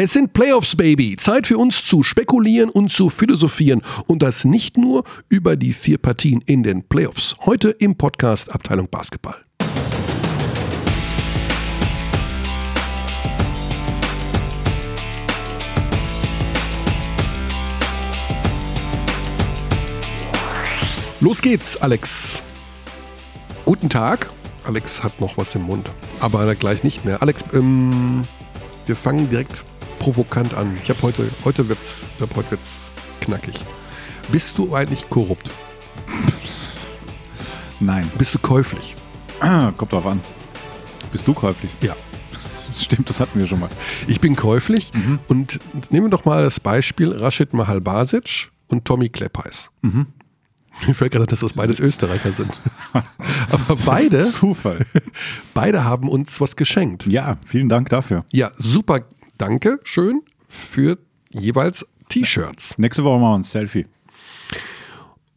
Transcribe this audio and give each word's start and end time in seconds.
Es 0.00 0.12
sind 0.12 0.32
Playoffs, 0.32 0.76
Baby. 0.76 1.16
Zeit 1.16 1.48
für 1.48 1.58
uns 1.58 1.84
zu 1.84 2.04
spekulieren 2.04 2.70
und 2.70 2.88
zu 2.88 3.10
philosophieren. 3.10 3.82
Und 4.06 4.22
das 4.22 4.44
nicht 4.44 4.76
nur 4.76 5.02
über 5.28 5.56
die 5.56 5.72
vier 5.72 5.98
Partien 5.98 6.40
in 6.46 6.62
den 6.62 6.84
Playoffs. 6.84 7.34
Heute 7.44 7.70
im 7.70 7.96
Podcast 7.96 8.54
Abteilung 8.54 8.88
Basketball. 8.88 9.34
Los 21.18 21.42
geht's, 21.42 21.76
Alex. 21.78 22.44
Guten 23.64 23.88
Tag. 23.88 24.30
Alex 24.62 25.02
hat 25.02 25.20
noch 25.20 25.36
was 25.36 25.56
im 25.56 25.62
Mund, 25.62 25.90
aber 26.20 26.54
gleich 26.54 26.84
nicht 26.84 27.04
mehr. 27.04 27.20
Alex, 27.20 27.42
ähm, 27.52 28.22
wir 28.86 28.94
fangen 28.94 29.28
direkt 29.28 29.64
provokant 29.98 30.54
an. 30.54 30.78
Ich 30.82 30.90
habe 30.90 31.02
heute, 31.02 31.30
heute 31.44 31.68
wird's, 31.68 32.06
ab 32.20 32.30
heute 32.36 32.52
wird's 32.52 32.92
knackig. 33.20 33.54
Bist 34.30 34.56
du 34.58 34.74
eigentlich 34.74 35.08
korrupt? 35.08 35.50
Nein. 37.80 38.10
Bist 38.18 38.34
du 38.34 38.38
käuflich? 38.38 38.94
Ah, 39.40 39.72
kommt 39.76 39.92
drauf 39.92 40.06
an. 40.06 40.20
Bist 41.12 41.26
du 41.26 41.34
käuflich? 41.34 41.70
Ja. 41.80 41.96
Stimmt, 42.78 43.08
das 43.08 43.20
hatten 43.20 43.38
wir 43.38 43.46
schon 43.46 43.60
mal. 43.60 43.70
Ich 44.06 44.20
bin 44.20 44.36
käuflich 44.36 44.92
und 45.28 45.58
nehmen 45.90 46.06
wir 46.06 46.10
doch 46.10 46.24
mal 46.24 46.42
das 46.42 46.60
Beispiel 46.60 47.12
Rashid 47.12 47.52
Mahalbasic 47.54 48.50
und 48.68 48.84
Tommy 48.84 49.08
Kleppeis. 49.08 49.70
Mir 50.86 50.94
fällt 50.94 51.12
gerade, 51.12 51.26
dass 51.26 51.40
das 51.40 51.54
beides 51.54 51.80
Österreicher 51.80 52.32
sind. 52.32 52.60
Aber 52.92 53.76
beide, 53.84 54.24
Zufall. 54.24 54.86
beide 55.54 55.84
haben 55.84 56.08
uns 56.08 56.40
was 56.40 56.56
geschenkt. 56.56 57.06
Ja, 57.06 57.38
vielen 57.46 57.68
Dank 57.68 57.88
dafür. 57.88 58.24
Ja, 58.30 58.52
super, 58.56 59.00
danke, 59.38 59.80
schön 59.84 60.22
für 60.48 60.98
jeweils 61.30 61.86
T-Shirts. 62.08 62.78
Nächste 62.78 63.04
Woche 63.04 63.20
machen 63.20 63.32
wir 63.32 63.38
ein 63.38 63.44
Selfie. 63.44 63.86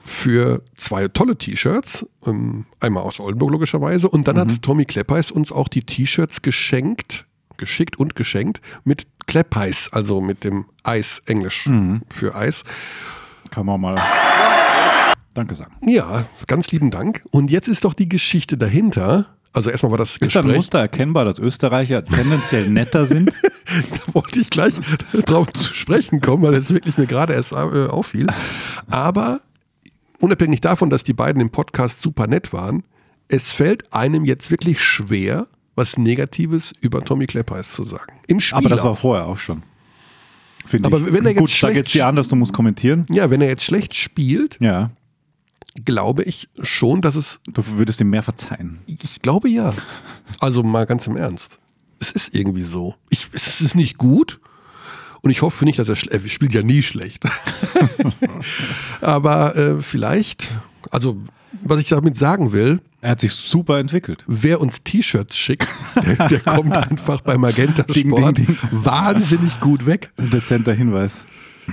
Für 0.04 0.64
zwei 0.76 1.08
tolle 1.08 1.38
T-Shirts, 1.38 2.06
ähm, 2.26 2.66
einmal 2.80 3.04
aus 3.04 3.20
Oldenburg 3.20 3.52
logischerweise. 3.52 4.10
Und 4.10 4.28
dann 4.28 4.38
hat 4.38 4.62
Tommy 4.62 4.86
Kleppeis 4.86 5.32
uns 5.32 5.52
auch 5.52 5.68
die 5.68 5.84
T-Shirts 5.84 6.42
geschenkt, 6.42 7.26
geschickt 7.58 7.98
und 7.98 8.16
geschenkt 8.16 8.62
mit 8.84 9.06
Kleppeis, 9.28 9.90
also 9.94 10.20
mit 10.20 10.44
dem 10.44 10.66
Eis, 10.84 11.22
Englisch 11.26 11.68
für 12.10 12.36
Eis. 12.36 12.64
Kann 13.52 13.66
man 13.66 13.80
mal 13.80 14.02
Danke 15.34 15.56
sagen. 15.56 15.74
Ja, 15.86 16.26
ganz 16.48 16.72
lieben 16.72 16.92
Dank. 16.92 17.24
Und 17.32 17.52
jetzt 17.52 17.68
ist 17.68 17.86
doch 17.86 17.94
die 17.94 18.10
Geschichte 18.10 18.58
dahinter. 18.58 19.28
Also 19.54 19.70
erstmal 19.70 19.92
war 19.92 19.98
das 19.98 20.18
Ist 20.18 20.20
da 20.36 20.40
ein 20.40 20.44
Gespräch. 20.46 20.58
Muster 20.58 20.80
erkennbar, 20.80 21.26
dass 21.26 21.40
Österreicher 21.40 22.04
tendenziell 22.06 22.70
netter 22.70 23.06
sind? 23.06 23.32
Da 23.72 24.14
wollte 24.16 24.42
ich 24.42 24.50
gleich 24.50 24.74
drauf 25.26 25.48
zu 25.54 25.74
sprechen 25.74 26.20
kommen, 26.20 26.44
weil 26.44 26.56
es 26.56 26.74
wirklich 26.74 26.98
mir 26.98 27.06
gerade 27.08 27.32
erst 27.32 27.54
äh, 27.54 27.56
auffiel. 27.56 28.28
Aber 28.90 29.40
unabhängig 30.20 30.60
davon, 30.60 30.90
dass 30.90 31.06
die 31.06 31.14
beiden 31.14 31.42
im 31.42 31.52
Podcast 31.52 32.02
super 32.02 32.28
nett 32.28 32.52
waren, 32.52 32.84
es 33.30 33.54
fällt 33.54 33.94
einem 33.94 34.26
jetzt 34.26 34.52
wirklich 34.52 34.82
schwer, 34.82 35.48
was 35.76 35.98
Negatives 35.98 36.74
über 36.82 37.06
Tommy 37.06 37.28
Kleppeis 37.28 37.72
zu 37.72 37.84
sagen. 37.84 38.12
Im 38.28 38.42
Spiel. 38.42 38.58
Aber 38.58 38.68
das 38.68 38.84
war 38.84 38.96
vorher 38.96 39.26
auch 39.26 39.38
schon. 39.38 39.64
Finde 40.66 40.88
Aber 40.88 41.00
ich. 41.00 41.14
wenn 41.14 41.24
er 41.24 41.32
jetzt 41.32 41.40
Gut, 41.40 41.50
da 41.50 41.54
schlecht 41.54 41.76
geht 41.76 41.86
es 41.86 41.92
dir 41.94 42.08
an, 42.08 42.18
dass 42.18 42.28
du 42.28 42.36
musst 42.36 42.52
kommentieren. 42.54 43.06
ja, 43.10 43.30
wenn 43.30 43.40
er 43.40 43.48
jetzt 43.48 43.64
schlecht 43.64 43.96
spielt, 43.96 44.58
Ja, 44.60 44.92
glaube 45.86 46.24
ich 46.24 46.50
schon, 46.62 47.02
dass 47.02 47.16
es. 47.16 47.40
du 47.48 47.66
würdest 47.78 48.02
ihm 48.02 48.10
mehr 48.10 48.24
verzeihen. 48.24 48.80
Ich 48.88 49.22
glaube 49.22 49.50
ja. 49.50 49.74
Also 50.40 50.64
mal 50.64 50.86
ganz 50.86 51.08
im 51.08 51.16
Ernst. 51.18 51.58
Es 52.00 52.12
ist 52.12 52.34
irgendwie 52.36 52.64
so. 52.64 52.96
Ich, 53.10 53.30
es 53.34 53.62
ist 53.62 53.76
nicht 53.76 53.98
gut. 53.98 54.40
Und 55.24 55.30
ich 55.30 55.44
hoffe 55.44 55.66
nicht, 55.66 55.78
dass 55.78 55.88
er, 55.88 55.98
er 56.12 56.28
spielt 56.30 56.54
ja 56.54 56.64
nie 56.64 56.82
schlecht. 56.82 57.26
Aber 59.02 59.56
äh, 59.56 59.82
vielleicht, 59.82 60.52
also 60.90 61.18
was 61.64 61.80
ich 61.80 61.88
damit 61.90 62.16
sagen 62.16 62.52
will, 62.54 62.82
Er 63.02 63.12
hat 63.12 63.22
sich 63.22 63.34
super 63.34 63.78
entwickelt. 63.80 64.24
wer 64.28 64.62
uns 64.62 64.82
T-Shirts 64.84 65.38
schickt, 65.38 65.68
der, 65.96 66.28
der 66.28 66.40
kommt 66.40 66.76
einfach 66.78 67.22
bei 67.22 67.38
Magenta 67.38 67.84
Ding, 67.84 68.08
Sport 68.10 68.38
ding, 68.40 68.48
ding. 68.48 68.58
wahnsinnig 68.72 69.60
gut 69.60 69.86
weg. 69.86 70.12
Ein 70.18 70.30
dezenter 70.32 70.74
Hinweis. 70.74 71.26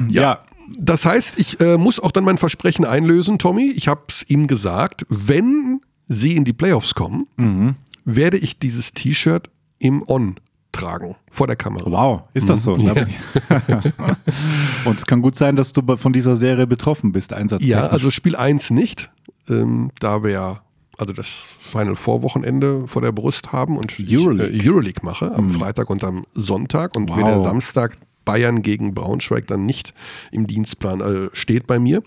Ja. 0.08 0.44
Das 0.76 1.04
heißt, 1.06 1.38
ich 1.38 1.60
äh, 1.60 1.78
muss 1.78 2.00
auch 2.00 2.10
dann 2.10 2.24
mein 2.24 2.38
Versprechen 2.38 2.84
einlösen, 2.84 3.38
Tommy. 3.38 3.70
Ich 3.74 3.88
habe 3.88 4.02
es 4.08 4.24
ihm 4.28 4.46
gesagt, 4.46 5.06
wenn 5.08 5.80
sie 6.06 6.34
in 6.36 6.44
die 6.44 6.52
Playoffs 6.52 6.94
kommen, 6.94 7.26
Mhm. 7.36 7.74
werde 8.04 8.38
ich 8.38 8.58
dieses 8.58 8.92
T-Shirt 8.92 9.50
im 9.78 10.02
On 10.08 10.36
tragen, 10.72 11.16
vor 11.30 11.46
der 11.46 11.56
Kamera. 11.56 11.90
Wow, 11.90 12.22
ist 12.34 12.48
das 12.48 12.62
so? 12.62 12.74
Bin 12.74 12.86
ich- 13.06 13.14
Und 14.84 14.98
es 14.98 15.06
kann 15.06 15.22
gut 15.22 15.36
sein, 15.36 15.56
dass 15.56 15.72
du 15.72 15.82
von 15.96 16.12
dieser 16.12 16.36
Serie 16.36 16.66
betroffen 16.66 17.12
bist, 17.12 17.32
einsatzzeitig. 17.32 17.70
Ja, 17.70 17.86
also 17.86 18.10
Spiel 18.10 18.36
1 18.36 18.70
nicht, 18.70 19.10
ähm, 19.48 19.90
da 20.00 20.22
wir 20.22 20.30
ja 20.30 20.62
also 20.98 21.12
das 21.12 21.54
Final 21.60 21.94
Four 21.94 22.22
Wochenende 22.22 22.88
vor 22.88 23.02
der 23.02 23.12
Brust 23.12 23.52
haben 23.52 23.76
und 23.78 23.94
Euroleague. 24.00 24.48
ich 24.50 24.64
äh, 24.64 24.68
Euroleague 24.68 25.00
mache 25.04 25.32
am 25.32 25.48
Freitag 25.48 25.90
und 25.90 26.02
am 26.02 26.24
Sonntag 26.34 26.96
und 26.96 27.08
Wow. 27.10 27.18
der 27.18 27.40
Samstag 27.40 27.96
Bayern 28.28 28.60
gegen 28.60 28.92
Braunschweig 28.92 29.46
dann 29.46 29.64
nicht 29.64 29.94
im 30.30 30.46
Dienstplan 30.46 31.00
äh, 31.00 31.30
steht 31.32 31.66
bei 31.66 31.78
mir. 31.78 32.02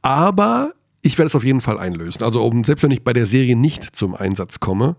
Aber 0.00 0.74
ich 1.02 1.18
werde 1.18 1.26
es 1.26 1.34
auf 1.34 1.42
jeden 1.42 1.60
Fall 1.60 1.76
einlösen. 1.76 2.22
Also 2.22 2.44
um, 2.44 2.62
selbst 2.62 2.84
wenn 2.84 2.92
ich 2.92 3.02
bei 3.02 3.12
der 3.12 3.26
Serie 3.26 3.56
nicht 3.56 3.96
zum 3.96 4.14
Einsatz 4.14 4.60
komme, 4.60 4.94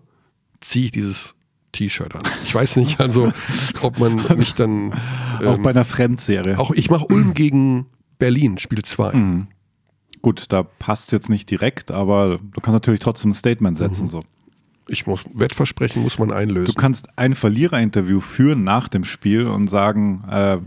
ziehe 0.60 0.88
ich 0.88 0.92
dieses 0.92 1.36
T-Shirt 1.72 2.14
an. 2.14 2.24
Ich 2.44 2.54
weiß 2.54 2.76
nicht, 2.76 3.00
also 3.00 3.32
ob 3.82 3.98
man 3.98 4.26
mich 4.36 4.56
dann 4.56 4.92
auch 5.40 5.56
ähm, 5.56 5.64
bei 5.64 5.70
einer 5.70 5.86
Fremdserie. 5.86 6.60
auch 6.60 6.72
ich 6.72 6.90
mache 6.90 7.06
Ulm 7.06 7.34
gegen 7.34 7.86
Berlin, 8.20 8.58
Spiel 8.58 8.84
2. 8.84 9.14
Gut, 10.22 10.48
da 10.50 10.64
passt 10.64 11.06
es 11.06 11.12
jetzt 11.12 11.30
nicht 11.30 11.50
direkt, 11.50 11.92
aber 11.92 12.40
du 12.40 12.60
kannst 12.60 12.74
natürlich 12.74 13.00
trotzdem 13.00 13.30
ein 13.30 13.34
Statement 13.34 13.78
setzen. 13.78 14.08
Mhm. 14.08 14.10
So. 14.10 14.24
Ich 14.88 15.06
muss 15.06 15.26
Wettversprechen 15.34 16.02
muss 16.02 16.18
man 16.20 16.30
Du 16.30 16.36
einlösen. 16.36 16.76
kannst 16.76 17.08
ein 17.18 17.36
Verliererinterview 17.36 18.20
führen 18.22 18.64
nach 18.64 18.88
dem 18.88 19.04
Spiel 19.04 19.48
und 19.48 19.70
sagen, 19.70 20.24
äh, 20.30 20.58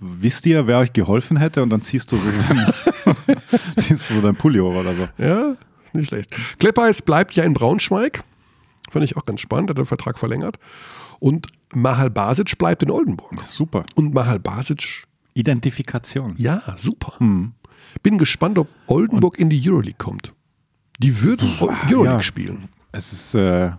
wisst 0.00 0.46
ihr, 0.46 0.66
wer 0.66 0.78
euch 0.78 0.92
geholfen 0.92 1.36
hätte? 1.36 1.62
Und 1.62 1.70
dann 1.70 1.82
ziehst 1.82 2.10
du 2.12 2.16
so 2.16 2.28
dein, 2.48 3.36
ziehst 3.76 4.10
du 4.10 4.14
so 4.14 4.20
dein 4.22 4.36
Pullover 4.36 4.80
oder 4.80 4.94
so. 4.94 5.08
Ja, 5.18 5.56
ist 5.84 5.94
nicht 5.94 6.08
schlecht. 6.08 6.34
Kleppeis 6.58 7.02
bleibt 7.02 7.34
ja 7.36 7.44
in 7.44 7.54
Braunschweig. 7.54 8.22
Fand 8.90 9.04
ich 9.04 9.16
auch 9.16 9.24
ganz 9.26 9.40
spannend, 9.40 9.70
hat 9.70 9.78
den 9.78 9.86
Vertrag 9.86 10.18
verlängert. 10.18 10.58
Und 11.18 11.48
Mahal 11.74 12.10
Basic 12.10 12.56
bleibt 12.58 12.82
in 12.82 12.90
Oldenburg. 12.90 13.42
Super. 13.42 13.84
Und 13.94 14.14
Mahal 14.14 14.38
Basic, 14.38 15.06
Identifikation. 15.34 16.34
ja, 16.38 16.62
super. 16.76 17.14
Hm. 17.18 17.52
Bin 18.02 18.18
gespannt, 18.18 18.58
ob 18.58 18.68
Oldenburg 18.86 19.38
in 19.38 19.50
die 19.50 19.60
Euroleague 19.68 19.96
kommt. 19.98 20.32
Die 20.98 21.20
würden 21.22 21.48
Euroleague 21.60 22.04
ja. 22.04 22.22
spielen. 22.22 22.68
Es 22.92 23.12
ist 23.12 23.34
äh, 23.34 23.70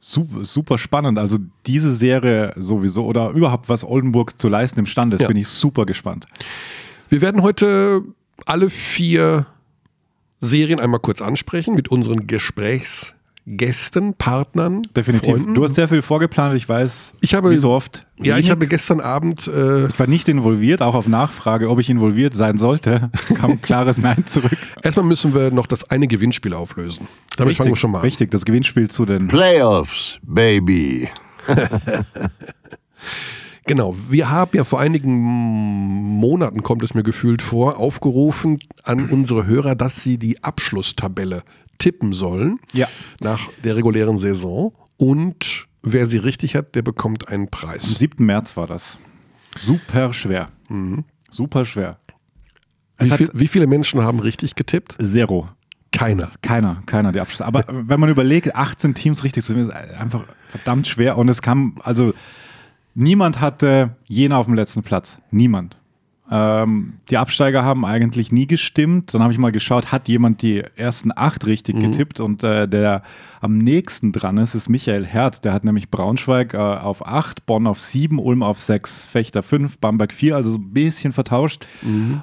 super, 0.00 0.44
super 0.44 0.78
spannend. 0.78 1.18
Also 1.18 1.38
diese 1.66 1.92
Serie 1.92 2.52
sowieso 2.56 3.04
oder 3.04 3.30
überhaupt, 3.30 3.68
was 3.68 3.84
Oldenburg 3.84 4.38
zu 4.38 4.48
leisten 4.48 4.80
imstande 4.80 5.16
ist, 5.16 5.22
Ja. 5.22 5.28
bin 5.28 5.36
ich 5.36 5.48
super 5.48 5.84
gespannt. 5.86 6.26
Wir 7.08 7.20
werden 7.20 7.42
heute 7.42 8.02
alle 8.46 8.70
vier 8.70 9.46
Serien 10.40 10.80
einmal 10.80 11.00
kurz 11.00 11.22
ansprechen 11.22 11.74
mit 11.74 11.88
unseren 11.88 12.26
Gesprächsgästen, 13.46 14.14
Partnern, 14.14 14.82
Definitiv. 14.96 15.30
Freunden. 15.30 15.54
Du 15.54 15.62
hast 15.62 15.74
sehr 15.76 15.88
viel 15.88 16.02
vorgeplant, 16.02 16.56
ich 16.56 16.68
weiß. 16.68 17.12
Ich 17.20 17.34
habe- 17.34 17.50
wie 17.50 17.56
so 17.56 17.70
oft. 17.70 18.04
ja, 18.20 18.36
ich 18.38 18.50
habe 18.50 18.66
gestern 18.66 19.00
Abend 19.00 19.46
äh, 19.46 19.86
Ich 19.86 19.98
war 20.00 20.08
nicht 20.08 20.28
involviert, 20.28 20.82
auch 20.82 20.96
auf 20.96 21.06
Nachfrage, 21.06 21.70
ob 21.70 21.78
ich 21.78 21.88
involviert 21.88 22.34
sein 22.34 22.58
sollte, 22.58 23.10
kam 23.34 23.52
ein 23.52 23.60
klares 23.60 23.98
Nein 23.98 24.24
zurück. 24.26 24.56
Erstmal 24.82 25.06
müssen 25.06 25.32
wir 25.32 25.52
noch 25.52 25.68
das 25.68 25.84
eine 25.90 26.08
Gewinnspiel 26.08 26.54
auflösen. 26.54 27.06
Damit 27.36 27.56
fangen 27.56 27.70
wir 27.70 27.76
schon 27.76 27.92
mal 27.92 27.98
an. 27.98 28.04
Richtig, 28.04 28.32
das 28.32 28.44
Gewinnspiel 28.44 28.90
zu 28.90 29.06
den. 29.06 29.28
Playoffs, 29.28 30.18
baby. 30.22 31.08
Genau, 33.68 33.96
wir 34.10 34.30
haben 34.30 34.52
ja 34.56 34.62
vor 34.62 34.78
einigen 34.78 35.10
Monaten, 35.12 36.62
kommt 36.62 36.84
es 36.84 36.94
mir 36.94 37.02
gefühlt 37.02 37.42
vor, 37.42 37.78
aufgerufen 37.78 38.60
an 38.84 39.06
unsere 39.10 39.44
Hörer, 39.46 39.74
dass 39.74 40.00
sie 40.00 40.18
die 40.18 40.44
Abschlusstabelle 40.44 41.42
tippen 41.78 42.12
sollen 42.12 42.58
Ja. 42.72 42.88
nach 43.20 43.48
der 43.64 43.76
regulären 43.76 44.18
Saison. 44.18 44.72
Und 44.96 45.66
wer 45.82 46.06
sie 46.06 46.18
richtig 46.18 46.54
hat, 46.56 46.74
der 46.74 46.82
bekommt 46.82 47.28
einen 47.28 47.44
Am 47.44 47.50
Preis. 47.50 47.98
7. 47.98 48.24
März 48.24 48.56
war 48.56 48.66
das. 48.66 48.98
Super 49.54 50.12
schwer. 50.12 50.48
Super 51.30 51.64
schwer. 51.64 51.98
Wie, 52.98 53.10
viel, 53.10 53.30
wie 53.34 53.46
viele 53.46 53.66
Menschen 53.66 54.02
haben 54.02 54.20
richtig 54.20 54.54
getippt? 54.54 54.96
Zero. 55.02 55.48
Keiner. 55.92 56.28
Keiner, 56.42 56.82
keiner 56.86 57.12
die 57.12 57.20
Abschlüsse. 57.20 57.44
Aber 57.46 57.64
wenn 57.68 58.00
man 58.00 58.08
überlegt, 58.10 58.54
18 58.54 58.94
Teams 58.94 59.22
richtig 59.24 59.44
zu 59.44 59.52
nehmen, 59.54 59.68
ist 59.70 59.74
einfach 59.74 60.24
verdammt 60.48 60.86
schwer. 60.86 61.16
Und 61.18 61.28
es 61.28 61.40
kam, 61.42 61.78
also 61.82 62.12
niemand 62.94 63.40
hatte 63.40 63.96
Jena 64.06 64.36
auf 64.38 64.46
dem 64.46 64.54
letzten 64.54 64.82
Platz. 64.82 65.18
Niemand. 65.30 65.78
Ähm, 66.28 66.94
die 67.08 67.18
Absteiger 67.18 67.62
haben 67.64 67.84
eigentlich 67.84 68.32
nie 68.32 68.46
gestimmt. 68.48 69.14
Dann 69.14 69.22
habe 69.22 69.32
ich 69.32 69.38
mal 69.38 69.52
geschaut, 69.52 69.92
hat 69.92 70.08
jemand 70.08 70.42
die 70.42 70.62
ersten 70.74 71.10
acht 71.14 71.46
richtig 71.46 71.78
getippt 71.78 72.18
und 72.18 72.42
äh, 72.42 72.66
der 72.66 73.02
am 73.40 73.58
nächsten 73.58 74.10
dran 74.10 74.36
ist, 74.38 74.54
ist 74.56 74.68
Michael 74.68 75.06
Herd. 75.06 75.44
Der 75.44 75.52
hat 75.52 75.64
nämlich 75.64 75.88
Braunschweig 75.88 76.54
äh, 76.54 76.56
auf 76.56 77.06
acht, 77.06 77.46
Bonn 77.46 77.66
auf 77.68 77.80
sieben, 77.80 78.18
Ulm 78.18 78.42
auf 78.42 78.58
sechs, 78.60 79.06
Fechter 79.06 79.44
fünf, 79.44 79.78
Bamberg 79.78 80.12
vier, 80.12 80.34
also 80.34 80.50
so 80.50 80.58
ein 80.58 80.72
bisschen 80.72 81.12
vertauscht. 81.12 81.64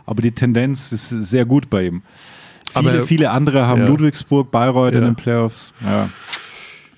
Aber 0.06 0.22
die 0.22 0.32
Tendenz 0.32 0.92
ist 0.92 1.08
sehr 1.10 1.46
gut 1.46 1.70
bei 1.70 1.86
ihm. 1.88 2.02
Viele, 2.76 2.90
Aber- 2.92 3.04
viele 3.06 3.32
andere 3.32 3.68
haben 3.68 3.82
Ja. 3.82 3.88
Ludwigsburg, 3.88 4.52
Bayreuth 4.52 4.96
in 4.96 5.02
Ja. 5.02 5.08
den 5.10 5.16
Playoffs. 5.16 5.74
Ja. 5.82 6.10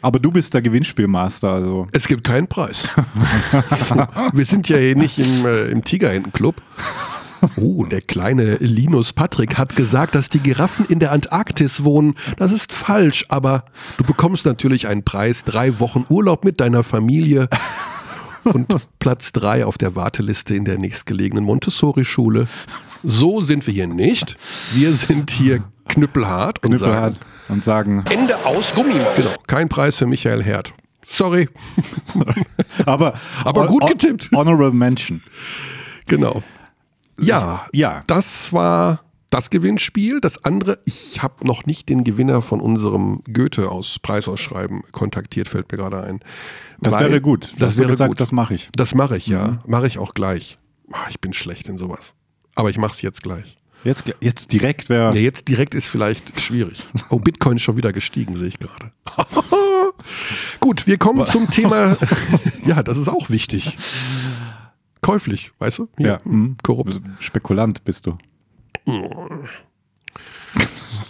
Aber 0.05 0.19
du 0.19 0.31
bist 0.31 0.53
der 0.53 0.61
Gewinnspielmaster, 0.61 1.49
also. 1.49 1.87
Es 1.91 2.07
gibt 2.07 2.23
keinen 2.23 2.45
Preis. 2.45 2.89
Wir 4.33 4.45
sind 4.45 4.69
ja 4.69 4.77
hier 4.77 4.95
nicht 4.95 5.17
im, 5.17 5.47
äh, 5.47 5.65
im 5.69 5.83
Tigerentenclub. 5.83 6.61
Oh, 7.55 7.85
der 7.85 8.01
kleine 8.01 8.57
Linus 8.57 9.13
Patrick 9.13 9.57
hat 9.57 9.75
gesagt, 9.75 10.13
dass 10.13 10.29
die 10.29 10.41
Giraffen 10.41 10.85
in 10.85 10.99
der 10.99 11.11
Antarktis 11.11 11.83
wohnen. 11.83 12.13
Das 12.37 12.51
ist 12.51 12.71
falsch, 12.71 13.25
aber 13.29 13.65
du 13.97 14.03
bekommst 14.03 14.45
natürlich 14.45 14.87
einen 14.87 15.03
Preis, 15.03 15.43
drei 15.43 15.79
Wochen 15.79 16.05
Urlaub 16.07 16.45
mit 16.45 16.59
deiner 16.59 16.83
Familie 16.83 17.49
und 18.43 18.67
Platz 18.99 19.31
drei 19.31 19.65
auf 19.65 19.79
der 19.79 19.95
Warteliste 19.95 20.53
in 20.53 20.65
der 20.65 20.77
nächstgelegenen 20.77 21.43
Montessori-Schule. 21.45 22.47
So 23.03 23.41
sind 23.41 23.65
wir 23.65 23.73
hier 23.73 23.87
nicht. 23.87 24.37
Wir 24.75 24.93
sind 24.93 25.31
hier 25.31 25.63
knüppelhart 25.87 26.63
und 26.63 26.71
Knüppelhart 26.71 27.15
sagen, 27.15 27.25
und 27.49 27.63
sagen, 27.63 28.03
Ende 28.09 28.37
aus 28.45 28.73
Gummimaus. 28.73 29.15
Genau, 29.15 29.29
kein 29.47 29.69
Preis 29.69 29.97
für 29.97 30.05
Michael 30.07 30.43
Herd. 30.43 30.73
Sorry, 31.07 31.47
aber, 32.85 33.13
Aber 33.43 33.67
gut 33.67 33.85
getippt. 33.87 34.29
Honorable 34.33 34.71
Mention. 34.71 35.21
genau. 36.07 36.41
Ja, 37.19 37.67
Ja. 37.71 38.03
das 38.07 38.51
war 38.51 39.01
das 39.29 39.49
Gewinnspiel. 39.49 40.19
Das 40.19 40.43
andere, 40.43 40.79
ich 40.85 41.21
habe 41.21 41.45
noch 41.47 41.65
nicht 41.65 41.87
den 41.89 42.03
Gewinner 42.03 42.41
von 42.41 42.59
unserem 42.59 43.21
Goethe 43.31 43.69
aus 43.69 43.99
Preisausschreiben 43.99 44.81
kontaktiert, 44.91 45.47
fällt 45.47 45.71
mir 45.71 45.77
gerade 45.77 46.03
ein. 46.03 46.19
Das 46.79 46.93
Weil- 46.93 47.09
wäre 47.09 47.21
gut. 47.21 47.53
Das 47.59 47.75
du 47.75 47.81
wäre 47.81 47.91
gesagt, 47.91 48.09
gut. 48.09 48.21
das 48.21 48.31
mache 48.31 48.53
ich. 48.55 48.69
Das 48.75 48.95
mache 48.95 49.15
ich, 49.17 49.27
ja. 49.27 49.59
Mache 49.65 49.87
ich 49.87 49.97
auch 49.99 50.13
gleich. 50.13 50.57
Ah, 50.91 51.05
Ich 51.09 51.19
bin 51.21 51.33
schlecht 51.33 51.69
in 51.69 51.77
sowas. 51.77 52.15
Aber 52.55 52.69
ich 52.69 52.77
mache 52.77 52.93
es 52.93 53.01
jetzt 53.01 53.23
gleich. 53.23 53.57
Jetzt, 53.85 54.11
jetzt 54.19 54.51
direkt 54.51 54.89
wäre. 54.89 55.13
Ja, 55.13 55.21
jetzt 55.21 55.47
direkt 55.47 55.75
ist 55.75 55.87
vielleicht 55.87 56.41
schwierig. 56.41 56.83
Oh, 57.09 57.19
Bitcoin 57.19 57.57
ist 57.57 57.61
schon 57.61 57.77
wieder 57.77 57.93
gestiegen, 57.93 58.35
sehe 58.35 58.47
ich 58.47 58.57
gerade. 58.57 58.91
Gut, 60.59 60.87
wir 60.87 60.97
kommen 60.97 61.23
zum 61.25 61.49
Thema. 61.51 61.95
ja, 62.65 62.81
das 62.81 62.97
ist 62.97 63.07
auch 63.07 63.29
wichtig. 63.29 63.77
Käuflich, 65.01 65.51
weißt 65.59 65.77
du? 65.77 65.87
Hier, 65.97 66.07
Ja, 66.07 66.19
mhm. 66.23 66.57
Korrupt. 66.63 66.99
Spekulant 67.19 67.83
bist 67.83 68.07
du. 68.07 68.17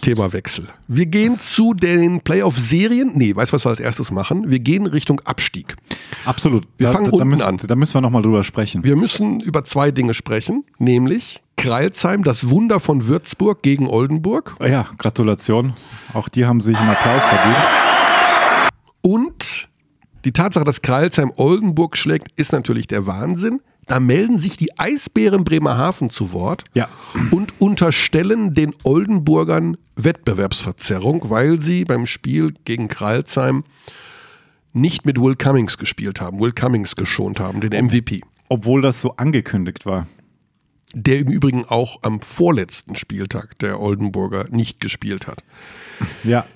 Themawechsel. 0.02 0.68
Wir 0.86 1.06
gehen 1.06 1.38
zu 1.38 1.72
den 1.72 2.20
Playoff-Serien. 2.20 3.12
Nee, 3.14 3.34
weißt 3.34 3.52
du, 3.52 3.54
was 3.54 3.64
wir 3.64 3.70
als 3.70 3.80
erstes 3.80 4.10
machen? 4.10 4.50
Wir 4.50 4.58
gehen 4.58 4.86
Richtung 4.86 5.20
Abstieg. 5.20 5.76
Absolut. 6.26 6.68
Wir 6.76 6.88
fangen 6.88 7.06
da, 7.06 7.12
unten 7.12 7.28
müssen, 7.28 7.42
an. 7.42 7.56
Da 7.56 7.74
müssen 7.74 7.94
wir 7.94 8.02
nochmal 8.02 8.20
drüber 8.20 8.44
sprechen. 8.44 8.84
Wir 8.84 8.96
müssen 8.96 9.40
über 9.40 9.64
zwei 9.64 9.90
Dinge 9.90 10.12
sprechen, 10.12 10.64
nämlich 10.78 11.40
Kreilsheim, 11.56 12.22
das 12.22 12.48
Wunder 12.50 12.80
von 12.80 13.06
Würzburg 13.06 13.62
gegen 13.62 13.88
Oldenburg 13.88 14.56
ja, 14.60 14.86
Gratulation. 14.98 15.74
Auch 16.12 16.28
die 16.28 16.44
haben 16.46 16.60
sich 16.60 16.76
einen 16.76 16.90
Applaus 16.90 17.24
verdient. 17.24 17.56
und 19.02 19.68
die 20.24 20.32
Tatsache, 20.32 20.64
dass 20.64 20.82
Kreilsheim 20.82 21.32
Oldenburg 21.36 21.96
schlägt, 21.96 22.28
ist 22.38 22.52
natürlich 22.52 22.86
der 22.88 23.06
Wahnsinn. 23.06 23.60
Da 23.86 24.00
melden 24.00 24.36
sich 24.36 24.56
die 24.56 24.76
Eisbären 24.78 25.44
Bremerhaven 25.44 26.10
zu 26.10 26.32
Wort 26.32 26.64
Ja. 26.74 26.88
und 27.30 27.54
unterstellen 27.60 28.52
den 28.52 28.74
Oldenburgern 28.82 29.76
Wettbewerbsverzerrung, 29.94 31.30
weil 31.30 31.60
sie 31.60 31.84
beim 31.84 32.04
Spiel 32.06 32.52
gegen 32.64 32.88
Kreilsheim 32.88 33.62
nicht 34.72 35.06
mit 35.06 35.20
Will 35.20 35.36
Cummings 35.36 35.78
gespielt 35.78 36.20
haben, 36.20 36.40
Will 36.40 36.50
Cummings 36.52 36.96
geschont 36.96 37.38
haben, 37.38 37.60
den 37.60 37.72
MVP. 37.86 38.22
Obwohl 38.48 38.82
das 38.82 39.00
so 39.00 39.12
angekündigt 39.16 39.86
war. 39.86 40.08
Der 40.98 41.18
im 41.18 41.28
Übrigen 41.28 41.66
auch 41.66 42.02
am 42.02 42.22
vorletzten 42.22 42.96
Spieltag 42.96 43.58
der 43.58 43.80
Oldenburger 43.80 44.46
nicht 44.50 44.80
gespielt 44.80 45.26
hat. 45.26 45.44
Ja. 46.24 46.46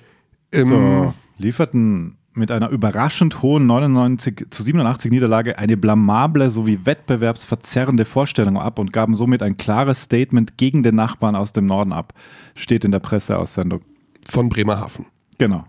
Ähm, 0.51 0.65
so, 0.65 1.13
lieferten 1.37 2.17
mit 2.33 2.49
einer 2.49 2.69
überraschend 2.69 3.43
hohen 3.43 3.67
99 3.67 4.47
zu 4.49 4.63
87 4.63 5.11
Niederlage 5.11 5.59
eine 5.59 5.77
blamable 5.77 6.49
sowie 6.49 6.79
wettbewerbsverzerrende 6.85 8.05
Vorstellung 8.05 8.57
ab 8.57 8.79
und 8.79 8.91
gaben 8.91 9.13
somit 9.13 9.43
ein 9.43 9.57
klares 9.57 10.03
Statement 10.03 10.57
gegen 10.57 10.81
den 10.81 10.95
Nachbarn 10.95 11.35
aus 11.35 11.51
dem 11.51 11.67
Norden 11.67 11.93
ab. 11.93 12.13
Steht 12.55 12.83
in 12.83 12.91
der 12.91 12.99
Presseaussendung. 12.99 13.81
Von 14.27 14.49
Bremerhaven. 14.49 15.05
Genau. 15.37 15.65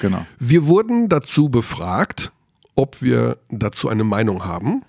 Genau. 0.00 0.26
Wir 0.38 0.66
wurden 0.66 1.08
dazu 1.08 1.50
befragt, 1.50 2.32
ob 2.74 3.02
wir 3.02 3.38
dazu 3.48 3.88
eine 3.88 4.04
Meinung 4.04 4.44
haben. 4.44 4.82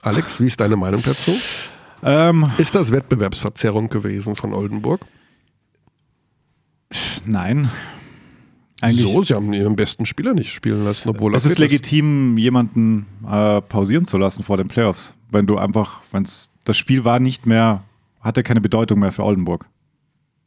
Alex, 0.00 0.40
wie 0.40 0.46
ist 0.46 0.60
deine 0.60 0.76
Meinung 0.76 1.02
dazu? 1.04 1.32
Ähm, 2.02 2.46
Ist 2.58 2.74
das 2.74 2.90
Wettbewerbsverzerrung 2.92 3.88
gewesen 3.88 4.36
von 4.36 4.52
Oldenburg? 4.52 5.00
nein. 7.24 7.68
Eigentlich 8.80 9.02
so, 9.02 9.22
sie 9.22 9.34
haben 9.34 9.52
ihren 9.52 9.76
besten 9.76 10.06
Spieler 10.06 10.34
nicht 10.34 10.52
spielen 10.52 10.84
lassen, 10.84 11.08
obwohl 11.08 11.36
Es 11.36 11.44
ist 11.46 11.58
legitim, 11.60 12.36
jemanden 12.36 13.06
äh, 13.24 13.60
pausieren 13.60 14.06
zu 14.06 14.18
lassen 14.18 14.42
vor 14.42 14.56
den 14.56 14.66
Playoffs, 14.66 15.14
wenn 15.30 15.46
du 15.46 15.56
einfach, 15.56 16.02
wenn 16.10 16.26
das 16.64 16.76
Spiel 16.76 17.04
war 17.04 17.20
nicht 17.20 17.46
mehr, 17.46 17.84
hatte 18.20 18.42
keine 18.42 18.60
Bedeutung 18.60 18.98
mehr 18.98 19.12
für 19.12 19.22
Oldenburg. 19.22 19.68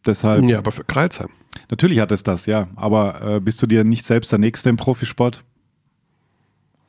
Deshalb, 0.05 0.43
Ja, 0.43 0.57
aber 0.57 0.73
für 0.73 0.83
Kreilsheim. 0.83 1.29
natürlich 1.69 1.99
hat 1.99 2.11
es 2.11 2.23
das, 2.23 2.45
ja, 2.45 2.67
aber 2.75 3.21
äh, 3.35 3.39
bist 3.39 3.61
du 3.61 3.67
dir 3.67 3.85
nicht 3.85 4.05
selbst 4.05 4.33
der 4.33 4.39
Nächste 4.39 4.69
im 4.69 4.75
Profisport? 4.75 5.45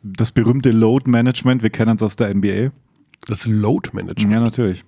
Das 0.03 0.33
berühmte 0.33 0.73
Load 0.73 1.09
Management, 1.09 1.63
wir 1.63 1.71
kennen 1.71 1.95
es 1.95 2.03
aus 2.03 2.17
der 2.17 2.35
NBA. 2.35 2.73
Das 3.27 3.47
Load 3.47 3.91
Management. 3.93 4.33
Ja, 4.33 4.41
natürlich. 4.41 4.85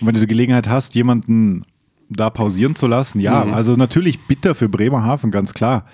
Und 0.00 0.06
wenn 0.06 0.14
du 0.14 0.20
die 0.20 0.26
Gelegenheit 0.26 0.68
hast, 0.68 0.94
jemanden 0.94 1.64
da 2.08 2.30
pausieren 2.30 2.74
zu 2.74 2.86
lassen, 2.86 3.20
ja, 3.20 3.42
also 3.42 3.76
natürlich 3.76 4.18
bitter 4.26 4.54
für 4.54 4.68
Bremerhaven, 4.68 5.30
ganz 5.30 5.54
klar. 5.54 5.86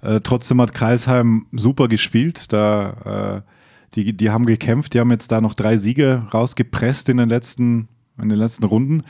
Äh, 0.00 0.20
trotzdem 0.22 0.60
hat 0.60 0.74
Kreisheim 0.74 1.46
super 1.52 1.88
gespielt. 1.88 2.52
Da, 2.52 3.42
äh, 3.44 3.50
die, 3.94 4.16
die 4.16 4.30
haben 4.30 4.46
gekämpft, 4.46 4.94
die 4.94 5.00
haben 5.00 5.10
jetzt 5.10 5.32
da 5.32 5.40
noch 5.40 5.54
drei 5.54 5.76
Siege 5.76 6.26
rausgepresst 6.32 7.08
in 7.08 7.16
den 7.16 7.28
letzten, 7.28 7.88
in 8.20 8.28
den 8.28 8.38
letzten 8.38 8.64
Runden. 8.64 9.02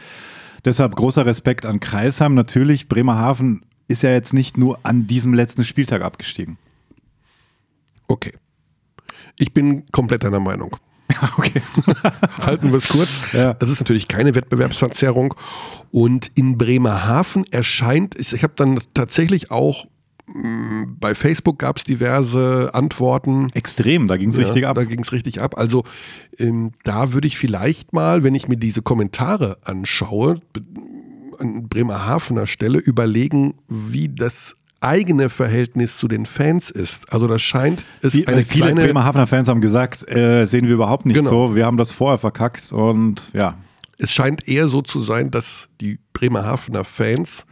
Deshalb 0.64 0.96
großer 0.96 1.26
Respekt 1.26 1.66
an 1.66 1.80
Kreisheim. 1.80 2.34
Natürlich, 2.34 2.88
Bremerhaven 2.88 3.62
ist 3.86 4.02
ja 4.02 4.10
jetzt 4.10 4.34
nicht 4.34 4.56
nur 4.56 4.78
an 4.82 5.06
diesem 5.06 5.34
letzten 5.34 5.64
Spieltag 5.64 6.02
abgestiegen. 6.02 6.58
Okay. 8.06 8.32
Ich 9.36 9.52
bin 9.52 9.86
komplett 9.92 10.24
deiner 10.24 10.40
Meinung. 10.40 10.76
okay. 11.38 11.62
Halten 12.38 12.70
wir 12.70 12.78
es 12.78 12.88
kurz. 12.88 13.20
Ja. 13.32 13.54
Das 13.54 13.68
ist 13.68 13.80
natürlich 13.80 14.08
keine 14.08 14.34
Wettbewerbsverzerrung. 14.34 15.34
Und 15.90 16.30
in 16.34 16.58
Bremerhaven 16.58 17.44
erscheint, 17.50 18.14
ich 18.18 18.42
habe 18.42 18.52
dann 18.56 18.80
tatsächlich 18.94 19.50
auch 19.50 19.86
mh, 20.26 20.96
bei 21.00 21.14
Facebook 21.14 21.58
gab 21.58 21.78
es 21.78 21.84
diverse 21.84 22.70
Antworten. 22.74 23.48
Extrem, 23.54 24.08
da 24.08 24.16
ging 24.16 24.30
es 24.30 24.38
richtig 24.38 24.62
ja, 24.62 24.70
ab. 24.70 24.76
Da 24.76 24.84
ging 24.84 25.00
es 25.00 25.12
richtig 25.12 25.40
ab. 25.40 25.56
Also 25.58 25.84
ähm, 26.38 26.72
da 26.84 27.12
würde 27.12 27.26
ich 27.26 27.38
vielleicht 27.38 27.92
mal, 27.92 28.22
wenn 28.22 28.34
ich 28.34 28.48
mir 28.48 28.56
diese 28.56 28.82
Kommentare 28.82 29.58
anschaue, 29.64 30.36
an 31.38 31.68
Bremerhavener 31.68 32.46
Stelle 32.46 32.78
überlegen, 32.78 33.54
wie 33.68 34.08
das 34.08 34.56
eigene 34.80 35.28
Verhältnis 35.28 35.98
zu 35.98 36.08
den 36.08 36.26
Fans 36.26 36.70
ist. 36.70 37.12
Also 37.12 37.26
das 37.26 37.42
scheint 37.42 37.84
es 38.00 38.12
Die, 38.12 38.28
eine 38.28 38.40
äh, 38.40 38.44
viele 38.44 38.66
kleine 38.66 38.82
Bremerhavener 38.84 39.26
Fans 39.26 39.48
haben 39.48 39.60
gesagt, 39.60 40.08
äh, 40.08 40.46
sehen 40.46 40.66
wir 40.66 40.74
überhaupt 40.74 41.04
nicht 41.06 41.16
Genau. 41.16 41.48
so. 41.48 41.56
Wir 41.56 41.66
haben 41.66 41.76
das 41.76 41.90
vorher 41.92 42.18
verkackt 42.18 42.70
und 42.72 43.30
ja, 43.32 43.56
es 43.98 44.12
scheint 44.12 44.46
eher 44.46 44.68
so 44.68 44.82
zu 44.82 45.00
sein, 45.00 45.30
dass 45.32 45.68
die 45.80 45.98
Bremerhavener 46.12 46.84
Fans 46.84 47.46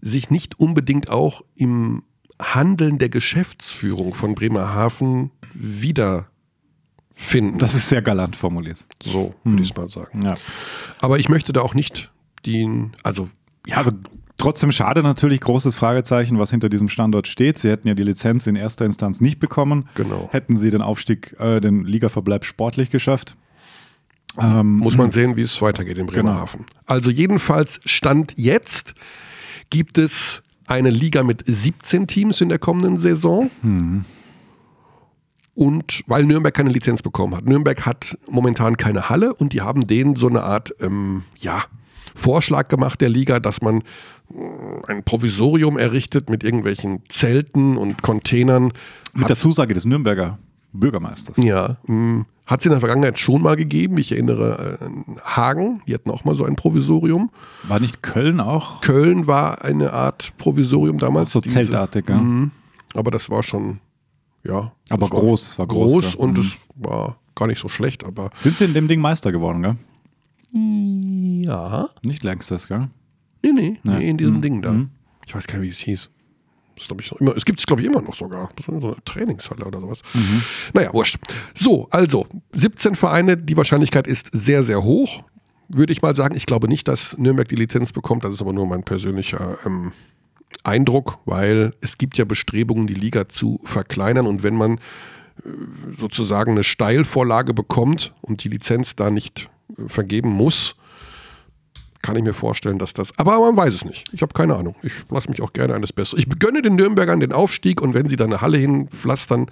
sich 0.00 0.30
nicht 0.30 0.58
unbedingt 0.58 1.08
auch 1.10 1.42
im 1.54 2.02
Handeln 2.40 2.98
der 2.98 3.08
Geschäftsführung 3.08 4.14
von 4.14 4.34
Bremerhaven 4.34 5.30
wiederfinden. 5.54 7.58
das 7.58 7.74
ist 7.74 7.88
sehr 7.88 8.02
galant 8.02 8.34
formuliert. 8.36 8.84
so, 9.02 9.34
würde 9.44 9.62
ich 9.62 9.70
es 9.70 9.76
mal 9.76 9.88
sagen. 9.88 10.22
Ja. 10.22 10.34
Aber 11.00 11.18
ich 11.20 11.28
möchte 11.28 11.52
da 11.52 11.60
auch 11.60 11.74
nicht 11.74 12.10
den, 12.46 12.92
also 13.04 13.28
Ja, 13.66 13.76
also 13.76 13.92
trotzdem 14.38 14.72
schade 14.72 15.02
natürlich, 15.02 15.40
großes 15.40 15.76
Fragezeichen, 15.76 16.38
was 16.38 16.50
hinter 16.50 16.68
diesem 16.68 16.88
Standort 16.88 17.26
steht. 17.28 17.58
Sie 17.58 17.68
hätten 17.68 17.88
ja 17.88 17.94
die 17.94 18.02
Lizenz 18.02 18.46
in 18.46 18.56
erster 18.56 18.84
Instanz 18.84 19.20
nicht 19.20 19.40
bekommen. 19.40 19.88
Genau. 19.94 20.28
Hätten 20.32 20.56
sie 20.56 20.70
den 20.70 20.82
Aufstieg, 20.82 21.34
äh, 21.38 21.60
den 21.60 21.84
Ligaverbleib 21.84 22.44
sportlich 22.44 22.90
geschafft. 22.90 23.36
Ähm, 24.38 24.78
muss 24.78 24.96
man 24.96 25.10
sehen, 25.10 25.36
wie 25.36 25.42
es 25.42 25.60
weitergeht 25.60 25.98
in 25.98 26.06
Bremerhaven. 26.06 26.64
Also 26.86 27.10
jedenfalls 27.10 27.80
Stand 27.84 28.34
jetzt 28.36 28.94
gibt 29.68 29.98
es 29.98 30.42
eine 30.66 30.90
Liga 30.90 31.22
mit 31.22 31.42
17 31.46 32.06
Teams 32.06 32.40
in 32.40 32.48
der 32.48 32.58
kommenden 32.58 32.96
Saison. 32.96 33.50
und 35.54 36.02
weil 36.06 36.24
Nürnberg 36.24 36.54
keine 36.54 36.70
Lizenz 36.70 37.02
bekommen 37.02 37.36
hat. 37.36 37.44
Nürnberg 37.44 37.84
hat 37.84 38.16
momentan 38.26 38.78
keine 38.78 39.10
Halle 39.10 39.34
und 39.34 39.52
die 39.52 39.60
haben 39.60 39.86
denen 39.86 40.16
so 40.16 40.28
eine 40.28 40.44
Art, 40.44 40.74
ähm, 40.80 41.24
ja, 41.36 41.64
Vorschlag 42.14 42.68
gemacht 42.68 43.00
der 43.00 43.08
Liga, 43.08 43.40
dass 43.40 43.62
man 43.62 43.82
ein 44.88 45.02
Provisorium 45.04 45.78
errichtet 45.78 46.30
mit 46.30 46.42
irgendwelchen 46.44 47.00
Zelten 47.08 47.76
und 47.76 48.02
Containern. 48.02 48.72
Mit 49.14 49.28
der 49.28 49.36
Zusage 49.36 49.74
des 49.74 49.84
Nürnberger 49.84 50.38
Bürgermeisters. 50.72 51.36
Ja, 51.36 51.76
mh, 51.86 52.24
hat 52.46 52.60
es 52.60 52.66
in 52.66 52.70
der 52.72 52.80
Vergangenheit 52.80 53.18
schon 53.18 53.42
mal 53.42 53.56
gegeben. 53.56 53.98
Ich 53.98 54.12
erinnere 54.12 54.78
an 54.80 55.04
Hagen, 55.22 55.82
die 55.86 55.94
hatten 55.94 56.10
auch 56.10 56.24
mal 56.24 56.34
so 56.34 56.44
ein 56.44 56.56
Provisorium. 56.56 57.30
War 57.64 57.78
nicht 57.78 58.02
Köln 58.02 58.40
auch? 58.40 58.80
Köln 58.80 59.26
war 59.26 59.62
eine 59.64 59.92
Art 59.92 60.32
Provisorium 60.38 60.98
damals. 60.98 61.32
So 61.32 61.40
diese- 61.40 61.56
zeltartig, 61.56 62.08
ja. 62.08 62.16
Mhm. 62.16 62.50
Aber 62.94 63.10
das 63.10 63.28
war 63.30 63.42
schon, 63.42 63.80
ja. 64.44 64.72
Aber 64.90 65.08
groß, 65.08 65.58
war 65.58 65.68
War 65.68 65.74
groß, 65.74 65.92
groß 65.92 66.12
ja. 66.14 66.20
und 66.20 66.38
Mhm. 66.38 66.40
es 66.44 66.56
war 66.74 67.16
gar 67.34 67.46
nicht 67.46 67.60
so 67.60 67.68
schlecht, 67.68 68.04
aber 68.04 68.30
Sind 68.42 68.56
sie 68.56 68.64
in 68.64 68.74
dem 68.74 68.88
Ding 68.88 69.00
Meister 69.00 69.30
geworden, 69.32 69.62
gell? 69.62 69.76
ja. 71.44 71.88
Nicht 72.02 72.22
längstes, 72.22 72.68
gell? 72.68 72.88
Nee, 73.42 73.52
nee, 73.52 73.78
Ja. 73.84 73.98
nee 73.98 74.08
in 74.10 74.16
diesem 74.18 74.36
Mhm. 74.36 74.42
Ding 74.42 74.62
da. 74.62 74.72
Mhm. 74.72 74.90
Ich 75.26 75.34
weiß 75.34 75.46
gar 75.46 75.58
nicht, 75.58 75.66
wie 75.68 75.70
es 75.72 75.78
hieß. 75.78 76.08
Das 76.76 76.86
glaub 76.88 77.00
ich, 77.00 77.12
immer, 77.12 77.36
es 77.36 77.44
gibt 77.44 77.60
es, 77.60 77.66
glaube 77.66 77.82
ich, 77.82 77.88
immer 77.88 78.00
noch 78.00 78.14
sogar. 78.14 78.50
Das 78.56 78.66
ist 78.66 78.80
so 78.80 78.88
eine 78.92 79.04
Trainingshalle 79.04 79.64
oder 79.64 79.80
sowas. 79.80 80.02
Mhm. 80.14 80.42
Naja, 80.72 80.92
wurscht. 80.92 81.18
So, 81.54 81.86
also 81.90 82.26
17 82.52 82.96
Vereine, 82.96 83.36
die 83.36 83.56
Wahrscheinlichkeit 83.56 84.06
ist 84.06 84.30
sehr, 84.32 84.62
sehr 84.64 84.82
hoch. 84.82 85.22
Würde 85.68 85.92
ich 85.92 86.02
mal 86.02 86.16
sagen. 86.16 86.34
Ich 86.34 86.46
glaube 86.46 86.68
nicht, 86.68 86.88
dass 86.88 87.16
Nürnberg 87.18 87.48
die 87.48 87.54
Lizenz 87.56 87.92
bekommt. 87.92 88.24
Das 88.24 88.34
ist 88.34 88.40
aber 88.42 88.52
nur 88.52 88.66
mein 88.66 88.82
persönlicher 88.82 89.58
ähm, 89.64 89.92
Eindruck, 90.64 91.18
weil 91.24 91.72
es 91.80 91.98
gibt 91.98 92.18
ja 92.18 92.24
Bestrebungen, 92.24 92.86
die 92.86 92.94
Liga 92.94 93.28
zu 93.28 93.60
verkleinern. 93.64 94.26
Und 94.26 94.42
wenn 94.42 94.56
man 94.56 94.78
äh, 94.78 94.80
sozusagen 95.96 96.52
eine 96.52 96.64
Steilvorlage 96.64 97.54
bekommt 97.54 98.12
und 98.22 98.44
die 98.44 98.48
Lizenz 98.48 98.96
da 98.96 99.10
nicht 99.10 99.48
äh, 99.78 99.88
vergeben 99.88 100.30
muss, 100.30 100.74
kann 102.02 102.16
ich 102.16 102.22
mir 102.24 102.34
vorstellen, 102.34 102.78
dass 102.78 102.92
das. 102.92 103.16
Aber 103.18 103.38
man 103.40 103.56
weiß 103.56 103.72
es 103.74 103.84
nicht. 103.84 104.04
Ich 104.12 104.22
habe 104.22 104.34
keine 104.34 104.56
Ahnung. 104.56 104.74
Ich 104.82 104.92
lasse 105.10 105.30
mich 105.30 105.40
auch 105.40 105.52
gerne 105.52 105.74
eines 105.74 105.92
Besseren. 105.92 106.18
Ich 106.20 106.28
gönne 106.38 106.60
den 106.62 106.74
Nürnbergern 106.74 107.20
den 107.20 107.32
Aufstieg 107.32 107.80
und 107.80 107.94
wenn 107.94 108.06
sie 108.06 108.16
da 108.16 108.24
eine 108.24 108.40
Halle 108.40 108.58
hinpflastern, 108.58 109.46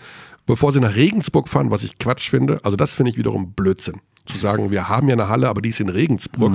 bevor 0.46 0.72
sie 0.72 0.80
nach 0.80 0.96
Regensburg 0.96 1.48
fahren, 1.48 1.70
was 1.70 1.84
ich 1.84 1.98
Quatsch 1.98 2.28
finde, 2.30 2.60
also 2.64 2.76
das 2.76 2.94
finde 2.94 3.10
ich 3.10 3.16
wiederum 3.18 3.52
Blödsinn. 3.52 4.00
Zu 4.26 4.36
sagen, 4.36 4.70
wir 4.70 4.88
haben 4.88 5.08
ja 5.08 5.14
eine 5.14 5.28
Halle, 5.28 5.48
aber 5.48 5.62
die 5.62 5.70
ist 5.70 5.80
in 5.80 5.88
Regensburg. 5.88 6.52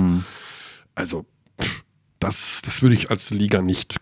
Also, 0.94 1.26
pff, 1.60 1.82
das, 2.20 2.62
das 2.64 2.82
würde 2.82 2.94
ich 2.94 3.10
als 3.10 3.30
Liga 3.30 3.60
nicht 3.62 3.96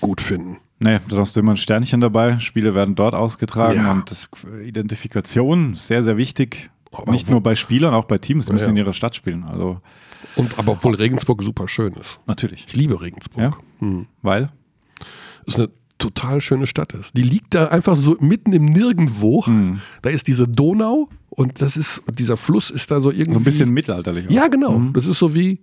gut 0.00 0.20
finden. 0.20 0.58
Nee, 0.80 0.98
da 1.08 1.16
hast 1.18 1.36
du 1.36 1.40
immer 1.40 1.52
ein 1.52 1.56
Sternchen 1.56 2.00
dabei. 2.00 2.38
Spiele 2.40 2.74
werden 2.74 2.94
dort 2.94 3.14
ausgetragen 3.14 3.76
Ja. 3.80 3.92
und 3.92 4.10
das 4.10 4.28
Identifikation 4.64 5.74
sehr, 5.74 6.02
sehr 6.02 6.16
wichtig. 6.16 6.70
Aber 6.92 7.10
Nicht 7.12 7.28
nur 7.28 7.40
bei 7.42 7.54
Spielern, 7.56 7.92
auch 7.94 8.04
bei 8.04 8.18
Teams, 8.18 8.46
die 8.46 8.52
müssen 8.52 8.64
Ja. 8.66 8.70
in 8.70 8.76
ihrer 8.76 8.92
Stadt 8.92 9.16
spielen. 9.16 9.44
Also 9.44 9.80
Und, 10.36 10.58
aber 10.58 10.72
obwohl 10.72 10.94
Regensburg 10.94 11.42
super 11.42 11.68
schön 11.68 11.94
ist. 11.94 12.18
natürlich. 12.26 12.64
Ich 12.68 12.74
liebe 12.76 13.00
Regensburg. 13.00 13.42
Ja? 13.42 13.50
Hm. 13.80 14.06
Weil? 14.22 14.50
ist 15.46 15.58
eine 15.58 15.68
total 15.98 16.40
schöne 16.40 16.66
Stadt 16.66 16.92
ist. 16.94 17.16
Die 17.16 17.22
liegt 17.22 17.54
da 17.54 17.66
einfach 17.68 17.96
so 17.96 18.16
mitten 18.20 18.52
im 18.52 18.64
Nirgendwo. 18.64 19.44
Hm. 19.46 19.80
Da 20.02 20.10
ist 20.10 20.26
diese 20.26 20.48
Donau 20.48 21.08
und 21.30 21.60
das 21.60 21.76
ist, 21.76 22.02
dieser 22.18 22.36
Fluss 22.36 22.70
ist 22.70 22.90
da 22.90 23.00
so 23.00 23.10
irgendwie. 23.10 23.34
So 23.34 23.40
ein 23.40 23.44
bisschen 23.44 23.70
mittelalterlich. 23.70 24.26
auch. 24.26 24.30
Ja, 24.30 24.48
genau. 24.48 24.80
Das 24.94 25.06
ist 25.06 25.18
so 25.18 25.34
wie 25.34 25.60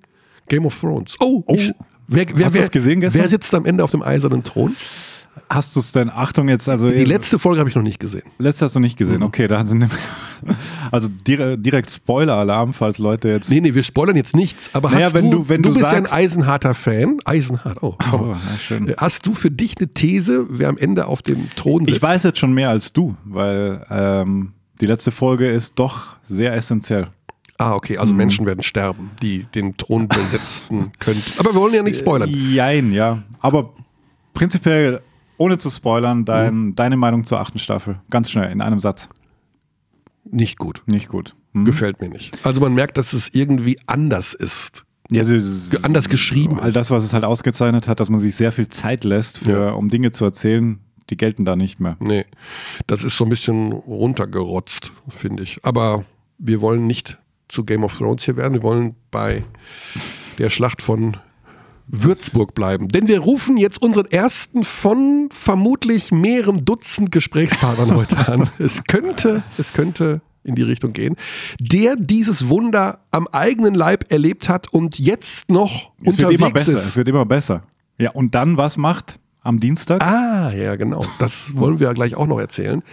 Game 0.47 0.65
of 0.65 0.79
Thrones. 0.79 1.15
Oh, 1.19 1.43
Oh. 1.47 1.55
ich, 1.55 1.71
wer, 2.07 2.25
wer, 2.35 2.45
Hast 2.45 2.55
du 2.55 2.59
wer, 2.61 2.69
gesehen 2.69 3.01
gestern? 3.01 3.21
wer 3.21 3.29
sitzt 3.29 3.53
am 3.55 3.65
Ende 3.65 3.83
auf 3.83 3.91
dem 3.91 4.01
eisernen 4.03 4.43
Thron? 4.43 4.75
Hast 5.49 5.75
du 5.75 5.79
es 5.81 5.91
denn, 5.91 6.09
Achtung 6.09 6.47
jetzt, 6.49 6.67
also 6.69 6.87
Die 6.89 7.03
letzte 7.05 7.39
Folge 7.39 7.59
habe 7.59 7.69
ich 7.69 7.75
noch 7.75 7.83
nicht 7.83 7.99
gesehen. 7.99 8.23
letzte 8.37 8.65
hast 8.65 8.75
du 8.75 8.79
nicht 8.79 8.99
Mhm. 8.99 9.05
gesehen. 9.05 9.23
Okay, 9.23 9.47
da 9.47 9.63
sind 9.65 9.89
also 10.91 11.07
direkt, 11.09 11.91
Spoiler-Alarm, 11.91 12.73
falls 12.73 12.97
Leute 12.97 13.29
jetzt. 13.29 13.49
Nee, 13.49 13.61
nee, 13.61 13.73
wir 13.73 13.83
spoilern 13.83 14.15
jetzt 14.15 14.35
nichts. 14.35 14.69
Aber 14.73 14.89
Naja, 14.91 15.07
hast 15.07 15.13
wenn 15.13 15.29
du, 15.31 15.47
wenn 15.49 15.61
du 15.61 15.69
du 15.69 15.75
bist 15.79 15.91
ja 15.91 15.97
ein 15.97 16.03
sagst- 16.03 16.13
eisenharter 16.13 16.73
Fan. 16.73 17.17
Eisenhart, 17.25 17.81
oh. 17.83 17.95
Oh, 18.11 18.35
schön. 18.59 18.89
Äh, 18.89 18.95
Hast 18.97 19.25
du 19.25 19.33
für 19.33 19.51
dich 19.51 19.75
eine 19.77 19.89
These, 19.89 20.45
wer 20.49 20.69
am 20.69 20.77
Ende 20.77 21.05
auf 21.07 21.21
dem 21.21 21.49
Thron 21.55 21.85
sitzt? 21.85 21.97
Ich 21.97 22.01
weiß 22.03 22.23
jetzt 22.23 22.39
schon 22.39 22.53
mehr 22.53 22.69
als 22.69 22.91
du, 22.93 23.15
weil 23.25 23.85
ähm, 23.89 24.53
die 24.81 24.85
letzte 24.85 25.11
Folge 25.11 25.49
ist 25.49 25.73
doch 25.79 26.17
sehr 26.27 26.53
essentiell. 26.55 27.07
Ah, 27.57 27.73
okay, 27.75 27.93
Mhm. 27.93 27.99
also 27.99 28.13
Menschen 28.13 28.45
werden 28.45 28.63
sterben, 28.63 29.11
die 29.21 29.45
den 29.53 29.77
Thron 29.77 30.07
besetzen 30.07 30.91
könnten. 30.99 31.39
Aber 31.39 31.51
wir 31.53 31.55
wollen 31.59 31.73
ja 31.73 31.83
nicht 31.83 31.97
spoilern. 31.99 32.29
Jein, 32.29 32.91
ja. 32.91 33.21
Aber 33.39 33.73
prinzipiell, 34.33 35.01
ohne 35.41 35.57
zu 35.57 35.69
spoilern, 35.69 36.23
dein, 36.25 36.55
Mhm. 36.67 36.75
deine 36.75 36.97
Meinung 36.97 37.23
zur 37.25 37.39
achten 37.39 37.59
Staffel. 37.59 37.99
Ganz 38.09 38.29
schnell, 38.31 38.51
in 38.51 38.61
einem 38.61 38.79
Satz. 38.79 39.09
Nicht 40.23 40.57
gut. 40.59 40.83
Nicht 40.85 41.07
gut. 41.09 41.35
Hm? 41.53 41.65
Gefällt 41.65 41.99
mir 41.99 42.09
nicht. 42.09 42.37
Also 42.45 42.61
man 42.61 42.73
merkt, 42.73 42.97
dass 42.97 43.13
es 43.13 43.29
irgendwie 43.33 43.79
anders 43.87 44.33
ist. 44.33 44.83
Ja, 45.09 45.23
also, 45.23 45.77
Anders 45.81 46.07
geschrieben 46.07 46.59
All 46.59 46.69
ist. 46.69 46.75
das, 46.75 46.89
was 46.91 47.03
es 47.03 47.11
halt 47.13 47.25
ausgezeichnet 47.25 47.87
hat, 47.89 47.99
dass 47.99 48.09
man 48.09 48.19
sich 48.21 48.35
sehr 48.35 48.51
viel 48.53 48.69
Zeit 48.69 49.03
lässt, 49.03 49.39
für, 49.39 49.51
Ja. 49.67 49.71
um 49.71 49.89
Dinge 49.89 50.11
zu 50.11 50.23
erzählen, 50.23 50.79
die 51.09 51.17
gelten 51.17 51.43
da 51.43 51.55
nicht 51.57 51.81
mehr. 51.81 51.97
Nee, 51.99 52.25
das 52.87 53.03
ist 53.03 53.17
so 53.17 53.25
ein 53.25 53.29
bisschen 53.29 53.73
runtergerotzt, 53.73 54.93
finde 55.09 55.43
ich. 55.43 55.59
Aber 55.63 56.05
wir 56.37 56.61
wollen 56.61 56.87
nicht 56.87 57.17
zu 57.49 57.65
Game 57.65 57.83
of 57.83 57.97
Thrones 57.97 58.23
hier 58.23 58.37
werden. 58.37 58.53
Wir 58.53 58.63
wollen 58.63 58.95
bei 59.09 59.43
der 60.37 60.49
Schlacht 60.49 60.81
von 60.81 61.17
Würzburg 61.91 62.55
bleiben. 62.55 62.87
Denn 62.87 63.07
wir 63.07 63.19
rufen 63.19 63.57
jetzt 63.57 63.81
unseren 63.81 64.05
ersten 64.05 64.63
von 64.63 65.29
vermutlich 65.31 66.11
mehreren 66.11 66.65
Dutzend 66.65 67.11
Gesprächspartnern 67.11 67.95
heute 67.95 68.17
an. 68.31 68.49
Es 68.59 68.83
könnte, 68.83 69.43
es 69.57 69.73
könnte 69.73 70.21
in 70.43 70.55
die 70.55 70.61
Richtung 70.63 70.93
gehen, 70.93 71.15
der 71.59 71.95
dieses 71.95 72.47
Wunder 72.49 72.99
am 73.11 73.27
eigenen 73.27 73.75
Leib 73.75 74.11
erlebt 74.11 74.49
hat 74.49 74.71
und 74.71 74.97
jetzt 74.97 75.49
noch 75.49 75.91
Es 76.03 76.17
wird 76.17 76.31
immer 76.31 76.47
unterwegs 76.47 76.53
besser. 76.53 76.73
Es 76.73 76.85
ist. 76.87 76.97
wird 76.97 77.07
immer 77.07 77.25
besser. 77.25 77.63
Ja, 77.97 78.11
und 78.11 78.33
dann 78.33 78.57
was 78.57 78.77
macht 78.77 79.19
am 79.41 79.59
Dienstag? 79.59 80.03
Ah, 80.03 80.51
ja, 80.53 80.75
genau. 80.75 81.03
Das 81.19 81.55
wollen 81.55 81.79
wir 81.79 81.87
ja 81.87 81.93
gleich 81.93 82.15
auch 82.15 82.27
noch 82.27 82.39
erzählen. 82.39 82.83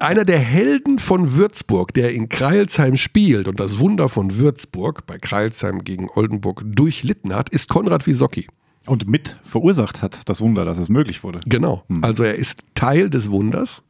Einer 0.00 0.24
der 0.24 0.40
Helden 0.40 0.98
von 0.98 1.34
Würzburg, 1.34 1.94
der 1.94 2.12
in 2.12 2.28
Kreilsheim 2.28 2.96
spielt 2.96 3.46
und 3.46 3.60
das 3.60 3.78
Wunder 3.78 4.08
von 4.08 4.36
Würzburg 4.36 5.06
bei 5.06 5.18
Kreilsheim 5.18 5.84
gegen 5.84 6.08
Oldenburg 6.10 6.62
durchlitten 6.66 7.34
hat, 7.34 7.48
ist 7.48 7.68
Konrad 7.68 8.06
Wisocki. 8.06 8.48
Und 8.86 9.08
mit 9.08 9.36
verursacht 9.44 10.02
hat 10.02 10.28
das 10.28 10.40
Wunder, 10.40 10.64
dass 10.64 10.78
es 10.78 10.88
möglich 10.88 11.22
wurde. 11.22 11.40
Genau. 11.46 11.84
Also 12.02 12.24
er 12.24 12.34
ist 12.34 12.64
Teil 12.74 13.08
des 13.08 13.30
Wunders. 13.30 13.82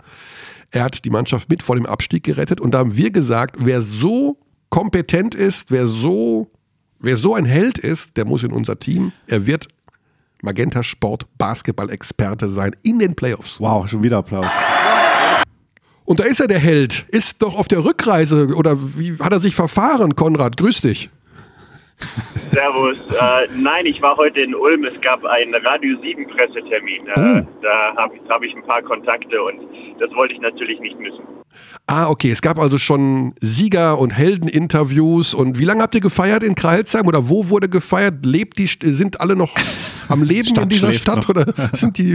Er 0.71 0.85
hat 0.85 1.05
die 1.05 1.11
Mannschaft 1.11 1.49
mit 1.49 1.63
vor 1.63 1.75
dem 1.75 1.87
Abstieg 1.87 2.23
gerettet 2.23 2.61
und 2.61 2.73
da 2.73 2.79
haben 2.79 2.97
wir 2.97 3.11
gesagt, 3.11 3.57
wer 3.61 3.81
so 3.81 4.37
kompetent 4.69 5.35
ist, 5.35 5.71
wer 5.71 5.87
so, 5.87 6.51
wer 7.01 7.17
so 7.17 7.35
ein 7.35 7.47
Held 7.47 7.79
ist, 7.79 8.17
der 8.17 8.27
muss 8.27 8.43
in 8.43 8.53
unser 8.53 8.79
Team. 8.79 9.13
Er 9.27 9.47
wird 9.47 9.69
Magenta 10.43 10.83
Sport 10.83 11.27
Basketball-Experte 11.39 12.49
sein 12.49 12.77
in 12.83 12.99
den 12.99 13.15
Playoffs. 13.15 13.59
Wow, 13.59 13.89
schon 13.89 14.03
wieder 14.03 14.19
Applaus. 14.19 14.51
Und 16.05 16.21
da 16.21 16.25
ist 16.25 16.41
er, 16.41 16.47
der 16.49 16.59
Held. 16.59 17.07
Ist 17.09 17.41
doch 17.43 17.57
auf 17.59 17.67
der 17.69 17.85
Rückreise 17.85 18.55
oder 18.57 18.77
wie 18.97 19.17
hat 19.19 19.33
er 19.33 19.41
sich 19.41 19.55
verfahren, 19.55 20.15
Konrad? 20.17 20.57
Grüß 20.57 20.83
dich. 20.83 21.09
Servus. 22.53 22.97
Äh, 23.21 23.49
nein, 23.57 23.87
ich 23.87 24.03
war 24.03 24.17
heute 24.17 24.41
in 24.41 24.55
Ulm. 24.55 24.85
Es 24.85 25.01
gab 25.01 25.25
einen 25.25 25.55
Radio 25.55 25.97
7 26.03 26.27
Pressetermin. 26.29 27.07
Äh, 27.07 27.41
Oh. 27.45 27.47
Da 27.63 27.95
habe 27.97 28.17
ich, 28.17 28.29
hab 28.29 28.43
ich 28.45 28.55
ein 28.55 28.65
paar 28.67 28.83
Kontakte 28.83 29.43
und 29.43 29.61
das 30.01 30.11
wollte 30.15 30.35
ich 30.35 30.41
natürlich 30.41 30.79
nicht 30.81 30.99
missen. 30.99 31.21
Ah, 31.87 32.09
okay. 32.11 32.31
Es 32.31 32.43
gab 32.43 32.59
also 32.59 32.79
schon 32.79 33.35
Sieger- 33.41 33.99
und 33.99 34.11
Heldeninterviews. 34.11 35.35
Und 35.35 35.59
wie 35.59 35.65
lange 35.65 35.83
habt 35.83 35.95
ihr 35.95 36.01
gefeiert 36.01 36.43
in 36.43 36.55
Kreilsheim 36.55 37.07
oder 37.07 37.29
wo 37.29 37.49
wurde 37.49 37.69
gefeiert? 37.69 38.27
Lebt 38.27 38.59
die, 38.59 38.67
St- 38.69 38.91
sind 38.93 39.21
alle 39.21 39.37
noch 39.37 39.55
am 40.09 40.23
Leben 40.23 40.49
Stadt 40.51 40.65
in 40.65 40.69
dieser 40.71 40.93
Stadt 40.95 41.17
noch. 41.23 41.29
oder 41.31 41.47
sind 41.73 41.97
die 41.99 42.15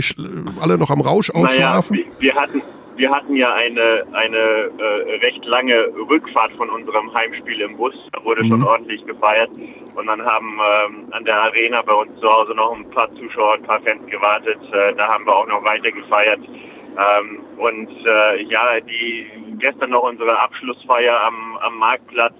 alle 0.62 0.78
noch 0.78 0.90
am 0.92 1.02
Rausch 1.02 1.30
Naja, 1.34 1.46
ausschlafen? 1.46 1.98
wir, 1.98 2.06
wir 2.20 2.36
hatten 2.36 2.62
wir 3.00 3.10
hatten 3.10 3.36
ja 3.38 3.54
eine, 3.54 4.04
eine 4.12 4.38
äh, 4.38 5.16
recht 5.26 5.44
lange 5.46 5.88
Rückfahrt 6.10 6.52
von 6.58 6.70
unserem 6.70 7.14
Heimspiel 7.14 7.62
im 7.62 7.78
Bus. 7.78 7.96
Da 8.12 8.24
wurde 8.26 8.42
schon 8.46 8.60
Mhm. 8.60 8.68
ordentlich 8.68 9.06
gefeiert. 9.06 9.50
Und 9.96 10.06
dann 10.08 10.22
haben 10.24 10.60
ähm, 10.86 11.08
an 11.12 11.24
der 11.24 11.42
Arena 11.42 11.82
bei 11.82 11.94
uns 11.94 12.12
zu 12.20 12.30
Hause 12.30 12.54
noch 12.54 12.76
ein 12.76 12.90
paar 12.92 13.10
Zuschauer, 13.16 13.54
ein 13.54 13.64
paar 13.64 13.80
Fans 13.82 14.06
gewartet. 14.08 14.58
Äh, 14.74 14.94
da 14.96 15.08
haben 15.08 15.26
wir 15.26 15.34
auch 15.34 15.48
noch 15.48 15.64
weiter 15.64 15.92
gefeiert. 15.92 16.42
Ähm, 16.44 17.40
und 17.58 17.90
äh, 18.06 18.44
ja, 18.44 18.80
die 18.82 19.28
gestern 19.60 19.92
noch 19.92 20.04
unsere 20.04 20.38
Abschlussfeier 20.38 21.24
am, 21.24 21.58
am 21.62 21.78
Marktplatz. 21.78 22.36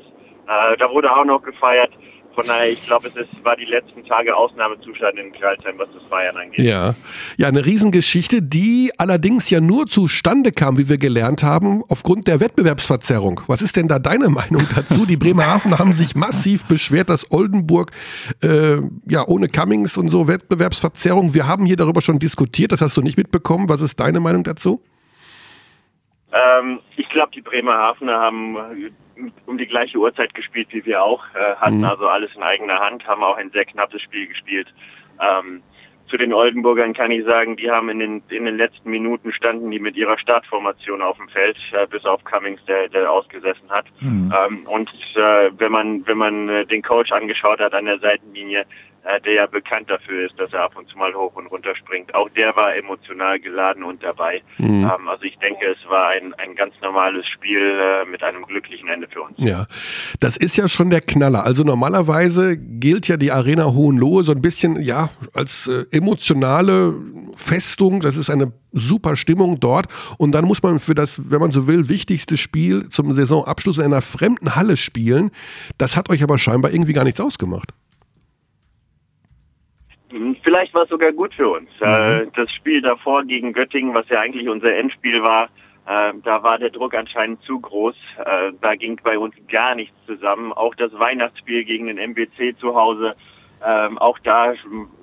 Äh, 0.48 0.76
da 0.78 0.90
wurde 0.92 1.16
auch 1.16 1.26
noch 1.26 1.42
gefeiert. 1.42 1.92
Von 2.40 2.48
daher, 2.48 2.72
ich 2.72 2.86
glaube, 2.86 3.06
es 3.10 3.16
ist, 3.18 3.44
war 3.44 3.58
die 3.58 3.66
letzten 3.66 4.06
Tage 4.06 4.34
Ausnahmezustand 4.34 5.20
in 5.20 5.34
Kreilsheim, 5.34 5.78
was 5.78 5.90
das 5.94 6.02
Feiern 6.10 6.38
angeht. 6.38 6.64
Ja. 6.64 6.96
ja, 7.36 7.50
eine 7.50 7.66
Riesengeschichte, 7.66 8.42
die 8.42 8.94
allerdings 8.98 9.50
ja 9.50 9.60
nur 9.60 9.88
zustande 9.88 10.54
kam, 10.54 10.78
wie 10.78 10.88
wir 10.88 10.98
gelernt 10.98 11.44
haben, 11.44 11.84
aufgrund 11.90 12.30
der 12.30 12.40
Wettbewerbsverzerrung. 12.40 13.42
Was 13.48 13.62
ist 13.62 13.76
denn 13.76 13.90
da 13.90 14.00
deine 14.00 14.30
Meinung 14.30 14.66
dazu? 14.74 15.06
Die 15.06 15.18
Bremerhaven 15.18 15.78
haben 15.78 15.92
sich 15.92 16.16
massiv 16.16 16.66
beschwert, 16.66 17.10
dass 17.10 17.30
Oldenburg 17.30 17.92
äh, 18.42 18.78
ja 19.10 19.28
ohne 19.28 19.50
Cummings 19.50 19.98
und 19.98 20.08
so 20.08 20.30
Wettbewerbsverzerrung. 20.30 21.34
Wir 21.34 21.46
haben 21.46 21.66
hier 21.66 21.76
darüber 21.76 22.00
schon 22.00 22.20
diskutiert, 22.20 22.72
das 22.72 22.80
hast 22.80 22.96
du 22.96 23.02
nicht 23.02 23.18
mitbekommen. 23.18 23.68
Was 23.68 23.82
ist 23.82 24.00
deine 24.00 24.22
Meinung 24.22 24.46
dazu? 24.46 24.82
Ähm, 26.32 26.80
ich 26.96 27.10
glaube, 27.10 27.32
die 27.36 27.42
Bremerhavener 27.42 28.18
haben 28.18 28.56
um 29.46 29.58
die 29.58 29.68
gleiche 29.68 29.98
Uhrzeit 29.98 30.34
gespielt 30.34 30.68
wie 30.72 30.86
wir 30.86 31.04
auch, 31.04 31.24
äh, 31.36 31.56
hatten 31.56 31.80
mhm. 31.80 31.86
also 31.86 32.08
alles 32.08 32.32
in 32.36 32.44
eigener 32.44 32.80
Hand, 32.80 33.08
haben 33.08 33.24
auch 33.24 33.38
ein 33.38 33.52
sehr 33.52 33.66
knappes 33.66 34.02
Spiel 34.02 34.28
gespielt. 34.28 34.74
Ähm, 35.20 35.62
zu 36.10 36.18
den 36.18 36.34
Oldenburgern 36.34 36.94
kann 36.94 37.12
ich 37.12 37.24
sagen, 37.26 37.56
die 37.56 37.70
haben 37.70 37.90
in 37.90 38.00
den, 38.00 38.24
in 38.30 38.46
den 38.46 38.58
letzten 38.58 38.90
Minuten 38.90 39.32
standen 39.32 39.70
die 39.70 39.80
mit 39.80 39.96
ihrer 39.96 40.18
Startformation 40.18 41.02
auf 41.02 41.18
dem 41.18 41.30
Feld, 41.30 41.58
äh, 41.72 41.86
bis 41.88 42.04
auf 42.06 42.24
Cummings, 42.24 42.64
der, 42.68 42.90
der 42.90 43.12
ausgesessen 43.12 43.70
hat. 43.70 43.86
Mhm. 44.00 44.34
Ähm, 44.36 44.66
und 44.66 44.90
äh, 45.16 45.52
wenn 45.58 45.72
man, 45.72 46.06
wenn 46.08 46.18
man 46.18 46.50
äh, 46.50 46.66
den 46.66 46.82
Coach 46.82 47.12
angeschaut 47.12 47.60
hat 47.60 47.74
an 47.74 47.86
der 47.86 48.00
Seitenlinie, 48.00 48.66
der 49.18 49.34
ja 49.34 49.46
bekannt 49.48 49.90
dafür 49.90 50.28
ist, 50.28 50.40
dass 50.40 50.54
er 50.54 50.64
ab 50.64 50.78
und 50.78 50.88
zu 50.90 50.98
mal 50.98 51.14
hoch 51.14 51.36
und 51.36 51.48
runter 51.48 51.76
springt. 51.76 52.14
Auch 52.14 52.30
der 52.30 52.56
war 52.56 52.76
emotional 52.76 53.40
geladen 53.40 53.84
und 53.84 54.04
dabei. 54.04 54.44
Mhm. 54.58 54.84
Ähm, 54.84 55.08
also 55.08 55.24
ich 55.24 55.38
denke, 55.40 55.66
es 55.66 55.90
war 55.90 56.10
ein, 56.10 56.34
ein 56.36 56.56
ganz 56.56 56.74
normales 56.82 57.28
Spiel 57.28 57.80
äh, 57.80 58.06
mit 58.06 58.22
einem 58.24 58.46
glücklichen 58.46 58.90
Ende 58.90 59.08
für 59.08 59.22
uns. 59.22 59.34
Ja, 59.38 59.66
das 60.20 60.38
ist 60.38 60.58
ja 60.58 60.68
schon 60.68 60.90
der 60.90 61.02
Knaller. 61.02 61.44
Also 61.44 61.64
normalerweise 61.64 62.58
gilt 62.58 63.08
ja 63.08 63.18
die 63.18 63.32
Arena 63.32 63.66
Hohenlohe 63.66 64.24
so 64.24 64.32
ein 64.32 64.42
bisschen 64.42 64.82
ja 64.82 65.10
als 65.34 65.68
äh, 65.68 65.86
emotionale 65.92 66.94
Festung. 67.36 68.02
Das 68.02 68.18
ist 68.18 68.30
eine 68.30 68.54
super 68.72 69.16
Stimmung 69.16 69.60
dort. 69.60 69.88
Und 70.18 70.34
dann 70.34 70.46
muss 70.46 70.62
man 70.62 70.80
für 70.80 70.96
das, 70.96 71.32
wenn 71.32 71.40
man 71.40 71.52
so 71.52 71.68
will, 71.68 71.90
wichtigste 71.90 72.38
Spiel 72.38 72.90
zum 72.90 73.14
Saisonabschluss 73.14 73.78
in 73.80 73.86
einer 73.86 74.02
fremden 74.02 74.56
Halle 74.56 74.78
spielen. 74.78 75.32
Das 75.78 75.98
hat 75.98 76.10
euch 76.10 76.24
aber 76.24 76.38
scheinbar 76.38 76.72
irgendwie 76.72 76.94
gar 76.94 77.04
nichts 77.04 77.20
ausgemacht. 77.20 77.72
Vielleicht 80.50 80.74
war 80.74 80.82
es 80.82 80.90
sogar 80.90 81.12
gut 81.12 81.32
für 81.36 81.48
uns. 81.48 81.70
Äh, 81.80 82.22
mhm. 82.22 82.32
Das 82.36 82.52
Spiel 82.52 82.82
davor 82.82 83.24
gegen 83.24 83.54
Göttingen, 83.54 83.94
was 83.94 84.10
ja 84.10 84.22
eigentlich 84.22 84.50
unser 84.50 84.76
Endspiel 84.76 85.22
war, 85.22 85.44
äh, 85.86 86.12
da 86.24 86.42
war 86.42 86.58
der 86.58 86.72
Druck 86.72 86.96
anscheinend 86.96 87.40
zu 87.44 87.60
groß. 87.60 87.96
Äh, 88.26 88.54
da 88.60 88.74
ging 88.74 89.00
bei 89.04 89.20
uns 89.20 89.36
gar 89.48 89.76
nichts 89.76 89.94
zusammen. 90.08 90.52
Auch 90.52 90.74
das 90.74 90.92
Weihnachtsspiel 90.98 91.66
gegen 91.66 91.86
den 91.86 92.00
MBC 92.00 92.58
zu 92.60 92.74
Hause, 92.74 93.16
ähm, 93.64 94.00
auch 94.00 94.18
da 94.18 94.56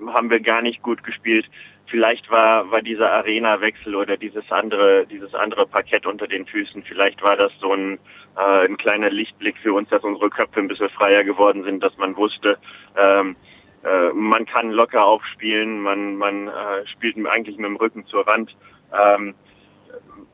haben 0.09 0.31
wir 0.31 0.41
gar 0.41 0.62
nicht 0.62 0.83
gut 0.83 1.05
gespielt. 1.05 1.49
Vielleicht 1.87 2.29
war, 2.29 2.69
war 2.73 2.83
dieser 2.83 3.12
Arena-Wechsel 3.12 3.95
oder 3.95 4.17
dieses 4.17 4.50
andere, 4.50 5.07
dieses 5.07 5.33
andere 5.33 5.65
Parkett 5.65 6.07
unter 6.07 6.26
den 6.26 6.45
Füßen, 6.47 6.83
vielleicht 6.83 7.23
war 7.23 7.37
das 7.37 7.53
so 7.61 7.73
ein, 7.73 8.00
ein 8.35 8.76
kleiner 8.76 9.09
Lichtblick 9.09 9.57
für 9.62 9.73
uns, 9.73 9.88
dass 9.91 10.03
unsere 10.03 10.29
Köpfe 10.29 10.59
ein 10.59 10.69
bisschen 10.69 10.91
freier 10.91 11.23
geworden 11.23 11.62
sind, 11.62 11.83
dass 11.83 11.97
man 11.97 12.17
wusste, 12.17 12.59
ähm, 13.00 13.37
äh, 13.87 14.12
man 14.12 14.47
kann 14.47 14.71
locker 14.71 15.05
aufspielen, 15.05 15.81
man, 15.81 16.16
man 16.16 16.49
äh, 16.49 16.87
spielt 16.87 17.16
eigentlich 17.26 17.57
mit 17.57 17.66
dem 17.66 17.76
Rücken 17.76 18.07
zur 18.07 18.26
Wand. 18.26 18.57
Ähm, 18.93 19.35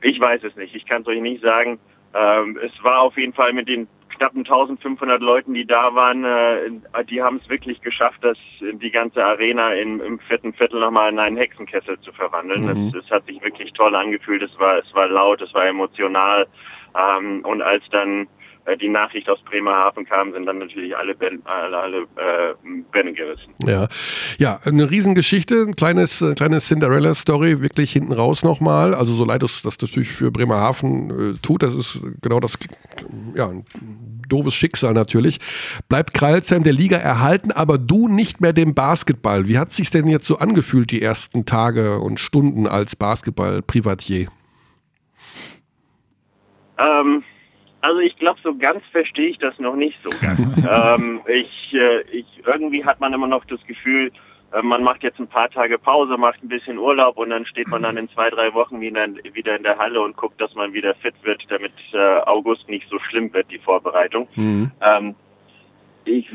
ich 0.00 0.18
weiß 0.18 0.42
es 0.44 0.56
nicht, 0.56 0.74
ich 0.74 0.86
kann 0.86 1.02
es 1.02 1.08
euch 1.08 1.20
nicht 1.20 1.42
sagen. 1.42 1.78
Ähm, 2.14 2.58
es 2.62 2.72
war 2.82 3.00
auf 3.00 3.16
jeden 3.16 3.32
Fall 3.32 3.52
mit 3.52 3.68
den 3.68 3.88
knappen 4.16 4.40
1500 4.40 5.20
Leuten, 5.20 5.54
die 5.54 5.66
da 5.66 5.94
waren, 5.94 6.24
äh, 6.24 7.04
die 7.04 7.22
haben 7.22 7.36
es 7.36 7.48
wirklich 7.48 7.80
geschafft, 7.80 8.22
dass 8.22 8.38
die 8.60 8.90
ganze 8.90 9.24
Arena 9.24 9.72
in, 9.72 10.00
im 10.00 10.18
vierten 10.20 10.52
Viertel 10.52 10.80
nochmal 10.80 11.12
in 11.12 11.18
einen 11.18 11.36
Hexenkessel 11.36 11.98
zu 12.00 12.12
verwandeln. 12.12 12.64
Mhm. 12.64 12.94
Es, 12.98 13.10
hat 13.10 13.26
sich 13.26 13.42
wirklich 13.42 13.72
toll 13.72 13.94
angefühlt, 13.94 14.42
es 14.42 14.58
war, 14.58 14.78
es 14.78 14.94
war 14.94 15.08
laut, 15.08 15.40
es 15.40 15.52
war 15.54 15.66
emotional. 15.66 16.46
Ähm, 16.94 17.44
und 17.44 17.62
als 17.62 17.82
dann 17.90 18.28
die 18.80 18.88
Nachricht 18.88 19.28
aus 19.28 19.40
Bremerhaven 19.44 20.04
kam, 20.04 20.32
sind 20.32 20.46
dann 20.46 20.58
natürlich 20.58 20.96
alle, 20.96 21.14
ben, 21.14 21.42
alle, 21.44 21.76
alle 21.76 21.98
äh, 22.02 22.54
Bände 22.92 23.12
gerissen. 23.12 23.52
Ja. 23.66 23.88
ja, 24.38 24.60
eine 24.64 24.90
Riesengeschichte, 24.90 25.64
ein 25.66 25.74
kleines, 25.74 26.22
äh, 26.22 26.34
kleines 26.34 26.68
Cinderella-Story, 26.68 27.60
wirklich 27.60 27.92
hinten 27.92 28.12
raus 28.12 28.44
nochmal. 28.44 28.94
Also 28.94 29.14
so 29.14 29.24
leid 29.24 29.42
es 29.42 29.62
das 29.62 29.80
natürlich 29.80 30.10
für 30.10 30.30
Bremerhaven 30.30 31.34
äh, 31.34 31.38
tut, 31.42 31.62
das 31.62 31.74
ist 31.74 32.00
genau 32.22 32.40
das, 32.40 32.58
ja, 33.34 33.48
ein 33.48 33.64
doofes 34.28 34.54
Schicksal 34.54 34.94
natürlich. 34.94 35.38
Bleibt 35.88 36.14
Kreilsheim 36.14 36.62
der 36.62 36.72
Liga 36.72 36.96
erhalten, 36.96 37.52
aber 37.52 37.78
du 37.78 38.08
nicht 38.08 38.40
mehr 38.40 38.52
dem 38.52 38.74
Basketball. 38.74 39.48
Wie 39.48 39.58
hat 39.58 39.72
sich 39.72 39.90
denn 39.90 40.06
jetzt 40.06 40.26
so 40.26 40.38
angefühlt, 40.38 40.90
die 40.90 41.02
ersten 41.02 41.44
Tage 41.46 41.98
und 41.98 42.20
Stunden 42.20 42.66
als 42.66 42.96
Basketball-Privatier? 42.96 44.28
Ähm, 46.78 47.22
also 47.82 47.98
ich 48.00 48.16
glaube, 48.16 48.40
so 48.42 48.56
ganz 48.56 48.82
verstehe 48.90 49.28
ich 49.28 49.38
das 49.38 49.58
noch 49.58 49.76
nicht 49.76 49.98
so 50.02 50.10
ganz. 50.20 50.40
ähm, 51.00 51.20
ich, 51.26 51.74
äh, 51.74 52.02
ich, 52.10 52.26
irgendwie 52.46 52.84
hat 52.84 53.00
man 53.00 53.12
immer 53.12 53.26
noch 53.26 53.44
das 53.44 53.62
Gefühl, 53.66 54.10
äh, 54.52 54.62
man 54.62 54.82
macht 54.82 55.02
jetzt 55.02 55.18
ein 55.18 55.28
paar 55.28 55.50
Tage 55.50 55.78
Pause, 55.78 56.16
macht 56.16 56.42
ein 56.42 56.48
bisschen 56.48 56.78
Urlaub 56.78 57.18
und 57.18 57.30
dann 57.30 57.44
steht 57.44 57.68
man 57.68 57.82
dann 57.82 57.96
in 57.96 58.08
zwei, 58.10 58.30
drei 58.30 58.54
Wochen 58.54 58.80
wieder, 58.80 59.06
wieder 59.34 59.56
in 59.56 59.64
der 59.64 59.78
Halle 59.78 60.00
und 60.00 60.16
guckt, 60.16 60.40
dass 60.40 60.54
man 60.54 60.72
wieder 60.72 60.94
fit 60.96 61.14
wird, 61.22 61.42
damit 61.48 61.72
äh, 61.92 62.20
August 62.20 62.68
nicht 62.68 62.88
so 62.88 62.98
schlimm 63.00 63.32
wird, 63.34 63.50
die 63.50 63.58
Vorbereitung. 63.58 64.28
Mhm. 64.36 64.70
Ähm, 64.80 65.14
ich 66.04 66.28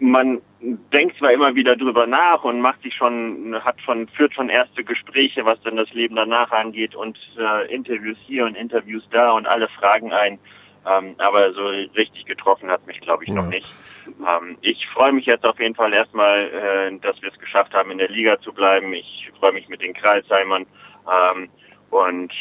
man 0.00 0.40
denkt 0.60 1.16
zwar 1.18 1.32
immer 1.32 1.54
wieder 1.54 1.76
drüber 1.76 2.06
nach 2.06 2.44
und 2.44 2.60
macht 2.60 2.82
sich 2.82 2.94
schon, 2.94 3.56
hat 3.64 3.80
schon, 3.80 4.08
führt 4.08 4.34
schon 4.34 4.48
erste 4.48 4.84
Gespräche, 4.84 5.44
was 5.44 5.60
dann 5.62 5.76
das 5.76 5.90
Leben 5.92 6.16
danach 6.16 6.50
angeht 6.50 6.94
und 6.94 7.18
äh, 7.38 7.72
Interviews 7.74 8.18
hier 8.26 8.44
und 8.44 8.56
Interviews 8.56 9.02
da 9.10 9.32
und 9.32 9.46
alle 9.46 9.68
Fragen 9.68 10.12
ein. 10.12 10.38
Ähm, 10.86 11.14
aber 11.18 11.52
so 11.52 11.66
richtig 11.66 12.24
getroffen 12.24 12.70
hat 12.70 12.86
mich, 12.86 13.00
glaube 13.00 13.24
ich, 13.24 13.30
noch 13.30 13.46
nicht. 13.46 13.66
Ähm, 14.06 14.56
ich 14.62 14.86
freue 14.88 15.12
mich 15.12 15.26
jetzt 15.26 15.44
auf 15.44 15.60
jeden 15.60 15.74
Fall 15.74 15.92
erstmal, 15.92 16.44
äh, 16.44 16.98
dass 17.00 17.20
wir 17.20 17.30
es 17.30 17.38
geschafft 17.38 17.74
haben, 17.74 17.90
in 17.90 17.98
der 17.98 18.08
Liga 18.08 18.40
zu 18.40 18.52
bleiben. 18.52 18.92
Ich 18.94 19.30
freue 19.38 19.52
mich 19.52 19.68
mit 19.68 19.82
den 19.82 19.92
Kreisheimern. 19.92 20.64
Ähm, 21.06 21.48
und 21.90 22.32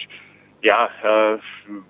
ja, 0.62 0.90
äh, 1.04 1.38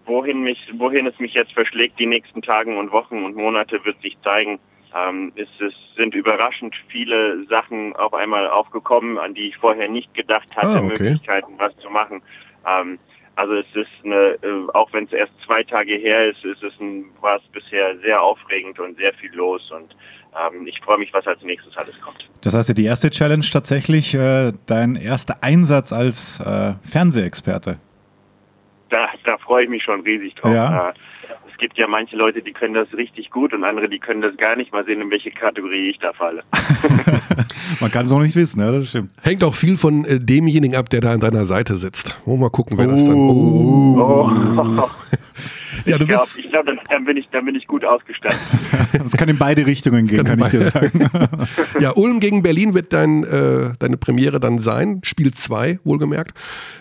wohin 0.05 0.41
mich, 0.41 0.59
wohin 0.73 1.07
es 1.07 1.19
mich 1.19 1.33
jetzt 1.33 1.53
verschlägt, 1.53 1.99
die 1.99 2.07
nächsten 2.07 2.41
Tagen 2.41 2.77
und 2.77 2.91
Wochen 2.91 3.23
und 3.23 3.35
Monate 3.35 3.83
wird 3.85 4.01
sich 4.01 4.17
zeigen 4.23 4.59
ähm, 4.95 5.31
ist, 5.35 5.49
es 5.59 5.73
sind 5.97 6.15
überraschend 6.15 6.75
viele 6.87 7.45
Sachen 7.47 7.95
auf 7.95 8.13
einmal 8.13 8.47
aufgekommen, 8.47 9.17
an 9.17 9.33
die 9.33 9.49
ich 9.49 9.57
vorher 9.57 9.89
nicht 9.89 10.13
gedacht 10.13 10.55
hatte, 10.55 10.67
ah, 10.67 10.83
okay. 10.83 11.03
Möglichkeiten, 11.03 11.53
was 11.57 11.75
zu 11.77 11.89
machen. 11.89 12.21
Ähm, 12.65 12.99
also 13.35 13.53
es 13.53 13.67
ist 13.73 13.87
eine, 14.03 14.15
äh, 14.15 14.67
auch 14.73 14.91
wenn 14.91 15.05
es 15.05 15.13
erst 15.13 15.31
zwei 15.45 15.63
Tage 15.63 15.95
her 15.95 16.29
ist, 16.29 16.43
ist 16.43 16.61
es 16.61 16.73
ein, 16.79 17.05
war 17.21 17.37
es 17.37 17.43
bisher 17.53 17.97
sehr 17.99 18.21
aufregend 18.21 18.79
und 18.79 18.97
sehr 18.97 19.13
viel 19.13 19.33
los 19.33 19.71
und 19.71 19.95
ähm, 20.35 20.67
ich 20.67 20.79
freue 20.81 20.97
mich, 20.97 21.13
was 21.13 21.25
als 21.25 21.41
nächstes 21.41 21.75
alles 21.77 21.99
kommt. 22.01 22.27
Das 22.41 22.53
heißt 22.53 22.69
ja 22.69 22.75
die 22.75 22.85
erste 22.85 23.09
Challenge 23.09 23.45
tatsächlich 23.51 24.13
äh, 24.13 24.51
dein 24.65 24.95
erster 24.95 25.37
Einsatz 25.41 25.93
als 25.93 26.39
äh, 26.41 26.73
Fernsehexperte. 26.83 27.79
Da, 28.89 29.07
da 29.23 29.37
freue 29.37 29.63
ich 29.63 29.69
mich 29.69 29.83
schon 29.83 30.01
riesig 30.01 30.35
drauf. 30.35 30.53
Ja. 30.53 30.89
Äh, 30.89 30.93
gibt 31.59 31.77
ja 31.77 31.87
manche 31.87 32.15
Leute, 32.15 32.41
die 32.41 32.51
können 32.51 32.73
das 32.73 32.91
richtig 32.93 33.29
gut 33.29 33.53
und 33.53 33.63
andere, 33.63 33.87
die 33.87 33.99
können 33.99 34.21
das 34.21 34.35
gar 34.37 34.55
nicht. 34.55 34.71
Mal 34.71 34.85
sehen, 34.85 35.01
in 35.01 35.11
welche 35.11 35.31
Kategorie 35.31 35.89
ich 35.89 35.99
da 35.99 36.13
falle. 36.13 36.43
Man 37.79 37.91
kann 37.91 38.05
es 38.05 38.11
auch 38.11 38.19
nicht 38.19 38.35
wissen, 38.35 38.61
ja, 38.61 38.71
das 38.71 38.89
stimmt. 38.89 39.11
Hängt 39.21 39.43
auch 39.43 39.53
viel 39.53 39.77
von 39.77 40.05
äh, 40.05 40.19
demjenigen 40.19 40.75
ab, 40.75 40.89
der 40.89 41.01
da 41.01 41.11
an 41.11 41.19
deiner 41.19 41.45
Seite 41.45 41.75
sitzt. 41.75 42.19
Wollen 42.25 42.39
wir 42.39 42.45
mal 42.45 42.49
gucken, 42.49 42.77
wer 42.77 42.87
oh. 42.87 42.91
das 42.91 43.05
dann. 43.05 43.15
Oh. 43.15 44.31
oh. 44.57 44.89
Ja, 45.89 45.97
du 45.97 46.03
ich 46.03 46.09
glaube, 46.09 46.49
glaub, 46.49 46.65
dann, 46.65 46.79
dann, 46.89 47.05
bin 47.05 47.17
ich, 47.17 47.29
dann 47.29 47.45
bin 47.45 47.55
ich 47.55 47.67
gut 47.67 47.83
ausgestattet. 47.83 48.39
Das 48.91 49.13
kann 49.13 49.29
in 49.29 49.37
beide 49.37 49.65
Richtungen 49.65 50.07
gehen, 50.07 50.23
kann, 50.23 50.39
kann 50.39 50.47
ich 50.47 50.47
dir 50.49 50.71
sagen. 50.71 51.09
ja, 51.79 51.91
Ulm 51.95 52.19
gegen 52.19 52.41
Berlin 52.41 52.73
wird 52.73 52.91
dein, 52.91 53.23
äh, 53.23 53.71
deine 53.79 53.97
Premiere 53.97 54.39
dann 54.39 54.57
sein. 54.57 55.01
Spiel 55.03 55.33
2, 55.33 55.79
wohlgemerkt. 55.83 56.37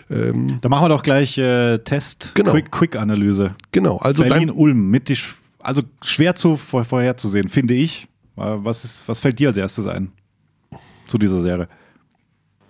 Ähm, 0.09 0.59
da 0.61 0.69
machen 0.69 0.85
wir 0.85 0.89
doch 0.89 1.03
gleich 1.03 1.37
äh, 1.37 1.77
Test, 1.79 2.33
genau. 2.35 2.53
Quick-Analyse. 2.53 3.55
genau, 3.71 3.97
also 3.97 4.23
Berlin-Ulm, 4.23 4.89
mit 4.89 5.09
die, 5.09 5.17
also 5.59 5.83
schwer 6.03 6.35
zu 6.35 6.57
vor, 6.57 6.83
vorherzusehen, 6.83 7.49
finde 7.49 7.75
ich. 7.75 8.07
Äh, 8.37 8.41
was, 8.41 8.83
ist, 8.83 9.07
was 9.07 9.19
fällt 9.19 9.39
dir 9.39 9.49
als 9.49 9.57
erstes 9.57 9.87
ein 9.87 10.11
zu 11.07 11.17
dieser 11.17 11.39
Serie? 11.39 11.67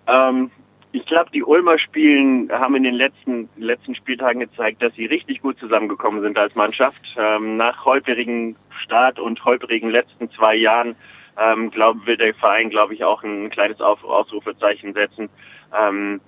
Ähm, 0.07 0.51
ich 0.91 1.05
glaube, 1.05 1.29
die 1.31 1.43
Ulmer 1.43 1.77
Spielen 1.77 2.51
haben 2.51 2.75
in 2.75 2.83
den 2.83 2.95
letzten, 2.95 3.47
letzten 3.57 3.93
Spieltagen 3.93 4.39
gezeigt, 4.39 4.81
dass 4.81 4.93
sie 4.95 5.05
richtig 5.05 5.41
gut 5.41 5.59
zusammengekommen 5.59 6.21
sind 6.21 6.37
als 6.37 6.55
Mannschaft. 6.55 7.01
Ähm, 7.17 7.57
nach 7.57 7.85
holprigen 7.85 8.55
Start 8.83 9.19
und 9.19 9.43
holprigen 9.45 9.91
letzten 9.91 10.31
zwei 10.31 10.55
Jahren 10.55 10.95
ähm, 11.37 11.69
glaub, 11.69 12.05
will 12.05 12.17
der 12.17 12.33
Verein, 12.33 12.69
glaube 12.69 12.93
ich, 12.95 13.03
auch 13.03 13.23
ein 13.23 13.49
kleines 13.49 13.79
Auf 13.79 14.03
Ausrufezeichen 14.03 14.93
setzen. 14.93 15.29
Ähm, 15.77 16.21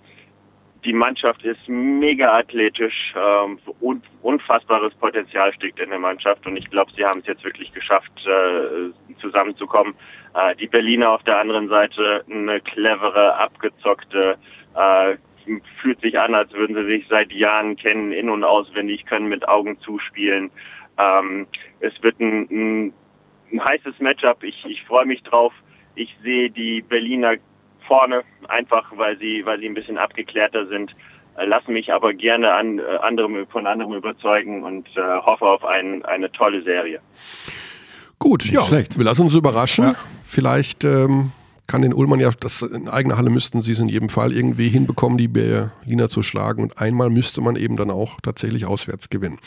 die 0.85 0.93
Mannschaft 0.93 1.43
ist 1.43 1.67
mega 1.67 2.37
athletisch 2.37 3.13
ähm, 3.15 3.59
und 3.79 4.03
unfassbares 4.21 4.93
Potenzial 4.95 5.53
steckt 5.53 5.79
in 5.79 5.89
der 5.89 5.99
Mannschaft 5.99 6.45
und 6.47 6.57
ich 6.57 6.69
glaube, 6.69 6.91
sie 6.95 7.05
haben 7.05 7.19
es 7.19 7.27
jetzt 7.27 7.43
wirklich 7.43 7.71
geschafft, 7.71 8.11
äh, 8.25 9.19
zusammenzukommen. 9.19 9.93
Äh, 10.33 10.55
die 10.55 10.67
Berliner 10.67 11.11
auf 11.11 11.23
der 11.23 11.39
anderen 11.39 11.67
Seite 11.69 12.23
eine 12.29 12.61
clevere, 12.61 13.35
abgezockte, 13.35 14.37
äh, 14.75 15.15
fühlt 15.81 15.99
sich 16.01 16.19
an, 16.19 16.35
als 16.35 16.51
würden 16.53 16.75
sie 16.75 16.91
sich 16.91 17.05
seit 17.09 17.31
Jahren 17.33 17.75
kennen, 17.75 18.11
in- 18.11 18.29
und 18.29 18.43
auswendig, 18.43 19.05
können 19.05 19.27
mit 19.27 19.47
Augen 19.47 19.79
zuspielen. 19.81 20.51
Ähm, 20.97 21.47
es 21.79 21.93
wird 22.01 22.19
ein, 22.19 22.47
ein, 22.49 22.93
ein 23.51 23.63
heißes 23.63 23.99
Matchup. 23.99 24.43
Ich, 24.43 24.63
ich 24.65 24.83
freue 24.83 25.05
mich 25.05 25.23
drauf. 25.23 25.53
Ich 25.95 26.15
sehe 26.23 26.49
die 26.49 26.81
Berliner 26.81 27.35
vorne, 27.87 28.23
einfach 28.47 28.91
weil 28.95 29.17
sie, 29.17 29.45
weil 29.45 29.59
sie 29.59 29.65
ein 29.65 29.73
bisschen 29.73 29.97
abgeklärter 29.97 30.67
sind. 30.67 30.95
lasse 31.35 31.71
mich 31.71 31.91
aber 31.91 32.13
gerne 32.13 32.53
an, 32.53 32.79
äh, 32.79 32.83
anderem, 33.01 33.47
von 33.47 33.67
anderem 33.67 33.93
überzeugen 33.93 34.63
und 34.63 34.87
äh, 34.95 35.01
hoffe 35.01 35.45
auf 35.45 35.65
ein, 35.65 36.05
eine 36.05 36.31
tolle 36.31 36.61
Serie. 36.63 37.01
Gut, 38.19 38.45
ja, 38.45 38.61
schlecht. 38.61 38.97
wir 38.97 39.03
lassen 39.03 39.23
uns 39.23 39.33
überraschen. 39.33 39.85
Ja. 39.85 39.95
Vielleicht 40.31 40.85
ähm, 40.85 41.31
kann 41.67 41.81
den 41.81 41.93
Ullmann 41.93 42.21
ja, 42.21 42.29
das 42.39 42.61
in 42.61 42.87
eigener 42.87 43.17
Halle 43.17 43.29
müssten 43.29 43.61
sie 43.61 43.73
es 43.73 43.79
in 43.79 43.89
jedem 43.89 44.07
Fall 44.07 44.31
irgendwie 44.31 44.69
hinbekommen, 44.69 45.17
die 45.17 45.27
Berliner 45.27 46.07
zu 46.07 46.23
schlagen. 46.23 46.63
Und 46.63 46.77
einmal 46.79 47.09
müsste 47.09 47.41
man 47.41 47.57
eben 47.57 47.75
dann 47.75 47.91
auch 47.91 48.19
tatsächlich 48.21 48.65
auswärts 48.65 49.09
gewinnen. 49.09 49.39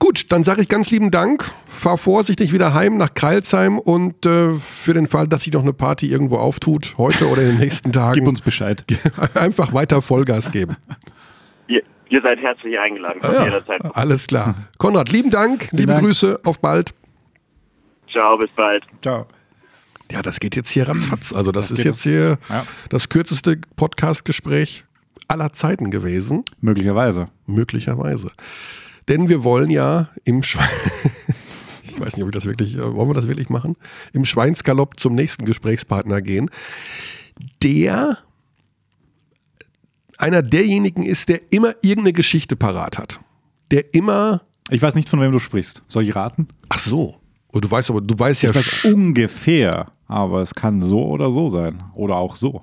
Gut, 0.00 0.32
dann 0.32 0.42
sage 0.42 0.60
ich 0.62 0.68
ganz 0.68 0.90
lieben 0.90 1.12
Dank. 1.12 1.44
Fahr 1.68 1.98
vorsichtig 1.98 2.52
wieder 2.52 2.74
heim 2.74 2.96
nach 2.96 3.14
Kreilsheim 3.14 3.78
und 3.78 4.26
äh, 4.26 4.54
für 4.54 4.92
den 4.94 5.06
Fall, 5.06 5.28
dass 5.28 5.42
sich 5.44 5.52
noch 5.52 5.62
eine 5.62 5.72
Party 5.72 6.08
irgendwo 6.10 6.36
auftut, 6.38 6.94
heute 6.98 7.28
oder 7.28 7.42
in 7.42 7.48
den 7.50 7.58
nächsten 7.58 7.92
Tagen, 7.92 8.14
Gib 8.20 8.26
uns 8.28 8.40
Bescheid. 8.40 8.84
einfach 9.34 9.72
weiter 9.72 10.02
Vollgas 10.02 10.50
geben. 10.50 10.76
Ihr, 11.68 11.82
ihr 12.08 12.22
seid 12.22 12.40
herzlich 12.40 12.76
eingeladen, 12.78 13.20
kommt 13.20 13.34
Ja, 13.34 13.44
jederzeit. 13.44 13.80
alles 13.96 14.26
klar. 14.26 14.56
Konrad, 14.78 15.12
lieben 15.12 15.30
Dank, 15.30 15.68
liebe 15.70 15.92
Dank. 15.92 16.04
Grüße, 16.04 16.40
auf 16.44 16.60
bald. 16.60 16.92
Ciao, 18.10 18.36
bis 18.36 18.50
bald. 18.56 18.84
Ciao. 19.00 19.26
Ja, 20.12 20.22
das 20.22 20.38
geht 20.40 20.54
jetzt 20.56 20.70
hier 20.70 20.88
ratzfatz. 20.88 21.32
Also 21.32 21.50
das, 21.52 21.68
Das 21.68 21.78
ist 21.78 21.84
jetzt- 21.84 22.02
hier 22.02 22.38
ja. 22.48 22.64
das 22.90 23.08
kürzeste 23.08 23.58
Podcast-Gespräch 23.76 24.84
aller 25.28 25.52
Zeiten 25.52 25.90
gewesen, 25.90 26.44
Möglicherweise. 26.60 27.28
möglicherweise. 27.46 28.30
Denn 29.08 29.28
wir 29.28 29.44
wollen 29.44 29.70
ja 29.70 30.08
im 30.24 30.42
Schwein... 30.42 30.68
Ich 31.86 32.00
weiß 32.00 32.16
nicht, 32.16 32.24
ob 32.24 32.30
ich 32.30 32.34
das 32.34 32.44
wirklich, 32.44 32.74
äh, 32.74 32.92
wollen 32.92 33.08
wir 33.08 33.14
das 33.14 33.28
wirklich 33.28 33.50
machen? 33.50 33.76
Im 34.12 34.24
Schweinsgalopp 34.24 34.98
zum 34.98 35.14
nächsten 35.14 35.44
Gesprächspartner 35.44 36.20
gehen, 36.22 36.50
der 37.62 38.18
einer 40.18 40.42
derjenigen 40.42 41.04
ist, 41.04 41.28
der 41.28 41.40
immer 41.52 41.74
irgendeine 41.82 42.12
Geschichte 42.12 42.56
parat 42.56 42.98
hat. 42.98 43.20
Der 43.70 43.94
immer, 43.94 44.42
Ich 44.70 44.82
weiß 44.82 44.96
nicht, 44.96 45.08
von 45.08 45.20
wem 45.20 45.30
du 45.30 45.38
sprichst. 45.38 45.82
Soll 45.86 46.02
ich 46.02 46.16
raten? 46.16 46.48
ach 46.68 46.80
so, 46.80 47.16
und 47.54 47.64
du 47.64 47.70
weißt 47.70 47.90
aber, 47.90 48.00
du 48.00 48.18
weißt 48.18 48.42
ja, 48.42 48.50
Ich 48.50 48.56
weiß 48.56 48.84
ungefähr, 48.92 49.86
aber 50.08 50.42
es 50.42 50.54
kann 50.54 50.82
so 50.82 51.06
oder 51.06 51.30
so 51.30 51.50
sein. 51.50 51.84
Oder 51.94 52.16
auch 52.16 52.34
so. 52.34 52.62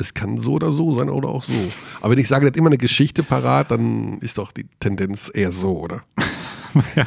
Es 0.00 0.14
kann 0.14 0.38
so 0.38 0.52
oder 0.52 0.70
so 0.70 0.94
sein 0.94 1.10
oder 1.10 1.28
auch 1.28 1.42
so. 1.42 1.52
Aber 2.00 2.12
wenn 2.12 2.18
ich 2.20 2.28
sage, 2.28 2.44
der 2.44 2.52
hat 2.52 2.56
immer 2.56 2.68
eine 2.68 2.78
Geschichte 2.78 3.24
parat, 3.24 3.72
dann 3.72 4.18
ist 4.18 4.38
doch 4.38 4.52
die 4.52 4.66
Tendenz 4.78 5.30
eher 5.34 5.52
so, 5.52 5.80
oder? 5.80 6.02
Ja, 6.94 7.06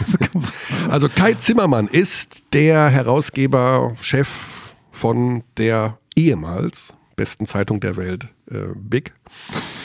Also 0.89 1.08
Kai 1.08 1.36
Zimmermann 1.36 1.88
ist 1.88 2.43
der 2.51 2.89
Herausgeber, 2.89 3.95
Chef 4.01 4.73
von 4.91 5.43
der 5.56 5.99
ehemals 6.15 6.93
besten 7.15 7.45
Zeitung 7.45 7.80
der 7.80 7.95
Welt, 7.95 8.27
äh, 8.49 8.73
Big. 8.75 9.13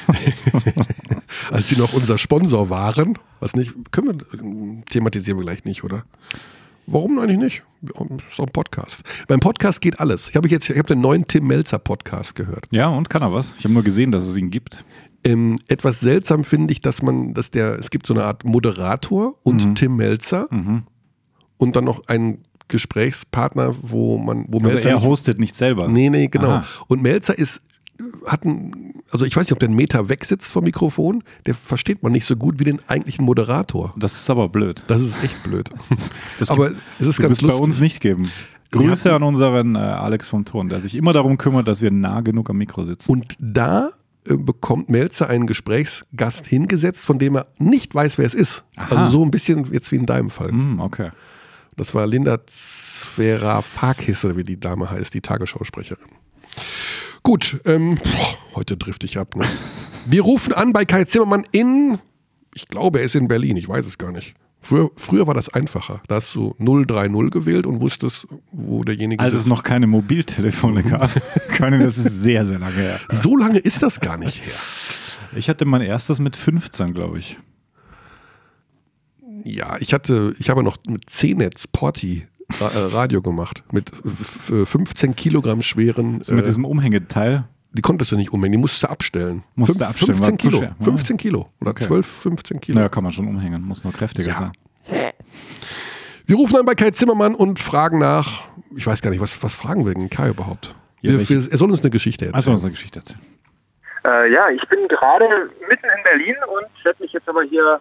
Als 1.53 1.69
sie 1.69 1.77
noch 1.77 1.93
unser 1.93 2.19
Sponsor 2.19 2.71
waren. 2.71 3.19
Was 3.39 3.55
nicht, 3.55 3.75
können 3.93 4.19
wir, 4.19 4.85
thematisieren 4.87 5.39
wir 5.39 5.45
gleich 5.45 5.65
nicht, 5.65 5.85
oder? 5.85 6.05
Warum 6.87 7.19
eigentlich 7.19 7.39
nicht? 7.39 7.63
Ist 7.83 8.39
doch 8.39 8.47
ein 8.47 8.53
Podcast. 8.53 9.03
Beim 9.29 9.41
Podcast 9.41 9.81
geht 9.81 9.99
alles. 10.01 10.29
Ich 10.31 10.37
habe 10.37 10.49
jetzt, 10.49 10.69
ich 10.71 10.79
habe 10.79 10.89
den 10.89 11.01
neuen 11.01 11.27
Tim 11.27 11.47
Melzer 11.47 11.79
Podcast 11.79 12.35
gehört. 12.35 12.67
ja, 12.71 12.89
und 12.89 13.11
kann 13.11 13.23
er 13.23 13.33
was? 13.33 13.55
Ich 13.59 13.65
habe 13.65 13.75
nur 13.75 13.83
gesehen, 13.83 14.13
dass 14.13 14.25
es 14.25 14.37
ihn 14.37 14.51
gibt. 14.51 14.85
Ähm, 15.25 15.59
etwas 15.69 16.01
seltsam 16.01 16.45
finde 16.45 16.73
ich, 16.73 16.81
dass 16.81 17.03
man, 17.03 17.35
dass 17.35 17.51
der, 17.51 17.79
es 17.79 17.91
gibt 17.91 18.07
so 18.07 18.15
eine 18.15 18.25
Art 18.25 18.45
Moderator 18.45 19.35
und 19.43 19.75
Tim 19.75 19.97
Melzer 19.97 20.49
und 21.59 21.77
dann 21.77 21.85
noch 21.85 22.07
einen 22.07 22.43
Gesprächspartner, 22.69 23.75
wo 23.83 24.19
man, 24.19 24.47
wo 24.49 24.59
Also 24.59 24.69
Melzer 24.69 24.89
er 24.91 24.95
nicht, 24.97 25.05
hostet 25.05 25.39
nicht 25.39 25.55
selber. 25.57 25.89
nee, 25.89 26.09
nee, 26.11 26.29
genau. 26.29 26.49
Aha. 26.49 26.65
Und 26.89 27.03
Melzer 27.03 27.37
ist, 27.37 27.61
hat 28.27 28.45
ein, 28.45 28.95
also 29.11 29.25
ich 29.25 29.35
weiß 29.37 29.45
nicht, 29.47 29.53
ob 29.53 29.59
der 29.61 29.69
Meter 29.71 30.09
weg 30.09 30.25
sitzt 30.25 30.51
vom 30.51 30.65
Mikrofon, 30.65 31.23
der 31.47 31.55
versteht 31.55 32.03
man 32.03 32.13
nicht 32.13 32.25
so 32.27 32.37
gut 32.37 32.59
wie 32.61 32.65
den 32.65 32.81
eigentlichen 32.89 33.25
Moderator. 33.25 33.95
Das 33.97 34.13
ist 34.15 34.29
aber 34.31 34.49
blöd. 34.49 34.83
Das 34.87 35.01
ist 35.01 35.23
echt 35.23 35.43
blöd. 35.43 35.71
Das 36.39 36.51
Aber 36.51 36.71
es 36.99 37.07
ist 37.07 37.19
ganz 37.21 37.33
es 37.39 37.41
bei 37.43 37.49
lustig. 37.49 37.63
uns 37.65 37.81
nicht 37.81 38.01
geben. 38.01 38.31
Grüße 38.73 39.11
hatten- 39.11 39.23
an 39.23 39.29
unseren 39.29 39.75
äh, 39.77 39.79
Alex 39.79 40.29
vom 40.29 40.45
Ton, 40.45 40.69
der 40.69 40.81
sich 40.81 40.95
immer 40.95 41.13
darum 41.13 41.39
kümmert, 41.39 41.69
dass 41.69 41.81
wir 41.83 41.91
nah 41.91 42.21
genug 42.21 42.51
am 42.51 42.57
Mikro 42.59 42.85
sitzen. 42.85 43.11
Und 43.11 43.37
da 43.39 43.91
äh, 44.29 44.37
bekommt 44.37 44.89
Melzer 44.91 45.29
einen 45.29 45.47
Gesprächsgast 45.47 46.47
hingesetzt, 46.47 47.05
von 47.07 47.19
dem 47.19 47.37
er 47.37 47.47
nicht 47.59 47.95
weiß, 47.95 48.19
wer 48.19 48.27
es 48.27 48.35
ist. 48.35 48.65
Aha. 48.77 48.95
Also 49.05 49.19
so 49.19 49.25
ein 49.25 49.31
bisschen 49.31 49.73
jetzt 49.73 49.93
wie 49.93 49.97
in 49.97 50.07
deinem 50.07 50.31
Fall. 50.31 50.49
Hm, 50.51 50.81
okay. 50.81 51.11
Das 51.77 51.95
war 51.95 52.07
Linda 52.07 52.39
Zverafakis, 52.47 54.25
oder 54.25 54.37
wie 54.37 54.45
die 54.45 54.59
Dame 54.59 54.91
heißt, 54.91 55.15
die 55.15 55.21
Tagesschausprecherin. 55.21 56.09
Gut, 57.27 57.61
ähm, 57.65 57.97
boah, 57.97 58.55
heute 58.55 58.77
drifte 58.77 59.05
ich 59.05 59.19
ab. 59.19 59.35
Ne? 59.35 59.45
Wir 60.05 60.23
rufen 60.23 60.53
an 60.53 60.73
bei 60.73 60.85
Kai 60.85 61.03
Zimmermann 61.07 61.43
in, 61.51 61.99
ich 62.55 62.69
glaube, 62.69 63.01
er 63.01 63.05
ist 63.05 63.17
in 63.17 63.27
Berlin, 63.27 63.57
ich 63.57 63.69
weiß 63.69 63.85
es 63.85 63.99
gar 63.99 64.13
nicht. 64.13 64.35
Früher, 64.61 64.91
früher 64.95 65.27
war 65.27 65.35
das 65.35 65.49
einfacher. 65.49 66.01
Da 66.07 66.15
hast 66.15 66.33
du 66.37 66.55
030 66.61 67.33
gewählt 67.33 67.67
und 67.67 67.81
wusstest, 67.81 68.29
wo 68.53 68.85
derjenige 68.85 69.21
Als 69.21 69.33
es 69.33 69.39
sitzt. 69.41 69.49
noch 69.49 69.65
keine 69.65 69.89
Mobiltelefone 69.89 70.85
gab. 70.85 71.11
keine, 71.49 71.83
das 71.83 71.99
ist 71.99 72.23
sehr, 72.23 72.47
sehr 72.47 72.61
lange 72.61 72.77
her. 72.77 73.01
So 73.11 73.37
lange 73.37 73.59
ist 73.59 73.83
das 73.83 73.99
gar 73.99 74.19
nicht 74.19 74.47
her. 74.47 74.55
Ich 75.35 75.49
hatte 75.49 75.65
mein 75.65 75.81
erstes 75.81 76.21
mit 76.21 76.37
15, 76.37 76.95
glaube 76.95 77.19
ich. 77.19 77.39
Ja, 79.43 79.79
ich 79.81 79.93
hatte, 79.93 80.33
ich 80.39 80.49
habe 80.49 80.63
noch 80.63 80.77
mit 80.87 81.11
C-Netz 81.11 81.67
Porti 81.67 82.29
Ra 82.61 82.69
äh, 82.71 82.79
Radio 82.93 83.21
gemacht. 83.23 83.63
Mit 83.73 83.91
f- 83.93 84.51
f- 84.51 84.69
15 84.69 85.17
Kilogramm 85.17 85.63
schweren. 85.63 86.23
So 86.23 86.35
mit 86.35 86.45
äh, 86.45 86.47
diesem 86.47 86.65
Umhängeteil. 86.65 87.45
Die 87.73 87.83
konntest 87.83 88.13
du 88.13 88.17
nicht 88.17 88.33
umhängen, 88.33 88.53
die 88.53 88.59
musst 88.59 88.83
du 88.83 88.87
abstellen. 88.89 89.43
Musst 89.55 89.79
du 89.81 89.85
abstellen, 89.85 90.15
15 90.15 90.33
war 90.33 90.39
zu 90.39 90.49
Kilo. 90.49 90.59
schwer. 90.59 90.77
Ah. 90.81 90.85
15 90.85 91.17
Kilo. 91.19 91.49
Oder 91.61 91.71
Okay. 91.73 91.85
12, 91.85 92.07
15 92.07 92.61
Kilo. 92.61 92.77
Naja, 92.79 92.89
kann 92.89 93.03
man 93.03 93.13
schon 93.13 93.27
umhängen, 93.29 93.63
muss 93.63 93.85
nur 93.85 93.93
kräftiger 93.93 94.29
Ja. 94.29 94.35
sein. 94.39 94.53
Wir 96.27 96.37
rufen 96.37 96.57
an 96.57 96.65
bei 96.67 96.75
Kai 96.75 96.91
Zimmermann 96.91 97.35
und 97.35 97.59
fragen 97.59 97.99
nach, 97.99 98.45
ich 98.77 98.87
weiß 98.87 99.03
gar 99.03 99.11
nicht, 99.11 99.21
was, 99.21 99.43
was 99.43 99.55
fragen 99.55 99.87
wir 99.87 99.95
denn 99.95 100.11
Kai 100.11 100.31
überhaupt? 100.31 100.75
Ja, 101.03 101.13
wir, 101.13 101.29
wir, 101.29 101.37
er 101.37 101.59
soll 101.59 101.71
uns 101.71 101.81
eine 101.83 101.91
Geschichte 101.91 102.27
Also 102.27 102.37
erzählen. 102.37 102.55
unsere 102.55 102.71
Geschichte 102.73 102.99
erzählen. 103.01 103.21
Äh, 104.05 104.33
ja, 104.33 104.49
ich 104.51 104.63
bin 104.69 104.89
gerade 104.89 105.25
mitten 105.69 105.87
in 105.87 106.03
Berlin 106.05 106.37
und 106.49 106.85
werde 106.85 107.03
mich 107.03 107.13
jetzt 107.13 107.29
aber 107.29 107.43
hier 107.45 107.81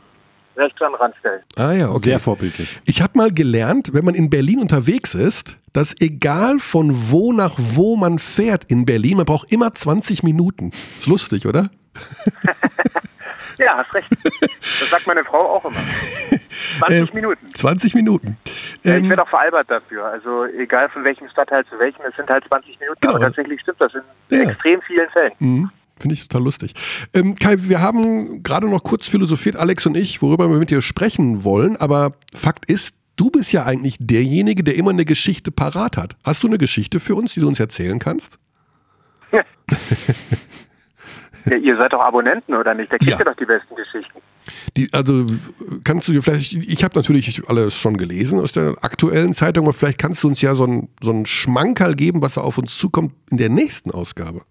rechts 0.58 0.82
an 0.82 0.92
den 0.92 1.02
Rand 1.02 1.16
stellen. 1.20 1.42
ah 1.58 1.72
ja, 1.74 1.90
okay. 1.90 2.10
Sehr 2.10 2.20
vorbildlich. 2.20 2.80
Ich 2.86 3.02
habe 3.02 3.18
mal 3.18 3.32
gelernt, 3.32 3.94
wenn 3.94 4.06
man 4.06 4.16
in 4.16 4.30
Berlin 4.30 4.60
unterwegs 4.60 5.14
ist, 5.16 5.58
dass 5.74 5.94
egal 6.00 6.60
von 6.60 6.92
wo 7.12 7.34
nach 7.34 7.56
wo 7.58 7.96
man 7.98 8.18
fährt 8.20 8.64
in 8.66 8.86
Berlin, 8.86 9.18
man 9.18 9.26
braucht 9.26 9.52
immer 9.52 9.74
20 9.74 10.24
Minuten. 10.24 10.72
Ist 11.00 11.08
lustig, 11.08 11.46
oder? 11.46 11.70
Ja, 13.58 13.78
hast 13.78 13.94
recht. 13.94 14.08
Das 14.52 14.90
sagt 14.90 15.08
meine 15.08 15.24
Frau 15.24 15.56
auch 15.56 15.64
immer. 15.66 15.78
20 16.80 17.12
Äh, 17.12 17.16
Minuten. 17.16 17.48
20 17.54 17.96
Minuten. 17.96 18.38
Ja, 18.84 18.96
ich 18.98 19.04
Ähm, 19.04 19.10
werde 19.10 19.24
auch 19.24 19.30
veralbert 19.30 19.70
dafür. 19.72 20.06
Also 20.06 20.46
egal 20.46 20.90
von 20.90 21.06
welchem 21.06 21.30
Stadtteil 21.30 21.64
zu 21.68 21.80
welchem, 21.80 22.02
es 22.10 22.16
sind 22.18 22.30
halt 22.30 22.44
20 22.50 22.78
Minuten. 22.82 23.00
Genau. 23.00 23.14
Aber 23.16 23.26
tatsächlich 23.26 23.62
stimmt 23.62 23.80
das 23.80 23.94
in 23.94 24.02
Ja. 24.38 24.50
extrem 24.50 24.82
vielen 24.82 25.10
Fällen. 25.10 25.32
Mhm. 25.40 25.72
Finde 26.00 26.14
ich 26.14 26.28
total 26.28 26.44
lustig. 26.44 26.74
Ähm, 27.14 27.36
Kai, 27.36 27.56
wir 27.60 27.82
haben 27.82 28.44
gerade 28.44 28.70
noch 28.70 28.84
kurz 28.84 29.08
philosophiert, 29.08 29.56
Alex 29.56 29.86
und 29.86 29.96
ich, 29.96 30.22
worüber 30.22 30.50
wir 30.50 30.58
mit 30.58 30.70
dir 30.70 30.82
sprechen 30.82 31.44
wollen, 31.44 31.78
aber 31.78 32.14
Fakt 32.34 32.66
ist, 32.66 32.96
du 33.16 33.30
bist 33.32 33.54
ja 33.54 33.64
eigentlich 33.66 33.96
derjenige, 34.00 34.64
der 34.64 34.76
immer 34.76 34.90
eine 34.92 35.06
Geschichte 35.06 35.52
parat 35.52 35.96
hat. 35.98 36.18
Hast 36.24 36.44
du 36.44 36.48
eine 36.48 36.58
Geschichte 36.58 37.00
für 37.00 37.16
uns, 37.16 37.34
die 37.34 37.40
du 37.40 37.48
uns 37.48 37.60
erzählen 37.60 38.00
kannst? 38.00 38.38
Ja, 41.48 41.58
ihr 41.58 41.78
seid 41.78 41.94
doch 41.94 42.02
Abonnenten, 42.02 42.56
oder 42.56 42.74
nicht? 42.74 42.92
Da 42.92 42.98
kriegt 42.98 43.12
Ja. 43.12 43.20
ihr 43.20 43.26
doch 43.26 43.36
die 43.36 43.46
besten 43.46 43.76
Geschichten. 43.76 44.20
Die, 44.76 44.92
also 44.94 45.28
kannst 45.84 46.08
du 46.08 46.12
dir 46.12 46.24
vielleicht, 46.24 46.54
ich 46.54 46.84
habe 46.84 46.96
natürlich 46.98 47.48
alles 47.48 47.76
schon 47.76 47.98
gelesen 47.98 48.40
aus 48.40 48.52
der 48.52 48.76
aktuellen 48.82 49.32
Zeitung, 49.32 49.66
aber 49.66 49.74
vielleicht 49.74 50.00
kannst 50.00 50.24
du 50.24 50.28
uns 50.28 50.42
ja 50.42 50.56
so 50.56 50.66
ein, 50.66 50.90
so 51.04 51.12
ein 51.12 51.28
Schmankerl 51.28 51.94
geben, 51.94 52.24
was 52.24 52.34
da 52.34 52.42
auf 52.42 52.58
uns 52.58 52.76
zukommt 52.76 53.14
in 53.30 53.38
der 53.38 53.50
nächsten 53.50 53.92
Ausgabe. 53.92 54.42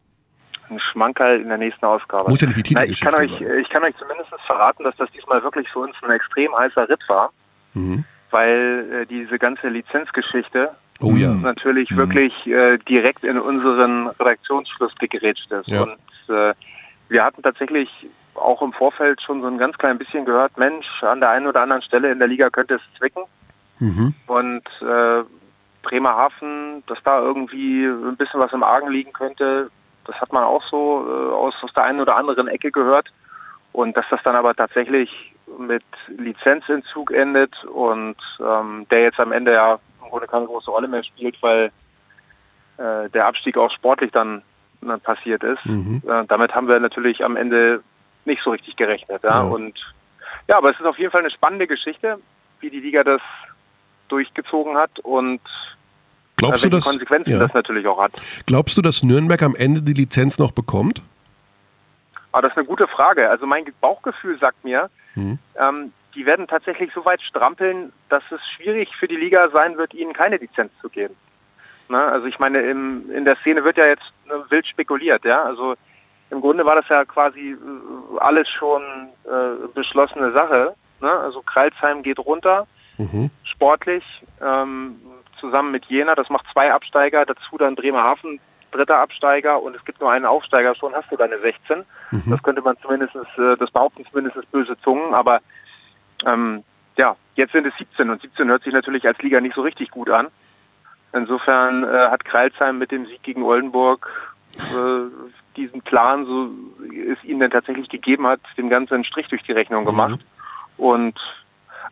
Ein 0.70 0.80
Schmankerl 0.80 1.40
in 1.40 1.48
der 1.48 1.58
nächsten 1.58 1.84
Ausgabe. 1.84 2.30
Muss 2.30 2.40
ja 2.40 2.46
nicht 2.48 2.68
die 2.68 2.74
Na, 2.74 2.84
ich, 2.84 3.00
kann 3.00 3.12
Titelgeschichte 3.14 3.52
euch, 3.54 3.60
ich 3.60 3.68
kann 3.70 3.84
euch 3.84 3.94
zumindest 3.98 4.30
verraten, 4.46 4.84
dass 4.84 4.96
das 4.96 5.10
diesmal 5.12 5.42
wirklich 5.42 5.68
für 5.68 5.80
uns 5.80 5.94
ein 6.02 6.10
extrem 6.10 6.56
heißer 6.56 6.88
Ritt 6.88 7.02
war, 7.08 7.30
Mhm. 7.74 8.04
weil 8.30 9.02
äh, 9.02 9.06
diese 9.06 9.38
ganze 9.38 9.68
Lizenzgeschichte 9.68 10.70
Oh 11.00 11.12
ja. 11.16 11.32
natürlich 11.34 11.94
wirklich 11.96 12.32
äh, 12.46 12.78
direkt 12.78 13.24
in 13.24 13.38
unseren 13.38 14.08
Redaktionsschluss 14.08 14.94
gegrätscht 14.98 15.50
ist. 15.50 15.68
Ja. 15.68 15.82
Und 15.82 15.98
äh, 16.34 16.54
wir 17.08 17.24
hatten 17.24 17.42
tatsächlich 17.42 17.88
auch 18.34 18.62
im 18.62 18.72
Vorfeld 18.72 19.20
schon 19.22 19.40
so 19.42 19.46
ein 19.48 19.58
ganz 19.58 19.76
klein 19.76 19.98
bisschen 19.98 20.24
gehört, 20.24 20.56
Mensch, 20.56 20.86
an 21.02 21.20
der 21.20 21.30
einen 21.30 21.46
oder 21.46 21.62
anderen 21.62 21.82
Stelle 21.82 22.10
in 22.10 22.18
der 22.18 22.28
Liga 22.28 22.48
könnte 22.50 22.74
es 22.76 22.98
zwicken. 22.98 23.22
Mhm. 23.80 24.14
Und 24.26 24.62
äh, 24.80 25.22
Bremerhaven, 25.82 26.82
dass 26.86 26.98
da 27.04 27.20
irgendwie 27.20 27.84
ein 27.84 28.16
bisschen 28.16 28.40
was 28.40 28.52
im 28.52 28.62
Argen 28.62 28.90
liegen 28.90 29.12
könnte, 29.12 29.70
das 30.06 30.16
hat 30.16 30.32
man 30.32 30.44
auch 30.44 30.62
so 30.70 31.06
äh, 31.06 31.32
aus, 31.34 31.54
aus 31.62 31.72
der 31.74 31.84
einen 31.84 32.00
oder 32.00 32.16
anderen 32.16 32.48
Ecke 32.48 32.70
gehört. 32.70 33.08
Und 33.72 33.96
dass 33.96 34.06
das 34.10 34.20
dann 34.22 34.36
aber 34.36 34.54
tatsächlich 34.54 35.10
mit 35.58 35.84
Lizenzentzug 36.06 37.10
endet 37.10 37.52
und 37.64 38.16
ähm, 38.40 38.86
der 38.90 39.02
jetzt 39.02 39.18
am 39.18 39.32
Ende 39.32 39.52
ja 39.52 39.78
im 40.02 40.10
Grunde 40.10 40.26
keine 40.26 40.46
große 40.46 40.70
Rolle 40.70 40.88
mehr 40.88 41.02
spielt, 41.02 41.42
weil 41.42 41.72
äh, 42.78 43.10
der 43.10 43.26
Abstieg 43.26 43.56
auch 43.56 43.70
sportlich 43.72 44.12
dann, 44.12 44.42
dann 44.80 45.00
passiert 45.00 45.42
ist. 45.42 45.64
Mhm. 45.64 46.02
Äh, 46.06 46.24
damit 46.26 46.54
haben 46.54 46.68
wir 46.68 46.78
natürlich 46.80 47.24
am 47.24 47.36
Ende 47.36 47.82
nicht 48.24 48.42
so 48.42 48.50
richtig 48.50 48.76
gerechnet. 48.76 49.22
Ja? 49.22 49.40
Ja. 49.40 49.42
Und 49.42 49.78
ja, 50.48 50.58
aber 50.58 50.70
es 50.70 50.80
ist 50.80 50.86
auf 50.86 50.98
jeden 50.98 51.10
Fall 51.10 51.20
eine 51.20 51.30
spannende 51.30 51.66
Geschichte, 51.66 52.18
wie 52.60 52.70
die 52.70 52.80
Liga 52.80 53.04
das 53.04 53.20
durchgezogen 54.08 54.76
hat 54.76 54.98
und 55.00 55.40
äh, 56.44 56.48
Glaubst 56.48 56.64
du, 56.64 56.70
welche 56.72 56.76
dass, 56.76 56.84
Konsequenzen 56.84 57.30
ja. 57.32 57.38
das 57.38 57.54
natürlich 57.54 57.86
auch 57.86 58.00
hat. 58.02 58.12
glaubst 58.46 58.76
du, 58.76 58.82
dass 58.82 59.02
Nürnberg 59.02 59.42
am 59.42 59.54
Ende 59.56 59.82
die 59.82 59.92
Lizenz 59.94 60.38
noch 60.38 60.52
bekommt? 60.52 61.02
Aber 62.32 62.42
das 62.42 62.52
ist 62.52 62.58
eine 62.58 62.66
gute 62.66 62.88
Frage. 62.88 63.30
Also 63.30 63.46
mein 63.46 63.64
Bauchgefühl 63.80 64.38
sagt 64.38 64.64
mir, 64.64 64.90
Mhm. 65.16 65.38
ähm, 65.60 65.92
die 66.16 66.26
werden 66.26 66.48
tatsächlich 66.48 66.90
so 66.92 67.04
weit 67.04 67.22
strampeln, 67.22 67.92
dass 68.08 68.22
es 68.32 68.40
schwierig 68.56 68.88
für 68.98 69.06
die 69.06 69.14
Liga 69.16 69.48
sein 69.50 69.76
wird, 69.76 69.94
ihnen 69.94 70.12
keine 70.12 70.36
Lizenz 70.38 70.72
zu 70.80 70.88
geben. 70.88 71.14
Ne? 71.88 71.98
Also 72.04 72.26
ich 72.26 72.38
meine, 72.40 72.58
im, 72.60 73.10
in 73.12 73.24
der 73.24 73.36
Szene 73.36 73.62
wird 73.64 73.76
ja 73.76 73.86
jetzt 73.86 74.02
ne, 74.26 74.44
wild 74.48 74.66
spekuliert, 74.66 75.24
ja. 75.24 75.42
Also 75.44 75.74
im 76.30 76.40
Grunde 76.40 76.64
war 76.64 76.74
das 76.74 76.88
ja 76.88 77.04
quasi 77.04 77.52
äh, 77.52 78.18
alles 78.18 78.48
schon 78.48 78.82
äh, 79.24 79.68
beschlossene 79.74 80.32
Sache. 80.32 80.74
Ne? 81.00 81.10
Also 81.10 81.42
Kreilsheim 81.42 82.02
geht 82.02 82.18
runter, 82.18 82.66
Mhm. 82.98 83.30
sportlich, 83.44 84.04
ähm, 84.40 84.96
zusammen 85.44 85.72
mit 85.72 85.86
Jena. 85.86 86.14
Das 86.14 86.30
macht 86.30 86.46
zwei 86.52 86.72
Absteiger, 86.72 87.24
dazu 87.26 87.58
dann 87.58 87.74
Bremerhaven, 87.74 88.40
dritter 88.70 88.98
Absteiger 88.98 89.62
und 89.62 89.76
es 89.76 89.84
gibt 89.84 90.00
nur 90.00 90.10
einen 90.10 90.26
Aufsteiger, 90.26 90.74
schon 90.74 90.94
hast 90.94 91.10
du 91.10 91.16
deine 91.16 91.38
16. 91.38 91.84
Mhm. 92.10 92.22
Das 92.26 92.42
könnte 92.42 92.62
man 92.62 92.76
zumindest, 92.82 93.14
äh, 93.14 93.56
das 93.56 93.70
behaupten 93.70 94.04
zumindest 94.10 94.50
böse 94.50 94.76
Zungen, 94.82 95.14
aber 95.14 95.40
ähm, 96.26 96.64
ja, 96.96 97.16
jetzt 97.36 97.52
sind 97.52 97.66
es 97.66 97.74
17 97.78 98.10
und 98.10 98.20
17 98.22 98.48
hört 98.48 98.64
sich 98.64 98.72
natürlich 98.72 99.06
als 99.06 99.18
Liga 99.18 99.40
nicht 99.40 99.54
so 99.54 99.62
richtig 99.62 99.90
gut 99.90 100.10
an. 100.10 100.28
Insofern 101.12 101.84
äh, 101.84 102.08
hat 102.10 102.24
Kreilsheim 102.24 102.78
mit 102.78 102.90
dem 102.90 103.06
Sieg 103.06 103.22
gegen 103.22 103.44
Oldenburg 103.44 104.10
äh, 104.56 105.10
diesen 105.56 105.80
Plan, 105.82 106.26
so 106.26 106.50
es 106.90 107.22
ihnen 107.24 107.40
dann 107.40 107.50
tatsächlich 107.52 107.88
gegeben 107.88 108.26
hat, 108.26 108.40
dem 108.56 108.68
Ganzen 108.68 108.94
einen 108.94 109.04
Strich 109.04 109.28
durch 109.28 109.42
die 109.44 109.52
Rechnung 109.52 109.84
gemacht. 109.84 110.20
Und 110.76 111.18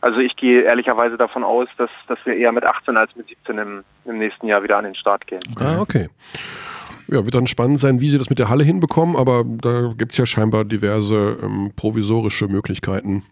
also 0.03 0.19
ich 0.19 0.37
gehe 0.37 0.61
ehrlicherweise 0.63 1.17
davon 1.17 1.43
aus, 1.45 1.69
dass, 1.79 1.89
dass 2.09 2.19
wir 2.25 2.37
eher 2.37 2.53
mit 2.53 2.65
18 2.65 2.97
als 2.97 3.17
mit 3.17 3.29
17 3.29 3.57
im, 3.59 3.85
im 4.05 4.19
nächsten 4.19 4.47
Jahr 4.49 4.63
wieder 4.63 4.77
an 4.77 4.85
den 4.85 4.95
Start 4.95 5.27
gehen. 5.27 5.41
Ah, 5.59 5.81
okay. 5.81 6.09
Ja, 7.09 7.25
wird 7.25 7.35
dann 7.35 7.47
spannend 7.47 7.79
sein, 7.79 8.01
wie 8.01 8.09
sie 8.11 8.19
das 8.19 8.29
mit 8.31 8.39
der 8.39 8.49
Halle 8.51 8.65
hinbekommen, 8.65 9.17
aber 9.17 9.43
da 9.47 9.93
gibt 9.97 10.13
es 10.13 10.19
ja 10.19 10.27
scheinbar 10.27 10.65
diverse 10.65 11.39
ähm, 11.43 11.73
provisorische 11.75 12.47
Möglichkeiten. 12.49 13.25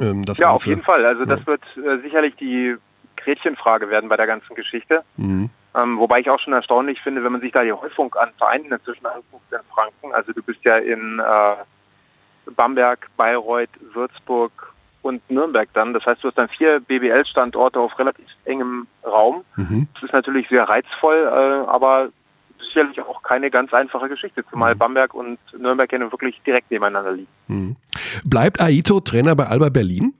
Ähm, 0.00 0.22
Ja, 0.26 0.50
auf 0.50 0.62
Ganze- 0.62 0.68
jeden 0.70 0.82
Fall. 0.82 1.04
Also 1.06 1.24
das 1.24 1.40
Ja. 1.40 1.46
wird 1.46 1.62
äh, 1.76 2.02
sicherlich 2.02 2.34
die 2.36 2.76
Gretchenfrage 3.16 3.88
werden 3.90 4.08
bei 4.08 4.16
der 4.16 4.26
ganzen 4.26 4.54
Geschichte. 4.54 5.02
Mhm. 5.16 5.50
Ähm, 5.74 5.98
wobei 5.98 6.20
ich 6.20 6.30
auch 6.30 6.40
schon 6.40 6.52
erstaunlich 6.52 7.00
finde, 7.02 7.22
wenn 7.24 7.32
man 7.32 7.40
sich 7.40 7.52
da 7.52 7.62
die 7.64 7.72
Häufung 7.72 8.14
an 8.14 8.30
Vereinen 8.38 8.70
inzwischen 8.72 9.06
anguckt 9.06 9.50
in 9.52 9.58
Franken. 9.74 10.14
Also 10.14 10.32
du 10.32 10.42
bist 10.42 10.60
ja 10.64 10.76
in 10.78 11.18
äh, 11.18 12.50
Bamberg, 12.54 13.08
Bayreuth, 13.16 13.68
Würzburg 13.92 14.72
und 15.08 15.28
Nürnberg 15.30 15.68
dann. 15.74 15.94
Das 15.94 16.04
heißt, 16.06 16.22
du 16.22 16.28
hast 16.28 16.38
dann 16.38 16.48
vier 16.48 16.80
BBL-Standorte 16.80 17.80
auf 17.80 17.98
relativ 17.98 18.26
engem 18.44 18.86
Raum. 19.04 19.44
Mhm. 19.56 19.88
Das 19.94 20.04
ist 20.04 20.12
natürlich 20.12 20.48
sehr 20.48 20.64
reizvoll, 20.68 21.16
äh, 21.16 21.68
aber 21.68 22.10
sicherlich 22.58 23.00
auch 23.00 23.22
keine 23.22 23.50
ganz 23.50 23.72
einfache 23.72 24.08
Geschichte, 24.08 24.44
zumal 24.50 24.76
Bamberg 24.76 25.14
und 25.14 25.38
Nürnberg 25.56 25.90
ja 25.90 25.98
nun 25.98 26.12
wirklich 26.12 26.40
direkt 26.46 26.70
nebeneinander 26.70 27.12
liegen. 27.12 27.28
Mhm. 27.48 27.76
Bleibt 28.24 28.60
Aito 28.60 29.00
Trainer 29.00 29.34
bei 29.34 29.46
Alba 29.46 29.68
Berlin? 29.70 30.14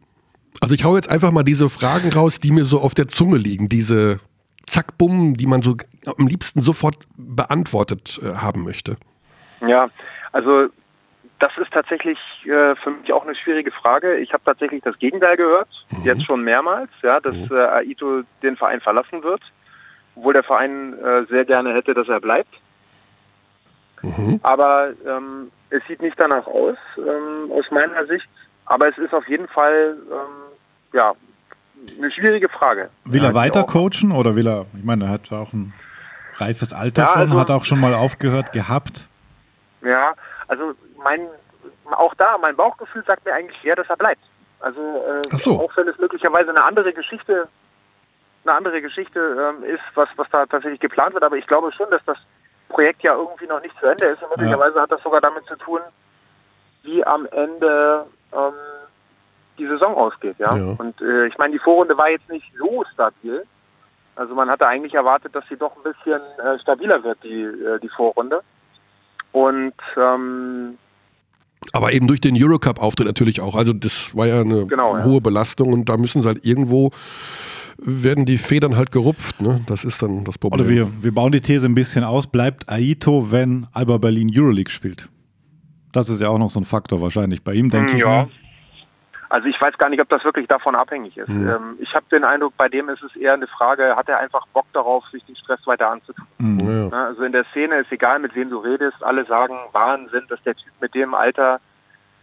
Also 0.61 0.75
ich 0.75 0.85
hau 0.85 0.97
jetzt 0.97 1.11
einfach 1.11 1.31
mal 1.31 1.45
diese 1.45 1.71
Fragen 1.71 2.13
raus, 2.13 2.41
die 2.41 2.51
mir 2.51 2.65
so 2.65 2.81
auf 2.81 2.95
der 2.95 3.09
Zunge 3.09 3.37
liegen, 3.37 3.69
diese 3.69 4.19
Zack-Bumm, 4.67 5.35
die 5.35 5.47
man 5.47 5.63
so 5.63 5.77
am 6.05 6.27
liebsten 6.27 6.61
sofort 6.61 7.07
beantwortet 7.17 8.21
äh, 8.23 8.35
haben 8.37 8.65
möchte. 8.65 8.97
Ja, 9.67 9.89
also 10.33 10.69
das 11.39 11.53
ist 11.59 11.73
tatsächlich 11.73 12.19
äh, 12.45 12.75
für 12.77 12.91
mich 12.91 13.13
auch 13.13 13.25
eine 13.25 13.35
schwierige 13.35 13.71
Frage. 13.71 14.17
Ich 14.19 14.33
habe 14.33 14.43
tatsächlich 14.45 14.83
das 14.83 14.99
Gegenteil 14.99 15.37
gehört, 15.37 15.69
jetzt 16.05 16.25
schon 16.25 16.43
mehrmals, 16.43 16.91
ja, 17.03 17.21
dass 17.21 17.35
äh, 17.51 17.55
Aito 17.55 18.23
den 18.43 18.57
Verein 18.57 18.81
verlassen 18.81 19.23
wird, 19.23 19.43
obwohl 20.17 20.33
der 20.33 20.43
Verein 20.43 20.95
äh, 20.99 21.25
sehr 21.31 21.45
gerne 21.45 21.75
hätte, 21.75 21.95
dass 21.95 22.09
er 22.09 22.21
bleibt. 22.21 22.53
Mhm. 24.03 24.41
Aber 24.43 24.91
ähm, 25.07 25.51
es 25.71 25.83
sieht 25.87 26.03
nicht 26.03 26.19
danach 26.19 26.47
aus, 26.47 26.77
ähm, 26.97 27.51
aus 27.53 27.65
meiner 27.71 28.07
Sicht. 28.07 28.29
Aber 28.67 28.89
es 28.89 28.99
ist 28.99 29.15
auf 29.15 29.27
jeden 29.29 29.49
Fall 29.49 29.97
ähm, 30.11 30.53
ja 30.93 31.15
eine 31.97 32.11
schwierige 32.11 32.49
Frage. 32.49 32.91
Will 33.05 33.25
er 33.25 33.35
weiter 33.35 33.63
coachen 33.63 34.13
oder 34.13 34.35
will 34.37 34.47
er, 34.47 34.67
ich 34.77 34.85
meine, 34.85 35.07
er 35.07 35.11
hat 35.11 35.33
auch 35.33 35.53
ein 35.53 35.73
reifes 36.35 36.73
Alter 36.73 37.03
Ja, 37.03 37.09
schon, 37.09 37.21
also- 37.23 37.41
hat 37.41 37.51
auch 37.51 37.65
schon 37.65 37.81
mal 37.81 37.95
aufgehört 37.95 38.53
gehabt. 38.53 39.09
Ja, 39.83 40.13
also 40.49 40.75
mein 41.03 41.29
auch 41.91 42.15
da, 42.15 42.39
mein 42.39 42.57
Bauchgefühl 42.57 43.05
sagt 43.07 43.25
mir 43.25 43.35
eigentlich 43.35 43.65
eher, 43.65 43.77
dass 43.77 43.89
er 43.89 43.97
bleibt. 43.97 44.23
Also 44.61 44.81
äh, 44.81 45.37
so. 45.37 45.61
auch 45.61 45.77
wenn 45.77 45.89
es 45.89 45.99
möglicherweise 45.99 46.51
eine 46.51 46.65
andere 46.65 46.93
Geschichte, 46.93 47.49
eine 48.45 48.55
andere 48.55 48.83
Geschichte 48.83 49.21
ähm, 49.21 49.65
ist, 49.65 49.83
was, 49.95 50.09
was 50.17 50.29
da 50.31 50.47
tatsächlich 50.47 50.81
geplant 50.81 51.15
wird, 51.15 51.25
aber 51.25 51.37
ich 51.37 51.47
glaube 51.47 51.73
schon, 51.73 51.91
dass 51.91 52.05
das 52.07 52.19
Projekt 52.69 53.03
ja 53.03 53.15
irgendwie 53.15 53.47
noch 53.47 53.63
nicht 53.63 53.79
zu 53.79 53.87
Ende 53.87 54.07
ist 54.07 54.23
und 54.23 54.31
möglicherweise 54.31 54.81
hat 54.81 54.91
das 54.91 55.03
sogar 55.03 55.21
damit 55.21 55.45
zu 55.47 55.57
tun, 55.57 55.81
wie 56.83 57.05
am 57.05 57.27
Ende 57.27 58.07
ähm, 58.33 58.53
die 59.59 59.67
Saison 59.67 59.95
ausgeht, 59.95 60.37
ja. 60.39 60.55
Ja. 60.57 60.75
Und 60.79 61.01
äh, 61.01 61.27
ich 61.27 61.39
meine, 61.39 61.53
die 61.53 61.59
Vorrunde 61.59 61.97
war 61.97 62.11
jetzt 62.11 62.29
nicht 62.29 62.47
so 62.59 62.85
stabil. 62.93 63.45
Also 64.17 64.35
man 64.35 64.51
hatte 64.51 64.67
eigentlich 64.67 64.95
erwartet, 64.95 65.35
dass 65.35 65.45
sie 65.49 65.57
doch 65.57 65.77
ein 65.77 65.83
bisschen 65.83 66.21
äh, 66.45 66.59
stabiler 66.59 67.03
wird, 67.05 67.23
die, 67.23 67.43
äh, 67.43 67.79
die 67.81 67.89
Vorrunde. 67.89 68.43
Und 69.33 69.75
ähm, 69.97 70.79
Aber 71.73 71.93
eben 71.93 72.07
durch 72.07 72.21
den 72.21 72.37
Eurocup-Auftritt 72.41 73.07
natürlich 73.07 73.41
auch. 73.41 73.55
Also 73.55 73.73
das 73.73 74.15
war 74.17 74.27
ja 74.27 74.41
eine 74.41 74.67
Genau, 74.67 74.97
ja. 74.97 75.05
hohe 75.05 75.21
Belastung 75.21 75.73
und 75.73 75.89
da 75.89 75.97
müssen 75.97 76.23
sie 76.23 76.29
halt 76.29 76.45
irgendwo, 76.45 76.91
werden 77.79 78.27
die 78.27 78.39
Federn 78.39 78.77
halt 78.77 78.91
gerupft. 78.91 79.41
Ne? 79.41 79.61
Das 79.67 79.85
ist 79.85 80.03
dann 80.03 80.25
das 80.25 80.39
Problem. 80.39 80.61
Oder 80.61 80.71
wir, 80.71 80.91
wir 81.03 81.13
bauen 81.13 81.33
die 81.33 81.41
These 81.41 81.67
ein 81.67 81.75
bisschen 81.75 82.05
aus. 82.05 82.27
Bleibt 82.27 82.69
Aito, 82.69 83.31
wenn 83.31 83.67
Alba 83.73 83.99
Berlin 83.99 84.31
Euroleague 84.35 84.71
spielt? 84.71 85.09
Das 85.93 86.09
ist 86.09 86.21
ja 86.21 86.29
auch 86.29 86.39
noch 86.39 86.51
so 86.51 86.61
ein 86.61 86.65
Faktor 86.65 87.01
wahrscheinlich 87.01 87.43
bei 87.43 87.55
ihm, 87.55 87.71
denke 87.71 87.93
ich. 87.95 88.01
ja. 88.01 88.07
mal. 88.07 88.29
Also 89.31 89.47
ich 89.49 89.61
weiß 89.61 89.77
gar 89.79 89.89
nicht, 89.91 90.01
ob 90.01 90.09
das 90.09 90.25
wirklich 90.25 90.47
davon 90.49 90.75
abhängig 90.75 91.17
ist. 91.19 91.29
Mhm. 91.29 91.49
Ähm, 91.49 91.77
ich 91.81 91.95
habe 91.95 92.07
den 92.11 92.25
Eindruck, 92.25 92.55
bei 92.57 92.69
dem 92.69 92.89
ist 92.89 93.03
es 93.03 93.15
eher 93.15 93.35
eine 93.35 93.47
Frage, 93.47 93.95
hat 93.95 94.09
er 94.09 94.19
einfach 94.19 94.47
Bock 94.55 94.67
darauf, 94.73 95.05
sich 95.13 95.25
den 95.27 95.37
Stress 95.37 95.61
weiter 95.67 95.91
anzutun. 95.91 96.27
Mhm. 96.39 96.61
ja. 96.61 96.67
Ne? 96.89 97.07
Also 97.09 97.23
in 97.25 97.33
der 97.33 97.45
Szene 97.51 97.77
ist 97.77 97.93
egal, 97.93 98.19
mit 98.21 98.35
wem 98.35 98.49
du 98.51 98.59
redest, 98.59 99.03
alle 99.03 99.25
sagen 99.27 99.59
Wahnsinn, 99.73 100.25
dass 100.29 100.43
der 100.45 100.55
Typ 100.55 100.73
mit 100.81 100.95
dem 100.95 101.15
Alter 101.15 101.61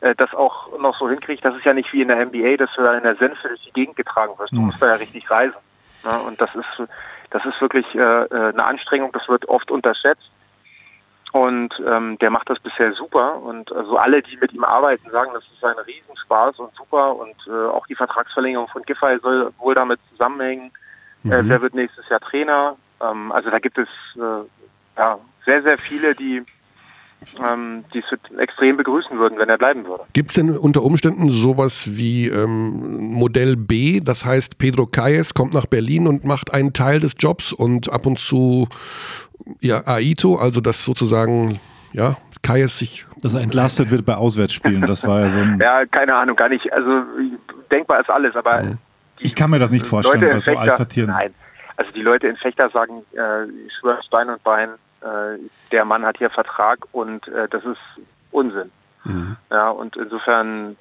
äh, 0.01 0.15
das 0.15 0.33
auch 0.33 0.77
noch 0.79 0.97
so 0.97 1.07
hinkriegt. 1.09 1.45
Das 1.45 1.55
ist 1.55 1.63
ja 1.65 1.73
nicht 1.73 1.91
wie 1.93 2.01
in 2.01 2.07
der 2.07 2.25
NBA, 2.25 2.57
dass 2.57 2.69
du 2.75 2.81
da 2.81 2.93
in 2.95 3.03
der 3.03 3.15
Senfe 3.17 3.47
durch 3.49 3.61
die 3.65 3.73
Gegend 3.73 3.95
getragen 3.95 4.33
wirst. 4.37 4.51
Du 4.53 4.57
Mhm. 4.59 4.65
musst 4.67 4.81
da 4.81 4.87
ja 4.87 4.95
richtig 4.95 5.29
reisen. 5.29 5.55
Ne? 6.03 6.19
Und 6.25 6.41
das 6.41 6.49
ist, 6.55 6.89
das 7.29 7.45
ist 7.45 7.61
wirklich 7.61 7.85
äh, 7.95 7.99
äh, 7.99 8.49
eine 8.49 8.63
Anstrengung, 8.65 9.11
das 9.11 9.27
wird 9.29 9.47
oft 9.47 9.69
unterschätzt. 9.69 10.29
Und 11.35 11.73
ähm, 11.85 12.17
der 12.19 12.29
macht 12.31 12.49
das 12.49 12.59
bisher 12.61 12.93
super. 12.93 13.41
Und 13.41 13.69
also 13.73 13.97
alle, 13.97 14.21
die 14.21 14.37
mit 14.37 14.53
ihm 14.53 14.63
arbeiten, 14.63 15.11
sagen, 15.11 15.31
das 15.33 15.43
ist 15.53 15.65
ein 15.65 15.77
Riesenspaß 15.85 16.59
und 16.59 16.73
super. 16.75 17.13
Und 17.13 17.35
äh, 17.45 17.51
auch 17.51 17.85
die 17.87 17.95
Vertragsverlängerung 17.95 18.69
von 18.69 18.83
Giffey 18.83 19.19
soll 19.21 19.51
wohl 19.57 19.75
damit 19.75 19.99
zusammenhängen. 20.11 20.71
Äh, 21.25 21.41
Mhm. 21.43 21.49
wer 21.49 21.61
wird 21.61 21.73
nächstes 21.73 22.07
Jahr 22.07 22.21
Trainer? 22.21 22.77
Ähm, 23.01 23.33
also 23.33 23.49
da 23.49 23.59
gibt 23.59 23.77
es 23.77 23.89
äh, 24.15 24.45
ja, 24.97 25.19
sehr, 25.45 25.61
sehr 25.61 25.77
viele, 25.77 26.15
die 26.15 26.41
ähm, 27.39 27.85
die 27.93 27.99
es 27.99 28.37
extrem 28.39 28.77
begrüßen 28.77 29.17
würden, 29.17 29.37
wenn 29.37 29.49
er 29.49 29.57
bleiben 29.57 29.85
würde. 29.85 30.03
Gibt 30.13 30.29
es 30.29 30.35
denn 30.35 30.57
unter 30.57 30.83
Umständen 30.83 31.29
sowas 31.29 31.97
wie 31.97 32.27
ähm, 32.27 33.13
Modell 33.13 33.55
B? 33.55 33.99
Das 33.99 34.25
heißt, 34.25 34.57
Pedro 34.57 34.85
Calles 34.85 35.33
kommt 35.33 35.53
nach 35.53 35.65
Berlin 35.65 36.07
und 36.07 36.25
macht 36.25 36.53
einen 36.53 36.73
Teil 36.73 36.99
des 36.99 37.15
Jobs 37.17 37.53
und 37.53 37.91
ab 37.91 38.05
und 38.05 38.19
zu 38.19 38.67
ja, 39.59 39.85
Aito, 39.85 40.35
also 40.35 40.61
dass 40.61 40.83
sozusagen 40.83 41.59
ja, 41.93 42.17
Calles 42.41 42.77
sich 42.77 43.05
Dass 43.21 43.33
er 43.33 43.41
entlastet 43.41 43.89
wird 43.89 44.05
bei 44.05 44.15
Auswärtsspielen. 44.15 44.81
Das 44.81 45.05
war 45.07 45.21
ja 45.21 45.29
so 45.29 45.39
ein. 45.39 45.59
Ja, 45.61 45.85
keine 45.85 46.15
Ahnung, 46.15 46.35
gar 46.35 46.49
nicht. 46.49 46.71
Also 46.71 47.03
denkbar 47.71 48.01
ist 48.01 48.09
alles, 48.09 48.35
aber 48.35 48.61
die 49.19 49.25
Ich 49.25 49.35
kann 49.35 49.49
mir 49.49 49.59
das 49.59 49.71
nicht 49.71 49.87
vorstellen, 49.87 50.21
Leute 50.21 50.33
bei 50.33 50.39
so 50.39 50.57
Alpha-Tieren. 50.57 51.09
Nein, 51.09 51.33
also 51.77 51.91
die 51.91 52.01
Leute 52.01 52.27
in 52.27 52.37
Fechter 52.37 52.69
sagen, 52.69 53.03
äh, 53.13 53.45
ich 53.65 53.73
schwöre 53.79 54.01
Stein 54.03 54.29
und 54.29 54.43
Bein, 54.43 54.69
der 55.71 55.85
Mann 55.85 56.05
hat 56.05 56.17
hier 56.17 56.29
Vertrag 56.29 56.79
und 56.91 57.27
äh, 57.27 57.47
das 57.49 57.63
ist 57.63 57.77
Unsinn. 58.31 58.71
Mhm. 59.03 59.37
Ja, 59.51 59.69
und 59.69 59.95
insofern 59.95 60.75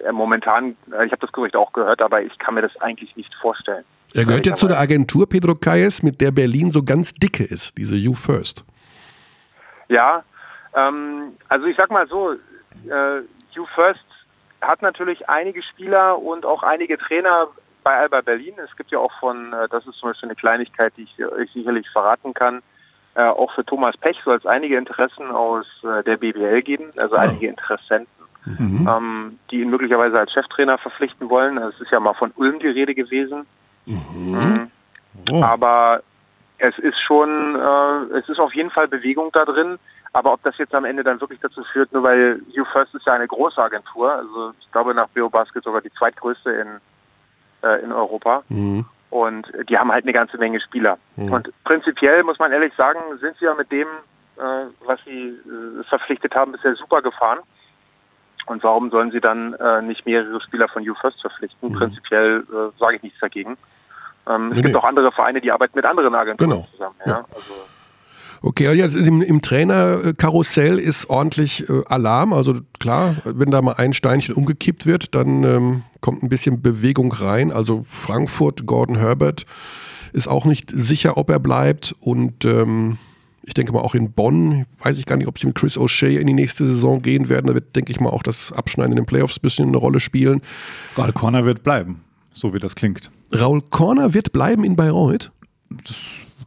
äh, 0.00 0.12
momentan, 0.12 0.76
äh, 0.92 1.06
ich 1.06 1.12
habe 1.12 1.20
das 1.20 1.32
Gerücht 1.32 1.56
auch 1.56 1.72
gehört, 1.72 2.02
aber 2.02 2.22
ich 2.22 2.38
kann 2.38 2.54
mir 2.54 2.62
das 2.62 2.76
eigentlich 2.80 3.14
nicht 3.16 3.34
vorstellen. 3.34 3.84
Er 4.14 4.24
gehört 4.24 4.46
ja 4.46 4.54
zu 4.54 4.68
der 4.68 4.78
Agentur 4.78 5.28
Pedro 5.28 5.54
Calles, 5.54 6.02
mit 6.02 6.20
der 6.20 6.30
Berlin 6.30 6.70
so 6.70 6.82
ganz 6.82 7.12
dicke 7.12 7.44
ist, 7.44 7.76
diese 7.76 7.96
You 7.96 8.14
First. 8.14 8.64
Ja, 9.88 10.24
ähm, 10.74 11.34
also 11.48 11.66
ich 11.66 11.76
sag 11.76 11.90
mal 11.90 12.06
so, 12.08 12.32
äh, 12.32 13.20
You 13.52 13.66
First 13.74 14.00
hat 14.62 14.82
natürlich 14.82 15.28
einige 15.28 15.62
Spieler 15.62 16.18
und 16.18 16.46
auch 16.46 16.62
einige 16.62 16.98
Trainer 16.98 17.48
bei 17.84 17.96
Alba 17.96 18.20
Berlin. 18.20 18.54
Es 18.64 18.74
gibt 18.76 18.90
ja 18.90 18.98
auch 18.98 19.12
von, 19.20 19.52
äh, 19.52 19.68
das 19.68 19.86
ist 19.86 19.98
zum 19.98 20.10
Beispiel 20.10 20.28
eine 20.28 20.36
Kleinigkeit, 20.36 20.92
die 20.96 21.02
ich 21.02 21.24
euch 21.24 21.50
sicherlich 21.52 21.88
verraten 21.90 22.34
kann, 22.34 22.62
äh, 23.16 23.22
auch 23.24 23.52
für 23.54 23.64
Thomas 23.64 23.96
Pech 23.96 24.16
soll 24.24 24.36
es 24.36 24.46
einige 24.46 24.76
Interessen 24.76 25.30
aus 25.30 25.66
äh, 25.82 26.02
der 26.04 26.16
BBL 26.16 26.62
geben, 26.62 26.90
also 26.96 27.16
Ah. 27.16 27.20
einige 27.22 27.48
Interessenten. 27.48 28.08
mhm. 28.44 28.88
ähm, 28.88 29.38
die 29.50 29.60
ihn 29.60 29.70
möglicherweise 29.70 30.20
als 30.20 30.30
Cheftrainer 30.32 30.78
verpflichten 30.78 31.28
wollen. 31.28 31.58
Es 31.58 31.80
ist 31.80 31.90
ja 31.90 31.98
mal 31.98 32.14
von 32.14 32.30
Ulm 32.36 32.60
die 32.60 32.68
Rede 32.68 32.94
gewesen. 32.94 33.44
Mhm. 33.86 34.70
Oh. 35.32 35.42
Aber 35.42 36.00
es 36.58 36.78
ist 36.78 37.00
schon, 37.00 37.56
äh, 37.56 38.18
es 38.18 38.28
ist 38.28 38.38
auf 38.38 38.54
jeden 38.54 38.70
Fall 38.70 38.86
Bewegung 38.86 39.30
da 39.32 39.44
drin. 39.44 39.78
Aber 40.12 40.32
ob 40.32 40.42
das 40.44 40.56
jetzt 40.58 40.74
am 40.74 40.84
Ende 40.84 41.02
dann 41.02 41.20
wirklich 41.20 41.40
dazu 41.40 41.62
führt, 41.72 41.92
nur 41.92 42.02
weil 42.04 42.40
You 42.52 42.64
First 42.72 42.94
ist 42.94 43.04
ja 43.06 43.14
eine 43.14 43.26
große 43.26 43.60
Agentur, 43.60 44.12
also 44.12 44.52
ich 44.60 44.70
glaube 44.72 44.94
nach 44.94 45.08
BioBasket 45.08 45.64
sogar 45.64 45.80
die 45.82 45.92
zweitgrößte 45.92 46.50
in, 46.52 46.68
äh, 47.68 47.82
in 47.82 47.90
Europa. 47.92 48.42
Mhm. 48.48 48.84
Und 49.10 49.46
die 49.68 49.78
haben 49.78 49.92
halt 49.92 50.04
eine 50.04 50.12
ganze 50.12 50.36
Menge 50.36 50.60
Spieler. 50.60 50.98
Mhm. 51.16 51.32
Und 51.32 51.64
prinzipiell 51.64 52.24
muss 52.24 52.38
man 52.38 52.52
ehrlich 52.52 52.72
sagen, 52.76 52.98
sind 53.20 53.36
sie 53.38 53.44
ja 53.44 53.54
mit 53.54 53.70
dem, 53.70 53.86
äh, 54.36 54.66
was 54.84 54.98
sie 55.04 55.28
äh, 55.28 55.84
verpflichtet 55.88 56.34
haben, 56.34 56.52
bisher 56.52 56.74
super 56.74 57.02
gefahren. 57.02 57.38
Und 58.46 58.62
warum 58.62 58.90
sollen 58.90 59.10
sie 59.10 59.20
dann 59.20 59.54
äh, 59.54 59.82
nicht 59.82 60.06
mehrere 60.06 60.40
Spieler 60.40 60.68
von 60.68 60.82
You 60.82 60.94
First 61.00 61.20
verpflichten? 61.20 61.70
Mhm. 61.70 61.74
Prinzipiell 61.74 62.44
äh, 62.50 62.78
sage 62.78 62.96
ich 62.96 63.02
nichts 63.02 63.18
dagegen. 63.20 63.56
Ähm, 64.28 64.48
es 64.48 64.56
nee, 64.56 64.62
gibt 64.62 64.74
nee. 64.74 64.80
auch 64.80 64.84
andere 64.84 65.12
Vereine, 65.12 65.40
die 65.40 65.52
arbeiten 65.52 65.76
mit 65.76 65.84
anderen 65.84 66.14
Agenturen 66.14 66.50
genau. 66.50 66.66
zusammen. 66.72 66.96
Ja? 67.04 67.12
ja. 67.12 67.24
Also, 67.34 67.54
Okay, 68.42 68.68
also 68.68 68.98
im, 68.98 69.22
im 69.22 69.42
Trainerkarussell 69.42 70.78
ist 70.78 71.08
ordentlich 71.08 71.68
äh, 71.68 71.82
Alarm. 71.86 72.32
Also 72.32 72.54
klar, 72.78 73.16
wenn 73.24 73.50
da 73.50 73.62
mal 73.62 73.74
ein 73.74 73.92
Steinchen 73.92 74.34
umgekippt 74.34 74.86
wird, 74.86 75.14
dann 75.14 75.44
ähm, 75.44 75.82
kommt 76.00 76.22
ein 76.22 76.28
bisschen 76.28 76.62
Bewegung 76.62 77.12
rein. 77.12 77.50
Also 77.50 77.84
Frankfurt, 77.88 78.66
Gordon 78.66 78.96
Herbert 78.96 79.46
ist 80.12 80.28
auch 80.28 80.44
nicht 80.44 80.70
sicher, 80.74 81.16
ob 81.16 81.30
er 81.30 81.40
bleibt. 81.40 81.94
Und 82.00 82.44
ähm, 82.44 82.98
ich 83.42 83.54
denke 83.54 83.72
mal 83.72 83.80
auch 83.80 83.94
in 83.94 84.12
Bonn, 84.12 84.66
weiß 84.82 84.98
ich 84.98 85.06
gar 85.06 85.16
nicht, 85.16 85.28
ob 85.28 85.38
sie 85.38 85.46
mit 85.46 85.56
Chris 85.56 85.78
O'Shea 85.78 86.18
in 86.18 86.26
die 86.26 86.32
nächste 86.32 86.66
Saison 86.66 87.02
gehen 87.02 87.28
werden. 87.28 87.46
Da 87.46 87.54
wird, 87.54 87.74
denke 87.74 87.92
ich 87.92 88.00
mal, 88.00 88.10
auch 88.10 88.22
das 88.22 88.52
Abschneiden 88.52 88.92
in 88.92 88.96
den 88.96 89.06
Playoffs 89.06 89.38
ein 89.38 89.42
bisschen 89.42 89.68
eine 89.68 89.76
Rolle 89.76 90.00
spielen. 90.00 90.42
Raul 90.96 91.12
Corner 91.12 91.44
wird 91.44 91.62
bleiben, 91.62 92.02
so 92.30 92.54
wie 92.54 92.58
das 92.58 92.74
klingt. 92.74 93.10
Raul 93.34 93.62
Corner 93.62 94.14
wird 94.14 94.32
bleiben 94.32 94.64
in 94.64 94.76
Bayreuth? 94.76 95.30
Das 95.70 95.96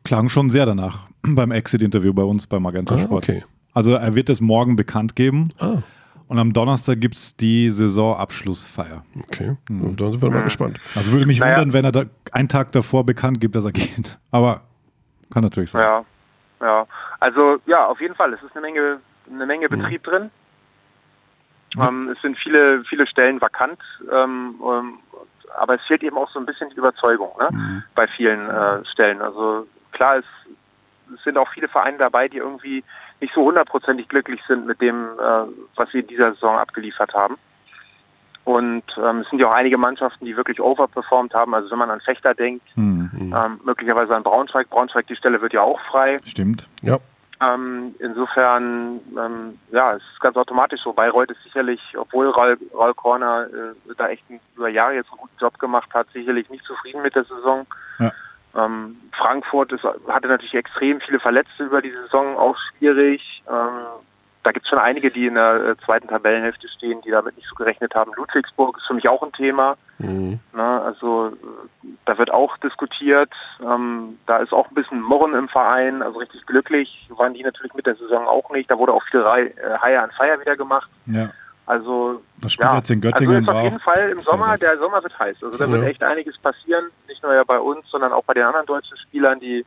klang 0.03 0.29
schon 0.29 0.49
sehr 0.49 0.65
danach 0.65 1.08
beim 1.35 1.51
Exit-Interview 1.51 2.13
bei 2.13 2.23
uns 2.23 2.47
beim 2.47 2.63
Magenta 2.63 2.95
ah, 2.95 2.99
Sport. 2.99 3.23
Okay. 3.23 3.43
Also 3.73 3.93
er 3.93 4.15
wird 4.15 4.29
es 4.29 4.41
morgen 4.41 4.75
bekannt 4.75 5.15
geben. 5.15 5.53
Ah. 5.59 5.81
Und 6.27 6.37
am 6.37 6.53
Donnerstag 6.53 7.01
gibt 7.01 7.15
es 7.15 7.35
die 7.35 7.71
Saisonabschlussfeier. 7.71 9.03
Okay, 9.23 9.57
mhm. 9.67 9.95
dann 9.95 10.11
sind 10.11 10.21
wir 10.21 10.29
mal 10.29 10.43
gespannt. 10.43 10.79
Also 10.93 11.11
würde 11.11 11.25
mich 11.25 11.39
naja. 11.39 11.57
wundern, 11.57 11.73
wenn 11.73 11.85
er 11.85 11.91
da 11.91 12.03
einen 12.31 12.47
Tag 12.47 12.71
davor 12.71 13.03
bekannt 13.03 13.41
gibt, 13.41 13.55
dass 13.55 13.65
er 13.65 13.71
geht. 13.73 14.19
Aber 14.29 14.61
kann 15.31 15.43
natürlich 15.43 15.71
sein. 15.71 15.81
Ja, 15.81 16.05
ja. 16.61 16.87
Also 17.19 17.59
ja, 17.65 17.87
auf 17.87 17.99
jeden 17.99 18.13
Fall. 18.13 18.31
Es 18.33 18.43
ist 18.43 18.51
eine 18.51 18.61
Menge, 18.61 18.99
eine 19.31 19.45
Menge 19.47 19.67
mhm. 19.69 19.81
Betrieb 19.81 20.03
drin. 20.03 20.29
Ähm, 21.81 22.09
es 22.09 22.21
sind 22.21 22.37
viele, 22.37 22.83
viele 22.85 23.07
Stellen 23.07 23.41
vakant. 23.41 23.79
Ähm, 24.11 24.55
ähm, 24.63 24.99
aber 25.57 25.75
es 25.75 25.81
fehlt 25.87 26.03
eben 26.03 26.17
auch 26.17 26.29
so 26.31 26.39
ein 26.39 26.45
bisschen 26.45 26.69
die 26.69 26.77
Überzeugung 26.77 27.31
ne? 27.39 27.49
Mhm. 27.51 27.83
bei 27.95 28.07
vielen 28.07 28.49
äh, 28.49 28.85
Stellen. 28.85 29.21
Also 29.21 29.67
klar, 29.91 30.17
es 30.17 30.25
es 31.15 31.23
sind 31.23 31.37
auch 31.37 31.49
viele 31.49 31.67
Vereine 31.67 31.97
dabei, 31.97 32.27
die 32.27 32.37
irgendwie 32.37 32.83
nicht 33.21 33.33
so 33.33 33.41
hundertprozentig 33.41 34.07
glücklich 34.07 34.41
sind 34.47 34.65
mit 34.65 34.81
dem, 34.81 35.05
äh, 35.19 35.43
was 35.75 35.89
sie 35.91 35.99
in 35.99 36.07
dieser 36.07 36.33
Saison 36.33 36.57
abgeliefert 36.57 37.13
haben. 37.13 37.37
Und 38.45 38.83
ähm, 38.97 39.19
es 39.19 39.29
sind 39.29 39.39
ja 39.39 39.47
auch 39.47 39.53
einige 39.53 39.77
Mannschaften, 39.77 40.25
die 40.25 40.35
wirklich 40.35 40.59
overperformed 40.59 41.33
haben. 41.33 41.53
Also 41.53 41.69
wenn 41.69 41.77
man 41.77 41.91
an 41.91 42.01
Fechter 42.01 42.33
denkt, 42.33 42.65
mhm. 42.75 43.11
ähm, 43.35 43.59
möglicherweise 43.63 44.15
an 44.15 44.23
Braunschweig. 44.23 44.69
Braunschweig, 44.69 45.05
die 45.07 45.15
Stelle 45.15 45.41
wird 45.41 45.53
ja 45.53 45.61
auch 45.61 45.79
frei. 45.91 46.17
Stimmt, 46.23 46.67
ja. 46.81 46.97
Ähm, 47.41 47.95
insofern, 47.99 48.99
ähm, 49.17 49.59
ja, 49.71 49.93
es 49.93 50.01
ist 50.13 50.19
ganz 50.19 50.35
automatisch 50.35 50.81
so. 50.83 50.91
Bayreuth 50.91 51.31
ist 51.31 51.43
sicherlich, 51.43 51.79
obwohl 51.97 52.27
Raul, 52.29 52.57
Raul 52.73 52.93
Korner 52.95 53.47
äh, 53.47 53.93
da 53.97 54.09
echt 54.09 54.23
über 54.55 54.67
Jahre 54.67 54.95
jetzt 54.95 55.09
einen 55.09 55.19
guten 55.19 55.37
Job 55.39 55.57
gemacht 55.57 55.89
hat, 55.93 56.07
sicherlich 56.11 56.49
nicht 56.49 56.65
zufrieden 56.65 57.01
mit 57.01 57.15
der 57.15 57.23
Saison. 57.23 57.65
Ja. 57.99 58.11
Ähm, 58.55 58.97
Frankfurt 59.17 59.71
ist, 59.71 59.83
hatte 59.83 60.27
natürlich 60.27 60.53
extrem 60.53 60.99
viele 61.01 61.19
Verletzte 61.19 61.65
über 61.65 61.81
die 61.81 61.91
Saison, 61.91 62.37
auch 62.37 62.57
schwierig. 62.77 63.43
Ähm, 63.47 63.85
da 64.43 64.51
gibt 64.51 64.65
es 64.65 64.69
schon 64.69 64.79
einige, 64.79 65.11
die 65.11 65.27
in 65.27 65.35
der 65.35 65.63
äh, 65.63 65.75
zweiten 65.85 66.07
Tabellenhälfte 66.07 66.67
stehen, 66.69 67.01
die 67.01 67.11
damit 67.11 67.35
nicht 67.35 67.47
so 67.49 67.55
gerechnet 67.55 67.93
haben. 67.93 68.11
Ludwigsburg 68.15 68.77
ist 68.77 68.87
für 68.87 68.93
mich 68.93 69.07
auch 69.09 69.21
ein 69.21 69.33
Thema. 69.33 69.75
Mhm. 69.97 70.39
Na, 70.53 70.81
also 70.81 71.33
da 72.05 72.17
wird 72.17 72.31
auch 72.31 72.57
diskutiert. 72.57 73.31
Ähm, 73.61 74.17
da 74.27 74.37
ist 74.37 74.53
auch 74.53 74.69
ein 74.69 74.75
bisschen 74.75 75.01
Murren 75.01 75.35
im 75.35 75.49
Verein. 75.49 76.01
Also 76.01 76.19
richtig 76.19 76.45
glücklich 76.45 77.07
waren 77.09 77.33
die 77.33 77.43
natürlich 77.43 77.73
mit 77.73 77.85
der 77.85 77.95
Saison 77.95 78.27
auch 78.27 78.49
nicht. 78.51 78.71
Da 78.71 78.77
wurde 78.77 78.93
auch 78.93 79.03
viel 79.11 79.23
High 79.25 79.53
äh, 79.57 79.97
an 79.97 80.11
Feier 80.11 80.39
wieder 80.39 80.55
gemacht. 80.55 80.89
Ja. 81.05 81.29
Also, 81.69 82.23
das 82.41 82.53
Spiel 82.53 82.65
ja, 82.65 82.77
jetzt 82.77 82.89
in 82.89 82.99
Göttingen 82.99 83.47
also 83.47 83.51
auf 83.51 83.63
jeden 83.63 83.79
Fall 83.79 84.09
im 84.09 84.21
Sommer, 84.21 84.57
der 84.57 84.79
Sommer 84.79 85.03
wird 85.03 85.19
heiß. 85.19 85.37
Also 85.43 85.55
da 85.55 85.65
ja. 85.65 85.71
wird 85.71 85.85
echt 85.85 86.01
einiges 86.01 86.35
passieren, 86.39 86.85
nicht 87.07 87.21
nur 87.21 87.31
ja 87.31 87.43
bei 87.43 87.59
uns, 87.59 87.85
sondern 87.91 88.11
auch 88.11 88.23
bei 88.23 88.33
den 88.33 88.41
anderen 88.41 88.65
deutschen 88.65 88.97
Spielern, 88.97 89.39
die, 89.39 89.63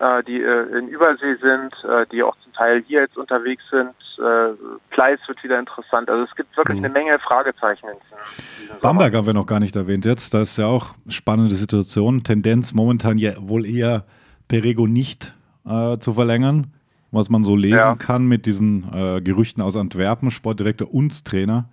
äh, 0.00 0.24
die 0.24 0.42
äh, 0.42 0.76
in 0.76 0.88
Übersee 0.88 1.36
sind, 1.40 1.72
äh, 1.88 2.04
die 2.10 2.24
auch 2.24 2.34
zum 2.42 2.52
Teil 2.54 2.82
hier 2.88 3.02
jetzt 3.02 3.16
unterwegs 3.16 3.62
sind. 3.70 3.94
Äh, 4.18 4.56
Pleis 4.90 5.20
wird 5.28 5.40
wieder 5.44 5.60
interessant. 5.60 6.10
Also 6.10 6.24
es 6.24 6.34
gibt 6.34 6.56
wirklich 6.56 6.80
mhm. 6.80 6.86
eine 6.86 6.94
Menge 6.94 7.16
Fragezeichen. 7.20 7.86
In 7.86 7.94
diesem, 8.00 8.80
Bamberg 8.80 9.14
haben 9.14 9.26
wir 9.26 9.32
noch 9.32 9.46
gar 9.46 9.60
nicht 9.60 9.76
erwähnt 9.76 10.04
jetzt. 10.06 10.34
Da 10.34 10.42
ist 10.42 10.58
ja 10.58 10.66
auch 10.66 10.96
spannende 11.08 11.54
Situation. 11.54 12.24
Tendenz 12.24 12.74
momentan 12.74 13.18
ja 13.18 13.34
wohl 13.38 13.66
eher 13.66 14.04
Perego 14.48 14.88
nicht 14.88 15.32
äh, 15.64 15.96
zu 15.98 16.12
verlängern 16.12 16.72
was 17.12 17.30
man 17.30 17.44
so 17.44 17.56
lesen 17.56 17.76
ja. 17.76 17.94
kann 17.96 18.26
mit 18.26 18.46
diesen 18.46 18.92
äh, 18.92 19.20
Gerüchten 19.20 19.62
aus 19.62 19.76
Antwerpen, 19.76 20.30
Sportdirektor 20.30 20.92
und 20.92 21.24
Trainer. 21.24 21.68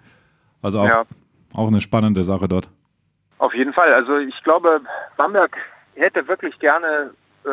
Also 0.62 0.80
auch, 0.80 0.88
ja. 0.88 1.06
auch 1.54 1.67
eine 1.67 1.82
spannende 1.82 2.23
Sache 2.23 2.47
dort. 2.47 2.69
Auf 3.38 3.54
jeden 3.54 3.73
Fall. 3.73 3.93
Also 3.93 4.17
ich 4.17 4.43
glaube, 4.43 4.82
Bamberg 5.15 5.56
hätte 5.95 6.28
wirklich 6.28 6.58
gerne 6.60 7.12
äh, 7.45 7.50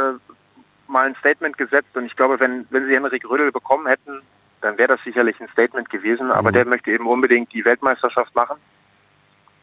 mal 0.88 1.06
ein 1.06 1.14
Statement 1.16 1.56
gesetzt 1.58 1.94
und 1.94 2.06
ich 2.06 2.16
glaube, 2.16 2.40
wenn, 2.40 2.66
wenn 2.70 2.86
sie 2.86 2.94
Henrik 2.94 3.28
Rödel 3.28 3.52
bekommen 3.52 3.86
hätten, 3.86 4.22
dann 4.60 4.78
wäre 4.78 4.96
das 4.96 5.00
sicherlich 5.04 5.38
ein 5.40 5.48
Statement 5.48 5.90
gewesen, 5.90 6.30
aber 6.30 6.50
mhm. 6.50 6.54
der 6.54 6.66
möchte 6.66 6.90
eben 6.90 7.06
unbedingt 7.06 7.52
die 7.52 7.64
Weltmeisterschaft 7.64 8.34
machen. 8.34 8.56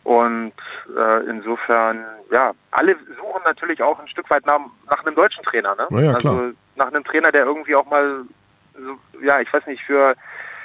Und 0.03 0.53
äh, 0.97 1.29
insofern, 1.29 2.03
ja, 2.31 2.53
alle 2.71 2.95
suchen 3.17 3.41
natürlich 3.45 3.83
auch 3.83 3.99
ein 3.99 4.07
Stück 4.07 4.29
weit 4.29 4.45
nach, 4.45 4.59
nach 4.89 5.05
einem 5.05 5.15
deutschen 5.15 5.43
Trainer. 5.43 5.75
Ne? 5.75 6.03
Ja, 6.03 6.13
also 6.13 6.51
nach 6.75 6.87
einem 6.87 7.03
Trainer, 7.03 7.31
der 7.31 7.45
irgendwie 7.45 7.75
auch 7.75 7.85
mal, 7.85 8.23
so, 8.73 9.19
ja, 9.21 9.39
ich 9.39 9.53
weiß 9.53 9.67
nicht, 9.67 9.83
für 9.83 10.15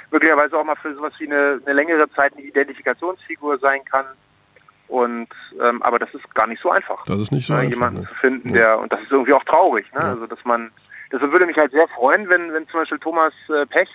möglicherweise 0.09 0.57
auch 0.57 0.63
mal 0.63 0.75
für 0.75 0.95
sowas 0.95 1.13
wie 1.19 1.27
eine, 1.27 1.61
eine 1.65 1.73
längere 1.73 2.09
Zeit 2.11 2.33
eine 2.33 2.43
Identifikationsfigur 2.43 3.59
sein 3.59 3.83
kann. 3.85 4.05
Und 4.87 5.27
ähm, 5.61 5.81
aber 5.83 5.99
das 5.99 6.13
ist 6.13 6.33
gar 6.33 6.47
nicht 6.47 6.61
so 6.61 6.71
einfach. 6.71 7.03
Das 7.03 7.19
ist 7.19 7.31
nicht 7.31 7.45
so 7.45 7.53
ne, 7.53 7.59
einfach. 7.59 7.73
Jemanden 7.73 8.01
ne? 8.01 8.07
zu 8.07 8.15
finden, 8.15 8.53
der 8.53 8.79
und 8.79 8.91
das 8.91 9.01
ist 9.01 9.11
irgendwie 9.11 9.33
auch 9.33 9.43
traurig, 9.43 9.85
ne? 9.93 9.99
Ja. 9.99 10.09
Also 10.11 10.27
dass 10.27 10.39
man, 10.45 10.71
deshalb 11.11 11.33
würde 11.33 11.45
mich 11.45 11.57
halt 11.57 11.73
sehr 11.73 11.89
freuen, 11.89 12.29
wenn, 12.29 12.53
wenn 12.53 12.65
zum 12.69 12.79
Beispiel 12.79 12.99
Thomas 12.99 13.33
äh, 13.49 13.65
Pech 13.65 13.89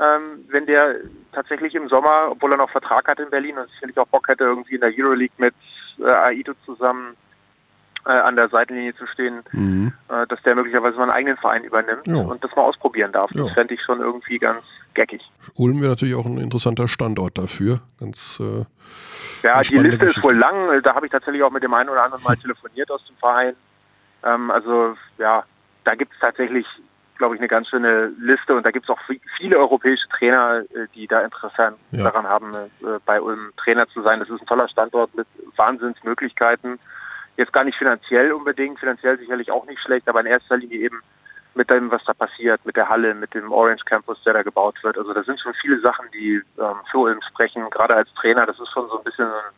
ähm, 0.00 0.44
wenn 0.48 0.66
der 0.66 0.96
tatsächlich 1.32 1.74
im 1.74 1.88
Sommer, 1.88 2.28
obwohl 2.30 2.52
er 2.52 2.58
noch 2.58 2.70
Vertrag 2.70 3.08
hat 3.08 3.20
in 3.20 3.30
Berlin 3.30 3.58
und 3.58 3.70
sicherlich 3.70 3.98
auch 3.98 4.06
Bock 4.08 4.28
hätte, 4.28 4.44
irgendwie 4.44 4.74
in 4.74 4.80
der 4.80 4.92
Euroleague 4.96 5.34
mit 5.38 5.54
äh, 5.98 6.10
Aito 6.10 6.52
zusammen 6.64 7.16
äh, 8.06 8.10
an 8.10 8.36
der 8.36 8.48
Seitenlinie 8.48 8.94
zu 8.96 9.06
stehen, 9.06 9.42
mhm. 9.52 9.92
äh, 10.08 10.26
dass 10.28 10.40
der 10.42 10.54
möglicherweise 10.54 10.96
mal 10.96 11.04
einen 11.04 11.12
eigenen 11.12 11.36
Verein 11.38 11.64
übernimmt 11.64 12.06
ja. 12.06 12.16
und 12.16 12.42
das 12.44 12.54
mal 12.54 12.62
ausprobieren 12.62 13.12
darf. 13.12 13.30
Ja. 13.32 13.44
Das 13.44 13.52
fände 13.52 13.74
ich 13.74 13.82
schon 13.82 14.00
irgendwie 14.00 14.38
ganz 14.38 14.62
geckig. 14.94 15.22
Ulm 15.56 15.80
wäre 15.80 15.90
natürlich 15.90 16.14
auch 16.14 16.26
ein 16.26 16.38
interessanter 16.38 16.88
Standort 16.88 17.36
dafür. 17.38 17.80
Ganz, 17.98 18.40
äh, 18.40 18.64
ja, 19.42 19.60
die 19.60 19.76
Liste 19.76 19.98
Geschichte. 19.98 20.20
ist 20.20 20.22
wohl 20.22 20.36
lang. 20.36 20.82
Da 20.82 20.94
habe 20.94 21.06
ich 21.06 21.12
tatsächlich 21.12 21.42
auch 21.42 21.50
mit 21.50 21.62
dem 21.62 21.74
einen 21.74 21.88
oder 21.88 22.04
anderen 22.04 22.22
mal 22.22 22.36
telefoniert 22.42 22.90
aus 22.90 23.04
dem 23.06 23.16
Verein. 23.16 23.54
Ähm, 24.24 24.50
also 24.50 24.96
ja, 25.18 25.44
da 25.84 25.94
gibt 25.94 26.12
es 26.12 26.18
tatsächlich 26.20 26.66
glaube 27.18 27.34
ich, 27.34 27.40
eine 27.40 27.48
ganz 27.48 27.68
schöne 27.68 28.12
Liste 28.18 28.54
und 28.54 28.64
da 28.64 28.70
gibt 28.70 28.86
es 28.86 28.90
auch 28.90 29.00
viele 29.36 29.58
europäische 29.58 30.08
Trainer, 30.08 30.62
äh, 30.74 30.86
die 30.94 31.06
da 31.06 31.20
Interesse 31.20 31.74
ja. 31.92 32.02
daran 32.04 32.26
haben, 32.26 32.54
äh, 32.54 32.66
bei 33.04 33.20
Ulm 33.20 33.52
Trainer 33.56 33.86
zu 33.88 34.02
sein. 34.02 34.20
Das 34.20 34.28
ist 34.28 34.40
ein 34.40 34.46
toller 34.46 34.68
Standort 34.68 35.14
mit 35.14 35.26
Wahnsinnsmöglichkeiten. 35.56 36.78
Jetzt 37.36 37.52
gar 37.52 37.64
nicht 37.64 37.76
finanziell 37.76 38.32
unbedingt, 38.32 38.78
finanziell 38.78 39.18
sicherlich 39.18 39.50
auch 39.50 39.66
nicht 39.66 39.80
schlecht, 39.80 40.08
aber 40.08 40.20
in 40.20 40.26
erster 40.26 40.56
Linie 40.56 40.78
eben 40.78 41.00
mit 41.54 41.70
dem, 41.70 41.90
was 41.90 42.02
da 42.04 42.12
passiert, 42.12 42.64
mit 42.64 42.76
der 42.76 42.88
Halle, 42.88 43.14
mit 43.14 43.34
dem 43.34 43.50
Orange 43.50 43.84
Campus, 43.84 44.18
der 44.24 44.34
da 44.34 44.42
gebaut 44.42 44.76
wird. 44.82 44.98
Also 44.98 45.12
da 45.12 45.22
sind 45.22 45.40
schon 45.40 45.54
viele 45.60 45.80
Sachen, 45.80 46.06
die 46.12 46.42
ähm, 46.58 46.76
für 46.90 46.98
Ulm 46.98 47.20
sprechen, 47.30 47.62
gerade 47.70 47.96
als 47.96 48.12
Trainer. 48.14 48.46
Das 48.46 48.58
ist 48.60 48.70
schon 48.72 48.86
so 48.88 48.98
ein 48.98 49.04
bisschen 49.04 49.26
ein 49.26 49.52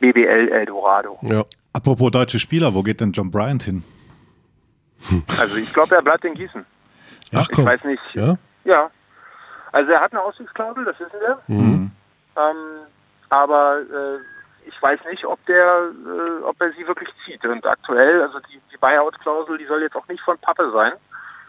BBL 0.00 0.48
Eldorado. 0.48 1.18
Ja. 1.22 1.44
Apropos 1.72 2.10
deutsche 2.10 2.38
Spieler, 2.38 2.72
wo 2.74 2.82
geht 2.82 3.00
denn 3.00 3.12
John 3.12 3.30
Bryant 3.30 3.64
hin? 3.64 3.82
Also 5.38 5.56
ich 5.56 5.72
glaube, 5.72 5.94
er 5.94 6.02
bleibt 6.02 6.24
in 6.24 6.34
Gießen. 6.34 6.64
Ach, 7.32 7.48
komm. 7.52 7.64
Ich 7.64 7.72
weiß 7.72 7.84
nicht. 7.84 8.02
Ja? 8.14 8.36
Ja. 8.64 8.90
Also 9.72 9.90
er 9.90 10.00
hat 10.00 10.12
eine 10.12 10.22
Ausstiegsklausel, 10.22 10.84
das 10.84 10.98
wissen 11.00 11.20
wir. 11.20 11.38
Mhm. 11.48 11.90
Ähm, 12.36 12.56
aber 13.28 13.80
äh, 13.80 14.68
ich 14.68 14.80
weiß 14.80 15.00
nicht, 15.10 15.24
ob 15.24 15.44
der, 15.46 15.90
äh, 16.06 16.44
ob 16.44 16.60
er 16.60 16.72
sie 16.72 16.86
wirklich 16.86 17.08
zieht. 17.24 17.44
Und 17.44 17.66
aktuell, 17.66 18.22
also 18.22 18.38
die, 18.40 18.60
die 18.72 18.76
Buyout-Klausel, 18.76 19.58
die 19.58 19.66
soll 19.66 19.82
jetzt 19.82 19.96
auch 19.96 20.06
nicht 20.08 20.22
von 20.22 20.38
Pappe 20.38 20.70
sein. 20.72 20.92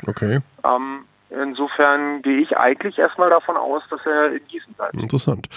Okay. 0.07 0.39
Ähm, 0.63 1.05
Insofern 1.29 2.21
gehe 2.21 2.39
ich 2.39 2.55
eigentlich 2.55 2.99
erstmal 2.99 3.29
davon 3.29 3.57
aus, 3.57 3.81
dass 3.89 3.99
er 4.05 4.33
in 4.33 4.47
Gießen 4.47 4.73
bleibt. 4.73 4.95
Interessant. 4.95 5.47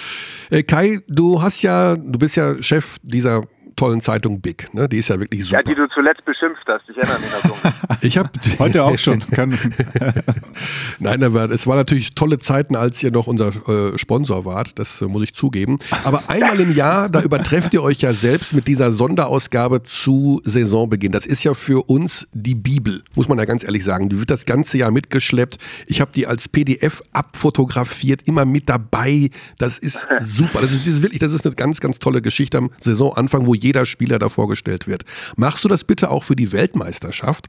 Äh, 0.51 0.63
Kai, 0.63 1.01
du 1.09 1.43
hast 1.43 1.61
ja, 1.63 1.95
du 1.95 2.19
bist 2.19 2.37
ja 2.37 2.61
Chef 2.63 2.97
dieser 3.03 3.43
tollen 3.79 4.01
Zeitung 4.01 4.41
Big. 4.41 4.73
Ne? 4.75 4.89
Die 4.89 4.99
ist 4.99 5.09
ja 5.09 5.19
wirklich 5.19 5.45
super. 5.45 5.59
Ja, 5.59 5.63
die 5.63 5.75
du 5.75 5.89
zuletzt 5.89 6.25
beschimpft 6.25 6.65
hast. 6.67 6.83
Ich 6.89 6.97
erinnere 6.97 7.21
mich 7.21 7.31
dazu. 7.31 7.55
ich 8.03 8.19
habe 8.19 8.31
heute 8.59 8.85
auch 8.85 8.99
schon. 8.99 9.25
Nein, 10.99 11.23
aber 11.23 11.51
es 11.51 11.67
waren 11.67 11.77
natürlich 11.77 12.15
tolle 12.15 12.39
Zeiten, 12.39 12.77
als 12.77 13.03
ihr 13.03 13.11
noch 13.11 13.27
unser 13.27 13.49
äh, 13.69 13.97
Sponsor 13.97 14.45
wart. 14.45 14.79
Das 14.79 15.01
äh, 15.01 15.07
muss 15.07 15.23
ich 15.23 15.33
zugeben. 15.35 15.79
Aber 16.05 16.25
einmal 16.29 16.61
im 16.61 16.75
Jahr, 16.75 17.09
da 17.09 17.23
übertrefft 17.23 17.73
ihr 17.73 17.83
euch 17.83 18.01
ja 18.01 18.13
selbst 18.13 18.53
mit 18.53 18.67
dieser 18.67 18.93
Sonderausgabe 18.93 19.83
zu 19.83 20.41
Saisonbeginn. 20.45 21.13
Das 21.13 21.25
ist 21.25 21.45
ja 21.45 21.55
für 21.55 21.89
uns 21.89 22.27
die 22.33 22.55
Bibel, 22.55 23.03
muss 23.15 23.29
man 23.29 23.39
ja 23.39 23.45
ganz 23.45 23.65
ehrlich 23.65 23.85
sagen. 23.85 24.09
Die 24.09 24.19
wird 24.19 24.31
das 24.31 24.45
ganze 24.45 24.79
Jahr 24.79 24.91
mitgeschleppt. 24.91 25.59
Ich 25.87 26.01
habe 26.01 26.11
die 26.15 26.27
als 26.27 26.49
PDF 26.49 27.03
abfotografiert, 27.13 28.23
immer 28.27 28.45
mit 28.45 28.69
dabei. 28.69 29.31
Das 29.59 29.79
ist 29.79 30.09
super. 30.21 30.61
Das 30.61 30.73
ist, 30.73 30.81
das 30.81 30.95
ist 30.95 31.03
wirklich, 31.03 31.21
das 31.21 31.33
ist 31.33 31.47
eine 31.47 31.55
ganz, 31.55 31.81
ganz 31.81 32.01
tolle 32.01 32.21
Geschichte 32.21 32.59
am 32.59 32.71
Saisonanfang, 32.81 33.47
wo 33.47 33.55
jeder 33.55 33.68
Spieler 33.85 34.19
da 34.19 34.29
vorgestellt 34.29 34.87
wird. 34.87 35.05
Machst 35.37 35.65
du 35.65 35.69
das 35.69 35.85
bitte 35.85 36.11
auch 36.11 36.25
für 36.25 36.37
die 36.37 36.53
Weltmeisterschaft? 36.53 37.47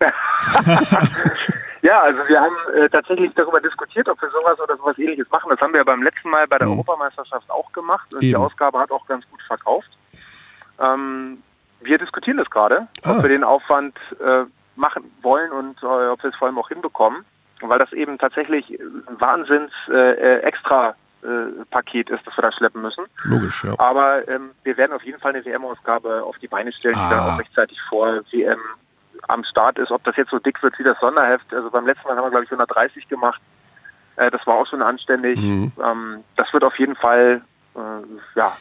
ja, 1.82 2.00
also 2.00 2.20
wir 2.26 2.40
haben 2.40 2.56
äh, 2.76 2.88
tatsächlich 2.88 3.32
darüber 3.34 3.60
diskutiert, 3.60 4.08
ob 4.08 4.20
wir 4.20 4.30
sowas 4.30 4.58
oder 4.60 4.76
sowas 4.76 4.98
ähnliches 4.98 5.30
machen. 5.30 5.50
Das 5.50 5.60
haben 5.60 5.74
wir 5.74 5.84
beim 5.84 6.02
letzten 6.02 6.30
Mal 6.30 6.46
bei 6.46 6.58
der 6.58 6.66
mhm. 6.66 6.74
Europameisterschaft 6.74 7.50
auch 7.50 7.70
gemacht 7.72 8.12
und 8.12 8.22
Eben. 8.22 8.30
die 8.30 8.36
Ausgabe 8.36 8.78
hat 8.78 8.90
auch 8.90 9.06
ganz 9.06 9.24
gut 9.30 9.42
verkauft. 9.42 9.90
Ähm, 10.80 11.42
wir 11.80 11.98
diskutieren 11.98 12.38
das 12.38 12.50
gerade, 12.50 12.88
ah. 13.02 13.16
ob 13.16 13.22
wir 13.22 13.28
den 13.28 13.44
Aufwand 13.44 13.96
äh, 14.20 14.44
machen 14.76 15.10
wollen 15.22 15.52
und 15.52 15.82
äh, 15.82 15.86
ob 15.86 16.22
wir 16.22 16.30
es 16.30 16.36
vor 16.36 16.48
allem 16.48 16.58
auch 16.58 16.68
hinbekommen, 16.68 17.24
weil 17.60 17.78
das 17.78 17.92
eben 17.92 18.18
tatsächlich 18.18 18.78
Wahnsinns 19.18 19.70
äh, 19.88 20.12
äh, 20.12 20.38
extra 20.40 20.94
äh, 21.24 21.64
Paket 21.70 22.10
ist, 22.10 22.26
das 22.26 22.36
wir 22.36 22.42
da 22.42 22.52
schleppen 22.52 22.82
müssen. 22.82 23.04
Logisch, 23.24 23.64
ja. 23.64 23.74
Aber 23.78 24.26
ähm, 24.28 24.50
wir 24.62 24.76
werden 24.76 24.92
auf 24.92 25.02
jeden 25.02 25.18
Fall 25.18 25.34
eine 25.34 25.44
WM-Ausgabe 25.44 26.22
auf 26.22 26.38
die 26.38 26.48
Beine 26.48 26.72
stellen, 26.72 26.96
ah. 26.96 27.08
die 27.08 27.14
dann 27.14 27.30
auch 27.30 27.38
rechtzeitig 27.38 27.78
vor 27.88 28.20
WM 28.30 28.58
am 29.28 29.44
Start 29.44 29.78
ist. 29.78 29.90
Ob 29.90 30.04
das 30.04 30.16
jetzt 30.16 30.30
so 30.30 30.38
dick 30.38 30.62
wird 30.62 30.78
wie 30.78 30.84
das 30.84 30.98
Sonderheft, 31.00 31.52
also 31.52 31.70
beim 31.70 31.86
letzten 31.86 32.06
Mal 32.08 32.16
haben 32.16 32.24
wir, 32.24 32.30
glaube 32.30 32.44
ich, 32.44 32.50
130 32.50 33.08
gemacht. 33.08 33.40
Äh, 34.16 34.30
das 34.30 34.46
war 34.46 34.56
auch 34.56 34.66
schon 34.66 34.82
anständig. 34.82 35.38
Mhm. 35.40 35.72
Ähm, 35.82 36.24
das 36.36 36.52
wird 36.52 36.64
auf 36.64 36.78
jeden 36.78 36.96
Fall, 36.96 37.42
äh, 37.74 38.38
ja, 38.38 38.56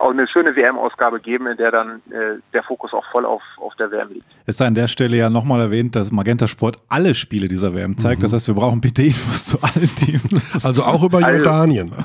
auch 0.00 0.10
eine 0.10 0.26
schöne 0.26 0.54
WM-Ausgabe 0.56 1.20
geben, 1.20 1.46
in 1.46 1.56
der 1.56 1.70
dann 1.70 2.02
äh, 2.10 2.40
der 2.52 2.62
Fokus 2.62 2.92
auch 2.92 3.04
voll 3.12 3.24
auf, 3.24 3.42
auf 3.58 3.74
der 3.76 3.90
WM 3.90 4.08
liegt. 4.08 4.26
Es 4.46 4.56
sei 4.56 4.66
an 4.66 4.74
der 4.74 4.88
Stelle 4.88 5.16
ja 5.16 5.30
nochmal 5.30 5.60
erwähnt, 5.60 5.94
dass 5.94 6.10
Magenta 6.10 6.48
Sport 6.48 6.78
alle 6.88 7.14
Spiele 7.14 7.48
dieser 7.48 7.74
WM 7.74 7.96
zeigt. 7.96 8.18
Mhm. 8.18 8.22
Das 8.22 8.32
heißt, 8.32 8.48
wir 8.48 8.54
brauchen 8.54 8.80
PD-Infos 8.80 9.46
zu 9.46 9.58
allen 9.62 9.94
Teams. 9.96 10.64
Also 10.64 10.82
auch 10.82 11.02
über 11.02 11.18
also, 11.18 11.30
Jordanien. 11.30 11.92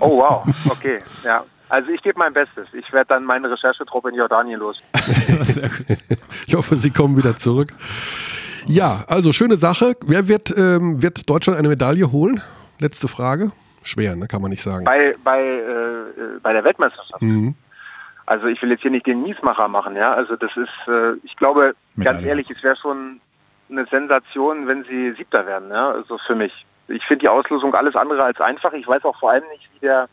Oh 0.00 0.18
wow, 0.18 0.44
okay, 0.68 1.00
ja. 1.24 1.44
Also 1.68 1.90
ich 1.90 2.00
gebe 2.02 2.18
mein 2.18 2.32
Bestes. 2.32 2.68
Ich 2.72 2.90
werde 2.92 3.08
dann 3.08 3.24
meine 3.24 3.50
Recherchetruppe 3.50 4.10
in 4.10 4.14
Jordanien 4.14 4.60
los. 4.60 4.80
Sehr 5.42 5.68
gut. 5.68 5.98
Ich 6.46 6.54
hoffe, 6.54 6.76
Sie 6.76 6.90
kommen 6.90 7.16
wieder 7.16 7.36
zurück. 7.36 7.68
Ja, 8.66 9.04
also 9.08 9.32
schöne 9.32 9.56
Sache. 9.56 9.96
Wer 10.06 10.28
wird, 10.28 10.54
ähm, 10.56 11.02
wird 11.02 11.28
Deutschland 11.28 11.58
eine 11.58 11.68
Medaille 11.68 12.12
holen? 12.12 12.40
Letzte 12.78 13.08
Frage 13.08 13.50
schwer, 13.88 14.16
ne? 14.16 14.26
kann 14.26 14.42
man 14.42 14.50
nicht 14.50 14.62
sagen. 14.62 14.84
Bei, 14.84 15.14
bei, 15.24 15.40
äh, 15.42 16.38
bei 16.42 16.52
der 16.52 16.64
Weltmeisterschaft. 16.64 17.22
Mhm. 17.22 17.54
Also 18.26 18.46
ich 18.46 18.60
will 18.60 18.70
jetzt 18.70 18.82
hier 18.82 18.90
nicht 18.90 19.06
den 19.06 19.22
Miesmacher 19.22 19.68
machen, 19.68 19.96
ja. 19.96 20.12
Also 20.12 20.36
das 20.36 20.50
ist, 20.56 20.92
äh, 20.92 21.14
ich 21.22 21.34
glaube, 21.36 21.74
Mit 21.94 22.06
ganz 22.06 22.22
ehrlich, 22.24 22.50
es 22.50 22.62
wäre 22.62 22.76
schon 22.76 23.20
eine 23.70 23.86
Sensation, 23.86 24.66
wenn 24.66 24.84
sie 24.84 25.12
Siebter 25.12 25.46
werden, 25.46 25.70
ja. 25.70 25.90
Also 25.90 26.18
für 26.26 26.34
mich. 26.34 26.52
Ich 26.88 27.04
finde 27.06 27.20
die 27.20 27.28
Auslosung 27.28 27.74
alles 27.74 27.96
andere 27.96 28.24
als 28.24 28.40
einfach. 28.40 28.72
Ich 28.72 28.86
weiß 28.86 29.04
auch 29.04 29.18
vor 29.18 29.30
allem 29.30 29.44
nicht, 29.50 29.68
wie 29.74 29.86
der 29.86 30.08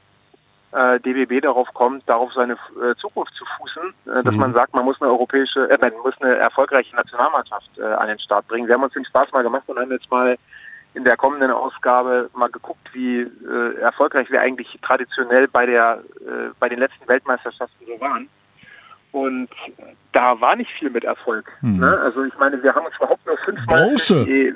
äh, 0.71 0.99
DBB 0.99 1.41
darauf 1.41 1.73
kommt, 1.73 2.07
darauf 2.07 2.31
seine 2.33 2.53
äh, 2.53 2.95
Zukunft 2.99 3.33
zu 3.35 3.45
fußen, 3.57 3.93
äh, 4.13 4.23
dass 4.23 4.33
mhm. 4.33 4.41
man 4.41 4.53
sagt, 4.53 4.73
man 4.73 4.85
muss 4.85 5.01
eine 5.01 5.09
europäische, 5.09 5.69
äh, 5.69 5.77
man 5.79 5.93
muss 6.03 6.13
eine 6.19 6.35
erfolgreiche 6.35 6.95
Nationalmannschaft 6.95 7.77
äh, 7.77 7.83
an 7.83 8.07
den 8.07 8.19
Start 8.19 8.47
bringen. 8.47 8.67
Wir 8.67 8.75
haben 8.75 8.83
uns 8.83 8.93
den 8.93 9.05
Spaß 9.05 9.31
mal 9.31 9.43
gemacht 9.43 9.63
und 9.67 9.79
haben 9.79 9.91
jetzt 9.91 10.09
mal 10.11 10.37
in 10.95 11.03
der 11.03 11.17
kommenden 11.17 11.51
Ausgabe 11.51 12.29
mal 12.33 12.49
geguckt, 12.49 12.89
wie 12.93 13.21
äh, 13.21 13.79
erfolgreich 13.81 14.31
wir 14.31 14.41
eigentlich 14.41 14.67
traditionell 14.81 15.47
bei 15.47 15.65
der 15.65 15.99
äh, 16.21 16.49
bei 16.59 16.69
den 16.69 16.79
letzten 16.79 17.07
Weltmeisterschaften 17.07 17.85
so 17.85 17.99
waren. 17.99 18.29
Und 19.11 19.49
da 20.11 20.39
war 20.41 20.55
nicht 20.55 20.71
viel 20.79 20.89
mit 20.89 21.03
Erfolg. 21.03 21.49
Mhm. 21.61 21.79
Ne? 21.79 21.99
Also 21.99 22.23
ich 22.23 22.37
meine, 22.37 22.61
wir 22.61 22.73
haben 22.73 22.85
uns 22.85 22.95
überhaupt 22.95 23.25
nur 23.25 23.37
fünfmal 23.37 23.95
für 23.97 24.25
die 24.25 24.53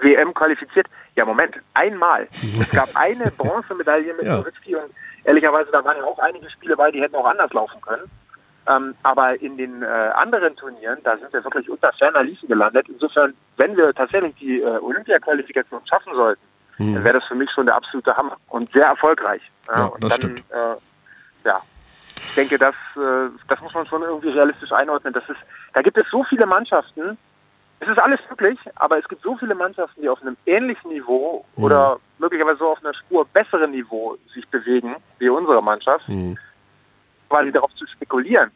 WM 0.00 0.34
qualifiziert. 0.34 0.86
Ja, 1.14 1.24
Moment, 1.24 1.54
einmal. 1.74 2.28
es 2.32 2.70
gab 2.70 2.88
eine 2.94 3.30
Bronzemedaille 3.38 4.12
mit 4.14 4.26
ja. 4.26 4.36
Nowitzki 4.36 4.76
und 4.76 4.90
ehrlicherweise, 5.24 5.70
da 5.72 5.82
waren 5.84 5.96
ja 5.96 6.04
auch 6.04 6.18
einige 6.18 6.48
Spiele 6.50 6.76
bei, 6.76 6.90
die 6.90 7.00
hätten 7.00 7.16
auch 7.16 7.26
anders 7.26 7.52
laufen 7.52 7.80
können. 7.80 8.02
Ähm, 8.68 8.94
aber 9.02 9.40
in 9.40 9.56
den 9.56 9.82
äh, 9.82 9.86
anderen 9.86 10.56
Turnieren, 10.56 10.98
da 11.04 11.16
sind 11.16 11.32
wir 11.32 11.44
wirklich 11.44 11.68
unter 11.70 11.92
ferner 11.92 12.24
Liefen 12.24 12.48
gelandet. 12.48 12.88
Insofern, 12.88 13.34
wenn 13.56 13.76
wir 13.76 13.94
tatsächlich 13.94 14.34
die 14.36 14.60
äh, 14.60 14.78
Olympia-Qualifikation 14.78 15.80
schaffen 15.86 16.14
sollten, 16.14 16.42
hm. 16.76 16.94
dann 16.94 17.04
wäre 17.04 17.20
das 17.20 17.28
für 17.28 17.36
mich 17.36 17.50
schon 17.52 17.66
der 17.66 17.76
absolute 17.76 18.16
Hammer 18.16 18.36
und 18.48 18.70
sehr 18.72 18.86
erfolgreich. 18.86 19.42
Ja, 19.68 19.84
und 19.86 20.02
das 20.02 20.18
dann, 20.18 20.20
stimmt. 20.20 20.44
Äh, 20.50 21.48
ja, 21.48 21.60
ich 22.16 22.34
denke, 22.34 22.58
das, 22.58 22.74
äh, 22.96 23.30
das 23.48 23.60
muss 23.60 23.72
man 23.72 23.86
schon 23.86 24.02
irgendwie 24.02 24.30
realistisch 24.30 24.72
einordnen. 24.72 25.12
Das 25.12 25.28
ist, 25.28 25.40
da 25.72 25.82
gibt 25.82 25.96
es 25.96 26.04
so 26.10 26.24
viele 26.24 26.46
Mannschaften, 26.46 27.16
es 27.78 27.88
ist 27.88 27.98
alles 27.98 28.20
möglich, 28.30 28.58
aber 28.76 28.98
es 28.98 29.06
gibt 29.06 29.22
so 29.22 29.36
viele 29.36 29.54
Mannschaften, 29.54 30.00
die 30.00 30.08
auf 30.08 30.20
einem 30.22 30.36
ähnlichen 30.46 30.90
Niveau 30.90 31.44
mhm. 31.56 31.64
oder 31.64 32.00
möglicherweise 32.18 32.56
so 32.56 32.68
auf 32.72 32.78
einer 32.82 32.94
Spur 32.94 33.26
besseren 33.26 33.70
Niveau 33.70 34.16
sich 34.34 34.48
bewegen 34.48 34.96
wie 35.18 35.28
unsere 35.28 35.62
Mannschaft. 35.62 36.08
Mhm 36.08 36.36
quasi 37.28 37.52
darauf 37.52 37.74
zu 37.74 37.86
spekulieren. 37.86 38.50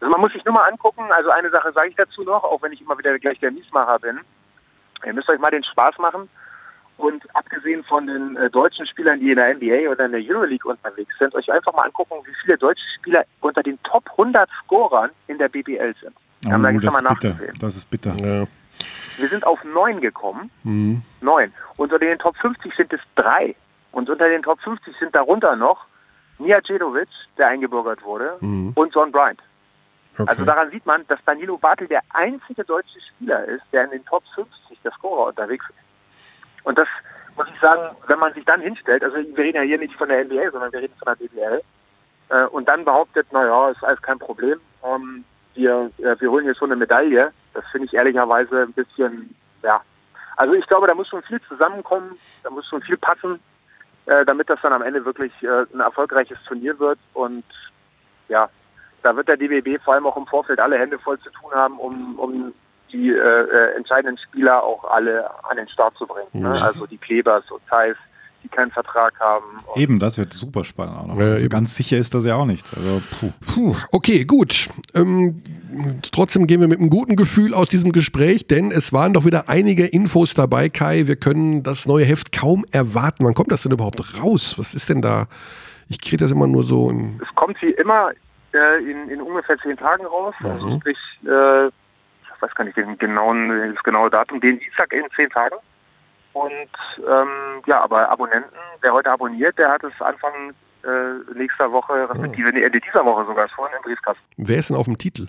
Also 0.00 0.10
man 0.12 0.20
muss 0.20 0.32
sich 0.32 0.44
nur 0.44 0.54
mal 0.54 0.68
angucken, 0.68 1.04
also 1.10 1.30
eine 1.30 1.50
Sache 1.50 1.72
sage 1.72 1.88
ich 1.88 1.96
dazu 1.96 2.22
noch, 2.22 2.44
auch 2.44 2.60
wenn 2.62 2.72
ich 2.72 2.80
immer 2.80 2.98
wieder 2.98 3.18
gleich 3.18 3.38
der 3.40 3.50
Miesmacher 3.50 3.98
bin. 3.98 4.20
Ihr 5.04 5.14
müsst 5.14 5.28
euch 5.28 5.38
mal 5.38 5.50
den 5.50 5.64
Spaß 5.64 5.98
machen 5.98 6.28
und 6.96 7.22
abgesehen 7.34 7.82
von 7.84 8.06
den 8.06 8.36
äh, 8.36 8.50
deutschen 8.50 8.86
Spielern, 8.86 9.18
die 9.18 9.30
in 9.30 9.36
der 9.36 9.54
NBA 9.54 9.90
oder 9.90 10.06
in 10.06 10.12
der 10.12 10.20
Euroleague 10.20 10.70
unterwegs 10.70 11.14
sind, 11.18 11.34
euch 11.34 11.50
einfach 11.50 11.72
mal 11.72 11.84
angucken, 11.84 12.14
wie 12.24 12.34
viele 12.42 12.56
deutsche 12.56 12.84
Spieler 12.98 13.24
unter 13.40 13.62
den 13.62 13.82
Top 13.82 14.04
100 14.10 14.48
Scorern 14.64 15.10
in 15.26 15.38
der 15.38 15.48
BBL 15.48 15.94
sind. 16.00 16.14
Oh, 16.46 16.50
haben 16.50 16.62
wir 16.62 16.80
das, 16.80 17.02
mal 17.02 17.14
bitter. 17.14 17.36
das 17.58 17.76
ist 17.76 17.90
bitter. 17.90 18.14
Ja. 18.20 18.46
Wir 19.16 19.28
sind 19.28 19.46
auf 19.46 19.62
neun 19.64 20.00
gekommen. 20.00 20.50
Mhm. 20.64 21.02
Neun. 21.20 21.52
Unter 21.76 21.98
den 21.98 22.18
Top 22.18 22.36
50 22.36 22.74
sind 22.76 22.92
es 22.92 23.00
drei. 23.14 23.54
Und 23.92 24.10
unter 24.10 24.28
den 24.28 24.42
Top 24.42 24.60
50 24.60 24.94
sind 24.98 25.14
darunter 25.14 25.56
noch 25.56 25.86
Nia 26.38 26.60
Cedovic, 26.62 27.08
der 27.38 27.48
eingebürgert 27.48 28.02
wurde, 28.04 28.36
mhm. 28.40 28.72
und 28.74 28.94
John 28.94 29.12
Bryant. 29.12 29.40
Okay. 30.16 30.28
Also 30.28 30.44
daran 30.44 30.70
sieht 30.70 30.86
man, 30.86 31.04
dass 31.08 31.18
Danilo 31.26 31.58
Bartel 31.58 31.88
der 31.88 32.02
einzige 32.10 32.64
deutsche 32.64 33.00
Spieler 33.00 33.44
ist, 33.46 33.64
der 33.72 33.84
in 33.84 33.90
den 33.90 34.04
Top 34.04 34.22
50 34.34 34.78
der 34.82 34.92
Scorer 34.92 35.28
unterwegs 35.28 35.64
ist. 35.68 36.64
Und 36.64 36.78
das 36.78 36.88
muss 37.36 37.46
ich 37.52 37.60
sagen, 37.60 37.96
wenn 38.06 38.18
man 38.18 38.32
sich 38.32 38.44
dann 38.44 38.60
hinstellt, 38.60 39.02
also 39.02 39.16
wir 39.16 39.38
reden 39.38 39.56
ja 39.56 39.62
hier 39.62 39.78
nicht 39.78 39.94
von 39.94 40.08
der 40.08 40.24
NBA, 40.24 40.50
sondern 40.52 40.72
wir 40.72 40.80
reden 40.80 40.94
von 40.98 41.12
der 41.12 41.26
BBL, 41.26 41.62
äh, 42.30 42.46
und 42.46 42.68
dann 42.68 42.84
behauptet, 42.84 43.30
naja, 43.32 43.70
ist 43.70 43.82
alles 43.82 44.00
kein 44.02 44.18
Problem, 44.18 44.60
ähm, 44.84 45.24
wir, 45.54 45.90
äh, 45.98 46.16
wir 46.18 46.30
holen 46.30 46.44
hier 46.44 46.54
schon 46.54 46.70
eine 46.70 46.78
Medaille, 46.78 47.32
das 47.52 47.64
finde 47.72 47.86
ich 47.86 47.94
ehrlicherweise 47.94 48.62
ein 48.62 48.72
bisschen, 48.72 49.34
ja, 49.62 49.80
also 50.36 50.54
ich 50.54 50.66
glaube, 50.66 50.86
da 50.86 50.94
muss 50.94 51.08
schon 51.08 51.22
viel 51.22 51.40
zusammenkommen, 51.42 52.18
da 52.42 52.50
muss 52.50 52.66
schon 52.66 52.82
viel 52.82 52.96
passen, 52.96 53.40
äh, 54.06 54.24
damit 54.24 54.50
das 54.50 54.60
dann 54.62 54.72
am 54.72 54.82
Ende 54.82 55.04
wirklich 55.04 55.32
äh, 55.42 55.66
ein 55.72 55.80
erfolgreiches 55.80 56.38
Turnier 56.46 56.78
wird. 56.78 56.98
Und 57.12 57.44
ja, 58.28 58.48
da 59.02 59.16
wird 59.16 59.28
der 59.28 59.36
DBB 59.36 59.82
vor 59.82 59.94
allem 59.94 60.06
auch 60.06 60.16
im 60.16 60.26
Vorfeld 60.26 60.60
alle 60.60 60.78
Hände 60.78 60.98
voll 60.98 61.18
zu 61.20 61.30
tun 61.30 61.52
haben, 61.52 61.78
um, 61.78 62.18
um 62.18 62.54
die 62.92 63.10
äh, 63.10 63.14
äh 63.14 63.76
entscheidenden 63.76 64.18
Spieler 64.18 64.62
auch 64.62 64.84
alle 64.84 65.28
an 65.44 65.56
den 65.56 65.68
Start 65.68 65.96
zu 65.96 66.06
bringen. 66.06 66.28
Ne? 66.32 66.48
Mhm. 66.48 66.62
Also 66.62 66.86
die 66.86 66.98
Klebers 66.98 67.50
und 67.50 67.66
Thais, 67.68 67.96
die 68.44 68.48
keinen 68.48 68.70
Vertrag 68.70 69.18
haben. 69.18 69.44
Eben, 69.74 69.98
das 69.98 70.18
wird 70.18 70.32
super 70.32 70.64
spannend 70.64 70.96
auch 70.96 71.06
noch. 71.06 71.18
Äh, 71.18 71.32
also 71.32 71.48
ganz 71.48 71.74
sicher 71.74 71.98
ist 71.98 72.14
das 72.14 72.24
ja 72.24 72.36
auch 72.36 72.44
nicht. 72.44 72.66
Also, 72.76 73.02
puh. 73.18 73.32
Puh, 73.52 73.76
okay, 73.90 74.24
gut. 74.24 74.68
Ähm, 74.94 75.42
trotzdem 76.12 76.46
gehen 76.46 76.60
wir 76.60 76.68
mit 76.68 76.78
einem 76.78 76.90
guten 76.90 77.16
Gefühl 77.16 77.54
aus 77.54 77.68
diesem 77.68 77.92
Gespräch, 77.92 78.46
denn 78.46 78.70
es 78.70 78.92
waren 78.92 79.12
doch 79.12 79.24
wieder 79.24 79.48
einige 79.48 79.86
Infos 79.86 80.34
dabei, 80.34 80.68
Kai. 80.68 81.06
Wir 81.06 81.16
können 81.16 81.62
das 81.62 81.86
neue 81.86 82.04
Heft 82.04 82.32
kaum 82.32 82.64
erwarten. 82.70 83.24
Wann 83.24 83.34
kommt 83.34 83.50
das 83.50 83.62
denn 83.62 83.72
überhaupt 83.72 84.22
raus? 84.22 84.54
Was 84.58 84.74
ist 84.74 84.88
denn 84.88 85.02
da? 85.02 85.26
Ich 85.88 86.00
kriege 86.00 86.18
das 86.18 86.30
immer 86.30 86.46
nur 86.46 86.62
so. 86.62 86.90
Es 87.22 87.34
kommt 87.34 87.60
wie 87.62 87.72
immer 87.72 88.10
äh, 88.52 88.90
in, 88.90 89.08
in, 89.08 89.20
ungefähr 89.20 89.58
zehn 89.58 89.76
Tagen 89.76 90.04
raus. 90.06 90.34
Mhm. 90.40 90.46
Also 90.46 90.76
sprich, 90.80 90.98
äh, 91.26 91.66
ich 91.66 92.42
weiß 92.42 92.54
gar 92.54 92.64
nicht 92.64 92.76
den 92.76 92.98
genauen, 92.98 93.72
das 93.74 93.82
genaue 93.82 94.10
Datum, 94.10 94.40
den 94.40 94.58
Dienstag 94.58 94.92
in 94.92 95.04
zehn 95.16 95.30
Tagen. 95.30 95.56
Und 96.34 96.68
ähm, 97.10 97.62
ja, 97.66 97.80
aber 97.80 98.10
Abonnenten, 98.10 98.50
wer 98.82 98.92
heute 98.92 99.10
abonniert, 99.10 99.56
der 99.56 99.70
hat 99.70 99.82
es 99.84 99.92
Anfang 100.00 100.52
äh, 100.82 101.32
nächster 101.38 101.70
Woche, 101.72 102.08
respektive 102.10 102.50
oh. 102.52 102.56
Ende 102.58 102.80
dieser 102.80 103.04
Woche 103.04 103.24
sogar 103.24 103.48
schon 103.48 103.68
im 103.76 103.82
Briefkasten. 103.82 104.22
Wer 104.36 104.58
ist 104.58 104.68
denn 104.70 104.76
auf 104.76 104.84
dem 104.86 104.98
Titel? 104.98 105.28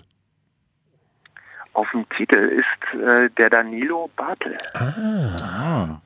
Auf 1.72 1.88
dem 1.92 2.08
Titel 2.10 2.34
ist 2.36 3.00
äh, 3.00 3.30
der 3.30 3.50
Danilo 3.50 4.10
Bartel. 4.16 4.56
Ah. 4.74 6.00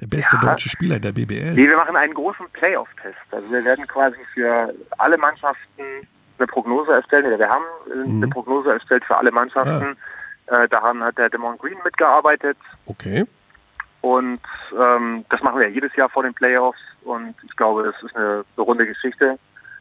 Der 0.00 0.06
beste 0.06 0.36
Ja. 0.36 0.50
deutsche 0.50 0.68
Spieler 0.68 0.98
der 0.98 1.12
BBL. 1.12 1.54
Nee, 1.54 1.68
wir 1.68 1.76
machen 1.76 1.96
einen 1.96 2.12
großen 2.12 2.46
Playoff-Test. 2.52 3.16
Also 3.30 3.50
wir 3.50 3.64
werden 3.64 3.86
quasi 3.86 4.18
für 4.34 4.74
alle 4.98 5.16
Mannschaften 5.16 5.82
eine 6.38 6.46
Prognose 6.46 6.92
erstellen. 6.92 7.26
Oder 7.26 7.38
wir 7.38 7.48
haben 7.48 7.64
äh, 7.88 8.08
eine 8.08 8.28
Prognose 8.28 8.70
erstellt 8.72 9.04
für 9.04 9.16
alle 9.16 9.32
Mannschaften. 9.32 9.96
Äh, 10.48 10.68
daran 10.68 11.02
hat 11.02 11.16
der 11.16 11.30
Demon 11.30 11.56
Green 11.58 11.78
mitgearbeitet. 11.82 12.58
Okay. 12.84 13.24
Und 14.00 14.40
ähm, 14.80 15.24
das 15.30 15.42
machen 15.42 15.58
wir 15.58 15.68
ja 15.68 15.72
jedes 15.74 15.94
Jahr 15.96 16.08
vor 16.08 16.22
den 16.22 16.34
Playoffs. 16.34 16.78
Und 17.04 17.34
ich 17.44 17.56
glaube, 17.56 17.82
das 17.84 17.94
ist 18.02 18.16
eine, 18.16 18.44
runde 18.58 18.86
Geschichte. 18.86 19.38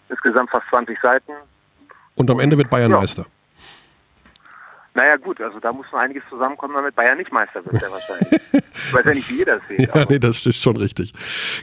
Insgesamt 0.10 0.50
fast 0.52 0.68
20 0.70 1.00
Seiten. 1.02 1.34
Und 2.16 2.30
am 2.30 2.40
Ende 2.40 2.58
wird 2.58 2.70
Bayern 2.70 2.92
Ja. 2.92 2.98
Meister. 2.98 3.26
Naja 4.96 5.18
gut, 5.18 5.42
also 5.42 5.60
da 5.60 5.74
muss 5.74 5.86
noch 5.92 6.00
einiges 6.00 6.24
zusammenkommen, 6.30 6.74
damit 6.74 6.96
Bayern 6.96 7.18
nicht 7.18 7.32
Meister 7.32 7.64
wird, 7.66 7.80
sehr 7.82 7.92
wahrscheinlich. 7.92 8.42
Ich 8.54 8.94
weiß 8.94 9.04
ja 9.06 9.12
nicht, 9.12 9.30
wie 9.30 9.40
ihr 9.40 9.46
das 9.46 9.62
seht. 9.68 9.80
Ja, 9.82 9.90
aber- 9.94 10.06
nee, 10.10 10.20
das 10.20 10.46
ist 10.46 10.62
schon 10.62 10.78
richtig. 10.78 11.12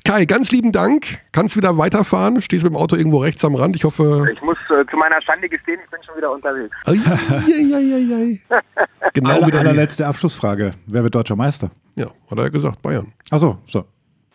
Kai, 0.04 0.26
ganz 0.26 0.52
lieben 0.52 0.70
Dank. 0.70 1.06
Kannst 1.32 1.56
wieder 1.56 1.78
weiterfahren. 1.78 2.42
Stehst 2.42 2.62
mit 2.62 2.74
dem 2.74 2.76
Auto 2.76 2.94
irgendwo 2.94 3.18
rechts 3.18 3.42
am 3.44 3.54
Rand. 3.54 3.74
Ich 3.74 3.84
hoffe. 3.84 4.26
Ich 4.32 4.42
muss 4.42 4.58
äh, 4.68 4.84
zu 4.90 4.96
meiner 4.98 5.20
Schande 5.22 5.48
gestehen, 5.48 5.80
ich 5.82 5.90
bin 5.90 6.02
schon 6.02 6.16
wieder 6.16 6.30
unterwegs. 6.30 6.76
Genau 9.14 9.30
Aller, 9.30 9.46
wieder. 9.46 9.58
allerletzte 9.60 10.06
Abschlussfrage. 10.06 10.72
Wer 10.86 11.02
wird 11.02 11.14
deutscher 11.14 11.36
Meister? 11.36 11.70
Ja, 11.96 12.06
hat 12.30 12.38
er 12.38 12.44
ja 12.44 12.48
gesagt, 12.48 12.80
Bayern. 12.82 13.12
Achso, 13.30 13.58
so. 13.66 13.84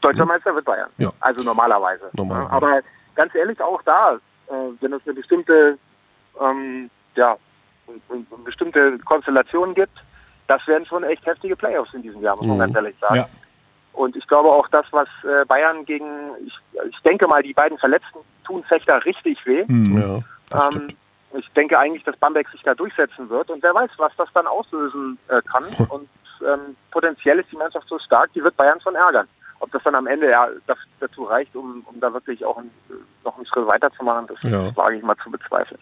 Deutscher 0.01 0.25
Meister 0.25 0.53
wird 0.53 0.65
Bayern. 0.65 0.89
Ja. 0.97 1.11
Also 1.19 1.43
normalerweise. 1.43 2.09
Normalerweise. 2.13 2.51
Aber 2.51 2.81
ganz 3.15 3.33
ehrlich, 3.35 3.59
auch 3.61 3.81
da, 3.83 4.17
äh, 4.47 4.51
wenn 4.81 4.93
es 4.93 5.01
eine 5.05 5.13
bestimmte, 5.15 5.77
ähm, 6.43 6.89
ja, 7.15 7.35
bestimmte 8.45 8.97
Konstellation 8.99 9.73
gibt, 9.75 9.97
das 10.47 10.65
werden 10.67 10.85
schon 10.85 11.03
echt 11.03 11.25
heftige 11.25 11.55
Playoffs 11.55 11.93
in 11.93 12.01
diesem 12.01 12.21
Jahr, 12.21 12.35
muss 12.35 12.45
man 12.47 12.55
Mhm. 12.57 12.61
ganz 12.61 12.75
ehrlich 12.75 12.95
sagen. 13.01 13.15
Ja. 13.15 13.27
Und 13.93 14.15
ich 14.15 14.27
glaube 14.27 14.49
auch 14.49 14.67
das, 14.69 14.85
was 14.91 15.07
äh, 15.23 15.43
Bayern 15.45 15.83
gegen, 15.85 16.05
ich, 16.45 16.53
ich 16.89 16.99
denke 17.01 17.27
mal, 17.27 17.41
die 17.41 17.53
beiden 17.53 17.77
Verletzten 17.79 18.19
tun 18.45 18.63
Fechter 18.63 19.03
richtig 19.05 19.43
weh. 19.45 19.65
Hm. 19.65 19.97
Ja, 19.99 20.19
das 20.49 20.75
Ähm, 20.75 20.87
ich 21.33 21.49
denke 21.53 21.77
eigentlich, 21.77 22.03
dass 22.03 22.15
Bamberg 22.17 22.47
sich 22.49 22.61
da 22.63 22.73
durchsetzen 22.73 23.29
wird 23.29 23.49
und 23.49 23.61
wer 23.63 23.73
weiß, 23.73 23.89
was 23.97 24.11
das 24.17 24.29
dann 24.33 24.47
auslösen 24.47 25.17
äh, 25.27 25.41
kann. 25.51 25.65
Und 25.89 26.07
ähm, 26.45 26.75
potenziell 26.91 27.39
ist 27.39 27.51
die 27.51 27.57
Mannschaft 27.57 27.87
so 27.89 27.97
stark, 27.99 28.31
die 28.33 28.43
wird 28.43 28.55
Bayern 28.55 28.79
schon 28.81 28.95
ärgern. 28.95 29.27
Ob 29.59 29.71
das 29.71 29.81
dann 29.83 29.95
am 29.95 30.05
Ende 30.07 30.29
ja 30.29 30.47
das, 30.67 30.77
dazu 30.99 31.23
reicht, 31.23 31.55
um, 31.55 31.83
um 31.91 31.99
da 31.99 32.13
wirklich 32.13 32.45
auch 32.45 32.57
ein, 32.59 32.69
noch 33.25 33.35
einen 33.35 33.45
Schritt 33.47 33.65
weiterzumachen, 33.65 34.27
das 34.27 34.37
Ja. 34.43 34.75
wage 34.77 34.97
ich 34.97 35.03
mal 35.03 35.17
zu 35.23 35.31
bezweifeln. 35.31 35.79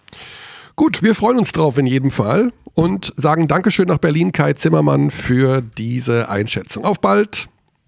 Gut, 0.76 1.02
wir 1.02 1.16
freuen 1.16 1.38
uns 1.38 1.54
drauf 1.54 1.78
in 1.78 1.86
jedem 1.86 2.12
Fall 2.12 2.52
und 2.74 3.14
sagen 3.16 3.48
Dankeschön 3.48 3.88
nach 3.88 3.98
Berlin, 3.98 4.34
Kai 4.34 4.52
Zimmermann, 4.54 5.10
für 5.10 5.62
diese 5.62 6.28
Einschätzung. 6.28 6.84
Auf 6.84 7.00
bald. 7.00 7.48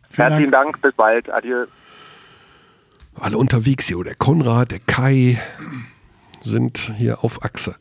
Vielen 0.09 0.29
Herzlichen 0.29 0.51
Dank, 0.51 0.81
bis 0.81 0.93
bald, 0.93 1.29
adieu. 1.29 1.65
Alle 3.19 3.37
unterwegs 3.37 3.87
hier. 3.87 4.01
Der 4.05 4.15
Konrad, 4.15 4.71
der 4.71 4.79
Kai 4.79 5.37
sind 6.43 6.93
hier 6.97 7.25
auf 7.25 7.43
Achse. 7.43 7.75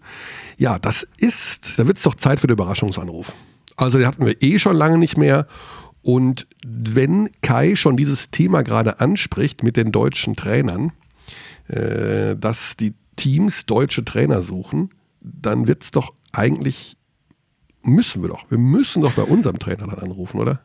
Ja, 0.59 0.81
das 0.81 1.07
ist, 1.19 1.79
da 1.79 1.87
wird 1.87 1.99
es 1.99 2.03
doch 2.03 2.17
Zeit 2.17 2.41
für 2.41 2.49
den 2.49 2.55
Überraschungsanruf. 2.55 3.33
Also 3.77 3.99
den 3.99 4.09
hatten 4.09 4.27
wir 4.27 4.43
eh 4.43 4.59
schon 4.59 4.75
lange 4.75 4.99
nicht 4.99 5.17
mehr. 5.17 5.47
Und 6.03 6.49
wenn 6.67 7.31
Kai 7.43 7.77
schon 7.77 7.97
dieses 7.97 8.31
Thema 8.33 8.63
gerade 8.63 8.99
anspricht 8.99 9.63
mit 9.63 9.77
den 9.77 9.93
deutschen 9.93 10.35
Trainern, 10.35 10.93
äh, 11.69 12.35
dass 12.37 12.77
die 12.77 12.95
Teams 13.15 13.67
deutsche 13.67 14.05
Trainer 14.05 14.43
suchen, 14.43 14.91
dann 15.27 15.67
wird 15.67 15.83
es 15.83 15.91
doch 15.91 16.13
eigentlich, 16.33 16.97
müssen 17.83 18.23
wir 18.23 18.29
doch, 18.29 18.51
wir 18.51 18.59
müssen 18.59 19.03
doch 19.03 19.13
bei 19.13 19.23
unserem 19.23 19.59
Trainer 19.59 19.87
dann 19.87 19.99
anrufen, 19.99 20.41
oder? 20.41 20.61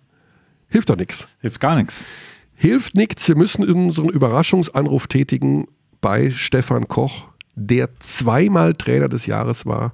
Hilft 0.68 0.90
doch 0.90 0.96
nichts. 0.96 1.28
Hilft 1.40 1.60
gar 1.60 1.76
nichts. 1.76 2.06
Hilft 2.54 2.96
nichts, 2.96 3.28
wir 3.28 3.36
müssen 3.36 3.68
unseren 3.68 4.10
Überraschungsanruf 4.10 5.08
tätigen 5.08 5.68
bei 6.00 6.30
Stefan 6.30 6.88
Koch, 6.88 7.30
der 7.56 8.00
zweimal 8.00 8.74
Trainer 8.76 9.10
des 9.10 9.26
Jahres 9.26 9.66
war, 9.66 9.94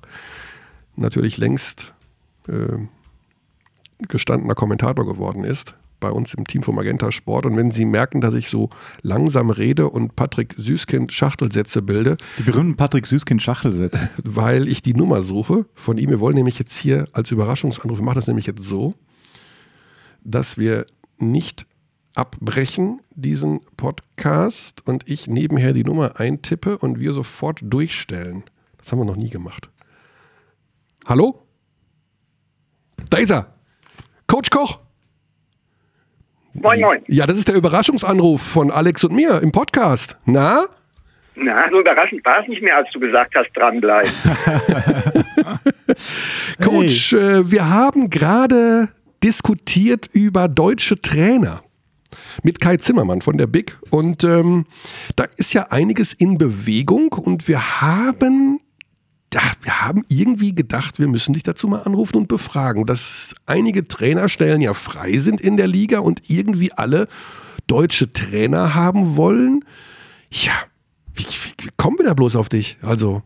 natürlich 0.95 1.37
längst 1.37 1.93
äh, 2.47 2.77
gestandener 4.07 4.55
Kommentator 4.55 5.05
geworden 5.05 5.43
ist 5.43 5.75
bei 5.99 6.11
uns 6.11 6.33
im 6.33 6.45
Team 6.45 6.63
von 6.63 6.75
Magenta 6.75 7.11
Sport. 7.11 7.45
Und 7.45 7.57
wenn 7.57 7.71
Sie 7.71 7.85
merken, 7.85 8.21
dass 8.21 8.33
ich 8.33 8.49
so 8.49 8.69
langsam 9.01 9.49
rede 9.49 9.89
und 9.89 10.15
Patrick 10.15 10.55
Süßkind 10.57 11.11
Schachtelsätze 11.11 11.81
bilde, 11.81 12.17
Die 12.37 12.43
berühmten 12.43 12.75
Patrick 12.77 13.05
Süßkind-Schachtelsätze. 13.05 14.09
weil 14.23 14.67
ich 14.67 14.81
die 14.81 14.93
Nummer 14.93 15.21
suche 15.21 15.65
von 15.73 15.97
ihm. 15.97 16.09
Wir 16.09 16.19
wollen 16.19 16.35
nämlich 16.35 16.59
jetzt 16.59 16.77
hier 16.77 17.07
als 17.13 17.31
Überraschungsanruf, 17.31 17.99
wir 17.99 18.05
machen 18.05 18.15
das 18.15 18.27
nämlich 18.27 18.47
jetzt 18.47 18.63
so, 18.63 18.93
dass 20.23 20.57
wir 20.57 20.85
nicht 21.17 21.65
abbrechen 22.13 23.01
diesen 23.15 23.61
Podcast 23.77 24.85
und 24.87 25.07
ich 25.07 25.27
nebenher 25.27 25.73
die 25.73 25.83
Nummer 25.83 26.19
eintippe 26.19 26.77
und 26.77 26.99
wir 26.99 27.13
sofort 27.13 27.59
durchstellen. 27.61 28.43
Das 28.77 28.91
haben 28.91 28.99
wir 28.99 29.05
noch 29.05 29.15
nie 29.15 29.29
gemacht. 29.29 29.69
Hallo? 31.05 31.43
Da 33.09 33.17
ist 33.17 33.31
er. 33.31 33.53
Coach 34.27 34.49
Koch. 34.49 34.79
Moin, 36.59 36.81
moin. 36.81 37.01
Ja, 37.07 37.27
das 37.27 37.37
ist 37.37 37.47
der 37.47 37.55
Überraschungsanruf 37.55 38.41
von 38.41 38.71
Alex 38.71 39.03
und 39.03 39.13
mir 39.13 39.41
im 39.43 39.51
Podcast. 39.51 40.17
Na? 40.25 40.65
Na, 41.35 41.69
so 41.71 41.81
überraschend 41.81 42.25
war 42.25 42.41
es 42.41 42.47
nicht 42.47 42.63
mehr, 42.63 42.77
als 42.77 42.89
du 42.91 42.99
gesagt 42.99 43.35
hast, 43.35 43.49
dranbleiben. 43.53 44.11
Coach, 46.63 47.13
äh, 47.13 47.51
wir 47.51 47.69
haben 47.69 48.09
gerade 48.09 48.89
diskutiert 49.23 50.09
über 50.13 50.47
deutsche 50.47 50.99
Trainer 50.99 51.61
mit 52.41 52.59
Kai 52.59 52.77
Zimmermann 52.77 53.21
von 53.21 53.37
der 53.37 53.45
BIC 53.45 53.77
und 53.91 54.23
ähm, 54.23 54.65
da 55.15 55.25
ist 55.35 55.53
ja 55.53 55.67
einiges 55.69 56.13
in 56.13 56.39
Bewegung 56.39 57.09
und 57.09 57.47
wir 57.47 57.81
haben 57.81 58.59
ja, 59.33 59.41
wir 59.61 59.81
haben 59.81 60.03
irgendwie 60.09 60.55
gedacht, 60.55 60.99
wir 60.99 61.07
müssen 61.07 61.33
dich 61.33 61.43
dazu 61.43 61.67
mal 61.67 61.81
anrufen 61.81 62.15
und 62.15 62.27
befragen, 62.27 62.85
dass 62.85 63.35
einige 63.45 63.87
Trainerstellen 63.87 64.61
ja 64.61 64.73
frei 64.73 65.17
sind 65.17 65.41
in 65.41 65.57
der 65.57 65.67
Liga 65.67 65.99
und 65.99 66.23
irgendwie 66.27 66.71
alle 66.71 67.07
deutsche 67.67 68.11
Trainer 68.13 68.73
haben 68.73 69.17
wollen. 69.17 69.65
Ja, 70.31 70.53
wie, 71.13 71.23
wie, 71.23 71.65
wie 71.65 71.69
kommen 71.77 71.99
wir 71.99 72.05
da 72.05 72.13
bloß 72.13 72.35
auf 72.35 72.49
dich? 72.49 72.77
Also, 72.81 73.21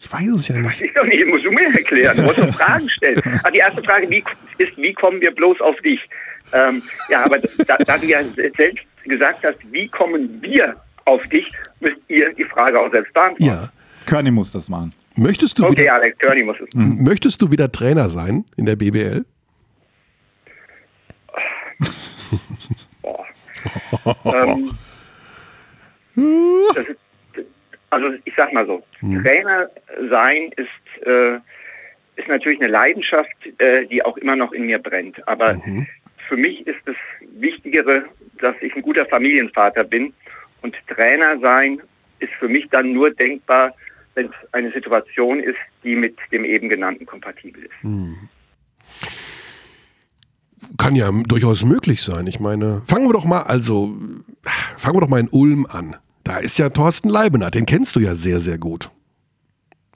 ich 0.00 0.12
weiß 0.12 0.28
es 0.30 0.48
ja 0.48 0.58
nicht. 0.58 0.80
Ich 0.80 0.92
doch 0.94 1.04
nicht, 1.04 1.26
musst 1.26 1.44
du 1.44 1.50
mir 1.50 1.72
erklären. 1.74 2.16
Du 2.16 2.22
musst 2.22 2.38
doch 2.38 2.54
Fragen 2.54 2.88
stellen. 2.88 3.22
Aber 3.42 3.50
die 3.50 3.58
erste 3.58 3.82
Frage 3.82 4.10
wie, 4.10 4.24
ist, 4.58 4.76
wie 4.76 4.92
kommen 4.92 5.20
wir 5.20 5.30
bloß 5.30 5.60
auf 5.60 5.76
dich? 5.82 6.00
Ähm, 6.52 6.82
ja, 7.08 7.24
aber 7.24 7.38
da, 7.38 7.76
da 7.76 7.96
du 7.96 8.06
ja 8.06 8.24
selbst 8.24 8.84
gesagt 9.04 9.44
hast, 9.44 9.58
wie 9.70 9.86
kommen 9.86 10.42
wir 10.42 10.74
auf 11.04 11.24
dich, 11.28 11.46
müsst 11.78 11.98
ihr 12.08 12.34
die 12.34 12.44
Frage 12.44 12.80
auch 12.80 12.90
selbst 12.90 13.12
beantworten. 13.12 13.44
Ja. 13.44 13.70
Körny 14.06 14.32
muss 14.32 14.50
das 14.50 14.68
machen. 14.68 14.92
Möchtest 15.20 15.58
du, 15.58 15.66
Okay, 15.66 15.82
wieder, 15.82 15.94
Alex 15.94 16.18
Körny 16.18 16.42
muss 16.42 16.56
es. 16.60 16.68
möchtest 16.74 17.42
du 17.42 17.50
wieder 17.50 17.70
Trainer 17.70 18.08
sein 18.08 18.46
in 18.56 18.64
der 18.64 18.76
BBL? 18.76 19.26
Ähm, 24.24 24.70
das 26.74 26.86
ist, 26.86 26.98
also 27.90 28.14
ich 28.24 28.32
sag 28.34 28.52
mal 28.54 28.64
so, 28.66 28.82
Trainer 29.22 29.68
sein 30.08 30.50
ist, 30.56 31.06
äh, 31.06 31.34
ist 32.16 32.28
natürlich 32.28 32.60
eine 32.62 32.70
Leidenschaft, 32.70 33.28
äh, 33.58 33.86
die 33.86 34.02
auch 34.02 34.16
immer 34.16 34.36
noch 34.36 34.52
in 34.52 34.64
mir 34.66 34.78
brennt. 34.78 35.26
Aber 35.28 35.60
für 36.28 36.36
mich 36.38 36.66
ist 36.66 36.78
das 36.86 36.96
Wichtigere, 37.34 38.04
dass 38.38 38.54
ich 38.62 38.74
ein 38.74 38.80
guter 38.82 39.04
Familienvater 39.04 39.84
bin. 39.84 40.14
Und 40.62 40.74
Trainer 40.88 41.38
sein 41.40 41.80
ist 42.20 42.32
für 42.38 42.48
mich 42.48 42.66
dann 42.70 42.92
nur 42.94 43.10
denkbar, 43.10 43.74
wenn 44.14 44.26
es 44.26 44.32
eine 44.52 44.72
Situation 44.72 45.40
ist, 45.40 45.58
die 45.84 45.96
mit 45.96 46.16
dem 46.32 46.44
eben 46.44 46.68
genannten 46.68 47.06
kompatibel 47.06 47.64
ist. 47.64 47.72
Kann 50.76 50.96
ja 50.96 51.10
durchaus 51.10 51.64
möglich 51.64 52.02
sein. 52.02 52.26
Ich 52.26 52.40
meine, 52.40 52.82
fangen 52.86 53.06
wir 53.06 53.12
doch 53.12 53.24
mal, 53.24 53.42
also, 53.42 53.96
fangen 54.76 54.96
wir 54.96 55.00
doch 55.00 55.08
mal 55.08 55.20
in 55.20 55.28
Ulm 55.28 55.66
an. 55.66 55.96
Da 56.24 56.38
ist 56.38 56.58
ja 56.58 56.68
Thorsten 56.68 57.08
Leibenhardt, 57.08 57.54
den 57.54 57.66
kennst 57.66 57.96
du 57.96 58.00
ja 58.00 58.14
sehr, 58.14 58.40
sehr 58.40 58.58
gut. 58.58 58.90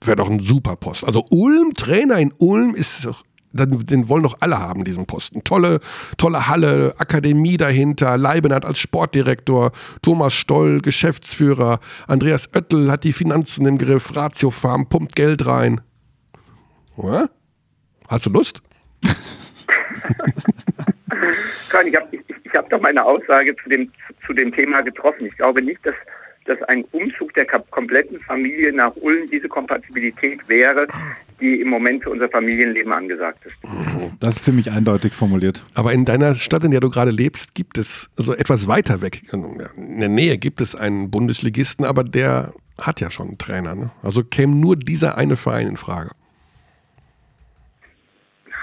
Wäre 0.02 0.16
doch 0.16 0.28
ein 0.28 0.40
super 0.40 0.76
Post. 0.76 1.04
Also 1.04 1.24
Ulm, 1.30 1.74
Trainer 1.74 2.18
in 2.18 2.32
Ulm 2.38 2.74
ist 2.74 3.04
doch, 3.04 3.24
den, 3.54 4.08
wollen 4.08 4.24
doch 4.24 4.36
alle 4.40 4.58
haben, 4.58 4.84
diesen 4.84 5.06
Posten. 5.06 5.44
Tolle, 5.44 5.80
tolle 6.18 6.48
Halle, 6.48 6.94
Akademie 6.98 7.56
dahinter, 7.56 8.18
Leibenhardt 8.18 8.64
als 8.64 8.78
Sportdirektor, 8.78 9.72
Thomas 10.02 10.34
Stoll, 10.34 10.80
Geschäftsführer, 10.80 11.80
Andreas 12.06 12.50
Oettel 12.54 12.90
hat 12.90 13.04
die 13.04 13.12
Finanzen 13.12 13.66
im 13.66 13.78
Griff, 13.78 14.14
Ratio 14.16 14.50
Farm 14.50 14.88
pumpt 14.88 15.16
Geld 15.16 15.46
rein. 15.46 15.80
Oder? 16.96 17.30
Hast 18.08 18.26
du 18.26 18.30
Lust? 18.30 18.62
Nein, 21.72 21.86
ich 21.86 21.96
habe 21.96 22.08
ich, 22.12 22.20
ich 22.44 22.54
hab 22.54 22.68
doch 22.70 22.80
meine 22.80 23.04
Aussage 23.04 23.54
zu 23.62 23.68
dem, 23.68 23.90
zu 24.26 24.32
dem 24.32 24.52
Thema 24.52 24.82
getroffen. 24.82 25.26
Ich 25.26 25.36
glaube 25.36 25.62
nicht, 25.62 25.84
dass, 25.84 25.94
dass 26.44 26.62
ein 26.64 26.84
Umzug 26.92 27.32
der 27.34 27.46
kompletten 27.46 28.20
Familie 28.20 28.72
nach 28.72 28.94
Ulm 28.96 29.28
diese 29.30 29.48
Kompatibilität 29.48 30.40
wäre, 30.48 30.86
die 31.40 31.60
im 31.60 31.68
Moment 31.68 32.04
für 32.04 32.10
unser 32.10 32.28
Familienleben 32.28 32.92
angesagt 32.92 33.44
ist. 33.46 33.56
Das 34.20 34.36
ist 34.36 34.44
ziemlich 34.44 34.70
eindeutig 34.70 35.14
formuliert. 35.14 35.64
Aber 35.74 35.92
in 35.92 36.04
deiner 36.04 36.34
Stadt, 36.34 36.64
in 36.64 36.70
der 36.70 36.80
du 36.80 36.90
gerade 36.90 37.10
lebst, 37.10 37.54
gibt 37.54 37.78
es, 37.78 38.10
also 38.18 38.34
etwas 38.34 38.68
weiter 38.68 39.00
weg, 39.00 39.22
in 39.32 40.00
der 40.00 40.08
Nähe 40.08 40.38
gibt 40.38 40.60
es 40.60 40.76
einen 40.76 41.10
Bundesligisten, 41.10 41.84
aber 41.84 42.04
der 42.04 42.52
hat 42.80 43.00
ja 43.00 43.10
schon 43.10 43.28
einen 43.28 43.38
Trainer. 43.38 43.74
Ne? 43.74 43.90
Also 44.02 44.22
käme 44.24 44.54
nur 44.54 44.76
dieser 44.76 45.16
eine 45.16 45.36
Verein 45.36 45.68
in 45.68 45.76
Frage. 45.76 46.10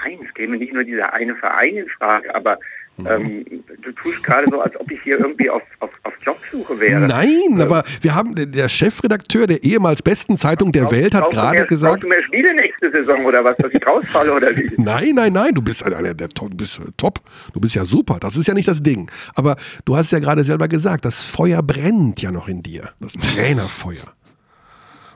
Nein, 0.04 0.18
es 0.26 0.34
käme 0.34 0.56
nicht 0.56 0.72
nur 0.72 0.84
dieser 0.84 1.12
eine 1.12 1.34
Verein 1.36 1.76
in 1.76 1.88
Frage, 1.88 2.34
aber 2.34 2.58
ähm, 2.98 3.44
du 3.82 3.92
tust 3.92 4.22
gerade 4.22 4.46
so, 4.50 4.60
als 4.60 4.78
ob 4.78 4.90
ich 4.90 5.00
hier 5.02 5.18
irgendwie 5.18 5.48
auf, 5.48 5.62
auf, 5.80 5.90
auf 6.02 6.12
Jobsuche 6.20 6.78
wäre. 6.78 7.00
Nein, 7.00 7.60
aber 7.60 7.84
wir 8.00 8.14
haben, 8.14 8.34
der 8.34 8.68
Chefredakteur 8.68 9.46
der 9.46 9.64
ehemals 9.64 10.02
besten 10.02 10.36
Zeitung 10.36 10.72
der 10.72 10.90
Welt 10.90 11.14
hat 11.14 11.30
gerade 11.30 11.66
gesagt. 11.66 12.04
Du 12.04 12.08
mehr 12.08 12.22
Spiele 12.24 12.54
nächste 12.54 12.90
Saison 12.90 13.24
oder 13.24 13.42
was, 13.44 13.56
dass 13.56 13.72
ich 13.72 13.84
rausfalle 13.86 14.32
oder 14.34 14.54
wie? 14.56 14.70
Nein, 14.76 15.14
nein, 15.14 15.32
nein, 15.32 15.54
du 15.54 15.62
bist, 15.62 15.84
einer 15.84 16.14
der, 16.14 16.28
du 16.28 16.48
bist 16.50 16.78
äh, 16.78 16.82
top, 16.96 17.20
du 17.52 17.60
bist 17.60 17.74
ja 17.74 17.84
super, 17.84 18.18
das 18.20 18.36
ist 18.36 18.46
ja 18.46 18.54
nicht 18.54 18.68
das 18.68 18.82
Ding. 18.82 19.10
Aber 19.34 19.56
du 19.84 19.96
hast 19.96 20.12
ja 20.12 20.18
gerade 20.18 20.44
selber 20.44 20.68
gesagt, 20.68 21.04
das 21.04 21.22
Feuer 21.22 21.62
brennt 21.62 22.20
ja 22.20 22.30
noch 22.30 22.48
in 22.48 22.62
dir, 22.62 22.90
das 23.00 23.14
Trainerfeuer. 23.14 24.14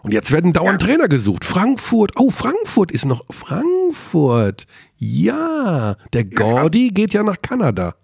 Und 0.06 0.12
jetzt 0.12 0.30
werden 0.30 0.52
dauernd 0.52 0.80
Trainer 0.80 1.08
gesucht. 1.08 1.44
Frankfurt, 1.44 2.12
oh, 2.16 2.30
Frankfurt 2.30 2.92
ist 2.92 3.06
noch, 3.06 3.24
Frankfurt, 3.28 4.68
ja, 4.98 5.96
der 6.12 6.24
Gordy 6.24 6.88
geht 6.88 7.12
ja 7.12 7.22
nach 7.22 7.40
Kanada. 7.42 7.94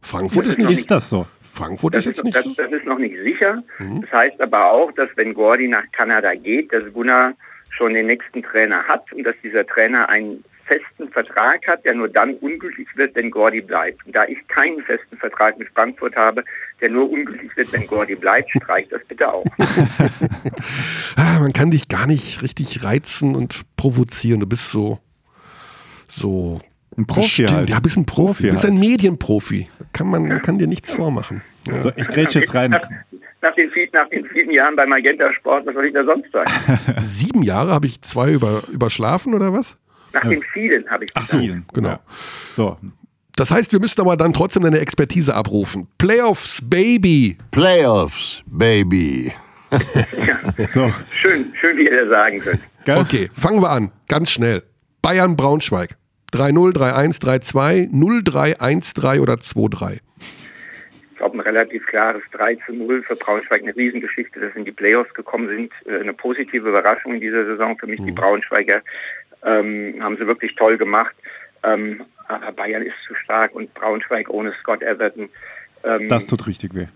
Frankfurt 0.00 0.40
Das 0.40 0.48
ist 0.48 0.58
nicht, 0.58 0.70
Ist 0.70 0.90
das 0.90 1.08
so? 1.08 1.26
Frankfurt 1.52 1.94
Das 1.94 2.06
ist 2.06 2.16
jetzt 2.18 2.34
das, 2.34 2.44
nicht, 2.44 2.58
das 2.58 2.72
ist 2.72 2.84
noch 2.84 2.98
nicht 2.98 3.14
sicher. 3.22 3.62
Das 3.78 4.12
heißt 4.12 4.40
aber 4.40 4.72
auch, 4.72 4.90
dass 4.92 5.08
wenn 5.16 5.34
Gordy 5.34 5.68
nach 5.68 5.84
Kanada 5.92 6.34
geht, 6.34 6.72
dass 6.72 6.82
Gunnar 6.92 7.34
schon 7.70 7.94
den 7.94 8.06
nächsten 8.06 8.42
Trainer 8.42 8.82
hat 8.84 9.12
und 9.12 9.24
dass 9.24 9.34
dieser 9.42 9.66
Trainer 9.66 10.08
einen 10.08 10.44
festen 10.66 11.08
Vertrag 11.10 11.66
hat, 11.66 11.84
der 11.84 11.94
nur 11.94 12.08
dann 12.08 12.34
ungültig 12.36 12.88
wird, 12.96 13.14
wenn 13.14 13.30
Gordy 13.30 13.60
bleibt. 13.60 14.04
Und 14.06 14.16
da 14.16 14.24
ich 14.24 14.38
keinen 14.48 14.82
festen 14.82 15.16
Vertrag 15.16 15.58
mit 15.58 15.68
Frankfurt 15.74 16.16
habe, 16.16 16.44
der 16.80 16.90
nur 16.90 17.10
ungültig 17.10 17.56
wird, 17.56 17.72
wenn 17.72 17.86
Gordy 17.86 18.14
bleibt, 18.14 18.50
streich 18.50 18.88
das 18.88 19.02
bitte 19.06 19.32
auch. 19.32 19.44
ah, 21.16 21.38
man 21.40 21.52
kann 21.52 21.70
dich 21.70 21.88
gar 21.88 22.06
nicht 22.06 22.42
richtig 22.42 22.82
reizen 22.82 23.36
und 23.36 23.62
provozieren. 23.76 24.40
Du 24.40 24.46
bist 24.46 24.70
so, 24.70 24.98
so 26.14 26.60
Ein 26.96 27.06
Profi 27.06 27.20
bestimmt. 27.42 27.52
halt. 27.52 27.70
Ja, 27.70 27.80
bist 27.80 27.96
ein 27.96 28.06
Profi. 28.06 28.24
Profi 28.32 28.42
Du 28.44 28.50
bist 28.52 28.64
halt. 28.64 28.72
ein 28.74 28.80
Medienprofi. 28.80 29.68
Da 29.78 29.84
kann 29.92 30.08
man, 30.08 30.42
kann 30.42 30.58
dir 30.58 30.66
nichts 30.66 30.92
vormachen. 30.92 31.42
Ja. 31.66 31.78
So, 31.82 31.92
ich 31.96 32.08
grätsche 32.08 32.40
jetzt 32.40 32.54
rein. 32.54 32.70
Nach, 32.70 32.82
nach, 33.42 33.54
den, 33.54 33.70
viel- 33.70 33.88
nach 33.92 34.08
den 34.08 34.24
vielen 34.26 34.50
Jahren 34.50 34.76
bei 34.76 34.86
Magenta 34.86 35.32
Sport, 35.34 35.66
was 35.66 35.74
soll 35.74 35.86
ich 35.86 35.92
da 35.94 36.04
sonst 36.04 36.30
sagen? 36.32 36.50
Sieben 37.02 37.42
Jahre 37.42 37.72
habe 37.72 37.86
ich 37.86 38.00
zwei 38.02 38.32
über, 38.32 38.62
überschlafen 38.70 39.34
oder 39.34 39.52
was? 39.52 39.76
Nach 40.12 40.22
den 40.28 40.42
vielen 40.52 40.88
habe 40.88 41.04
ich 41.04 41.10
Ach 41.14 41.26
so, 41.26 41.38
Vielen, 41.38 41.66
genau. 41.72 41.88
ja. 41.88 42.00
So, 42.54 42.76
Das 43.34 43.50
heißt, 43.50 43.72
wir 43.72 43.80
müssten 43.80 44.00
aber 44.00 44.16
dann 44.16 44.32
trotzdem 44.32 44.62
deine 44.62 44.78
Expertise 44.78 45.34
abrufen. 45.34 45.88
Playoffs, 45.98 46.60
Baby. 46.62 47.36
Playoffs, 47.50 48.44
baby. 48.46 49.32
so. 50.68 50.92
Schön, 51.20 51.52
schön, 51.60 51.76
wie 51.78 51.86
ihr 51.86 52.02
das 52.04 52.10
sagen 52.10 52.38
könnt. 52.38 52.60
Okay, 52.86 53.28
fangen 53.34 53.60
wir 53.60 53.70
an. 53.70 53.90
Ganz 54.08 54.30
schnell. 54.30 54.62
Bayern, 55.02 55.36
Braunschweig. 55.36 55.96
3-0, 56.34 56.72
3-1, 56.76 57.20
3-2, 57.22 57.90
0-3, 57.92 58.58
1-3 58.58 59.20
oder 59.20 59.34
2-3. 59.34 59.98
Ich 61.12 61.18
glaube, 61.18 61.36
ein 61.38 61.40
relativ 61.40 61.86
klares 61.86 62.22
3 62.32 62.56
zu 62.66 62.72
0 62.72 63.02
für 63.02 63.16
Braunschweig. 63.16 63.62
Eine 63.62 63.74
Riesengeschichte, 63.76 64.40
dass 64.40 64.52
sie 64.52 64.58
in 64.60 64.64
die 64.64 64.72
Playoffs 64.72 65.14
gekommen 65.14 65.48
sind. 65.48 65.72
Äh, 65.86 66.00
Eine 66.00 66.12
positive 66.12 66.68
Überraschung 66.68 67.14
in 67.14 67.20
dieser 67.20 67.44
Saison 67.46 67.78
für 67.78 67.86
mich. 67.86 68.00
Die 68.02 68.10
Braunschweiger 68.12 68.82
ähm, 69.44 69.94
haben 70.00 70.16
sie 70.16 70.26
wirklich 70.26 70.54
toll 70.56 70.76
gemacht. 70.76 71.14
Ähm, 71.62 72.02
aber 72.28 72.52
Bayern 72.52 72.82
ist 72.82 72.94
zu 73.06 73.14
stark 73.14 73.54
und 73.54 73.72
Braunschweig 73.74 74.28
ohne 74.28 74.52
Scott 74.60 74.82
Everton, 74.82 75.28
ähm, 75.84 76.08
Das 76.08 76.26
tut 76.26 76.46
richtig 76.46 76.74
weh. 76.74 76.86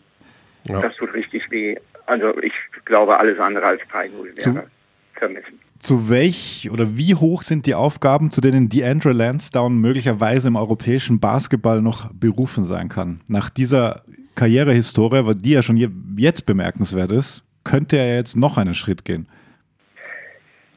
das 0.65 0.95
tut 0.97 1.15
richtig 1.15 1.51
weh. 1.51 1.77
Also 2.07 2.37
ich 2.43 2.53
glaube, 2.87 3.19
alles 3.19 3.39
andere 3.39 3.67
als 3.67 3.81
3-0 3.93 4.35
Zu- 4.37 4.55
wäre 4.55 4.67
vermessen. 5.15 5.61
Zu 5.81 6.11
welch 6.11 6.69
oder 6.73 6.97
wie 6.97 7.15
hoch 7.15 7.43
sind 7.43 7.65
die 7.67 7.75
Aufgaben, 7.75 8.31
zu 8.33 8.41
denen 8.41 8.69
DeAndre 8.69 9.13
Lansdowne 9.13 9.77
möglicherweise 9.77 10.49
im 10.49 10.57
europäischen 10.57 11.21
Basketball 11.21 11.81
noch 11.83 12.11
berufen 12.13 12.65
sein 12.65 12.89
kann? 12.89 13.21
Nach 13.29 13.49
dieser 13.49 14.03
Karrierehistorie, 14.35 15.35
die 15.37 15.51
ja 15.53 15.63
schon 15.63 15.77
je- 15.77 15.91
jetzt 16.17 16.47
bemerkenswert 16.47 17.13
ist, 17.13 17.43
könnte 17.63 17.97
er 17.97 18.17
jetzt 18.17 18.37
noch 18.37 18.59
einen 18.59 18.75
Schritt 18.75 19.05
gehen. 19.05 19.29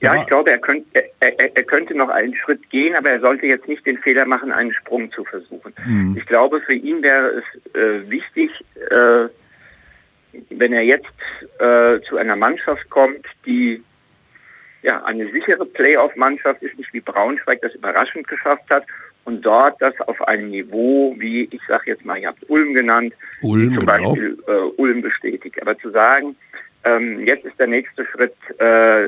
Ja, 0.01 0.19
ich 0.19 0.27
glaube, 0.27 0.49
er 0.49 0.57
könnte, 0.57 0.85
er, 1.19 1.39
er, 1.39 1.63
könnte 1.63 1.95
noch 1.95 2.09
einen 2.09 2.33
Schritt 2.35 2.67
gehen, 2.71 2.95
aber 2.95 3.11
er 3.11 3.19
sollte 3.19 3.45
jetzt 3.45 3.67
nicht 3.67 3.85
den 3.85 3.99
Fehler 3.99 4.25
machen, 4.25 4.51
einen 4.51 4.73
Sprung 4.73 5.11
zu 5.11 5.23
versuchen. 5.23 5.73
Ich 6.17 6.25
glaube, 6.25 6.59
für 6.61 6.73
ihn 6.73 7.03
wäre 7.03 7.27
es 7.39 7.75
äh, 7.75 8.09
wichtig, 8.09 8.49
äh, 8.89 9.27
wenn 10.49 10.73
er 10.73 10.83
jetzt 10.83 11.05
äh, 11.59 11.99
zu 12.09 12.17
einer 12.17 12.35
Mannschaft 12.35 12.89
kommt, 12.89 13.25
die 13.45 13.83
ja 14.83 15.03
eine 15.03 15.29
sichere 15.31 15.65
Playoff-Mannschaft 15.65 16.61
ist, 16.63 16.77
nicht 16.77 16.93
wie 16.93 16.99
Braunschweig 16.99 17.61
das 17.61 17.73
überraschend 17.75 18.27
geschafft 18.27 18.63
hat 18.69 18.85
und 19.25 19.45
dort 19.45 19.81
das 19.81 19.99
auf 20.01 20.21
einem 20.27 20.49
Niveau, 20.49 21.15
wie 21.17 21.47
ich 21.51 21.61
sage 21.67 21.91
jetzt 21.91 22.05
mal, 22.05 22.17
ihr 22.17 22.29
habt 22.29 22.49
Ulm 22.49 22.73
genannt, 22.73 23.13
Ulm, 23.41 23.73
zum 23.75 23.85
genau. 23.85 23.85
Beispiel 23.85 24.37
äh, 24.47 24.51
Ulm 24.81 25.01
bestätigt. 25.01 25.61
Aber 25.61 25.77
zu 25.77 25.91
sagen, 25.91 26.35
ähm, 26.83 27.25
jetzt 27.27 27.45
ist 27.45 27.59
der 27.59 27.67
nächste 27.67 28.05
Schritt 28.07 28.35
äh, 28.57 29.07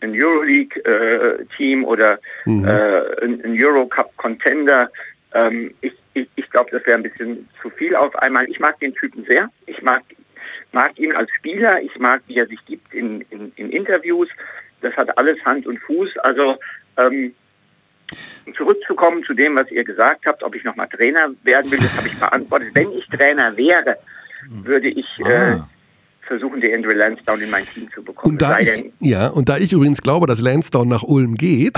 ein, 0.00 0.14
Euroleague-Team 0.14 1.84
oder 1.84 2.18
Mhm. 2.46 2.64
äh, 2.64 3.24
ein, 3.24 3.44
ein 3.44 3.56
Eurocup-Contender. 3.58 4.90
Ähm, 5.34 5.74
ich 5.82 5.92
ich, 6.14 6.28
ich 6.36 6.50
glaube, 6.50 6.70
das 6.70 6.84
wäre 6.86 6.98
ein 6.98 7.02
bisschen 7.02 7.48
zu 7.60 7.70
viel 7.70 7.94
auf 7.96 8.14
einmal. 8.16 8.48
Ich 8.50 8.60
mag 8.60 8.78
den 8.80 8.94
Typen 8.94 9.24
sehr. 9.24 9.48
Ich 9.66 9.80
mag, 9.82 10.02
mag 10.72 10.98
ihn 10.98 11.14
als 11.14 11.30
Spieler. 11.38 11.80
Ich 11.80 11.98
mag, 11.98 12.22
wie 12.26 12.36
er 12.36 12.46
sich 12.46 12.64
gibt 12.66 12.92
in, 12.92 13.22
in, 13.30 13.52
in 13.56 13.70
Interviews. 13.70 14.28
Das 14.82 14.94
hat 14.96 15.16
alles 15.16 15.36
Hand 15.44 15.66
und 15.66 15.78
Fuß. 15.80 16.10
Also 16.22 16.56
ähm, 16.98 17.32
zurückzukommen 18.56 19.22
zu 19.24 19.32
dem, 19.34 19.56
was 19.56 19.70
ihr 19.70 19.84
gesagt 19.84 20.26
habt, 20.26 20.42
ob 20.42 20.54
ich 20.54 20.64
nochmal 20.64 20.88
Trainer 20.88 21.28
werden 21.44 21.70
will, 21.70 21.78
das 21.78 21.96
habe 21.96 22.08
ich 22.08 22.16
beantwortet. 22.18 22.68
Wenn 22.74 22.92
ich 22.92 23.06
Trainer 23.08 23.56
wäre, 23.56 23.96
würde 24.64 24.88
ich 24.88 25.06
äh, 25.24 25.32
Ah. 25.54 25.68
versuchen, 26.26 26.60
den 26.60 26.74
Andrew 26.74 26.92
Lansdowne 26.92 27.44
in 27.44 27.50
mein 27.50 27.66
Team 27.66 27.88
zu 27.94 28.02
bekommen. 28.02 28.34
Und 28.34 28.42
da, 28.42 28.50
sei 28.50 28.62
ich, 28.62 28.74
denn, 28.82 28.92
ja, 29.00 29.28
und 29.28 29.48
da 29.48 29.56
ich 29.58 29.72
übrigens 29.72 30.02
glaube, 30.02 30.26
dass 30.26 30.40
Lansdowne 30.40 30.90
nach 30.90 31.02
Ulm 31.02 31.34
geht, 31.36 31.76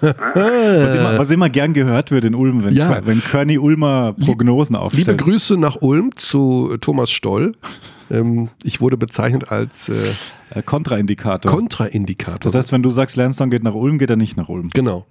Was 0.00 0.94
immer, 0.94 1.18
was 1.18 1.30
immer 1.30 1.48
gern 1.48 1.72
gehört 1.72 2.10
wird 2.10 2.24
in 2.24 2.34
Ulm, 2.34 2.64
wenn, 2.64 2.74
Ja. 2.74 3.00
wenn 3.06 3.22
Körny 3.22 3.58
Ulmer 3.58 4.14
Prognosen 4.24 4.76
aufstellt. 4.76 5.06
liebe 5.06 5.16
Grüße 5.16 5.58
nach 5.58 5.76
Ulm 5.80 6.14
zu 6.16 6.76
Thomas 6.80 7.10
Stoll. 7.10 7.52
Ähm, 8.12 8.48
ich 8.62 8.80
wurde 8.80 8.96
bezeichnet 8.96 9.50
als 9.50 9.88
äh, 9.88 9.94
Äh, 10.54 10.62
Kontraindikator. 10.62 11.50
Kontraindikator. 11.50 12.38
das 12.52 12.54
heißt, 12.54 12.72
wenn 12.72 12.82
du 12.82 12.90
sagst, 12.90 13.16
Lansdowne 13.16 13.50
geht 13.50 13.62
nach 13.64 13.74
Ulm, 13.74 13.98
geht 13.98 14.10
er 14.10 14.16
nicht 14.16 14.36
nach 14.36 14.48
Ulm. 14.50 14.68
genau. 14.74 15.06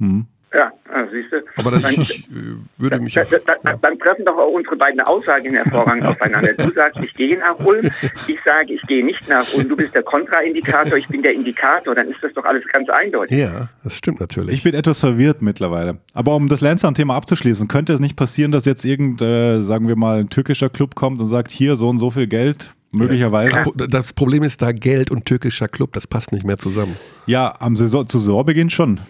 ja, 0.54 0.72
ah, 0.94 1.04
siehst 1.12 1.32
du. 1.32 1.38
Aber 1.58 1.72
das, 1.72 1.82
Dann- 1.82 1.94
ich 2.02 2.20
äh, 2.30 2.34
würde 2.78 3.00
mich 3.00 3.14
Da, 3.16 3.24
da, 3.24 3.38
da, 3.64 3.74
Dann 3.82 3.98
treffen 3.98 4.24
doch 4.26 4.38
auch 4.38 4.52
unsere 4.54 4.76
beiden 4.76 5.00
Aussagen 5.02 5.54
hervorragend 5.54 6.06
aufeinander. 6.12 6.54
Du 6.54 6.72
sagst, 6.74 7.00
ich 7.04 7.14
gehe 7.16 7.40
nach 7.40 7.58
Ulm, 7.60 7.90
ich 8.28 8.38
sage, 8.46 8.74
ich 8.74 8.82
gehe 8.84 9.04
nicht 9.04 9.28
nach 9.28 9.44
Ulm. 9.56 9.70
Du 9.70 9.76
bist 9.76 9.96
der 9.96 10.04
Kontraindikator, 10.04 10.98
ich 10.98 11.08
bin 11.08 11.24
der 11.24 11.34
Indikator. 11.34 11.96
Dann 11.96 12.10
ist 12.10 12.22
das 12.22 12.34
doch 12.34 12.44
alles 12.46 12.64
ganz 12.72 12.88
eindeutig. 12.90 13.36
ja, 13.38 13.70
das 13.84 13.96
stimmt 13.98 14.20
natürlich. 14.20 14.54
Ich 14.54 14.64
bin 14.64 14.74
etwas 14.76 15.00
verwirrt 15.00 15.42
mittlerweile. 15.42 15.98
Aber 16.14 16.36
um 16.36 16.50
das 16.50 16.62
Lansdowne-Thema 16.62 17.16
abzuschließen, 17.16 17.68
könnte 17.68 17.94
es 17.94 18.00
nicht 18.00 18.16
passieren, 18.16 18.52
dass 18.52 18.66
jetzt 18.66 18.86
irgend, 18.86 19.22
äh, 19.24 19.62
sagen 19.64 19.88
wir 19.88 19.96
mal, 19.96 20.20
ein 20.20 20.30
türkischer 20.30 20.70
Club 20.70 20.94
kommt 20.96 21.20
und 21.20 21.26
sagt, 21.28 21.50
hier 21.52 21.78
so 21.78 21.90
und 21.90 21.98
so 21.98 22.12
viel 22.12 22.28
Geld, 22.28 22.74
möglicherweise. 22.92 23.52
das, 23.52 23.64
Pro- 23.64 23.72
das 23.88 24.14
Problem 24.14 24.44
ist 24.44 24.62
da 24.62 24.72
Geld 24.72 25.12
und 25.12 25.26
türkischer 25.26 25.68
Club, 25.68 25.94
das 25.94 26.08
passt 26.08 26.32
nicht 26.32 26.46
mehr 26.46 26.58
zusammen. 26.58 26.96
Ja, 27.26 27.54
am 27.60 27.76
Saison, 27.76 28.08
zu 28.08 28.18
Saisonbeginn 28.20 28.70
schon. 28.70 29.00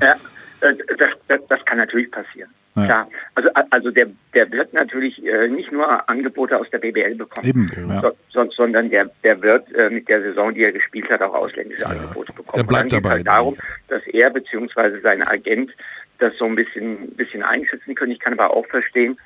Ja, 0.00 0.12
äh, 0.60 0.74
das, 0.98 1.10
das, 1.28 1.40
das 1.48 1.64
kann 1.64 1.78
natürlich 1.78 2.10
passieren. 2.10 2.50
Ja. 2.76 2.84
Klar. 2.84 3.08
Also, 3.34 3.50
also 3.70 3.90
der, 3.90 4.06
der 4.34 4.50
wird 4.52 4.72
natürlich 4.72 5.24
äh, 5.26 5.48
nicht 5.48 5.72
nur 5.72 6.08
Angebote 6.08 6.58
aus 6.58 6.66
der 6.70 6.78
BBL 6.78 7.16
bekommen. 7.16 7.46
Eben, 7.46 7.66
ja. 7.88 8.00
So, 8.00 8.12
so, 8.44 8.50
sondern 8.52 8.88
der, 8.90 9.10
der 9.24 9.42
wird 9.42 9.72
äh, 9.74 9.90
mit 9.90 10.08
der 10.08 10.22
Saison, 10.22 10.54
die 10.54 10.62
er 10.62 10.70
gespielt 10.72 11.10
hat, 11.10 11.20
auch 11.22 11.34
ausländische 11.34 11.86
Angebote 11.86 12.32
bekommen. 12.32 12.58
Er 12.60 12.64
bleibt 12.64 12.92
dabei. 12.92 13.10
Halt 13.10 13.26
darum, 13.26 13.56
dass 13.88 14.02
er 14.06 14.30
bzw. 14.30 15.00
sein 15.02 15.22
Agent 15.26 15.70
das 16.18 16.32
so 16.38 16.44
ein 16.44 16.54
bisschen, 16.54 17.10
bisschen 17.16 17.42
einschätzen 17.42 17.94
können. 17.94 18.12
Ich 18.12 18.20
kann 18.20 18.32
aber 18.32 18.54
auch 18.56 18.66
verstehen, 18.66 19.18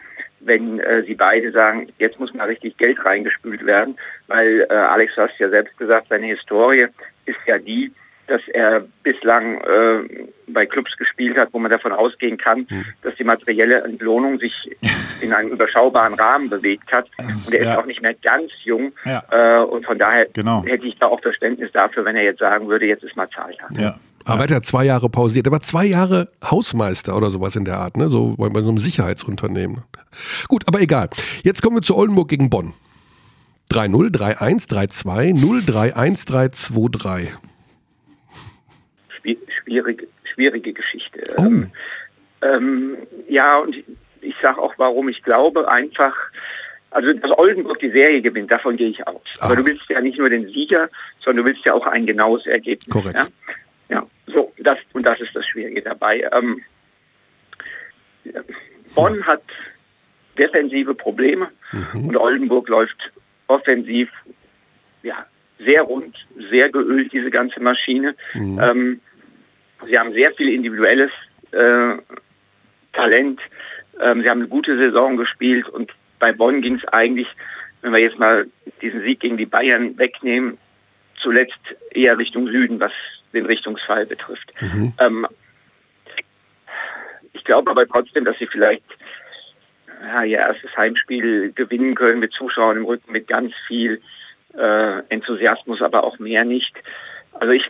wenn 0.44 0.80
äh, 0.80 1.02
sie 1.06 1.14
beide 1.14 1.52
sagen, 1.52 1.88
jetzt 1.98 2.18
muss 2.18 2.32
mal 2.34 2.48
richtig 2.48 2.76
Geld 2.76 3.04
reingespült 3.04 3.64
werden, 3.66 3.96
weil 4.26 4.66
äh, 4.68 4.74
Alex, 4.74 5.14
du 5.14 5.22
hast 5.22 5.38
ja 5.38 5.48
selbst 5.48 5.76
gesagt, 5.78 6.06
seine 6.10 6.26
Historie 6.26 6.86
ist 7.26 7.38
ja 7.46 7.58
die, 7.58 7.92
dass 8.28 8.40
er 8.54 8.84
bislang 9.02 9.58
äh, 9.62 10.26
bei 10.46 10.64
Clubs 10.64 10.96
gespielt 10.96 11.36
hat, 11.36 11.48
wo 11.52 11.58
man 11.58 11.70
davon 11.70 11.92
ausgehen 11.92 12.38
kann, 12.38 12.66
Hm. 12.68 12.84
dass 13.02 13.14
die 13.16 13.24
materielle 13.24 13.82
Entlohnung 13.82 14.38
sich 14.38 14.52
in 15.20 15.32
einem 15.32 15.50
überschaubaren 15.50 16.14
Rahmen 16.14 16.48
bewegt 16.48 16.90
hat. 16.92 17.08
Und 17.18 17.52
er 17.54 17.64
Ja. 17.64 17.72
ist 17.72 17.78
auch 17.78 17.86
nicht 17.86 18.00
mehr 18.00 18.14
ganz 18.14 18.50
jung. 18.64 18.92
Ja. 19.04 19.22
Äh, 19.30 19.64
und 19.64 19.84
von 19.84 19.98
daher 19.98 20.26
Genau. 20.32 20.64
hätte 20.64 20.86
ich 20.86 20.96
da 20.98 21.06
auch 21.08 21.20
Verständnis 21.20 21.70
dafür, 21.72 22.04
wenn 22.04 22.16
er 22.16 22.24
jetzt 22.24 22.38
sagen 22.40 22.68
würde, 22.68 22.86
jetzt 22.86 23.02
ist 23.04 23.16
mal 23.16 23.28
Zeit. 23.30 23.56
Ja. 23.76 23.98
Aber 24.24 24.38
er 24.40 24.42
hat 24.44 24.50
ja 24.50 24.60
zwei 24.62 24.84
Jahre 24.84 25.08
pausiert. 25.08 25.46
Er 25.46 25.52
war 25.52 25.60
zwei 25.60 25.84
Jahre 25.86 26.28
Hausmeister 26.44 27.16
oder 27.16 27.30
sowas 27.30 27.56
in 27.56 27.64
der 27.64 27.78
Art, 27.78 27.96
ne? 27.96 28.08
So 28.08 28.36
bei, 28.36 28.48
bei 28.48 28.62
so 28.62 28.68
einem 28.68 28.78
Sicherheitsunternehmen. 28.78 29.82
Gut, 30.48 30.64
aber 30.66 30.80
egal. 30.80 31.08
Jetzt 31.42 31.62
kommen 31.62 31.76
wir 31.76 31.82
zu 31.82 31.96
Oldenburg 31.96 32.28
gegen 32.28 32.50
Bonn. 32.50 32.72
3-0, 33.70 34.10
3-1, 34.14 34.68
3-2, 34.68 35.64
0-3-1, 35.64 36.28
3-2-3. 36.28 37.28
Schwi- 39.22 39.38
Schwierige, 39.62 40.06
schwierige 40.34 40.72
Geschichte. 40.72 41.20
Oh. 41.38 41.42
Ähm, 41.42 41.70
ähm, 42.42 42.96
ja, 43.28 43.58
und 43.58 43.74
ich 44.20 44.34
sage 44.42 44.60
auch, 44.60 44.74
warum 44.76 45.08
ich 45.08 45.22
glaube, 45.22 45.70
einfach, 45.70 46.12
also 46.90 47.12
dass 47.12 47.30
Oldenburg 47.38 47.78
die 47.78 47.90
Serie 47.90 48.20
gewinnt, 48.20 48.50
davon 48.50 48.76
gehe 48.76 48.88
ich 48.90 49.06
aus. 49.06 49.20
Aha. 49.38 49.46
Aber 49.46 49.56
du 49.56 49.64
willst 49.64 49.84
ja 49.88 50.00
nicht 50.00 50.18
nur 50.18 50.28
den 50.28 50.46
Sieger, 50.48 50.88
sondern 51.24 51.44
du 51.44 51.50
willst 51.50 51.64
ja 51.64 51.72
auch 51.74 51.86
ein 51.86 52.04
genaues 52.06 52.44
Ergebnis. 52.46 52.92
Korrekt. 52.92 53.16
Ja, 53.16 53.26
ja 53.92 54.06
so, 54.26 54.52
das, 54.58 54.78
und 54.92 55.04
das 55.04 55.20
ist 55.20 55.34
das 55.34 55.46
Schwierige 55.46 55.82
dabei. 55.82 56.28
Ähm, 56.32 56.62
Bonn 58.94 59.24
hat 59.26 59.42
defensive 60.38 60.94
Probleme 60.94 61.48
und 61.94 62.16
Oldenburg 62.16 62.68
läuft 62.68 63.12
offensiv 63.48 64.08
ja, 65.02 65.26
sehr 65.58 65.82
rund, 65.82 66.16
sehr 66.50 66.70
geölt, 66.70 67.12
diese 67.12 67.30
ganze 67.30 67.60
Maschine. 67.60 68.14
Ähm, 68.34 69.00
sie 69.86 69.98
haben 69.98 70.12
sehr 70.12 70.32
viel 70.32 70.50
individuelles 70.50 71.10
äh, 71.50 71.96
Talent. 72.92 73.40
Ähm, 74.00 74.22
sie 74.22 74.30
haben 74.30 74.40
eine 74.40 74.48
gute 74.48 74.78
Saison 74.80 75.16
gespielt 75.16 75.68
und 75.68 75.92
bei 76.18 76.32
Bonn 76.32 76.62
ging 76.62 76.76
es 76.76 76.84
eigentlich, 76.88 77.28
wenn 77.82 77.92
wir 77.92 78.00
jetzt 78.00 78.18
mal 78.18 78.46
diesen 78.80 79.02
Sieg 79.02 79.20
gegen 79.20 79.36
die 79.36 79.46
Bayern 79.46 79.98
wegnehmen, 79.98 80.56
zuletzt 81.20 81.60
eher 81.90 82.16
Richtung 82.16 82.46
Süden, 82.46 82.80
was 82.80 82.92
den 83.32 83.46
Richtungsfall 83.46 84.06
betrifft. 84.06 84.52
Ähm, 84.98 85.26
ich 87.32 87.44
glaube 87.44 87.70
aber 87.70 87.86
trotzdem, 87.88 88.24
dass 88.24 88.38
sie 88.38 88.46
vielleicht 88.46 88.82
ja, 90.02 90.24
ihr 90.24 90.38
erstes 90.38 90.76
Heimspiel 90.76 91.52
gewinnen 91.52 91.94
können 91.94 92.18
mit 92.20 92.32
Zuschauern 92.32 92.76
im 92.78 92.84
Rücken, 92.84 93.12
mit 93.12 93.28
ganz 93.28 93.52
viel 93.66 94.00
äh, 94.54 94.98
Enthusiasmus, 95.08 95.80
aber 95.80 96.04
auch 96.04 96.18
mehr 96.18 96.44
nicht. 96.44 96.74
Also 97.34 97.52
ich 97.52 97.64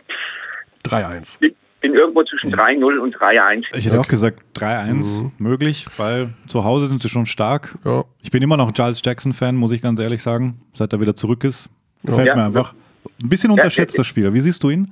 3-1. 0.85 1.39
bin, 1.39 1.55
bin 1.81 1.93
irgendwo 1.93 2.23
zwischen 2.23 2.53
3-0 2.53 2.97
und 2.97 3.15
3-1. 3.15 3.65
Ich 3.73 3.85
hätte 3.85 3.99
auch 3.99 4.07
gesagt 4.07 4.39
3-1 4.55 5.31
möglich, 5.37 5.85
weil 5.97 6.29
zu 6.47 6.63
Hause 6.63 6.87
sind 6.87 7.01
sie 7.01 7.09
schon 7.09 7.25
stark. 7.25 7.75
Ja. 7.85 8.03
Ich 8.21 8.31
bin 8.31 8.41
immer 8.41 8.57
noch 8.57 8.73
Giles 8.73 9.01
Jackson-Fan, 9.03 9.55
muss 9.55 9.71
ich 9.71 9.81
ganz 9.81 9.99
ehrlich 9.99 10.21
sagen, 10.23 10.59
seit 10.73 10.91
er 10.91 10.99
wieder 10.99 11.15
zurück 11.15 11.43
ist. 11.43 11.69
Gefällt 12.03 12.27
Ja. 12.27 12.35
mir 12.35 12.45
einfach. 12.45 12.73
Ein 13.21 13.29
bisschen 13.29 13.51
unterschätzter 13.51 14.03
Spieler. 14.03 14.33
Wie 14.33 14.39
siehst 14.39 14.63
du 14.63 14.69
ihn? 14.69 14.91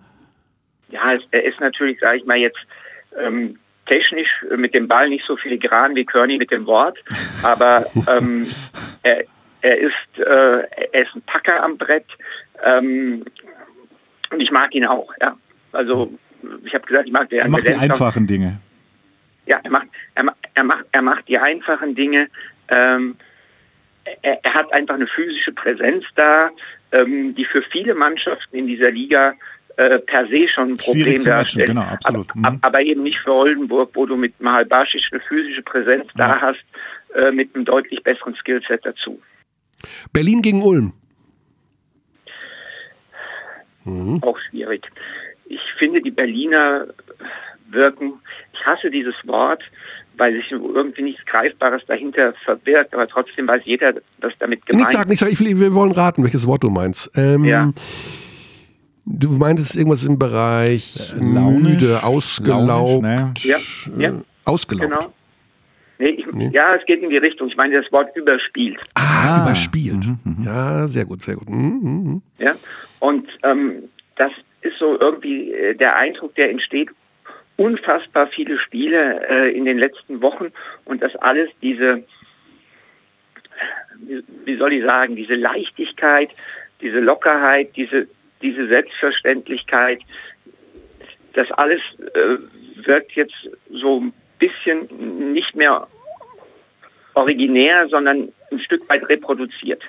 Ja, 0.91 1.17
er 1.31 1.43
ist 1.43 1.59
natürlich, 1.59 1.99
sage 1.99 2.17
ich 2.17 2.25
mal 2.25 2.37
jetzt, 2.37 2.59
ähm, 3.17 3.57
technisch 3.85 4.31
mit 4.55 4.73
dem 4.73 4.87
Ball 4.87 5.09
nicht 5.09 5.25
so 5.25 5.35
filigran 5.35 5.95
wie 5.95 6.05
Kearney 6.05 6.37
mit 6.37 6.51
dem 6.51 6.65
Wort, 6.65 6.97
aber 7.43 7.85
ähm, 8.07 8.45
er, 9.03 9.23
er 9.61 9.77
ist 9.77 10.17
äh, 10.17 10.63
er 10.91 11.03
ist 11.03 11.15
ein 11.15 11.21
Packer 11.23 11.63
am 11.63 11.77
Brett 11.77 12.05
ähm, 12.63 13.25
und 14.31 14.41
ich 14.41 14.51
mag 14.51 14.73
ihn 14.73 14.85
auch. 14.85 15.11
Ja, 15.21 15.35
also 15.71 16.11
ich 16.63 16.73
habe 16.73 16.85
gesagt, 16.85 17.07
ich 17.07 17.13
mag 17.13 17.29
den 17.29 17.39
Er 17.39 17.49
macht 17.49 17.67
die 17.67 17.73
einfachen 17.73 18.27
Dinge. 18.27 18.59
Ja, 19.45 19.59
er 19.63 19.71
macht, 19.71 19.87
er, 20.15 20.25
er 20.53 20.63
macht, 20.63 20.85
er 20.91 21.01
macht 21.01 21.27
die 21.27 21.37
einfachen 21.37 21.95
Dinge. 21.95 22.27
Ähm, 22.69 23.15
er, 24.21 24.43
er 24.43 24.53
hat 24.53 24.71
einfach 24.73 24.95
eine 24.95 25.07
physische 25.07 25.51
Präsenz 25.51 26.05
da, 26.15 26.49
ähm, 26.91 27.35
die 27.35 27.45
für 27.45 27.61
viele 27.71 27.93
Mannschaften 27.93 28.55
in 28.55 28.67
dieser 28.67 28.91
Liga 28.91 29.33
äh, 29.77 29.99
per 29.99 30.27
se 30.27 30.47
schon 30.47 30.71
ein 30.71 30.77
Problem 30.77 31.19
darstellt. 31.23 31.67
genau, 31.67 31.81
absolut. 31.81 32.29
Aber, 32.31 32.39
Mhm. 32.39 32.45
ab- 32.45 32.57
aber 32.61 32.81
eben 32.81 33.03
nicht 33.03 33.19
für 33.19 33.33
Oldenburg, 33.33 33.91
wo 33.93 34.05
du 34.05 34.15
mit 34.17 34.39
Mahal 34.41 34.65
Basic 34.65 35.01
eine 35.11 35.21
physische 35.21 35.61
Präsenz 35.61 36.07
da 36.15 36.35
Ja. 36.35 36.41
hast, 36.41 36.63
äh, 37.15 37.31
mit 37.31 37.53
einem 37.55 37.65
deutlich 37.65 38.01
besseren 38.03 38.35
Skillset 38.35 38.81
dazu. 38.85 39.19
Berlin 40.13 40.41
gegen 40.41 40.61
Ulm. 40.63 40.93
Auch 44.21 44.37
schwierig. 44.49 44.85
Ich 45.45 45.59
finde, 45.79 46.01
die 46.01 46.11
Berliner 46.11 46.85
wirken, 47.69 48.13
ich 48.53 48.63
hasse 48.65 48.91
dieses 48.91 49.15
Wort, 49.25 49.63
weil 50.17 50.33
sich 50.33 50.51
irgendwie 50.51 51.01
nichts 51.01 51.25
Greifbares 51.25 51.81
dahinter 51.87 52.33
verbirgt, 52.45 52.93
aber 52.93 53.07
trotzdem 53.07 53.47
weiß 53.47 53.61
jeder, 53.65 53.93
was 54.19 54.33
damit 54.39 54.65
gemeint 54.67 54.85
Nicht 54.87 54.91
sagen, 54.97 55.09
nicht 55.09 55.19
sagen. 55.19 55.31
Ich 55.33 55.39
will, 55.39 55.59
wir 55.59 55.73
wollen 55.73 55.91
raten, 55.93 56.23
welches 56.23 56.45
Wort 56.45 56.63
du 56.63 56.69
meinst. 56.69 57.09
Ähm, 57.17 57.43
Ja. 57.43 57.71
Du 59.05 59.31
meintest 59.31 59.75
irgendwas 59.75 60.03
im 60.05 60.19
Bereich 60.19 61.13
launisch? 61.15 61.61
müde, 61.63 62.03
ausgelaugt. 62.03 62.67
Launisch, 63.03 63.45
Ja, 63.45 63.57
ja. 63.97 64.09
äh, 64.09 64.13
Ausgelaugt. 64.45 64.89
Genau. 64.91 65.13
Nee, 65.99 66.09
ich, 66.09 66.51
Ja, 66.53 66.75
es 66.75 66.85
geht 66.85 67.01
in 67.03 67.09
die 67.11 67.17
Richtung. 67.17 67.47
Ich 67.47 67.55
meine 67.55 67.79
das 67.81 67.91
Wort 67.91 68.15
überspielt. 68.15 68.79
Ah, 68.95 69.01
Ah. 69.39 69.43
überspielt. 69.43 70.05
Ja, 70.43 70.87
sehr 70.87 71.05
gut, 71.05 71.21
sehr 71.21 71.35
gut. 71.35 71.49
Mhm, 71.49 71.79
mhm. 71.83 72.21
Ja? 72.39 72.55
Und 72.99 73.27
ähm, 73.43 73.83
das 74.15 74.31
ist 74.61 74.77
so 74.79 74.99
irgendwie 74.99 75.51
äh, 75.51 75.75
der 75.75 75.95
Eindruck, 75.95 76.33
der 76.35 76.49
entsteht. 76.49 76.89
Unfassbar 77.57 78.27
viele 78.27 78.57
Spiele 78.59 79.27
äh, 79.29 79.55
in 79.55 79.65
den 79.65 79.77
letzten 79.77 80.21
Wochen 80.23 80.45
und 80.85 81.03
das 81.03 81.15
alles 81.17 81.49
diese, 81.61 82.03
wie 84.45 84.57
soll 84.57 84.73
ich 84.73 84.83
sagen, 84.83 85.15
diese 85.15 85.33
Leichtigkeit, 85.33 86.29
diese 86.81 86.99
Lockerheit, 86.99 87.75
diese, 87.75 88.07
diese 88.41 88.67
Selbstverständlichkeit, 88.67 89.99
das 91.33 91.49
alles 91.51 91.81
äh, 92.13 92.37
wirkt 92.85 93.13
jetzt 93.13 93.49
so 93.69 94.01
ein 94.01 94.13
bisschen 94.39 95.33
nicht 95.33 95.55
mehr 95.55 95.87
originär, 97.13 97.87
sondern 97.89 98.31
ein 98.51 98.59
Stück 98.59 98.87
weit 98.89 99.07
reproduziert. 99.07 99.83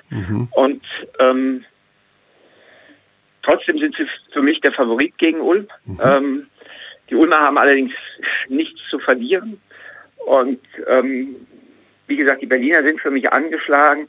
Und 0.51 0.83
ähm, 1.19 1.65
trotzdem 3.41 3.79
sind 3.79 3.95
sie 3.97 4.07
für 4.31 4.41
mich 4.41 4.61
der 4.61 4.71
Favorit 4.73 5.17
gegen 5.17 5.41
Ulm. 5.41 5.67
Ähm, 6.03 6.47
die 7.09 7.15
Ulmer 7.15 7.39
haben 7.39 7.57
allerdings 7.57 7.93
nichts 8.47 8.79
zu 8.89 8.99
verlieren. 8.99 9.59
Und 10.25 10.59
ähm, 10.87 11.35
wie 12.07 12.15
gesagt, 12.15 12.41
die 12.41 12.47
Berliner 12.47 12.83
sind 12.83 12.99
für 13.01 13.11
mich 13.11 13.31
angeschlagen. 13.31 14.07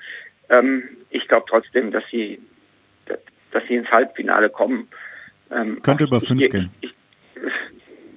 Ähm, 0.50 0.88
ich 1.10 1.26
glaube 1.28 1.46
trotzdem, 1.48 1.90
dass 1.90 2.04
sie, 2.10 2.40
dass 3.54 3.62
sie 3.68 3.74
ins 3.76 3.88
Halbfinale 3.90 4.50
kommen. 4.50 4.88
Ähm, 5.50 5.80
Könnte 5.82 6.04
über 6.04 6.18
ich- 6.18 6.28
fünf 6.28 6.42
ich, 6.42 6.50
gehen. 6.50 6.70
Ich, 6.80 6.92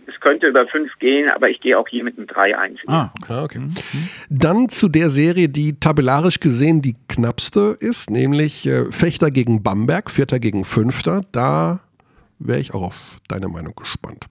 es 0.07 0.19
könnte 0.21 0.47
über 0.47 0.67
fünf 0.67 0.91
gehen, 0.99 1.29
aber 1.29 1.49
ich 1.49 1.59
gehe 1.61 1.77
auch 1.77 1.87
hier 1.87 2.03
mit 2.03 2.17
einem 2.17 2.27
3-1. 2.27 2.77
Ah, 2.87 3.11
okay. 3.21 3.43
Okay. 3.43 3.59
Dann 4.29 4.67
zu 4.69 4.87
der 4.89 5.09
Serie, 5.09 5.47
die 5.49 5.79
tabellarisch 5.79 6.39
gesehen 6.39 6.81
die 6.81 6.95
knappste 7.07 7.77
ist, 7.79 8.09
nämlich 8.09 8.65
äh, 8.65 8.91
Fechter 8.91 9.31
gegen 9.31 9.61
Bamberg, 9.63 10.09
Vierter 10.09 10.39
gegen 10.39 10.63
Fünfter. 10.65 11.21
Da 11.31 11.79
wäre 12.39 12.59
ich 12.59 12.73
auch 12.73 12.81
auf 12.83 13.17
deine 13.27 13.47
Meinung 13.47 13.73
gespannt. 13.75 14.25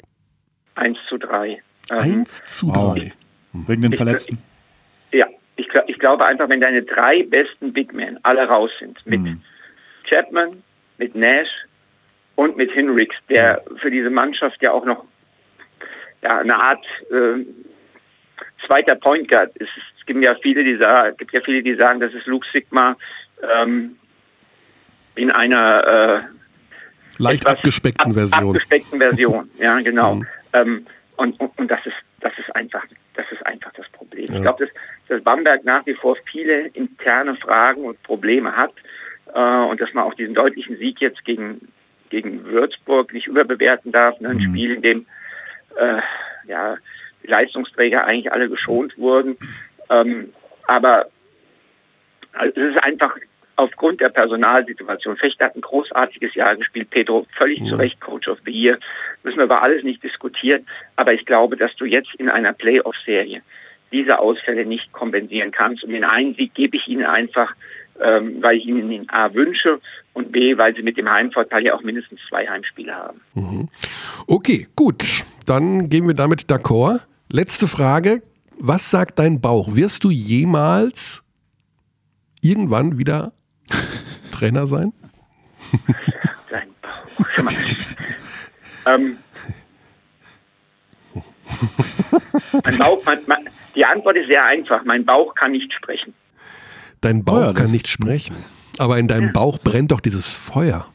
1 0.75 0.99
zu 1.09 1.19
3. 1.19 1.49
Ähm, 1.91 1.99
1 1.99 2.45
zu 2.47 2.69
Wow. 2.69 2.95
3. 2.99 3.13
Wegen 3.53 3.83
den 3.83 3.93
Ich- 3.93 3.97
Verletzten. 3.97 4.39
Ja, 5.13 5.27
ich, 5.57 5.69
ich 5.87 5.99
glaube 5.99 6.27
einfach, 6.27 6.49
wenn 6.49 6.61
deine 6.61 6.83
drei 6.83 7.23
besten 7.23 7.73
Big 7.73 7.95
Men 7.95 8.19
alle 8.25 8.47
raus 8.49 8.71
sind, 8.81 8.99
mit 9.07 9.21
Mhm. 9.21 9.41
Chapman, 10.09 10.63
mit 10.99 11.15
Nash 11.15 11.49
und 12.37 12.57
mit 12.57 12.71
Hinricks, 12.73 13.17
der 13.29 13.63
für 13.81 13.91
diese 13.91 14.11
Mannschaft 14.11 14.61
ja 14.63 14.73
auch 14.73 14.85
noch 14.85 15.05
ja, 16.23 16.39
eine 16.39 16.57
Art 16.57 16.85
äh, 17.11 17.45
zweiter 18.67 18.95
Point 18.95 19.29
Guard 19.29 19.57
ist. 19.57 19.71
Es 19.99 20.07
gibt 20.07 20.23
ja 20.23 20.35
viele, 20.43 20.65
die 20.65 20.77
sagen, 20.77 21.17
gibt 21.17 21.33
ja 21.33 21.41
viele, 21.45 21.63
die 21.63 21.75
sagen, 21.75 22.01
das 22.01 22.13
ist 22.15 22.27
Luke 22.27 22.47
Sigma 22.53 22.97
ähm, 23.59 23.97
in 25.15 25.31
einer 25.31 26.23
äh, 26.29 26.37
Leicht 27.19 27.47
abgespeckten 27.47 28.11
ab- 28.11 28.15
Version. 28.15 28.49
Abgespeckten 28.49 28.99
Version, 28.99 29.51
ja, 29.59 29.81
genau. 29.81 30.17
Mhm. 30.17 30.27
Ähm, 30.53 30.87
und, 31.17 31.41
und, 31.41 31.59
und 31.59 31.71
das 31.71 31.85
ist, 31.87 31.97
das 32.21 32.33
ist 32.39 32.55
einfach, 32.55 32.85
das 33.15 33.25
ist 33.31 33.45
einfach 33.47 33.73
das 33.73 33.89
Problem. 33.91 34.27
Ja. 34.27 34.35
Ich 34.37 34.43
glaube, 34.43 34.67
dass, 34.67 34.75
dass 35.09 35.25
Bamberg 35.25 35.65
nach 35.65 35.85
wie 35.87 35.95
vor 35.95 36.17
viele 36.31 36.67
interne 36.69 37.35
Fragen 37.37 37.85
und 37.85 38.03
Probleme 38.03 38.55
hat 38.55 38.73
äh, 39.35 39.65
und 39.65 39.81
dass 39.81 39.93
man 39.95 40.05
auch 40.05 40.15
diesen 40.15 40.35
deutlichen 40.35 40.77
Sieg 40.79 41.01
jetzt 41.01 41.25
gegen, 41.25 41.69
gegen 42.11 42.45
Würzburg 42.45 43.13
nicht 43.13 43.27
überbewerten 43.27 43.93
darf. 43.93 44.19
Ne? 44.21 44.31
Ein 44.31 44.37
Mhm. 44.37 44.41
Spiel, 44.51 44.75
in 44.75 44.83
dem 44.83 45.07
äh, 45.77 46.01
ja, 46.47 46.77
die 47.23 47.27
Leistungsträger 47.29 48.05
eigentlich 48.05 48.33
alle 48.33 48.49
geschont 48.49 48.97
wurden. 48.99 49.37
Ähm, 49.91 50.33
aber 50.67 51.07
also 52.33 52.61
es 52.61 52.75
ist 52.75 52.83
einfach 52.85 53.17
aufgrund 53.57 54.01
der 54.01 54.11
Personalsituation. 54.11 55.17
Fechter 55.17 55.47
hat 55.47 55.57
ein 55.57 55.63
großartiges 55.63 56.35
Jahr 56.35 56.57
gespielt. 56.57 56.91
Pedro 56.91 57.27
völlig 57.39 57.59
Ja. 57.61 57.71
zu 57.71 57.77
Recht 57.77 58.01
Coach 58.01 58.29
of 58.29 58.39
the 58.45 58.51
Year. 58.53 58.79
müssen 59.23 59.39
wir 59.39 59.45
über 59.45 59.63
alles 59.63 59.83
nicht 59.83 60.03
diskutieren. 60.05 60.67
Aber 60.97 61.13
ich 61.15 61.25
glaube, 61.25 61.57
dass 61.57 61.75
du 61.77 61.85
jetzt 61.87 62.15
in 62.19 62.29
einer 62.29 62.53
Playoff-Serie 62.53 63.43
diese 63.93 64.19
Ausfälle 64.19 64.67
nicht 64.67 64.93
kompensieren 64.93 65.51
kannst. 65.53 65.83
Und 65.85 65.91
den 65.93 66.05
einen 66.05 66.35
Sieg 66.35 66.55
gebe 66.55 66.77
ich 66.77 66.87
ihnen 66.87 67.07
einfach, 67.07 67.55
ähm, 68.01 68.43
weil 68.43 68.59
ich 68.59 68.67
ihnen 68.67 68.91
den 68.91 69.09
A 69.11 69.33
wünsche 69.35 69.81
und 70.13 70.33
B, 70.33 70.57
weil 70.57 70.75
sie 70.75 70.83
mit 70.83 70.97
dem 70.97 71.11
Heimvorteil 71.11 71.65
ja 71.65 71.75
auch 71.75 71.83
mindestens 71.83 72.21
zwei 72.29 72.47
Heimspiele 72.47 72.95
haben. 72.95 73.21
Mhm. 73.35 73.69
Okay, 74.27 74.69
gut. 74.77 75.25
Dann 75.45 75.89
gehen 75.89 76.07
wir 76.07 76.15
damit 76.15 76.51
d'accord. 76.51 77.01
Letzte 77.31 77.67
Frage. 77.67 78.23
Was 78.59 78.91
sagt 78.91 79.19
dein 79.19 79.41
Bauch? 79.41 79.75
Wirst 79.77 80.05
du 80.05 80.11
jemals 80.11 81.23
irgendwann 82.43 82.99
wieder 82.99 83.33
Trainer 84.33 84.67
sein? 84.67 84.93
Dein 86.51 86.69
Bauch. 86.81 87.47
Ähm, 88.89 89.19
mein 92.65 92.79
Bauch, 92.79 93.03
mein, 93.05 93.19
mein, 93.27 93.51
die 93.75 93.85
Antwort 93.85 94.17
ist 94.17 94.29
sehr 94.29 94.45
einfach. 94.45 94.85
Mein 94.85 95.05
Bauch 95.05 95.35
kann 95.35 95.53
nicht 95.53 95.73
sprechen. 95.73 96.15
Dein 97.01 97.25
Bauch 97.25 97.41
ja, 97.41 97.53
kann 97.53 97.71
nicht 97.71 97.89
sprechen. 97.89 98.37
Aber 98.79 98.99
in 98.99 99.09
deinem 99.09 99.33
Bauch 99.33 99.59
brennt 99.59 99.93
doch 99.93 100.01
dieses 100.01 100.31
Feuer. 100.31 100.87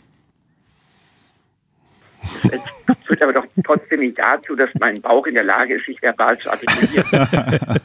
Das 2.87 2.97
führt 3.05 3.21
aber 3.23 3.33
doch 3.33 3.45
trotzdem 3.63 4.01
nicht 4.01 4.19
dazu, 4.19 4.55
dass 4.55 4.69
mein 4.79 5.01
Bauch 5.01 5.25
in 5.25 5.33
der 5.33 5.43
Lage 5.43 5.75
ist, 5.75 5.85
sich 5.85 6.01
verbal 6.01 6.37
zu 6.37 6.51
artikulieren. 6.51 7.05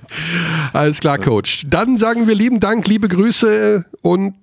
Alles 0.73 1.01
klar, 1.01 1.19
Coach. 1.19 1.64
Dann 1.69 1.97
sagen 1.97 2.27
wir 2.27 2.35
lieben 2.35 2.61
Dank, 2.61 2.87
liebe 2.87 3.09
Grüße 3.09 3.87
und 4.03 4.35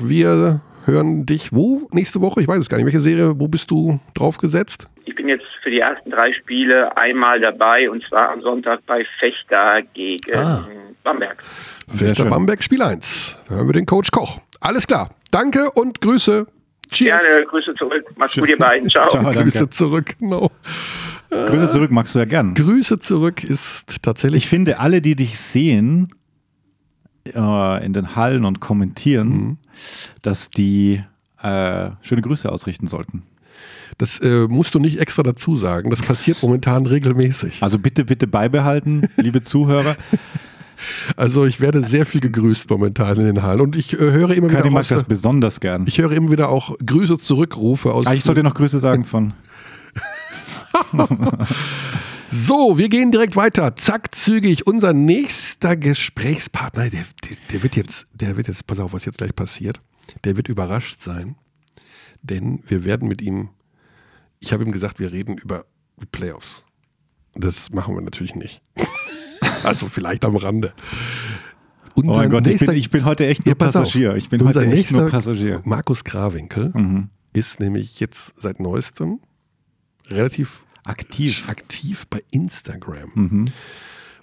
wir 0.00 0.62
hören 0.86 1.26
dich 1.26 1.52
wo 1.52 1.88
nächste 1.92 2.20
Woche? 2.20 2.40
Ich 2.40 2.48
weiß 2.48 2.58
es 2.58 2.68
gar 2.68 2.78
nicht. 2.78 2.86
Welche 2.86 3.00
Serie, 3.00 3.38
wo 3.38 3.48
bist 3.48 3.70
du 3.70 4.00
drauf 4.14 4.38
gesetzt? 4.38 4.88
Ich 5.04 5.14
bin 5.14 5.28
jetzt 5.28 5.44
für 5.62 5.70
die 5.70 5.80
ersten 5.80 6.10
drei 6.10 6.32
Spiele 6.32 6.96
einmal 6.96 7.40
dabei 7.40 7.90
und 7.90 8.02
zwar 8.08 8.30
am 8.30 8.42
Sonntag 8.42 8.80
bei 8.86 9.04
Fechter 9.18 9.82
gegen 9.94 10.34
ah. 10.36 10.66
Bamberg. 11.02 11.42
Fechter 11.94 12.26
Bamberg, 12.26 12.62
Spiel 12.62 12.82
1. 12.82 13.38
Da 13.48 13.54
hören 13.54 13.68
wir 13.68 13.72
den 13.74 13.86
Coach 13.86 14.10
Koch. 14.10 14.40
Alles 14.60 14.86
klar. 14.86 15.10
Danke 15.30 15.70
und 15.72 16.00
Grüße. 16.00 16.46
Cheers. 16.90 17.22
Gerne, 17.22 17.46
Grüße 17.46 17.70
zurück. 17.76 18.04
Mach's 18.16 18.34
gut, 18.34 18.48
ihr 18.48 18.58
beiden. 18.58 18.88
Ciao. 18.88 19.08
Ciao 19.08 19.30
Grüße 19.30 19.70
zurück, 19.70 20.16
genau. 20.18 20.50
Grüße 21.30 21.70
zurück 21.70 21.90
magst 21.90 22.14
du 22.14 22.18
ja 22.18 22.26
gern. 22.26 22.54
Grüße 22.54 22.98
zurück 22.98 23.42
ist 23.42 24.02
tatsächlich. 24.02 24.44
Ich 24.44 24.48
finde, 24.48 24.78
alle, 24.78 25.00
die 25.00 25.16
dich 25.16 25.38
sehen 25.38 26.14
äh, 27.34 27.84
in 27.84 27.92
den 27.92 28.14
Hallen 28.16 28.44
und 28.44 28.60
kommentieren, 28.60 29.28
mhm. 29.28 29.58
dass 30.20 30.50
die 30.50 31.02
äh, 31.42 31.90
schöne 32.02 32.22
Grüße 32.22 32.50
ausrichten 32.50 32.86
sollten. 32.86 33.22
Das 33.98 34.18
äh, 34.20 34.46
musst 34.48 34.74
du 34.74 34.78
nicht 34.78 34.98
extra 34.98 35.22
dazu 35.22 35.56
sagen. 35.56 35.90
Das 35.90 36.02
passiert 36.02 36.42
momentan 36.42 36.86
regelmäßig. 36.86 37.62
Also 37.62 37.78
bitte, 37.78 38.04
bitte 38.04 38.26
beibehalten, 38.26 39.08
liebe 39.16 39.42
Zuhörer. 39.42 39.96
Also 41.16 41.44
ich 41.46 41.60
werde 41.60 41.82
sehr 41.82 42.06
viel 42.06 42.20
gegrüßt 42.20 42.68
momentan 42.70 43.16
in 43.16 43.26
den 43.26 43.42
Hallen 43.42 43.60
und 43.60 43.76
ich 43.76 43.94
äh, 43.94 43.98
höre 43.98 44.30
immer 44.30 44.48
Kadi 44.48 44.64
wieder 44.64 44.70
mag 44.70 44.88
das 44.88 45.04
besonders 45.04 45.60
gern. 45.60 45.86
Ich 45.86 45.98
höre 45.98 46.12
immer 46.12 46.30
wieder 46.30 46.48
auch 46.48 46.76
Grüße 46.84 47.18
zurückrufe 47.18 47.92
aus. 47.92 48.06
Ah, 48.06 48.14
ich 48.14 48.24
soll 48.24 48.34
dir 48.34 48.42
noch 48.42 48.54
Grüße 48.54 48.78
sagen 48.78 49.04
von. 49.04 49.34
so, 52.28 52.78
wir 52.78 52.88
gehen 52.88 53.12
direkt 53.12 53.36
weiter. 53.36 53.76
Zack, 53.76 54.14
zügig. 54.14 54.66
Unser 54.66 54.92
nächster 54.92 55.76
Gesprächspartner, 55.76 56.90
der, 56.90 57.04
der, 57.28 57.36
der 57.52 57.62
wird 57.62 57.76
jetzt, 57.76 58.06
der 58.12 58.36
wird 58.36 58.48
jetzt, 58.48 58.66
pass 58.66 58.80
auf, 58.80 58.92
was 58.92 59.04
jetzt 59.04 59.18
gleich 59.18 59.34
passiert. 59.34 59.80
Der 60.24 60.36
wird 60.36 60.48
überrascht 60.48 61.00
sein, 61.00 61.36
denn 62.22 62.62
wir 62.66 62.84
werden 62.84 63.08
mit 63.08 63.22
ihm. 63.22 63.50
Ich 64.40 64.52
habe 64.52 64.64
ihm 64.64 64.72
gesagt, 64.72 64.98
wir 64.98 65.12
reden 65.12 65.36
über 65.38 65.64
die 66.00 66.06
Playoffs. 66.06 66.64
Das 67.34 67.70
machen 67.70 67.94
wir 67.94 68.02
natürlich 68.02 68.34
nicht. 68.34 68.60
Also 69.64 69.88
vielleicht 69.88 70.24
am 70.24 70.36
Rande. 70.36 70.72
Unser 71.94 72.12
oh 72.12 72.16
mein 72.16 72.30
Gott, 72.30 72.46
nächster, 72.46 72.64
ich, 72.64 72.68
bin, 72.68 72.78
ich 72.78 72.90
bin 72.90 73.04
heute 73.04 73.26
echt 73.26 73.44
nur 73.44 73.52
ja, 73.52 73.54
Passagier. 73.54 74.16
Ich 74.16 74.30
bin 74.30 74.44
heute 74.44 74.64
echt 74.66 74.92
nur 74.92 75.08
Passagier. 75.08 75.60
Markus 75.64 76.04
Grawinkel 76.04 76.70
mhm. 76.74 77.08
ist 77.32 77.60
nämlich 77.60 78.00
jetzt 78.00 78.40
seit 78.40 78.60
neuestem 78.60 79.20
relativ 80.08 80.64
aktiv, 80.84 81.48
aktiv 81.48 82.06
bei 82.08 82.22
Instagram. 82.30 83.10
Mhm. 83.14 83.44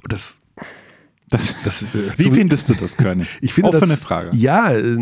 Und 0.04 0.14
das 0.14 0.40
das, 1.30 1.56
das, 1.64 1.86
Wie 2.18 2.24
so, 2.24 2.32
findest 2.32 2.70
du 2.70 2.74
das, 2.74 2.98
König? 2.98 3.28
Ich 3.42 3.54
finde 3.54 3.70
Offene 3.70 3.94
das, 3.94 4.00
Frage. 4.00 4.36
Ja, 4.36 4.72
äh, 4.72 4.96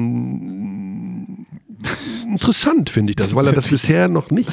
interessant 2.26 2.90
finde 2.90 3.12
ich 3.12 3.16
das, 3.16 3.34
weil 3.34 3.48
er 3.48 3.54
das 3.54 3.70
bisher 3.70 4.10
noch 4.10 4.30
nicht, 4.30 4.52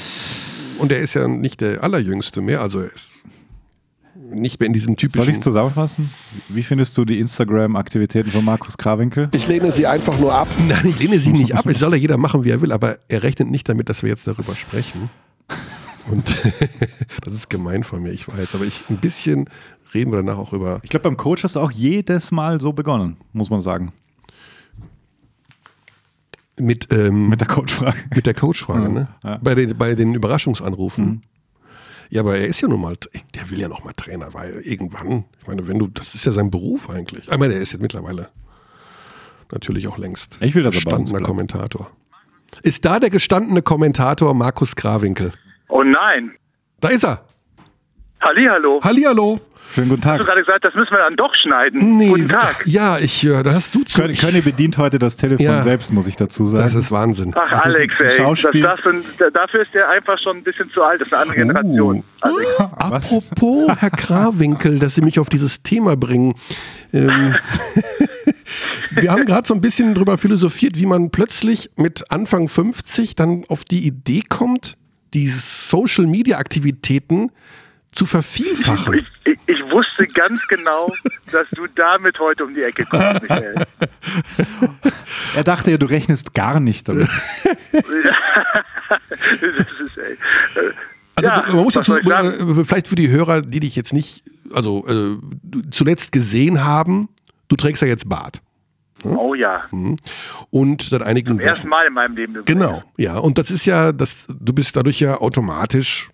und 0.78 0.92
er 0.92 1.00
ist 1.00 1.14
ja 1.14 1.26
nicht 1.26 1.60
der 1.60 1.82
allerjüngste 1.82 2.42
mehr, 2.42 2.60
also 2.60 2.80
er 2.80 2.92
ist 2.92 3.24
nicht 4.16 4.60
mehr 4.60 4.66
in 4.66 4.72
diesem 4.72 4.96
typischen. 4.96 5.22
Soll 5.22 5.30
ich 5.30 5.38
es 5.38 5.42
zusammenfassen? 5.42 6.10
Wie 6.48 6.62
findest 6.62 6.96
du 6.96 7.04
die 7.04 7.18
Instagram-Aktivitäten 7.18 8.30
von 8.30 8.44
Markus 8.44 8.78
Krawinkel? 8.78 9.28
Ich 9.34 9.46
lehne 9.48 9.72
sie 9.72 9.86
einfach 9.86 10.18
nur 10.18 10.32
ab. 10.34 10.48
Nein, 10.68 10.86
ich 10.86 10.98
lehne 10.98 11.18
sie 11.18 11.32
nicht 11.32 11.54
ab. 11.54 11.66
Es 11.66 11.78
soll 11.78 11.92
ja 11.92 11.98
jeder 11.98 12.16
machen, 12.16 12.44
wie 12.44 12.50
er 12.50 12.60
will, 12.60 12.72
aber 12.72 12.98
er 13.08 13.22
rechnet 13.22 13.50
nicht 13.50 13.68
damit, 13.68 13.88
dass 13.88 14.02
wir 14.02 14.10
jetzt 14.10 14.26
darüber 14.26 14.54
sprechen. 14.54 15.10
Und 16.10 16.24
das 17.24 17.34
ist 17.34 17.50
gemein 17.50 17.84
von 17.84 18.02
mir, 18.02 18.10
ich 18.10 18.28
weiß. 18.28 18.54
Aber 18.54 18.64
ich 18.64 18.84
ein 18.88 18.98
bisschen 18.98 19.48
reden 19.94 20.12
wir 20.12 20.16
danach 20.16 20.38
auch 20.38 20.52
über. 20.52 20.80
Ich 20.82 20.90
glaube, 20.90 21.04
beim 21.04 21.16
Coach 21.16 21.44
hast 21.44 21.56
du 21.56 21.60
auch 21.60 21.70
jedes 21.70 22.30
Mal 22.30 22.60
so 22.60 22.72
begonnen, 22.72 23.16
muss 23.32 23.50
man 23.50 23.62
sagen. 23.62 23.92
Mit, 26.56 26.92
ähm, 26.92 27.28
mit 27.28 27.40
der 27.40 27.48
Coach-Frage. 27.48 27.96
Mit 28.14 28.26
der 28.26 28.34
Coach-Frage, 28.34 28.84
ja, 28.84 28.88
ne? 28.88 29.08
Ja. 29.24 29.40
Bei, 29.42 29.56
den, 29.56 29.76
bei 29.76 29.96
den 29.96 30.14
Überraschungsanrufen. 30.14 31.04
Mhm. 31.04 31.22
Ja, 32.10 32.20
aber 32.20 32.36
er 32.36 32.46
ist 32.46 32.60
ja 32.60 32.68
nun 32.68 32.80
mal, 32.80 32.96
der 33.34 33.50
will 33.50 33.60
ja 33.60 33.68
noch 33.68 33.84
mal 33.84 33.92
Trainer, 33.92 34.34
weil 34.34 34.60
irgendwann, 34.60 35.24
ich 35.40 35.46
meine, 35.46 35.66
wenn 35.66 35.78
du, 35.78 35.88
das 35.88 36.14
ist 36.14 36.26
ja 36.26 36.32
sein 36.32 36.50
Beruf 36.50 36.90
eigentlich. 36.90 37.24
Ich 37.30 37.38
meine, 37.38 37.54
er 37.54 37.60
ist 37.60 37.72
jetzt 37.72 37.82
mittlerweile 37.82 38.28
natürlich 39.50 39.86
auch 39.88 39.98
längst 39.98 40.38
ich 40.40 40.54
will 40.54 40.62
das 40.62 40.74
gestandener 40.74 41.20
Kommentator. 41.20 41.90
Ist 42.62 42.84
da 42.84 43.00
der 43.00 43.10
gestandene 43.10 43.62
Kommentator 43.62 44.32
Markus 44.34 44.76
Grawinkel? 44.76 45.32
Oh 45.68 45.82
nein. 45.82 46.32
Da 46.80 46.88
ist 46.88 47.04
er. 47.04 47.24
Hallihallo. 48.20 48.80
Hallihallo. 48.82 49.40
Schönen 49.72 49.88
guten 49.88 50.02
Tag. 50.02 50.12
Hast 50.12 50.20
du 50.20 50.24
gerade 50.24 50.40
gesagt, 50.40 50.64
das 50.64 50.74
müssen 50.74 50.92
wir 50.92 50.98
dann 50.98 51.16
doch 51.16 51.34
schneiden? 51.34 51.96
Nee, 51.96 52.08
guten 52.08 52.28
Tag. 52.28 52.62
Ja, 52.66 52.98
ich, 52.98 53.22
da 53.22 53.52
hast 53.52 53.74
du 53.74 53.82
zu. 53.82 54.00
Könne, 54.00 54.14
Könne 54.14 54.42
bedient 54.42 54.78
heute 54.78 54.98
das 54.98 55.16
Telefon 55.16 55.44
ja, 55.44 55.62
selbst, 55.62 55.92
muss 55.92 56.06
ich 56.06 56.16
dazu 56.16 56.46
sagen. 56.46 56.62
Das 56.62 56.74
ist 56.74 56.92
Wahnsinn. 56.92 57.32
Ach, 57.34 57.50
das 57.50 57.64
Alex, 57.64 57.94
ey. 57.98 58.18
Das, 58.18 58.42
das, 59.18 59.32
dafür 59.32 59.62
ist 59.62 59.74
der 59.74 59.88
einfach 59.88 60.18
schon 60.22 60.38
ein 60.38 60.44
bisschen 60.44 60.70
zu 60.70 60.82
alt. 60.82 61.00
Das 61.00 61.08
ist 61.08 61.14
eine 61.14 61.22
andere 61.22 61.36
oh. 61.36 61.46
Generation. 61.46 62.04
Alex. 62.20 62.60
Apropos, 62.60 63.72
Herr 63.78 63.90
Krawinkel, 63.90 64.78
dass 64.78 64.94
Sie 64.94 65.02
mich 65.02 65.18
auf 65.18 65.28
dieses 65.28 65.62
Thema 65.62 65.96
bringen. 65.96 66.34
Ähm, 66.92 67.34
wir 68.90 69.10
haben 69.10 69.24
gerade 69.24 69.46
so 69.46 69.54
ein 69.54 69.60
bisschen 69.60 69.94
drüber 69.94 70.18
philosophiert, 70.18 70.78
wie 70.78 70.86
man 70.86 71.10
plötzlich 71.10 71.70
mit 71.76 72.10
Anfang 72.10 72.48
50 72.48 73.16
dann 73.16 73.44
auf 73.48 73.64
die 73.64 73.86
Idee 73.86 74.22
kommt, 74.28 74.76
die 75.14 75.28
Social-Media-Aktivitäten 75.28 77.30
zu 77.94 78.06
vervielfachen. 78.06 78.94
Ich, 78.94 79.06
ich, 79.24 79.38
ich, 79.46 79.60
wusste 79.70 80.06
ganz 80.06 80.46
genau, 80.48 80.92
dass 81.30 81.46
du 81.52 81.66
damit 81.74 82.18
heute 82.18 82.44
um 82.44 82.54
die 82.54 82.62
Ecke 82.62 82.84
kommst, 82.84 83.22
Michael. 83.22 83.66
Er 85.36 85.44
dachte 85.44 85.70
ja, 85.70 85.78
du 85.78 85.86
rechnest 85.86 86.34
gar 86.34 86.60
nicht 86.60 86.88
damit. 86.88 87.08
ist, 87.42 87.58
ey, 89.98 90.18
also 91.16 91.30
ja, 91.30 91.44
man 91.48 91.64
muss 91.64 91.74
dazu, 91.74 91.96
äh, 91.96 92.64
vielleicht 92.64 92.88
für 92.88 92.94
die 92.94 93.08
Hörer, 93.08 93.42
die 93.42 93.60
dich 93.60 93.76
jetzt 93.76 93.92
nicht, 93.92 94.24
also 94.52 94.86
äh, 94.86 95.16
zuletzt 95.70 96.12
gesehen 96.12 96.64
haben, 96.64 97.08
du 97.48 97.56
trägst 97.56 97.82
ja 97.82 97.88
jetzt 97.88 98.08
Bart. 98.08 98.40
Hm? 99.02 99.16
Oh 99.16 99.34
ja. 99.34 99.64
Hm. 99.70 99.96
Und 100.50 100.82
seit 100.82 101.02
einigen 101.02 101.28
Zum 101.28 101.40
ersten 101.40 101.68
Mal 101.68 101.86
in 101.86 101.94
meinem 101.94 102.16
Leben. 102.16 102.44
Genau, 102.44 102.82
ja. 102.96 103.18
Und 103.18 103.38
das 103.38 103.50
ist 103.50 103.64
ja, 103.66 103.92
das, 103.92 104.26
du 104.28 104.52
bist 104.52 104.74
dadurch 104.76 105.00
ja 105.00 105.20
automatisch 105.20 106.10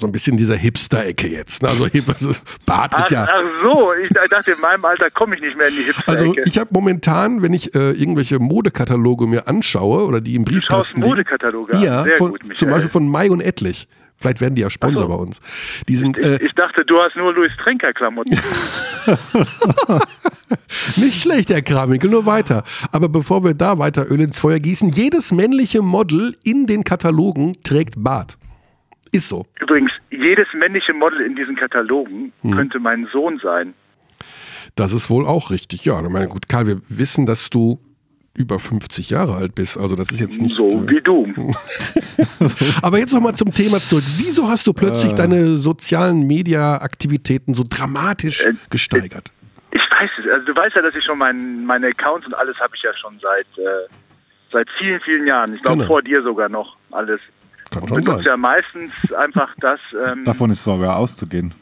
so 0.00 0.06
ein 0.06 0.12
bisschen 0.12 0.36
dieser 0.36 0.56
Hipster-Ecke 0.56 1.28
jetzt. 1.28 1.62
Ne? 1.62 1.68
Also, 1.68 1.84
also 1.84 2.32
Bart 2.66 2.98
ist 2.98 3.10
ja. 3.10 3.28
Ach 3.30 3.42
so, 3.62 3.92
ich 4.02 4.08
dachte, 4.30 4.52
in 4.52 4.60
meinem 4.60 4.84
Alter 4.84 5.10
komme 5.10 5.36
ich 5.36 5.40
nicht 5.40 5.56
mehr 5.56 5.68
in 5.68 5.74
die 5.74 5.82
Hipster-Ecke. 5.82 6.10
Also 6.10 6.34
ich 6.44 6.58
habe 6.58 6.70
momentan, 6.72 7.42
wenn 7.42 7.52
ich 7.52 7.74
äh, 7.74 7.90
irgendwelche 7.92 8.38
Modekataloge 8.38 9.26
mir 9.26 9.46
anschaue 9.48 10.04
oder 10.06 10.20
die 10.20 10.34
im 10.34 10.44
Briefkasten. 10.44 11.00
Du 11.00 11.08
Modekataloge? 11.08 11.76
Ja, 11.78 12.04
von, 12.18 12.32
gut, 12.32 12.58
zum 12.58 12.70
Beispiel 12.70 12.90
von 12.90 13.08
Mai 13.08 13.30
und 13.30 13.40
Etlich. 13.40 13.86
Vielleicht 14.20 14.42
werden 14.42 14.54
die 14.54 14.60
ja 14.60 14.68
Sponsor 14.68 15.04
so. 15.04 15.08
bei 15.08 15.14
uns. 15.14 15.40
Die 15.88 15.96
sind, 15.96 16.18
äh, 16.18 16.36
ich, 16.36 16.42
ich, 16.42 16.52
dachte, 16.52 16.84
du 16.84 16.98
hast 16.98 17.16
nur 17.16 17.32
Louis 17.32 17.50
Trenker 17.64 17.94
Klamotten. 17.94 18.38
Nicht 20.96 21.22
schlecht, 21.22 21.48
Herr 21.48 21.62
Kramwinkel, 21.62 22.10
nur 22.10 22.26
weiter. 22.26 22.62
Aber 22.92 23.08
bevor 23.08 23.42
wir 23.44 23.54
da 23.54 23.78
weiter 23.78 24.10
Öl 24.10 24.20
ins 24.20 24.38
Feuer 24.38 24.58
gießen, 24.58 24.90
jedes 24.90 25.32
männliche 25.32 25.80
Model 25.80 26.36
in 26.44 26.66
den 26.66 26.84
Katalogen 26.84 27.62
trägt 27.62 27.94
Bart. 27.96 28.36
Ist 29.12 29.28
so. 29.28 29.44
Übrigens, 29.60 29.90
jedes 30.10 30.46
männliche 30.54 30.94
Model 30.94 31.20
in 31.22 31.34
diesen 31.36 31.56
Katalogen 31.56 32.32
hm. 32.42 32.52
könnte 32.52 32.78
mein 32.78 33.08
Sohn 33.12 33.40
sein. 33.42 33.74
Das 34.76 34.92
ist 34.92 35.10
wohl 35.10 35.26
auch 35.26 35.50
richtig. 35.50 35.84
Ja, 35.84 36.00
ich 36.02 36.08
meine, 36.08 36.28
gut, 36.28 36.48
Karl, 36.48 36.66
wir 36.66 36.80
wissen, 36.88 37.26
dass 37.26 37.50
du 37.50 37.80
über 38.34 38.60
50 38.60 39.10
Jahre 39.10 39.34
alt 39.34 39.56
bist. 39.56 39.76
Also 39.76 39.96
das 39.96 40.10
ist 40.12 40.20
jetzt 40.20 40.40
nicht 40.40 40.54
So 40.54 40.68
äh, 40.68 40.88
wie 40.88 41.00
du. 41.00 41.26
Aber 42.82 42.98
jetzt 42.98 43.12
nochmal 43.12 43.34
zum 43.34 43.50
Thema 43.50 43.78
zurück. 43.80 44.04
Wieso 44.18 44.48
hast 44.48 44.66
du 44.66 44.70
Äh. 44.70 44.74
plötzlich 44.74 45.12
deine 45.14 45.56
sozialen 45.58 46.26
Media-Aktivitäten 46.28 47.54
so 47.54 47.64
dramatisch 47.68 48.44
Äh, 48.46 48.52
gesteigert? 48.70 49.32
Ich 49.72 49.80
weiß 49.82 50.10
es. 50.24 50.30
Also 50.32 50.46
du 50.46 50.54
weißt 50.56 50.76
ja, 50.76 50.82
dass 50.82 50.94
ich 50.94 51.04
schon 51.04 51.18
mein, 51.18 51.64
meine 51.64 51.88
Accounts 51.88 52.26
und 52.26 52.34
alles 52.34 52.56
habe 52.60 52.72
ich 52.76 52.82
ja 52.82 52.90
schon 52.96 53.18
seit 53.20 53.46
äh, 53.58 53.88
seit 54.52 54.68
vielen, 54.78 55.00
vielen 55.00 55.26
Jahren. 55.26 55.54
Ich 55.54 55.62
glaube 55.62 55.78
Genau. 55.78 55.88
vor 55.88 56.02
dir 56.02 56.22
sogar 56.22 56.48
noch 56.48 56.76
alles. 56.92 57.20
Kann 57.70 57.82
Und 57.82 57.88
schon 57.88 58.00
benutze 58.02 58.16
sein. 58.18 58.26
ja 58.26 58.36
meistens 58.36 58.92
einfach 59.14 59.50
das 59.60 59.80
ähm, 60.06 60.24
Davon 60.24 60.50
ist 60.50 60.62
sogar 60.64 60.96
auszugehen. 60.96 61.54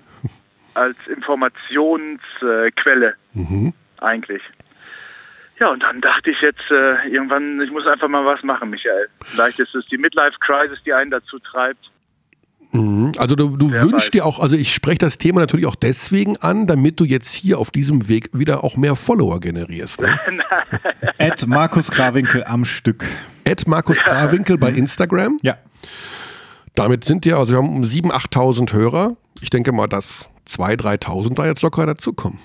als 0.75 0.97
Informationsquelle 1.15 3.15
Mhm. 3.35 3.73
eigentlich. 4.01 4.43
Ja, 5.61 5.71
und 5.71 5.83
dann 5.83 6.01
dachte 6.01 6.31
ich 6.31 6.41
jetzt 6.41 6.71
äh, 6.71 7.09
irgendwann, 7.09 7.61
ich 7.61 7.71
muss 7.73 7.85
einfach 7.87 8.07
mal 8.09 8.25
was 8.25 8.43
machen, 8.45 8.71
Michael. 8.71 9.09
Vielleicht 9.25 9.59
ist 9.59 9.75
es 9.75 9.85
die 9.87 9.99
Midlife-Crisis, 9.99 10.79
die 10.87 10.93
einen 10.93 11.11
dazu 11.11 11.39
treibt. 11.41 11.91
Mhm. 12.71 13.11
Also 13.19 13.35
du, 13.35 13.57
du 13.57 13.73
wünschst 13.73 13.93
weiß. 13.93 14.11
dir 14.13 14.25
auch, 14.27 14.39
also 14.39 14.55
ich 14.55 14.73
spreche 14.73 14.99
das 14.99 15.19
Thema 15.19 15.41
natürlich 15.41 15.67
auch 15.67 15.75
deswegen 15.75 16.37
an, 16.37 16.69
damit 16.69 17.01
du 17.01 17.05
jetzt 17.05 17.35
hier 17.35 17.59
auf 17.59 17.73
diesem 17.73 18.09
Weg 18.09 18.29
wieder 18.33 18.63
auch 18.63 18.77
mehr 18.77 18.95
Follower 18.95 19.41
generierst. 19.41 20.01
Ne? 20.01 20.17
Ed 21.19 21.45
Markus 21.49 21.91
Krawinkel 21.91 22.45
am 22.45 22.65
Stück. 22.65 23.05
Ed 23.49 23.67
Markus 23.67 24.01
Krawinkel 24.05 24.59
bei 24.59 24.71
Instagram. 24.71 25.39
Ja. 25.43 25.57
Damit 26.75 27.05
sind 27.05 27.25
wir, 27.25 27.37
also 27.39 27.55
wir 27.55 27.59
haben 27.59 27.75
um 27.75 27.83
7.000, 27.83 28.13
8.000 28.13 28.73
Hörer. 28.73 29.17
Ich 29.41 29.51
denke 29.51 29.73
mal, 29.73 29.87
dass 29.87 30.31
2.000, 30.47 31.03
3.000 31.05 31.35
da 31.35 31.47
jetzt 31.47 31.63
locker 31.63 31.87
dazukommen. 31.87 32.39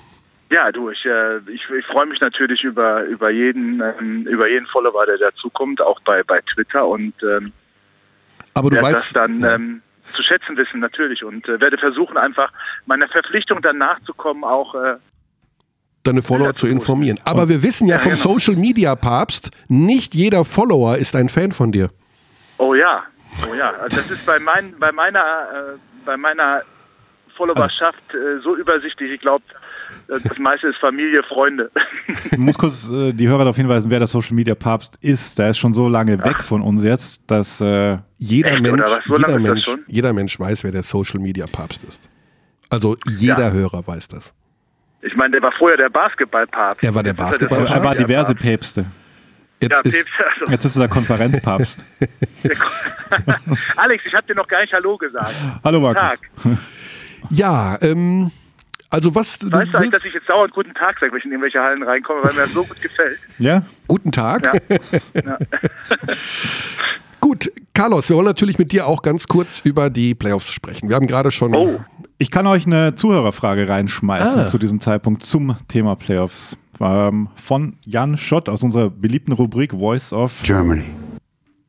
Ja, 0.50 0.72
du, 0.72 0.90
ich, 0.92 1.04
äh, 1.06 1.38
ich, 1.52 1.62
ich 1.70 1.86
freue 1.88 2.06
mich 2.06 2.22
natürlich 2.22 2.64
über, 2.64 3.04
über, 3.06 3.32
jeden, 3.32 3.82
ähm, 3.82 4.28
über 4.28 4.50
jeden 4.50 4.68
Follower, 4.68 5.06
der 5.06 5.18
dazukommt, 5.18 5.82
auch 5.82 6.00
bei, 6.02 6.22
bei 6.24 6.40
Twitter 6.42 6.88
und 6.88 7.14
ähm, 7.24 7.52
Aber 8.54 8.70
du 8.70 8.76
werde 8.76 8.92
das 8.92 8.98
weißt, 8.98 9.16
dann 9.16 9.40
ja, 9.40 9.56
ähm, 9.56 9.82
zu 10.14 10.22
schätzen 10.22 10.56
wissen, 10.58 10.80
natürlich. 10.80 11.24
Und 11.24 11.48
äh, 11.48 11.60
werde 11.60 11.78
versuchen, 11.78 12.18
einfach 12.18 12.52
meiner 12.86 13.08
Verpflichtung 13.08 13.62
dann 13.62 13.80
nachzukommen, 13.80 14.44
auch 14.44 14.76
äh, 14.76 14.96
deine 16.04 16.22
Follower 16.22 16.54
zu 16.56 16.66
gut. 16.68 16.76
informieren. 16.76 17.20
Aber 17.24 17.50
wir 17.50 17.64
wissen 17.64 17.88
ja 17.88 17.96
Ja, 17.96 18.02
vom 18.02 18.12
genau. 18.14 18.24
Social 18.24 18.56
Media 18.56 18.96
Papst, 18.96 19.52
nicht 19.68 20.14
jeder 20.16 20.46
Follower 20.46 20.98
ist 20.98 21.16
ein 21.16 21.30
Fan 21.30 21.52
von 21.52 21.72
dir. 21.72 21.90
Oh 22.58 22.74
ja, 22.76 23.04
oh 23.50 23.54
ja. 23.56 23.72
Also 23.82 23.98
das 23.98 24.12
ist 24.12 24.26
bei, 24.26 24.40
mein, 24.40 24.76
bei 24.80 24.92
meiner, 24.92 25.20
äh, 25.20 25.78
bei 26.06 26.18
meiner 26.18 26.62
Followerschaft 27.36 28.02
äh, 28.14 28.40
so 28.44 28.56
übersichtlich. 28.56 29.12
Ich 29.12 29.22
glaube, 29.22 29.44
das 30.08 30.38
meiste 30.38 30.68
ist 30.68 30.78
Familie, 30.78 31.24
Freunde. 31.24 31.72
Ich 32.32 32.38
muss 32.38 32.58
kurz 32.58 32.90
äh, 32.92 33.12
die 33.14 33.28
Hörer 33.28 33.40
darauf 33.40 33.56
hinweisen, 33.56 33.90
wer 33.92 34.00
der 34.00 34.08
Social 34.08 34.34
Media 34.36 34.56
Papst 34.56 34.98
ist. 35.02 35.38
Der 35.40 35.50
ist 35.52 35.58
schon 35.58 35.74
so 35.74 35.88
lange 35.88 36.24
weg 36.24 36.44
von 36.44 36.62
uns 36.62 36.84
jetzt, 36.84 37.22
dass 37.28 37.60
äh, 37.62 37.98
Jeder 38.18 38.52
Echt, 38.54 38.62
Mensch? 38.62 38.84
So 39.08 39.18
jeder 39.18 39.40
Mensch, 39.40 39.68
jeder 39.88 40.14
Mensch 40.14 40.40
weiß, 40.40 40.64
wer 40.64 40.72
der 40.72 40.84
Social 40.84 41.20
Media 41.20 41.46
Papst 41.48 41.84
ist. 41.84 42.10
Also 42.70 42.98
jeder 43.08 43.48
Ja. 43.48 43.52
Hörer 43.52 43.86
weiß 43.86 44.08
das. 44.10 44.34
Ich 45.06 45.16
meine, 45.16 45.32
der 45.32 45.42
war 45.42 45.52
vorher 45.58 45.78
der 45.78 45.90
Basketballpapst. 45.90 46.84
Er 46.84 46.96
war 46.96 47.04
der 47.04 47.12
Jetzt 47.14 47.20
ist 47.22 47.26
Basketball- 47.28 47.66
er 47.68 47.84
war 47.84 47.96
diverse 47.96 48.36
Päpste. 48.36 48.86
Jetzt 49.62 49.72
Ja, 49.74 49.80
ist, 49.82 49.94
Päpst, 49.94 50.14
also, 50.40 50.52
Jetzt 50.52 50.66
ist 50.66 50.76
er 50.76 50.80
der 50.82 50.90
Konferenzpapst. 50.90 51.84
Alex, 53.76 54.04
ich 54.06 54.14
habe 54.14 54.28
dir 54.28 54.36
noch 54.36 54.48
gar 54.48 54.62
nicht 54.62 54.74
Hallo 54.74 54.98
gesagt. 54.98 55.34
Hallo 55.64 55.80
Guten 55.80 55.94
Markus. 55.94 56.20
Tag. 56.44 56.58
ja, 57.30 57.78
ähm, 57.82 58.32
also 58.90 59.14
was 59.16 59.40
du 59.40 59.48
Weißt 59.52 59.74
du 59.74 59.78
eigentlich, 59.78 59.92
willst, 59.92 59.94
dass 59.94 60.06
ich 60.06 60.14
jetzt 60.14 60.30
dauernd 60.30 60.54
guten 60.54 60.74
Tag 60.74 61.00
sage, 61.00 61.12
wenn 61.12 61.20
ich 61.20 61.26
in 61.26 61.32
irgendwelche 61.32 61.62
Hallen 61.62 61.84
reinkomme, 61.84 62.24
weil 62.24 62.34
mir 62.34 62.42
das 62.42 62.54
so 62.54 62.64
gut 62.66 62.82
gefällt? 62.82 63.20
Ja? 63.40 63.64
guten 63.88 64.12
Tag. 64.12 64.62
Ja. 65.14 65.38
Gut, 67.20 67.50
Carlos, 67.74 68.10
wir 68.10 68.18
wollen 68.18 68.26
natürlich 68.28 68.60
mit 68.60 68.74
dir 68.74 68.86
auch 68.86 69.02
ganz 69.02 69.28
kurz 69.28 69.62
über 69.64 69.90
die 69.90 70.14
Playoffs 70.14 70.52
sprechen. 70.52 70.90
Wir 70.90 70.98
haben 70.98 71.08
gerade 71.08 71.32
schon 71.32 71.56
Oh, 71.56 71.80
Ich 72.24 72.32
kann 72.32 72.48
euch 72.48 72.66
eine 72.66 72.96
Zuhörerfrage 72.96 73.68
reinschmeißen 73.68 74.44
Ah. 74.44 74.48
zu 74.48 74.58
diesem 74.58 74.80
Zeitpunkt 74.80 75.24
zum 75.24 75.58
Thema 75.68 75.98
Playoffs. 75.98 76.56
Ähm, 76.80 77.28
von 77.36 77.74
Jan 77.84 78.16
Schott 78.16 78.48
aus 78.48 78.64
unserer 78.64 78.90
beliebten 78.90 79.34
Rubrik 79.34 79.74
Voice 79.74 80.14
of 80.14 80.32
Germany. 80.42 80.86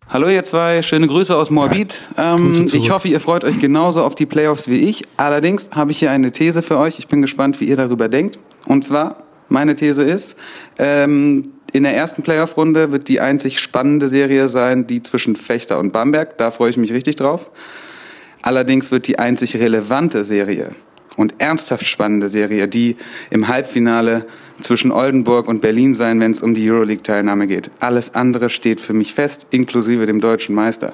Hallo 0.08 0.28
ihr 0.28 0.44
zwei, 0.44 0.82
schöne 0.84 1.08
Grüße 1.08 1.34
aus 1.34 1.50
Moabit. 1.50 2.02
Ähm, 2.16 2.68
ich 2.72 2.88
hoffe, 2.92 3.08
ihr 3.08 3.18
freut 3.18 3.42
euch 3.44 3.58
genauso 3.58 4.04
auf 4.04 4.14
die 4.14 4.26
Playoffs 4.26 4.68
wie 4.68 4.76
ich. 4.88 5.02
Allerdings 5.16 5.70
habe 5.72 5.90
ich 5.90 5.98
hier 5.98 6.12
eine 6.12 6.30
These 6.30 6.62
für 6.62 6.78
euch. 6.78 7.00
Ich 7.00 7.08
bin 7.08 7.20
gespannt, 7.20 7.60
wie 7.60 7.64
ihr 7.64 7.76
darüber 7.76 8.08
denkt. 8.08 8.38
Und 8.66 8.84
zwar, 8.84 9.24
meine 9.48 9.74
These 9.74 10.04
ist, 10.04 10.38
ähm, 10.78 11.48
in 11.72 11.82
der 11.82 11.96
ersten 11.96 12.22
Playoff-Runde 12.22 12.92
wird 12.92 13.08
die 13.08 13.20
einzig 13.20 13.58
spannende 13.58 14.06
Serie 14.06 14.46
sein, 14.46 14.86
die 14.86 15.02
zwischen 15.02 15.34
Fechter 15.34 15.80
und 15.80 15.92
Bamberg. 15.92 16.38
Da 16.38 16.52
freue 16.52 16.70
ich 16.70 16.76
mich 16.76 16.92
richtig 16.92 17.16
drauf. 17.16 17.50
Allerdings 18.44 18.90
wird 18.90 19.06
die 19.06 19.18
einzig 19.18 19.56
relevante 19.56 20.22
Serie 20.22 20.72
und 21.16 21.40
ernsthaft 21.40 21.86
spannende 21.86 22.28
Serie 22.28 22.68
die 22.68 22.98
im 23.30 23.48
Halbfinale 23.48 24.26
zwischen 24.60 24.92
Oldenburg 24.92 25.48
und 25.48 25.62
Berlin 25.62 25.94
sein, 25.94 26.20
wenn 26.20 26.32
es 26.32 26.42
um 26.42 26.52
die 26.52 26.70
Euroleague-Teilnahme 26.70 27.46
geht. 27.46 27.70
Alles 27.80 28.14
andere 28.14 28.50
steht 28.50 28.82
für 28.82 28.92
mich 28.92 29.14
fest, 29.14 29.46
inklusive 29.50 30.04
dem 30.04 30.20
deutschen 30.20 30.54
Meister. 30.54 30.92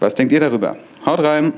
Was 0.00 0.14
denkt 0.14 0.34
ihr 0.34 0.40
darüber? 0.40 0.76
Haut 1.06 1.20
rein! 1.20 1.54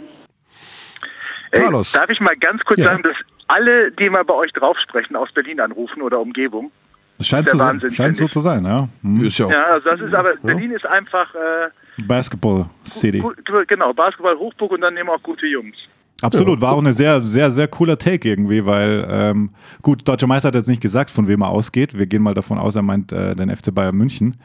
ey, 1.51 1.63
Carlos. 1.63 1.91
darf 1.91 2.09
ich 2.09 2.21
mal 2.21 2.37
ganz 2.37 2.63
kurz 2.65 2.79
Ja. 2.79 2.85
sagen, 2.93 3.03
dass 3.03 3.17
alle, 3.49 3.91
die 3.91 4.09
mal 4.09 4.25
bei 4.25 4.35
euch 4.35 4.53
drauf 4.53 4.79
sprechen, 4.79 5.17
aus 5.17 5.33
Berlin 5.33 5.61
anrufen 5.61 6.01
oder 6.01 6.21
Umgebung? 6.21 6.71
Das 7.19 7.27
scheint, 7.27 7.47
Der 7.47 7.53
zu 7.53 7.59
sein, 7.59 7.67
Wahnsinn, 7.67 7.93
scheint 7.93 8.17
so 8.17 8.29
zu 8.29 8.39
sein, 8.39 8.65
ja. 8.65 8.89
Hm. 9.03 9.25
ist 9.25 9.37
ja 9.39 9.47
auch, 9.47 9.51
Ja, 9.51 9.65
also 9.65 9.91
das 9.91 10.01
ist 10.01 10.15
aber, 10.15 10.37
Berlin 10.37 10.71
ist 10.71 10.87
einfach, 10.87 11.35
äh, 11.35 11.71
Basketball 12.07 12.67
City. 12.85 13.23
genau, 13.69 13.93
Basketball 13.93 14.37
Hochburg 14.37 14.73
und 14.73 14.81
dann 14.83 14.97
eben 14.97 15.09
auch 15.09 15.23
gute 15.23 15.47
Jungs. 15.47 15.77
Absolut, 16.23 16.61
war 16.63 16.73
auch 16.73 16.79
eine 16.79 16.93
sehr, 16.95 17.21
sehr, 17.23 17.51
sehr 17.51 17.69
cooler 17.69 17.99
Take 17.99 18.27
irgendwie, 18.29 18.65
weil, 18.65 19.07
ähm, 19.11 19.51
gut, 19.83 20.07
Deutscher 20.09 20.27
Meister 20.27 20.49
hat 20.49 20.55
jetzt 20.55 20.69
nicht 20.69 20.81
gesagt, 20.81 21.11
von 21.11 21.29
wem 21.29 21.43
er 21.43 21.49
ausgeht. 21.49 21.97
Wir 21.99 22.07
gehen 22.07 22.23
mal 22.23 22.33
davon 22.33 22.57
aus, 22.59 22.75
er 22.75 22.81
meint 22.83 23.13
äh, 23.13 23.35
den 23.35 23.55
FC 23.55 23.75
Bayern 23.75 23.95
München. 23.97 24.37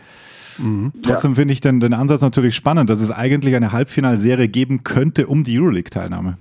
Trotzdem 1.02 1.36
finde 1.36 1.54
ich 1.54 1.62
den, 1.62 1.80
den 1.80 1.94
Ansatz 1.94 2.22
natürlich 2.22 2.56
spannend, 2.56 2.90
dass 2.90 3.00
es 3.02 3.10
eigentlich 3.10 3.56
eine 3.56 3.72
Halbfinalserie 3.72 4.48
geben 4.50 4.84
könnte 4.84 5.26
um 5.28 5.44
die 5.46 5.58
Euroleague-Teilnahme. 5.58 6.38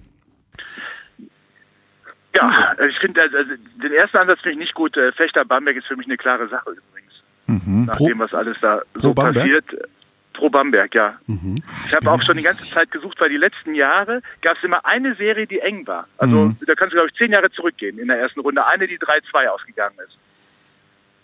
Ja, 2.34 2.72
ich 2.88 2.98
finde, 2.98 3.22
also, 3.22 3.36
also 3.36 3.50
den 3.82 3.92
ersten 3.92 4.16
Ansatz 4.18 4.40
finde 4.40 4.52
ich 4.54 4.58
nicht 4.58 4.74
gut. 4.74 4.96
Äh, 4.96 5.12
Fechter 5.12 5.44
Bamberg 5.44 5.76
ist 5.76 5.86
für 5.86 5.96
mich 5.96 6.06
eine 6.06 6.16
klare 6.16 6.48
Sache 6.48 6.70
übrigens. 6.70 7.86
Nach 7.86 7.96
Pro- 7.96 8.08
dem, 8.08 8.18
was 8.18 8.32
alles 8.34 8.56
da 8.60 8.80
pro 8.94 9.00
so 9.00 9.14
Bamberg? 9.14 9.36
passiert. 9.46 9.64
Pro 10.32 10.48
Bamberg, 10.48 10.94
ja. 10.94 11.18
Ich 11.86 11.94
habe 11.94 12.10
auch 12.10 12.22
schon 12.22 12.36
die 12.36 12.42
ganze 12.42 12.68
Zeit 12.68 12.90
gesucht, 12.90 13.20
weil 13.20 13.28
die 13.30 13.36
letzten 13.36 13.74
Jahre 13.74 14.22
gab 14.42 14.56
es 14.56 14.64
immer 14.64 14.84
eine 14.84 15.14
Serie, 15.16 15.46
die 15.46 15.58
eng 15.58 15.86
war. 15.86 16.06
Also 16.18 16.54
da 16.66 16.74
kannst 16.74 16.92
du, 16.92 16.96
glaube 16.96 17.08
ich, 17.12 17.18
zehn 17.18 17.32
Jahre 17.32 17.50
zurückgehen 17.50 17.98
in 17.98 18.08
der 18.08 18.18
ersten 18.18 18.40
Runde. 18.40 18.66
Eine, 18.66 18.86
die 18.86 18.98
3-2 18.98 19.46
ausgegangen 19.48 19.96
ist. 20.06 20.16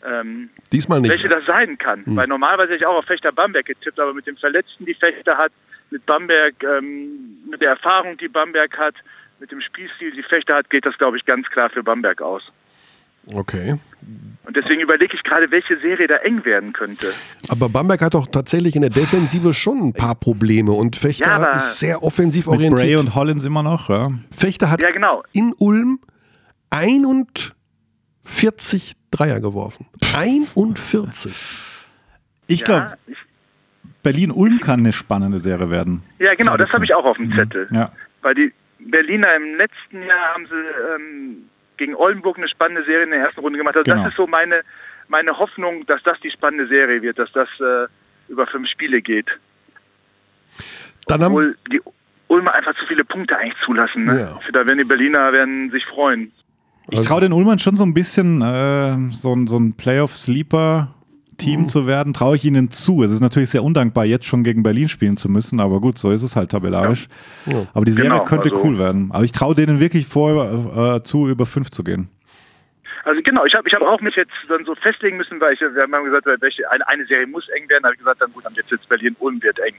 Ähm, 0.05 0.51
diesmal 0.73 1.01
nicht. 1.01 1.11
welche 1.11 1.29
das 1.29 1.45
sein 1.47 1.79
kann. 1.79 2.03
Weil 2.07 2.27
normalerweise 2.29 2.69
hätte 2.69 2.81
ich 2.83 2.87
auch 2.87 2.99
auf 2.99 3.07
Fechter 3.07 3.33
Bamberg 3.33 3.67
getippt, 3.67 3.99
aber 3.99 4.13
mit 4.13 4.27
den 4.27 4.37
Verletzten, 4.37 4.85
die 4.85 4.95
Fechter 4.95 5.37
hat, 5.37 5.53
mit 5.91 6.05
Bamberg, 6.07 6.55
ähm, 6.63 7.39
mit 7.49 7.61
der 7.61 7.71
Erfahrung, 7.71 8.17
die 8.17 8.29
Bamberg 8.29 8.77
hat, 8.77 8.95
mit 9.41 9.51
dem 9.51 9.61
Spielstil, 9.61 10.13
die 10.13 10.23
Fechter 10.23 10.57
hat, 10.57 10.71
geht 10.71 10.87
das, 10.87 10.97
glaube 10.99 11.17
ich, 11.17 11.25
ganz 11.25 11.49
klar 11.49 11.71
für 11.71 11.83
Bamberg 11.83 12.23
aus. 12.23 12.43
Okay. 13.33 13.79
Und 14.47 14.57
deswegen 14.57 14.81
überlege 14.81 15.15
ich 15.17 15.23
gerade, 15.25 15.51
welche 15.51 15.77
Serie 15.81 16.07
da 16.07 16.17
eng 16.19 16.45
werden 16.45 16.73
könnte. 16.73 17.13
Aber 17.49 17.69
Bamberg 17.69 18.01
hat 18.01 18.15
doch 18.15 18.29
tatsächlich 18.29 18.77
in 18.77 18.83
der 18.83 18.91
Defensive 18.91 19.53
schon 19.53 19.89
ein 19.89 19.93
paar 19.93 20.15
Probleme 20.15 20.71
und 20.73 20.95
Fechter 20.97 21.27
Ja, 21.41 21.57
ist 21.57 21.81
sehr 21.81 22.03
offensiv 22.05 22.47
Mit 22.47 22.59
Bray 22.61 22.71
orientiert. 22.71 23.01
und 23.01 23.15
Hollins 23.17 23.45
immer 23.45 23.63
noch, 23.65 23.89
ja. 23.91 24.09
Fechter 24.37 24.71
hat 24.71 24.81
Ja, 24.83 24.93
genau. 24.93 25.25
in 25.33 25.53
Ulm 25.59 25.99
41 26.71 27.53
Dreier 29.11 29.41
geworfen. 29.41 29.87
41. 30.15 31.33
Ich 32.47 32.61
Ja, 32.61 32.65
glaube, 32.65 32.93
Berlin-Ulm 34.03 34.61
kann 34.61 34.81
eine 34.81 34.93
spannende 34.93 35.41
Serie 35.41 35.71
werden. 35.71 36.03
ja 36.21 36.35
genau, 36.35 36.57
das 36.57 36.73
habe 36.73 36.85
ich 36.85 36.95
auch 36.95 37.05
auf 37.05 37.17
dem 37.17 37.33
Zettel. 37.35 37.67
Ja. 37.73 37.91
Weil 38.23 38.35
die 38.37 38.53
Berliner 38.79 39.35
im 39.35 39.57
letzten 39.57 40.03
Jahr 40.03 40.35
haben 40.35 40.47
sie 40.47 40.55
ähm, 40.55 41.37
gegen 41.77 41.95
Oldenburg 41.95 42.39
eine 42.39 42.49
spannende 42.49 42.85
Serie 42.85 43.05
in 43.05 43.11
der 43.11 43.21
ersten 43.21 43.41
Runde 43.41 43.59
gemacht. 43.59 43.77
Also 43.77 43.91
Genau. 43.91 44.03
das 44.05 44.13
ist 44.13 44.17
so 44.17 44.27
meine, 44.27 44.63
meine 45.09 45.33
Hoffnung, 45.39 45.85
dass 45.87 46.03
das 46.03 46.19
die 46.21 46.31
spannende 46.31 46.67
Serie 46.69 47.03
wird, 47.03 47.19
dass 47.19 47.31
das 47.33 47.49
äh, 47.61 47.87
über 48.29 48.47
fünf 48.47 48.69
Spiele 48.69 49.01
geht. 49.03 49.27
Dann 51.07 51.23
haben, 51.23 51.33
Obwohl 51.35 51.57
die 51.73 51.81
Ulmer 52.29 52.55
einfach 52.55 52.75
zu 52.77 52.87
viele 52.87 53.05
Punkte 53.05 53.39
eigentlich 53.39 53.57
zulassen. 53.65 54.05
Ne? 54.05 54.21
Ja. 54.21 54.41
Da 54.53 54.67
werden 54.67 54.79
die 54.79 54.85
Berliner 54.85 55.33
werden 55.33 55.71
sich 55.71 55.85
freuen. 55.87 56.33
Ich 56.91 57.01
traue 57.01 57.21
den 57.21 57.33
Ulmern 57.33 57.59
schon 57.59 57.77
so 57.77 57.85
ein 57.85 57.95
bisschen 57.95 58.43
äh, 58.43 58.97
so, 59.13 59.33
ein- 59.35 59.47
so 59.47 59.57
ein 59.57 59.77
Playoff-Sleeper-Team 61.37 61.61
Mhm. 61.63 61.69
zu 61.69 61.87
werden, 61.87 62.13
traue 62.13 62.37
ich 62.37 62.45
ihnen 62.45 62.71
zu. 62.71 63.03
Es 63.03 63.11
ist 63.11 63.21
natürlich 63.21 63.51
sehr 63.51 63.63
undankbar, 63.63 64.05
jetzt 64.05 64.25
schon 64.27 64.45
gegen 64.45 64.63
Berlin 64.63 64.89
spielen 64.89 65.17
zu 65.17 65.29
müssen, 65.29 65.61
aber 65.61 65.81
gut, 65.81 65.99
so 65.99 66.11
ist 66.11 66.23
es 66.23 66.37
halt 66.37 66.51
tabellarisch. 66.51 67.09
Ja. 67.47 67.67
Aber 67.75 67.85
die 67.85 67.93
Serie 67.93 68.11
Genau, 68.11 68.25
könnte 68.25 68.51
also- 68.51 68.65
cool 68.65 68.79
werden. 68.79 69.11
Aber 69.13 69.25
ich 69.25 69.33
traue 69.33 69.55
denen 69.55 69.81
wirklich 69.81 70.07
vor, 70.07 70.97
äh, 70.97 71.03
zu, 71.03 71.29
über 71.29 71.47
fünf 71.47 71.71
zu 71.71 71.85
gehen. 71.85 72.09
Also 73.05 73.23
genau, 73.23 73.45
ich 73.45 73.55
habe 73.55 73.69
ich 73.69 73.75
hab 73.75 73.83
auch 73.83 74.01
mich 74.01 74.17
jetzt 74.17 74.33
dann 74.49 74.65
so 74.65 74.75
festlegen 74.75 75.17
müssen, 75.17 75.41
weil 75.41 75.55
ich, 75.55 75.61
wir 75.61 75.83
haben 75.83 76.05
gesagt, 76.05 76.27
welche, 76.41 76.69
eine, 76.71 76.87
eine 76.89 77.07
Serie 77.07 77.27
muss 77.27 77.49
eng 77.51 77.69
werden. 77.69 77.83
Da 77.83 77.89
habe 77.89 77.95
ich 77.95 78.01
gesagt, 78.01 78.21
dann 78.21 78.33
gut, 78.33 78.45
dann 78.45 78.55
jetzt 78.55 78.71
jetzt 78.71 78.89
Berlin-Ulm 78.89 79.41
wird 79.43 79.59
eng. 79.61 79.75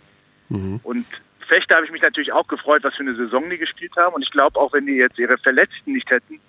Mhm. 0.47 0.79
Und 0.83 1.05
Fechter 1.49 1.75
habe 1.75 1.85
ich 1.85 1.91
mich 1.91 2.01
natürlich 2.01 2.31
auch 2.31 2.47
gefreut, 2.47 2.83
was 2.85 2.95
für 2.95 3.01
eine 3.03 3.15
Saison 3.15 3.49
die 3.49 3.57
gespielt 3.57 3.91
haben. 3.97 4.15
Und 4.15 4.21
ich 4.21 4.31
glaube, 4.31 4.57
auch 4.57 4.71
wenn 4.71 4.85
die 4.85 4.93
jetzt 4.93 5.19
ihre 5.19 5.37
Verletzten 5.39 5.91
nicht 5.91 6.09
hätten, 6.09 6.39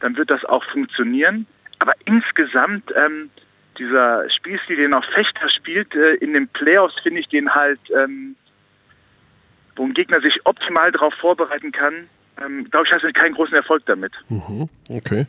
dann 0.00 0.16
wird 0.16 0.28
das 0.30 0.44
auch 0.44 0.64
funktionieren. 0.72 1.46
Aber 1.78 1.92
insgesamt, 2.06 2.92
ähm, 2.96 3.30
dieser 3.78 4.28
Spielstil, 4.30 4.76
den 4.76 4.94
auch 4.94 5.04
Fechter 5.14 5.48
spielt, 5.48 5.94
äh, 5.94 6.14
in 6.16 6.32
den 6.34 6.48
Playoffs 6.48 6.94
finde 7.02 7.20
ich 7.20 7.28
den 7.28 7.50
halt, 7.50 7.80
ähm, 7.96 8.34
wo 9.76 9.84
ein 9.84 9.94
Gegner 9.94 10.20
sich 10.20 10.38
optimal 10.44 10.90
darauf 10.92 11.14
vorbereiten 11.14 11.72
kann, 11.72 12.08
ähm, 12.44 12.68
glaube 12.70 12.86
ich, 12.86 12.92
hast 12.92 13.02
du 13.02 13.12
keinen 13.12 13.34
großen 13.34 13.54
Erfolg 13.54 13.82
damit. 13.86 14.12
Mhm. 14.28 14.68
Okay. 14.90 15.26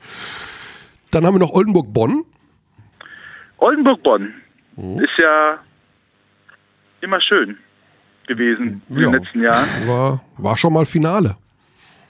Dann 1.12 1.26
haben 1.26 1.36
wir 1.36 1.40
noch 1.40 1.52
Oldenburg-Bonn. 1.54 2.26
Oldenburg-Bonn 3.58 4.34
ist 5.00 5.18
ja 5.18 5.58
immer 7.02 7.20
schön 7.22 7.58
gewesen 8.28 8.82
in 8.90 9.00
Ja. 9.00 9.10
den 9.10 9.22
letzten 9.22 9.42
Jahren. 9.42 9.68
War, 9.88 10.22
war 10.38 10.58
schon 10.58 10.74
mal 10.74 10.86
Finale. 10.86 11.36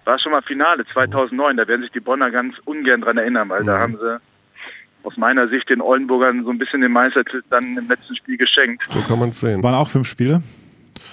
War 0.06 0.18
schon 0.20 0.32
mal 0.32 0.42
Finale 0.42 0.86
2009, 0.94 1.58
da 1.58 1.68
werden 1.68 1.82
sich 1.84 1.92
die 1.92 2.00
Bonner 2.00 2.32
ganz 2.32 2.56
ungern 2.66 3.02
dran 3.02 3.18
erinnern, 3.18 3.50
weil 3.50 3.64
da 3.64 3.80
haben 3.80 3.98
sie 3.98 4.20
aus 5.08 5.16
meiner 5.16 5.48
Sicht 5.48 5.70
den 5.70 5.80
Oldenburgern 5.80 6.44
so 6.44 6.50
ein 6.50 6.58
bisschen 6.58 6.82
den 6.82 6.92
Meistertitel 6.92 7.42
dann 7.50 7.78
im 7.78 7.88
letzten 7.88 8.14
Spiel 8.18 8.36
geschenkt. 8.38 8.84
So 8.90 9.00
kann 9.02 9.18
man 9.20 9.30
es 9.30 9.40
sehen. 9.40 9.64
Waren 9.64 9.76
auch 9.76 9.88
fünf 9.88 10.08
Spiele? 10.10 10.44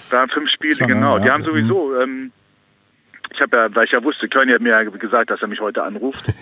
Da 0.09 0.19
haben 0.21 0.29
fünf 0.29 0.49
Spiele, 0.49 0.75
Schon, 0.75 0.87
genau. 0.87 1.17
ja. 1.17 1.23
Die 1.23 1.31
haben 1.31 1.43
sowieso, 1.45 1.97
ähm, 2.01 2.31
ich 3.33 3.39
habe 3.41 3.55
ja, 3.55 3.73
weil 3.73 3.85
ich 3.85 3.91
ja 3.91 4.03
wusste, 4.03 4.27
Körny 4.27 4.51
hat 4.51 4.61
mir 4.61 4.71
ja 4.71 4.83
gesagt, 4.83 5.29
dass 5.29 5.41
er 5.41 5.47
mich 5.47 5.59
heute 5.61 5.81
anruft. 5.83 6.25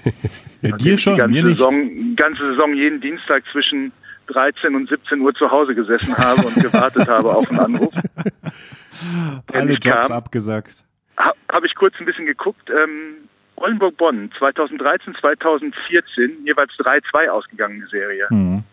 Ja, 0.63 0.77
dir 0.77 0.93
ich 0.93 1.01
schon, 1.01 1.15
die 1.15 1.19
ganze 1.19 1.33
mir 1.35 1.43
nicht. 1.43 1.57
Saison, 1.57 2.15
ganze 2.15 2.47
Saison 2.47 2.73
jeden 2.73 3.01
Dienstag 3.01 3.43
zwischen 3.51 3.91
13 4.27 4.73
und 4.73 4.87
17 4.87 5.19
Uhr 5.19 5.33
zu 5.35 5.51
Hause 5.51 5.75
gesessen 5.75 6.17
habe 6.17 6.41
und 6.47 6.55
gewartet 6.55 7.05
habe 7.09 7.35
auf 7.35 7.45
einen 7.49 7.59
Anruf. 7.59 7.93
der 9.51 9.55
Alle 9.59 9.65
nicht 9.65 9.83
Jobs 9.83 10.07
kam. 10.07 10.11
abgesagt. 10.13 10.85
Ha, 11.19 11.33
habe 11.51 11.67
ich 11.67 11.75
kurz 11.75 11.95
ein 11.99 12.05
bisschen 12.05 12.25
geguckt. 12.25 12.69
Ähm, 12.69 13.27
Oldenburg-Bonn 13.55 14.31
2013, 14.39 15.15
2014 15.21 16.45
jeweils 16.45 16.71
3-2 16.79 17.27
ausgegangene 17.29 17.87
Serie. 17.87 18.25
Mhm. 18.29 18.63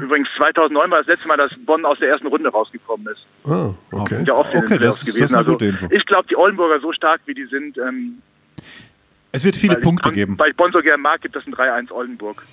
Übrigens 0.00 0.28
2009 0.36 0.90
war 0.90 0.98
das 0.98 1.08
letzte 1.08 1.26
Mal, 1.28 1.36
dass 1.36 1.50
Bonn 1.66 1.84
aus 1.84 1.98
der 1.98 2.10
ersten 2.10 2.28
Runde 2.28 2.48
rausgekommen 2.48 3.08
ist. 3.08 3.26
Ah, 3.50 3.70
okay. 3.90 4.22
Ja 4.24 4.34
oft 4.34 4.54
Okay, 4.54 4.78
das- 4.78 5.00
das 5.00 5.06
gewesen. 5.06 5.24
ist 5.24 5.30
eine 5.32 5.38
also 5.38 5.52
gute 5.52 5.66
Info. 5.66 5.86
ich 5.90 6.06
glaube, 6.06 6.28
die 6.28 6.36
Oldenburger 6.36 6.80
so 6.80 6.92
stark 6.92 7.20
wie 7.26 7.34
die 7.34 7.46
sind, 7.46 7.76
ähm, 7.78 8.22
Es 9.32 9.44
wird 9.44 9.56
viele 9.56 9.76
Punkte 9.76 10.08
ich, 10.10 10.14
geben. 10.14 10.38
Weil 10.38 10.50
ich 10.50 10.56
Bonn 10.56 10.70
so 10.72 10.80
gerne 10.80 11.02
mag, 11.02 11.20
gibt 11.20 11.34
es 11.36 11.44
ein 11.46 11.52
3-1 11.52 11.90
Oldenburg. 11.90 12.46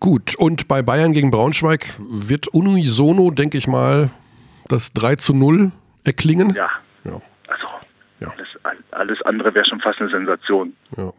Gut, 0.00 0.36
und 0.36 0.68
bei 0.68 0.80
Bayern 0.82 1.12
gegen 1.12 1.30
Braunschweig 1.30 1.86
wird 1.98 2.48
unisono, 2.48 3.30
denke 3.30 3.58
ich 3.58 3.66
mal, 3.66 4.10
das 4.68 4.92
3 4.92 5.16
zu 5.16 5.34
0 5.34 5.72
erklingen. 6.04 6.50
Ja, 6.54 6.70
Ja, 7.04 7.20
also 7.46 7.66
Ja. 8.20 8.28
alles, 8.36 8.48
alles 8.90 9.20
andere 9.22 9.54
wäre 9.54 9.64
schon 9.64 9.80
fast 9.80 10.00
eine 10.00 10.10
Sensation. 10.10 10.74
ja. 10.96 11.12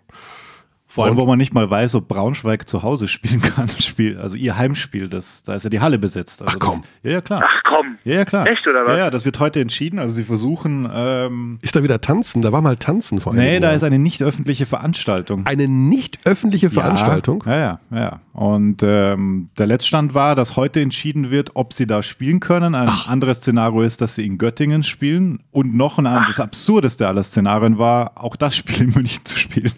Vor 0.91 1.05
allem, 1.05 1.17
wo 1.17 1.25
man 1.27 1.37
nicht 1.37 1.53
mal 1.53 1.69
weiß, 1.69 1.93
ob 1.93 2.07
Braunschweig 2.07 2.67
zu 2.67 2.81
Hause 2.81 3.07
spielen 3.07 3.41
kann. 3.55 3.69
Spiel, 3.69 4.17
also 4.17 4.35
ihr 4.35 4.57
Heimspiel, 4.57 5.07
das, 5.07 5.43
da 5.43 5.53
ist 5.53 5.63
ja 5.63 5.69
die 5.69 5.79
Halle 5.79 5.99
besetzt. 5.99 6.41
Also 6.41 6.57
Ach, 6.59 6.59
komm. 6.59 6.81
Das, 6.81 6.89
ja, 7.03 7.11
ja, 7.11 7.21
klar. 7.21 7.43
Ach 7.45 7.61
komm, 7.63 7.97
Ja, 8.05 8.15
ja, 8.15 8.25
klar. 8.25 8.47
Echt, 8.47 8.67
oder 8.67 8.87
was? 8.87 8.93
Ja, 8.93 8.97
ja, 8.97 9.09
das 9.11 9.23
wird 9.23 9.39
heute 9.39 9.61
entschieden. 9.61 9.99
Also 9.99 10.15
sie 10.15 10.23
versuchen, 10.23 10.89
ähm, 10.91 11.59
Ist 11.61 11.75
da 11.75 11.83
wieder 11.83 12.01
Tanzen? 12.01 12.41
Da 12.41 12.51
war 12.51 12.63
mal 12.63 12.75
Tanzen 12.75 13.21
vor 13.21 13.35
nee, 13.35 13.41
einigen 13.41 13.61
da 13.61 13.71
ist 13.73 13.83
eine 13.83 13.99
nicht 13.99 14.23
öffentliche 14.23 14.65
Veranstaltung. 14.65 15.45
eine 15.45 15.67
nicht 15.67 16.25
öffentliche 16.25 16.71
Veranstaltung. 16.71 17.43
Ja, 17.45 17.55
ja, 17.57 17.79
ja. 17.91 17.97
ja. 17.99 18.19
Und 18.33 18.81
ähm, 18.81 19.49
der 19.59 19.67
Letztstand 19.67 20.15
war, 20.15 20.33
dass 20.33 20.55
heute 20.55 20.81
entschieden 20.81 21.29
wird, 21.29 21.51
ob 21.55 21.73
sie 21.73 21.85
da 21.85 22.01
spielen 22.01 22.39
können. 22.39 22.73
Ein 22.73 22.89
anderes 23.05 23.37
Szenario 23.39 23.83
ist, 23.83 24.01
dass 24.01 24.15
sie 24.15 24.25
in 24.25 24.39
Göttingen 24.39 24.81
spielen. 24.81 25.43
Und 25.51 25.75
noch 25.75 25.99
ein 25.99 26.05
das 26.25 26.39
absurdeste 26.39 27.07
aller 27.07 27.21
Szenarien 27.21 27.77
war, 27.77 28.13
auch 28.15 28.35
das 28.35 28.55
Spiel 28.55 28.81
in 28.81 28.89
München 28.93 29.23
zu 29.23 29.37
spielen. 29.37 29.71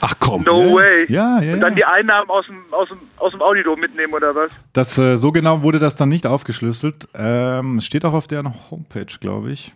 Ach 0.00 0.14
komm. 0.20 0.42
no 0.44 0.74
way. 0.74 1.06
Ja, 1.08 1.40
ja, 1.40 1.54
Und 1.54 1.60
dann 1.60 1.72
ja. 1.72 1.76
die 1.76 1.84
Einnahmen 1.84 2.30
aus 2.30 2.46
dem, 2.46 2.62
aus 2.72 2.88
dem, 2.88 2.98
aus 3.16 3.30
dem 3.32 3.42
Audidom 3.42 3.78
mitnehmen 3.80 4.12
oder 4.14 4.34
was? 4.34 4.50
Das, 4.72 4.96
äh, 4.98 5.16
so 5.16 5.32
genau 5.32 5.62
wurde 5.62 5.78
das 5.78 5.96
dann 5.96 6.08
nicht 6.08 6.26
aufgeschlüsselt. 6.26 7.08
Ähm, 7.14 7.78
es 7.78 7.86
steht 7.86 8.04
auch 8.04 8.12
auf 8.14 8.26
deren 8.26 8.52
Homepage, 8.70 9.06
glaube 9.20 9.52
ich. 9.52 9.72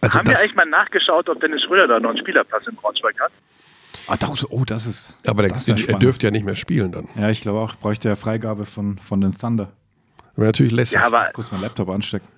Also 0.00 0.18
Haben 0.18 0.26
wir 0.28 0.32
das, 0.34 0.42
eigentlich 0.42 0.56
mal 0.56 0.66
nachgeschaut, 0.66 1.28
ob 1.28 1.40
Dennis 1.40 1.62
Schröder 1.62 1.88
da 1.88 1.98
noch 2.00 2.10
einen 2.10 2.18
Spielerpass 2.18 2.62
in 2.68 2.76
Braunschweig 2.76 3.18
hat? 3.18 3.32
Ah, 4.08 4.16
doch, 4.16 4.36
so- 4.36 4.46
oh, 4.50 4.64
das 4.64 4.86
ist. 4.86 5.16
aber 5.26 5.42
der, 5.42 5.52
das 5.52 5.66
er 5.66 5.98
dürfte 5.98 6.26
ja 6.26 6.30
nicht 6.30 6.44
mehr 6.44 6.54
spielen 6.54 6.92
dann. 6.92 7.08
Ja, 7.16 7.30
ich 7.30 7.40
glaube 7.40 7.58
auch, 7.58 7.74
bräuchte 7.76 8.08
er 8.08 8.16
Freigabe 8.16 8.66
von, 8.66 8.98
von 8.98 9.20
den 9.20 9.36
Thunder. 9.36 9.72
Wäre 10.36 10.48
natürlich 10.48 10.72
lässig. 10.72 10.96
Ja, 11.00 11.06
aber 11.06 11.30
Kurz 11.32 11.50
meinen 11.50 11.62
Laptop 11.62 11.88
anstecken. 11.88 12.28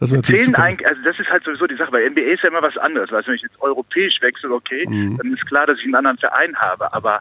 Das 0.00 0.10
zählen 0.22 0.54
eigentlich, 0.54 0.86
also 0.88 1.00
das 1.04 1.18
ist 1.18 1.28
halt 1.28 1.44
sowieso 1.44 1.66
die 1.66 1.76
Sache, 1.76 1.92
weil 1.92 2.08
NBA 2.10 2.20
ist 2.22 2.42
ja 2.42 2.48
immer 2.50 2.62
was 2.62 2.76
anderes. 2.78 3.10
Weißt 3.10 3.24
du, 3.26 3.28
wenn 3.30 3.36
ich 3.36 3.42
jetzt 3.42 3.60
europäisch 3.60 4.20
wechsle, 4.20 4.50
okay, 4.52 4.86
Mhm. 4.88 5.16
dann 5.18 5.32
ist 5.32 5.44
klar, 5.46 5.66
dass 5.66 5.78
ich 5.78 5.84
einen 5.84 5.94
anderen 5.96 6.18
Verein 6.18 6.54
habe. 6.56 6.92
Aber 6.92 7.20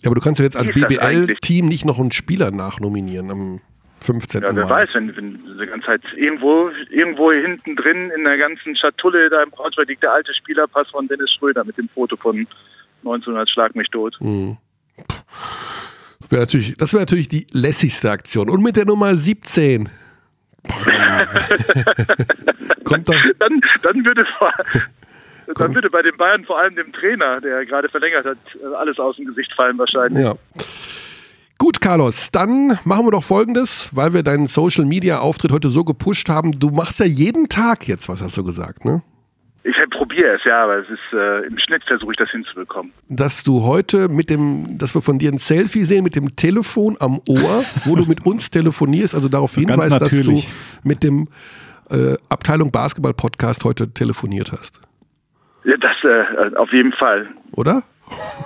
Ja, 0.00 0.06
aber 0.06 0.14
du 0.14 0.20
kannst 0.20 0.38
ja 0.38 0.44
jetzt 0.44 0.56
als 0.56 0.68
BBL-Team 0.72 1.66
nicht 1.66 1.84
noch 1.84 1.98
einen 1.98 2.12
Spieler 2.12 2.50
nachnominieren 2.52 3.30
am 3.30 3.60
15. 4.00 4.42
ja, 4.42 4.54
wer 4.54 4.64
Mai. 4.64 4.70
weiß, 4.70 4.90
wenn, 4.94 5.16
wenn 5.16 5.58
die 5.58 5.66
ganze 5.66 5.86
Zeit 5.88 6.02
irgendwo, 6.16 6.70
irgendwo 6.88 7.32
hinten 7.32 7.74
drin 7.74 8.10
in 8.16 8.22
der 8.24 8.38
ganzen 8.38 8.76
Schatulle 8.76 9.28
da 9.28 9.42
im 9.42 9.50
Braunschweig 9.50 9.88
liegt 9.88 10.04
der 10.04 10.12
alte 10.12 10.32
Spielerpass 10.34 10.88
von 10.90 11.08
Dennis 11.08 11.32
Schröder 11.32 11.64
mit 11.64 11.76
dem 11.78 11.88
Foto 11.88 12.16
von 12.16 12.46
1900 13.02 13.50
Schlag 13.50 13.74
mich 13.74 13.88
tot. 13.90 14.16
Mhm. 14.20 14.56
Wär 16.30 16.40
natürlich, 16.40 16.76
das 16.76 16.92
wäre 16.92 17.02
natürlich 17.02 17.28
die 17.28 17.46
lässigste 17.52 18.10
Aktion. 18.10 18.50
Und 18.50 18.62
mit 18.62 18.76
der 18.76 18.84
Nummer 18.84 19.16
17. 19.16 19.88
Kommt 22.84 23.08
doch. 23.08 23.14
Dann, 23.38 23.60
dann 23.82 24.04
würde 24.04 24.26
dann 25.54 25.74
würde 25.74 25.90
bei 25.90 26.02
den 26.02 26.16
Bayern 26.16 26.44
vor 26.44 26.60
allem 26.60 26.76
dem 26.76 26.92
Trainer, 26.92 27.40
der 27.40 27.66
gerade 27.66 27.88
verlängert 27.88 28.24
hat, 28.24 28.38
alles 28.76 28.98
aus 28.98 29.16
dem 29.16 29.26
Gesicht 29.26 29.52
fallen 29.54 29.78
wahrscheinlich. 29.78 30.24
Ja. 30.24 30.34
Gut, 31.58 31.80
Carlos, 31.80 32.30
dann 32.30 32.78
machen 32.84 33.06
wir 33.06 33.10
doch 33.10 33.24
folgendes, 33.24 33.90
weil 33.94 34.12
wir 34.12 34.22
deinen 34.22 34.46
Social 34.46 34.84
Media 34.84 35.18
Auftritt 35.18 35.50
heute 35.50 35.70
so 35.70 35.84
gepusht 35.84 36.28
haben. 36.28 36.52
Du 36.52 36.70
machst 36.70 37.00
ja 37.00 37.06
jeden 37.06 37.48
Tag 37.48 37.88
jetzt, 37.88 38.08
was 38.08 38.22
hast 38.22 38.36
du 38.36 38.44
gesagt, 38.44 38.84
ne? 38.84 39.02
Ich 39.68 39.76
probiere 39.90 40.36
es, 40.36 40.44
ja, 40.44 40.64
aber 40.64 40.78
es 40.78 40.88
ist 40.88 41.12
äh, 41.12 41.46
im 41.46 41.58
Schnitt 41.58 41.84
versuche 41.84 42.12
ich 42.12 42.16
das 42.16 42.30
hinzubekommen. 42.30 42.90
Dass 43.10 43.44
du 43.44 43.64
heute 43.64 44.08
mit 44.08 44.30
dem, 44.30 44.78
dass 44.78 44.94
wir 44.94 45.02
von 45.02 45.18
dir 45.18 45.30
ein 45.30 45.36
Selfie 45.36 45.84
sehen 45.84 46.04
mit 46.04 46.16
dem 46.16 46.36
Telefon 46.36 46.96
am 47.00 47.20
Ohr, 47.28 47.64
wo 47.84 47.94
du 47.94 48.06
mit 48.06 48.24
uns 48.24 48.48
telefonierst, 48.48 49.14
also 49.14 49.28
darauf 49.28 49.56
hinweist, 49.56 50.00
dass 50.00 50.18
du 50.20 50.42
mit 50.84 51.04
dem 51.04 51.28
äh, 51.90 52.14
Abteilung 52.30 52.70
Basketball 52.72 53.12
Podcast 53.12 53.62
heute 53.64 53.92
telefoniert 53.92 54.52
hast. 54.52 54.80
Ja, 55.64 55.76
das 55.76 55.96
äh, 56.02 56.54
auf 56.56 56.72
jeden 56.72 56.92
Fall. 56.92 57.28
Oder? 57.52 57.82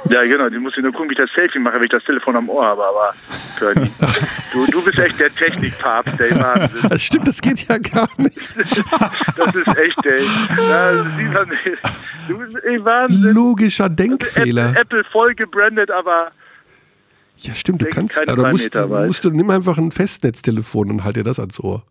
Ja, 0.09 0.23
genau, 0.25 0.49
die 0.49 0.59
muss 0.59 0.75
ich 0.77 0.83
nur 0.83 0.93
gucken, 0.93 1.09
wie 1.11 1.13
ich 1.13 1.19
das 1.19 1.31
Selfie 1.35 1.59
mache, 1.59 1.77
wenn 1.77 1.85
ich 1.85 1.91
das 1.91 2.05
Telefon 2.05 2.37
am 2.37 2.49
Ohr 2.49 2.65
habe, 2.65 2.85
aber 2.85 3.15
du, 4.53 4.67
du 4.67 4.83
bist 4.83 4.99
echt 4.99 5.19
der 5.19 5.35
Technikpapst, 5.35 6.21
ey, 6.21 6.39
Wahnsinn. 6.39 6.89
Das 6.91 7.03
stimmt, 7.03 7.29
das 7.29 7.41
geht 7.41 7.67
ja 7.69 7.79
gar 7.79 8.09
nicht. 8.19 8.37
Das 9.37 9.55
ist 9.55 9.77
echt, 9.79 10.07
ey. 10.07 10.23
Das 10.57 11.07
sieht 11.17 11.33
man 11.33 11.49
nicht. 11.49 11.79
Du 12.29 12.39
bist, 12.39 12.57
ey, 12.65 12.85
Wahnsinn. 12.85 13.23
Logischer 13.33 13.87
Apple, 13.87 13.97
Denkfehler. 13.97 14.77
Apple 14.77 15.05
voll 15.11 15.35
gebrandet, 15.35 15.91
aber 15.91 16.33
Ja, 17.39 17.55
stimmt, 17.55 17.83
du 17.83 17.87
kannst, 17.87 18.29
aber 18.29 18.51
musst, 18.51 18.75
musst 18.75 19.25
du, 19.25 19.31
nimm 19.31 19.51
einfach 19.51 19.79
ein 19.79 19.93
Festnetztelefon 19.93 20.91
und 20.91 21.05
halt 21.05 21.17
dir 21.17 21.25
das 21.25 21.39
ans 21.39 21.59
Ohr. 21.61 21.85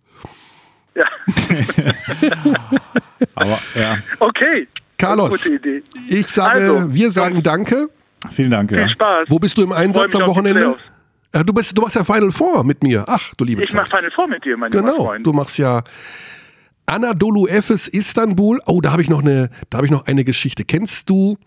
ja, 0.95 1.05
Aber 3.35 3.59
ja, 3.75 3.97
okay. 4.19 4.67
Carlos, 5.01 5.49
ich 6.07 6.27
sage, 6.27 6.59
Also, 6.59 6.93
wir 6.93 7.11
sagen 7.11 7.41
Danke. 7.43 7.89
vielen 8.31 8.51
Dank. 8.51 8.71
Ja. 8.71 8.79
Viel 8.79 8.89
Spaß. 8.89 9.25
Wo 9.29 9.39
bist 9.39 9.57
du 9.57 9.63
im 9.63 9.71
Einsatz 9.71 10.15
am 10.15 10.27
Wochenende? 10.27 10.75
Ja, 11.33 11.43
du, 11.43 11.53
bist, 11.53 11.77
du 11.77 11.81
machst 11.81 11.95
ja 11.95 12.03
Final 12.03 12.31
Four 12.31 12.63
mit 12.63 12.83
mir. 12.83 13.05
Ach, 13.07 13.33
du 13.35 13.45
liebe 13.45 13.63
Ich 13.63 13.73
mache 13.73 13.85
Zeit. 13.89 13.99
Final 13.99 14.11
Four 14.15 14.27
mit 14.27 14.43
dir, 14.45 14.57
mein 14.57 14.69
Genau, 14.71 15.05
Freund. 15.05 15.25
du 15.25 15.31
machst 15.33 15.57
ja 15.57 15.81
Anadolu 16.85 17.47
Efes 17.47 17.87
Istanbul. 17.87 18.59
Oh, 18.65 18.81
da 18.81 18.91
habe 18.91 19.01
ich 19.01 19.09
noch 19.09 19.21
eine, 19.21 19.49
da 19.69 19.77
habe 19.77 19.85
ich 19.87 19.91
noch 19.91 20.05
eine 20.07 20.23
Geschichte. 20.25 20.65
Kennst 20.65 21.09
du? 21.09 21.37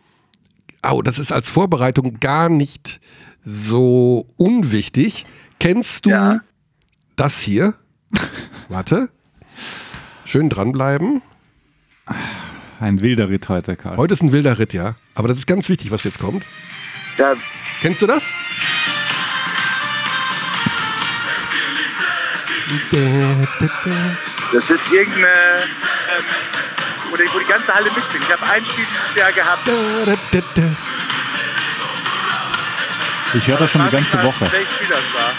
Oh, 0.89 1.03
das 1.03 1.19
ist 1.19 1.33
als 1.33 1.51
Vorbereitung 1.51 2.19
gar 2.20 2.49
nicht 2.49 3.01
so 3.43 4.27
unwichtig. 4.37 5.27
Kennst 5.61 6.07
du 6.07 6.11
Ja. 6.11 6.41
das 7.16 7.41
hier? 7.41 7.74
Warte. 8.69 9.11
Schön 10.24 10.49
dranbleiben. 10.49 11.20
Ein 12.85 13.01
wilder 13.01 13.31
Ritt 13.31 13.48
heute, 13.48 13.77
Karl. 13.77 13.97
Heute 13.97 14.12
ist 14.12 14.23
ein 14.23 14.31
wilder 14.31 14.59
Ritt, 14.59 14.74
ja. 14.74 14.97
Aber 15.15 15.27
das 15.27 15.39
ist 15.39 15.47
ganz 15.47 15.70
wichtig, 15.70 15.90
was 15.90 16.05
jetzt 16.05 16.19
kommt. 16.19 16.44
Ja, 17.16 17.32
Kennst 17.81 18.02
du 18.02 18.06
das? 18.06 18.24
das 24.52 24.70
ist 24.70 24.93
irgendeine, 24.93 25.28
ähm, 25.28 26.24
wo, 27.11 27.16
die, 27.16 27.23
wo 27.32 27.39
die 27.39 27.47
ganze 27.47 27.74
Halle 27.74 27.86
mitsingt. 27.86 28.23
Ich 28.23 28.31
habe 28.31 28.52
ein 28.52 28.62
Spiel 28.66 28.85
dieses 28.85 29.16
Jahr 29.16 29.32
gehabt. 29.32 29.66
Ich 33.35 33.48
höre 33.48 33.56
das 33.56 33.70
schon 33.70 33.86
die 33.86 33.93
ganze 33.93 34.23
Woche. 34.23 34.44
Spiel 34.44 34.66
das 34.81 34.90
war. 34.90 35.32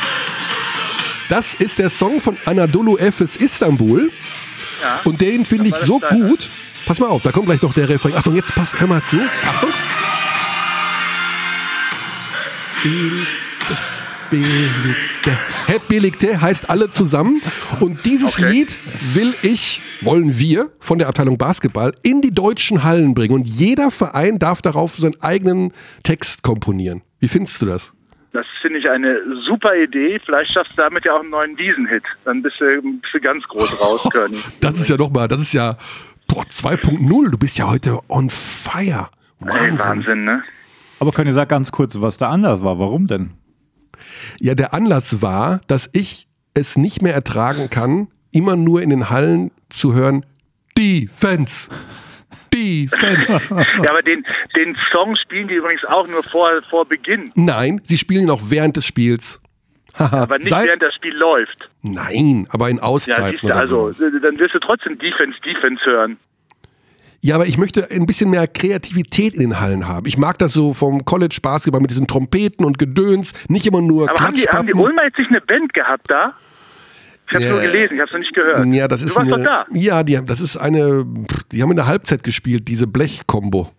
Das 1.30 1.53
ist 1.53 1.77
der 1.77 1.91
Song 1.91 2.22
von 2.22 2.38
Anadolu 2.45 2.97
Efes 2.97 3.35
Istanbul. 3.35 4.11
Ja. 4.81 5.01
Und 5.03 5.22
den 5.22 5.45
finde 5.45 5.69
ich 5.69 5.76
so 5.76 5.99
deiner. 5.99 6.27
gut. 6.27 6.49
Pass 6.86 6.99
mal 6.99 7.07
auf, 7.07 7.22
da 7.24 7.32
kommt 7.32 7.48
gleich 7.48 7.62
noch 7.62 7.74
der 7.74 7.90
Refrain. 7.90 8.14
Achtung, 8.16 8.36
jetzt 8.36 8.53
pass, 8.53 8.80
hör 8.80 8.88
mal 8.88 9.02
zu. 9.02 9.18
Achtung. 9.20 9.70
Beligte. 14.30 15.38
Hä, 15.68 15.80
Beligte 15.88 16.41
heißt 16.41 16.70
alle 16.70 16.90
zusammen. 16.90 17.41
Und 17.80 18.06
dieses 18.06 18.38
Okay. 18.40 18.52
Lied 18.52 18.78
will 19.14 19.34
ich, 19.41 19.82
wollen 20.02 20.38
wir 20.38 20.72
von 20.80 20.99
der 20.99 21.07
Abteilung 21.07 21.38
Basketball 21.38 21.94
in 22.03 22.22
die 22.22 22.32
deutschen 22.32 22.84
Hallen 22.84 23.14
bringen. 23.14 23.34
Und 23.34 23.48
jeder 23.48 23.91
Verein 23.91 24.40
darf 24.40 24.62
darauf 24.62 24.95
seinen 24.95 25.20
eigenen 25.22 25.74
Text 26.03 26.44
komponieren. 26.44 27.02
Wie 27.20 27.28
findest 27.28 27.62
du 27.62 27.66
das? 27.68 27.94
Das 28.34 28.45
finde 28.62 28.80
ich 28.80 28.90
eine 28.90 29.16
super 29.45 29.76
Idee. 29.76 30.20
Vielleicht 30.26 30.52
schaffst 30.52 30.74
du 30.74 30.78
damit 30.82 31.06
ja 31.06 31.14
auch 31.16 31.22
einen 31.22 31.30
neuen 31.30 31.57
Wiesen-Hit. 31.57 32.03
Dann 32.26 32.41
bist 32.41 32.57
du, 32.60 32.66
bist 32.82 33.14
du 33.14 33.22
ganz 33.22 33.44
groß 33.45 33.80
raus, 33.80 34.02
Körny. 34.12 34.38
Das 34.60 34.78
ist 34.78 34.90
ja 34.90 34.98
doch 34.98 35.10
mal, 35.10 35.28
das 35.28 35.40
ist 35.41 35.53
ja 35.53 35.78
boah, 36.36 36.44
2.0. 36.44 37.30
Du 37.30 37.38
bist 37.38 37.57
ja 37.57 37.70
heute 37.70 37.99
on 38.10 38.30
fire. 38.30 39.10
Ey, 39.40 39.48
Wahnsinn. 39.48 39.80
Wahnsinn, 39.80 40.24
ne? 40.26 40.44
Aber 40.99 41.12
können 41.12 41.28
ihr 41.30 41.34
sagen 41.34 41.49
ganz 41.49 41.72
kurz, 41.72 41.99
was 41.99 42.18
der 42.18 42.30
Anlass 42.30 42.62
war? 42.64 42.78
Warum 42.78 43.07
denn? 43.07 43.32
Ja, 44.40 44.53
der 44.53 44.74
Anlass 44.74 45.22
war, 45.22 45.62
dass 45.68 45.90
ich 45.94 46.28
es 46.53 46.78
nicht 46.78 47.02
mehr 47.02 47.14
ertragen 47.14 47.70
kann, 47.70 48.10
immer 48.32 48.56
nur 48.56 48.82
in 48.82 48.90
den 48.90 49.10
Hallen 49.10 49.52
zu 49.70 49.94
hören, 49.94 50.26
Defense. 50.78 51.70
Defense. 52.53 53.53
Ja, 53.84 53.90
aber 53.90 54.02
den, 54.02 54.26
den 54.56 54.76
Song 54.91 55.16
spielen 55.16 55.48
die 55.48 55.56
übrigens 55.56 55.84
auch 55.86 56.07
nur 56.07 56.24
vor, 56.24 56.49
vor 56.70 56.86
Beginn. 56.86 57.32
Nein, 57.36 57.82
sie 57.84 57.98
spielen 57.98 58.24
ihn 58.24 58.30
auch 58.30 58.41
während 58.49 58.78
des 58.78 58.86
Spiels. 58.86 59.41
Aber 59.97 60.38
nicht 60.38 60.49
seit- 60.49 60.67
während 60.67 60.81
das 60.84 60.93
Spiel 60.95 61.13
läuft. 61.15 61.69
Nein, 61.81 62.47
aber 62.51 62.69
in 62.69 62.77
Ja, 62.77 62.84
Auszeiten 62.84 63.39
du, 63.41 63.45
oder 63.47 63.55
also, 63.55 63.91
sowas. 63.91 63.99
dann 64.22 64.38
wirst 64.39 64.53
du 64.55 64.59
trotzdem 64.59 64.97
Defense, 64.99 65.38
Defense 65.45 65.81
hören. 65.85 66.17
Ja, 67.22 67.35
aber 67.35 67.47
ich 67.47 67.57
möchte 67.57 67.89
ein 67.89 68.05
bisschen 68.05 68.30
mehr 68.30 68.47
Kreativität 68.47 69.34
in 69.34 69.39
den 69.39 69.59
Hallen 69.59 69.88
haben. 69.88 70.05
Ich 70.05 70.17
mag 70.17 70.38
das 70.38 70.53
so 70.53 70.73
vom 70.76 71.05
College 71.05 71.39
Basketball 71.41 71.81
mit 71.81 71.89
diesen 71.89 72.05
Trompeten 72.05 72.63
und 72.65 72.77
Gedöns, 72.77 73.34
nicht 73.49 73.65
immer 73.65 73.81
nur 73.81 74.09
Aber 74.09 74.19
haben 74.19 74.35
die, 74.35 74.41
haben 74.43 74.67
die. 74.67 74.73
Ulmer 74.73 75.05
jetzt 75.05 75.17
nicht 75.17 75.30
eine 75.31 75.41
Band 75.41 75.73
gehabt 75.73 76.05
da? 76.11 76.34
Ich 77.27 77.34
habe 77.34 77.43
Ja. 77.45 77.51
nur 77.53 77.61
gelesen, 77.61 77.95
ich 77.95 77.99
habe 77.99 78.07
es 78.07 78.11
noch 78.13 78.19
nicht 78.19 78.34
gehört. 78.35 78.65
Ja, 78.67 78.88
das 78.88 79.01
ist 79.01 79.13
du 79.15 79.22
warst 79.22 79.34
eine, 79.34 79.43
doch 79.43 79.49
da. 79.49 79.65
Ja, 79.73 80.03
die, 80.03 80.15
haben- 80.17 80.27
das 80.27 80.39
ist 80.39 80.57
eine, 80.57 81.03
die 81.51 81.63
haben 81.63 81.72
in 81.72 81.77
der 81.77 81.88
Halbzeit 81.88 82.22
gespielt, 82.23 82.67
diese 82.67 82.85
Blech-Kombo. 82.85 83.72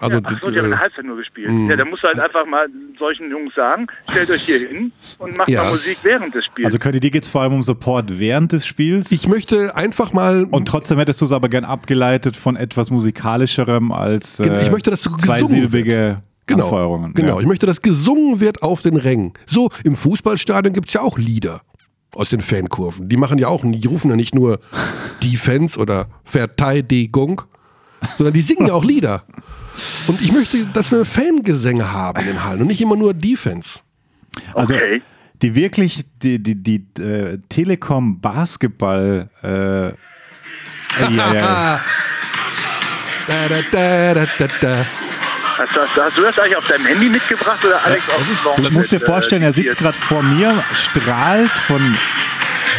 Also, 0.00 0.18
Ach 0.22 0.30
so, 0.42 0.50
die 0.50 0.58
haben 0.58 0.66
in 0.66 0.72
äh, 0.72 0.74
der 0.76 0.80
Halbzeit 0.80 1.04
nur 1.06 1.16
gespielt. 1.16 1.48
Ja, 1.70 1.74
dann 1.76 1.88
musst 1.88 2.02
du 2.02 2.08
halt 2.08 2.20
einfach 2.20 2.44
mal 2.46 2.66
solchen 2.98 3.30
Jungs 3.30 3.54
sagen, 3.54 3.86
stellt 4.10 4.30
euch 4.30 4.42
hier 4.42 4.58
hin 4.58 4.92
und 5.18 5.36
macht 5.36 5.48
Ja. 5.48 5.62
mal 5.64 5.70
Musik 5.70 5.98
während 6.02 6.34
des 6.34 6.44
Spiels. 6.44 6.66
Also 6.66 6.78
Curdy, 6.78 7.00
dir 7.00 7.10
geht 7.10 7.22
es 7.22 7.28
vor 7.30 7.40
allem 7.42 7.54
um 7.54 7.62
Support 7.62 8.18
während 8.20 8.52
des 8.52 8.66
Spiels. 8.66 9.10
ich 9.10 9.26
möchte 9.26 9.74
einfach 9.74 10.12
mal 10.12 10.44
und 10.50 10.68
trotzdem 10.68 10.98
hättest 10.98 11.20
du 11.22 11.24
es 11.24 11.32
aber 11.32 11.48
gern 11.48 11.64
abgeleitet 11.64 12.36
von 12.36 12.56
etwas 12.56 12.90
musikalischerem 12.90 13.90
als 13.90 14.38
äh, 14.40 14.62
ich 14.62 14.70
möchte, 14.70 14.90
dass 14.90 15.02
gesungen 15.04 15.20
zweisilbige 15.24 16.22
Genau, 16.48 16.64
Anfeuerungen. 16.64 17.14
genau. 17.14 17.36
Ja. 17.36 17.40
Ich 17.40 17.46
möchte, 17.46 17.66
dass 17.66 17.82
gesungen 17.82 18.38
wird 18.38 18.62
auf 18.62 18.80
den 18.82 18.96
Rängen. 18.96 19.32
So, 19.46 19.70
im 19.82 19.96
Fußballstadion 19.96 20.74
gibt 20.74 20.88
es 20.88 20.94
ja 20.94 21.00
auch 21.00 21.18
Lieder 21.18 21.62
aus 22.14 22.30
den 22.30 22.40
Fankurven. 22.40 23.08
Die 23.08 23.16
machen 23.16 23.38
ja 23.38 23.48
auch, 23.48 23.62
die 23.64 23.86
rufen 23.88 24.10
ja 24.10 24.16
nicht 24.16 24.34
nur 24.34 24.60
Defense 25.24 25.76
oder 25.78 26.06
Verteidigung, 26.24 27.42
sondern 28.16 28.32
die 28.34 28.42
singen 28.42 28.68
ja 28.68 28.74
auch 28.74 28.84
Lieder. 28.84 29.24
Und 30.06 30.20
ich 30.20 30.32
möchte, 30.32 30.66
dass 30.66 30.90
wir 30.90 31.04
Fangesänge 31.04 31.92
haben 31.92 32.20
in 32.20 32.26
den 32.26 32.44
Hallen 32.44 32.60
und 32.62 32.66
nicht 32.68 32.80
immer 32.80 32.96
nur 32.96 33.14
Defense. 33.14 33.80
Also 34.54 34.74
Okay. 34.74 35.02
die 35.42 35.54
wirklich, 35.54 36.04
die, 36.22 36.38
die, 36.42 36.54
die 36.54 36.84
äh, 37.02 37.38
Telekom 37.48 38.20
Basketball 38.20 39.28
äh, 39.42 39.48
ja, 39.88 41.08
ja, 41.10 41.34
ja. 41.34 41.80
Da, 43.26 43.34
da, 43.48 44.14
da, 44.14 44.24
da, 44.38 44.46
da. 44.60 44.86
Hast, 45.58 45.74
du- 45.76 45.80
hast, 45.80 45.96
hast 46.00 46.18
du 46.18 46.22
das 46.22 46.38
eigentlich 46.38 46.56
auf 46.56 46.66
deinem 46.68 46.86
Handy 46.86 47.08
mitgebracht 47.08 47.64
oder 47.64 47.82
Alex 47.84 48.02
auf 48.10 48.24
dem 48.26 48.34
Song? 48.36 48.56
Du 48.56 48.70
musst 48.70 48.92
dir 48.92 49.00
vorstellen, 49.00 49.42
er 49.42 49.52
sitzt 49.52 49.76
gerade 49.78 49.96
vor 49.96 50.22
mir, 50.22 50.62
strahlt 50.72 51.50
von 51.50 51.96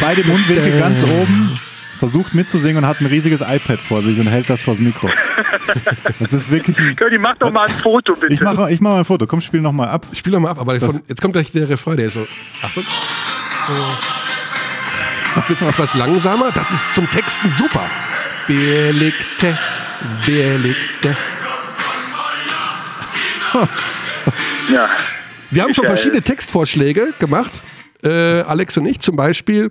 beide 0.00 0.24
Mundwinkel 0.24 0.78
ganz 0.78 1.02
oben, 1.02 1.57
versucht 1.98 2.34
mitzusingen 2.34 2.84
und 2.84 2.86
hat 2.88 3.00
ein 3.00 3.06
riesiges 3.06 3.40
iPad 3.40 3.80
vor 3.80 4.02
sich 4.02 4.18
und 4.18 4.26
hält 4.26 4.48
das 4.48 4.62
vors 4.62 4.78
Mikro. 4.78 5.10
Das 6.18 6.32
ist 6.32 6.50
wirklich 6.50 6.78
ein, 6.80 6.96
Curly, 6.96 7.18
mach 7.18 7.36
doch 7.36 7.52
mal 7.52 7.66
ein 7.68 7.74
Foto, 7.74 8.14
bitte. 8.14 8.32
ich 8.32 8.40
mache 8.40 8.70
ich 8.70 8.80
mach 8.80 8.92
mal 8.92 8.98
ein 9.00 9.04
Foto. 9.04 9.26
Komm, 9.26 9.40
spiel 9.40 9.60
noch 9.60 9.72
mal 9.72 9.88
ab. 9.88 10.06
Spiel 10.12 10.32
doch 10.32 10.40
mal 10.40 10.50
ab, 10.50 10.60
aber 10.60 10.80
von, 10.80 11.02
jetzt 11.06 11.20
kommt 11.20 11.34
gleich 11.34 11.52
der 11.52 11.68
Refrain, 11.68 11.96
der 11.96 12.06
ist 12.06 12.14
so. 12.14 12.26
Achtung. 12.62 12.84
Das 15.34 15.50
ist 15.50 15.60
noch 15.60 15.68
etwas 15.68 15.94
langsamer. 15.94 16.50
Das 16.54 16.70
ist 16.70 16.94
zum 16.94 17.08
Texten 17.10 17.50
super. 17.50 17.82
Belegte, 18.46 19.58
belegte. 20.24 21.16
ja. 24.72 24.88
Wir 25.50 25.62
haben 25.62 25.74
schon 25.74 25.86
verschiedene 25.86 26.22
Textvorschläge 26.22 27.14
gemacht, 27.18 27.62
äh, 28.04 28.40
Alex 28.42 28.76
und 28.76 28.86
ich. 28.86 29.00
Zum 29.00 29.16
Beispiel, 29.16 29.70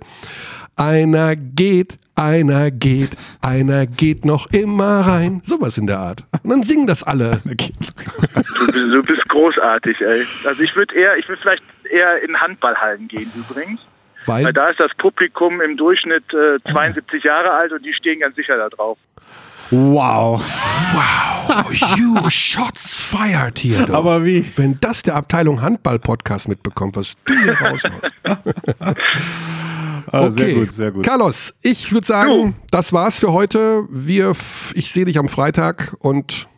einer 0.76 1.36
geht, 1.36 1.98
einer 2.18 2.70
geht, 2.70 3.10
einer 3.40 3.86
geht 3.86 4.24
noch 4.24 4.46
immer 4.50 5.00
rein. 5.06 5.40
Sowas 5.44 5.78
in 5.78 5.86
der 5.86 5.98
Art. 5.98 6.24
Und 6.42 6.50
dann 6.50 6.62
singen 6.62 6.86
das 6.86 7.02
alle. 7.02 7.40
Du, 7.44 7.54
bist- 7.54 8.76
du 8.76 9.02
bist 9.02 9.28
großartig, 9.28 9.96
ey. 10.00 10.24
Also 10.46 10.62
ich 10.62 10.74
würde 10.76 10.94
eher, 10.94 11.16
ich 11.16 11.28
würde 11.28 11.40
vielleicht 11.40 11.62
eher 11.90 12.22
in 12.22 12.36
Handballhallen 12.38 13.08
gehen 13.08 13.30
übrigens. 13.34 13.80
Weil 14.26 14.44
Weil, 14.44 14.52
da 14.52 14.68
ist 14.68 14.80
das 14.80 14.90
Publikum 14.98 15.60
im 15.62 15.76
Durchschnitt 15.76 16.24
äh, 16.34 16.58
72 16.70 17.24
Jahre 17.24 17.52
alt 17.52 17.72
und 17.72 17.82
die 17.86 17.94
stehen 17.94 18.20
ganz 18.20 18.36
sicher 18.36 18.56
da 18.58 18.68
drauf. 18.68 18.98
Wow. 19.70 20.42
oh, 21.48 21.70
you 21.96 22.28
shots 22.30 22.94
fired 23.00 23.58
hier. 23.58 23.84
Du. 23.86 23.94
Aber 23.94 24.24
wie? 24.24 24.50
Wenn 24.56 24.78
das 24.80 25.02
der 25.02 25.14
Abteilung 25.14 25.60
Handball-Podcast 25.62 26.48
mitbekommt, 26.48 26.96
was 26.96 27.14
du 27.26 27.34
hier 27.38 27.52
raushaust. 27.60 28.14
Ah, 30.12 30.30
Sehr 30.30 30.54
gut, 30.54 30.72
sehr 30.72 30.90
gut. 30.90 31.04
Carlos, 31.04 31.54
ich 31.62 31.92
würde 31.92 32.06
sagen, 32.06 32.56
das 32.70 32.92
war's 32.92 33.18
für 33.20 33.32
heute. 33.32 33.84
Wir, 33.90 34.34
ich 34.74 34.92
sehe 34.92 35.04
dich 35.04 35.18
am 35.18 35.28
Freitag 35.28 35.94
und 36.00 36.48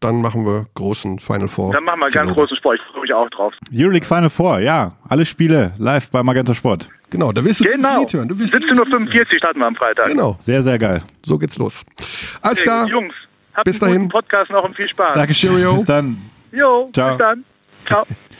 dann 0.00 0.20
machen 0.20 0.44
wir 0.44 0.66
großen 0.74 1.18
Final 1.18 1.48
Four. 1.48 1.72
Dann 1.72 1.84
machen 1.84 2.00
wir 2.00 2.08
ganz 2.08 2.32
großen 2.32 2.56
Sport. 2.58 2.78
Ich 2.78 2.92
freue 2.92 3.02
mich 3.02 3.14
auch 3.14 3.30
drauf. 3.30 3.54
Euroleague 3.72 4.06
Final 4.06 4.28
Four, 4.30 4.60
ja. 4.60 4.96
Alle 5.08 5.24
Spiele 5.24 5.72
live 5.78 6.10
bei 6.10 6.22
Magenta 6.22 6.52
Sport. 6.54 6.88
Genau, 7.10 7.32
da 7.32 7.44
wirst 7.44 7.60
du 7.60 7.64
Genau. 7.64 8.00
Lied 8.00 8.12
hören. 8.12 8.28
Du 8.28 8.38
wirst 8.38 8.52
dieses 8.54 8.68
Lied 8.70 8.78
hören. 8.92 9.08
17.45 9.08 9.18
Uhr 9.32 9.38
starten 9.38 9.58
wir 9.60 9.66
am 9.66 9.74
Freitag. 9.76 10.06
Genau, 10.08 10.36
Sehr, 10.40 10.62
sehr 10.62 10.78
geil. 10.78 11.02
so 11.24 11.38
geht's 11.38 11.56
los. 11.58 11.84
Alles 12.42 12.58
Sehr 12.58 12.64
klar. 12.66 12.88
Jungs, 12.88 13.14
habt 13.54 13.64
Bis 13.64 13.82
einen 13.82 13.92
dahin. 13.92 14.02
guten 14.08 14.12
Podcast 14.12 14.50
noch 14.50 14.64
und 14.64 14.76
viel 14.76 14.88
Spaß. 14.88 15.14
Dankeschön. 15.14 15.50
Cheerio. 15.50 15.74
Bis 15.76 15.84
dann. 15.84 16.18
Jo, 16.52 16.90
Ciao. 16.92 17.10
bis 17.16 17.18
dann. 17.18 17.44
Ciao. 17.86 18.04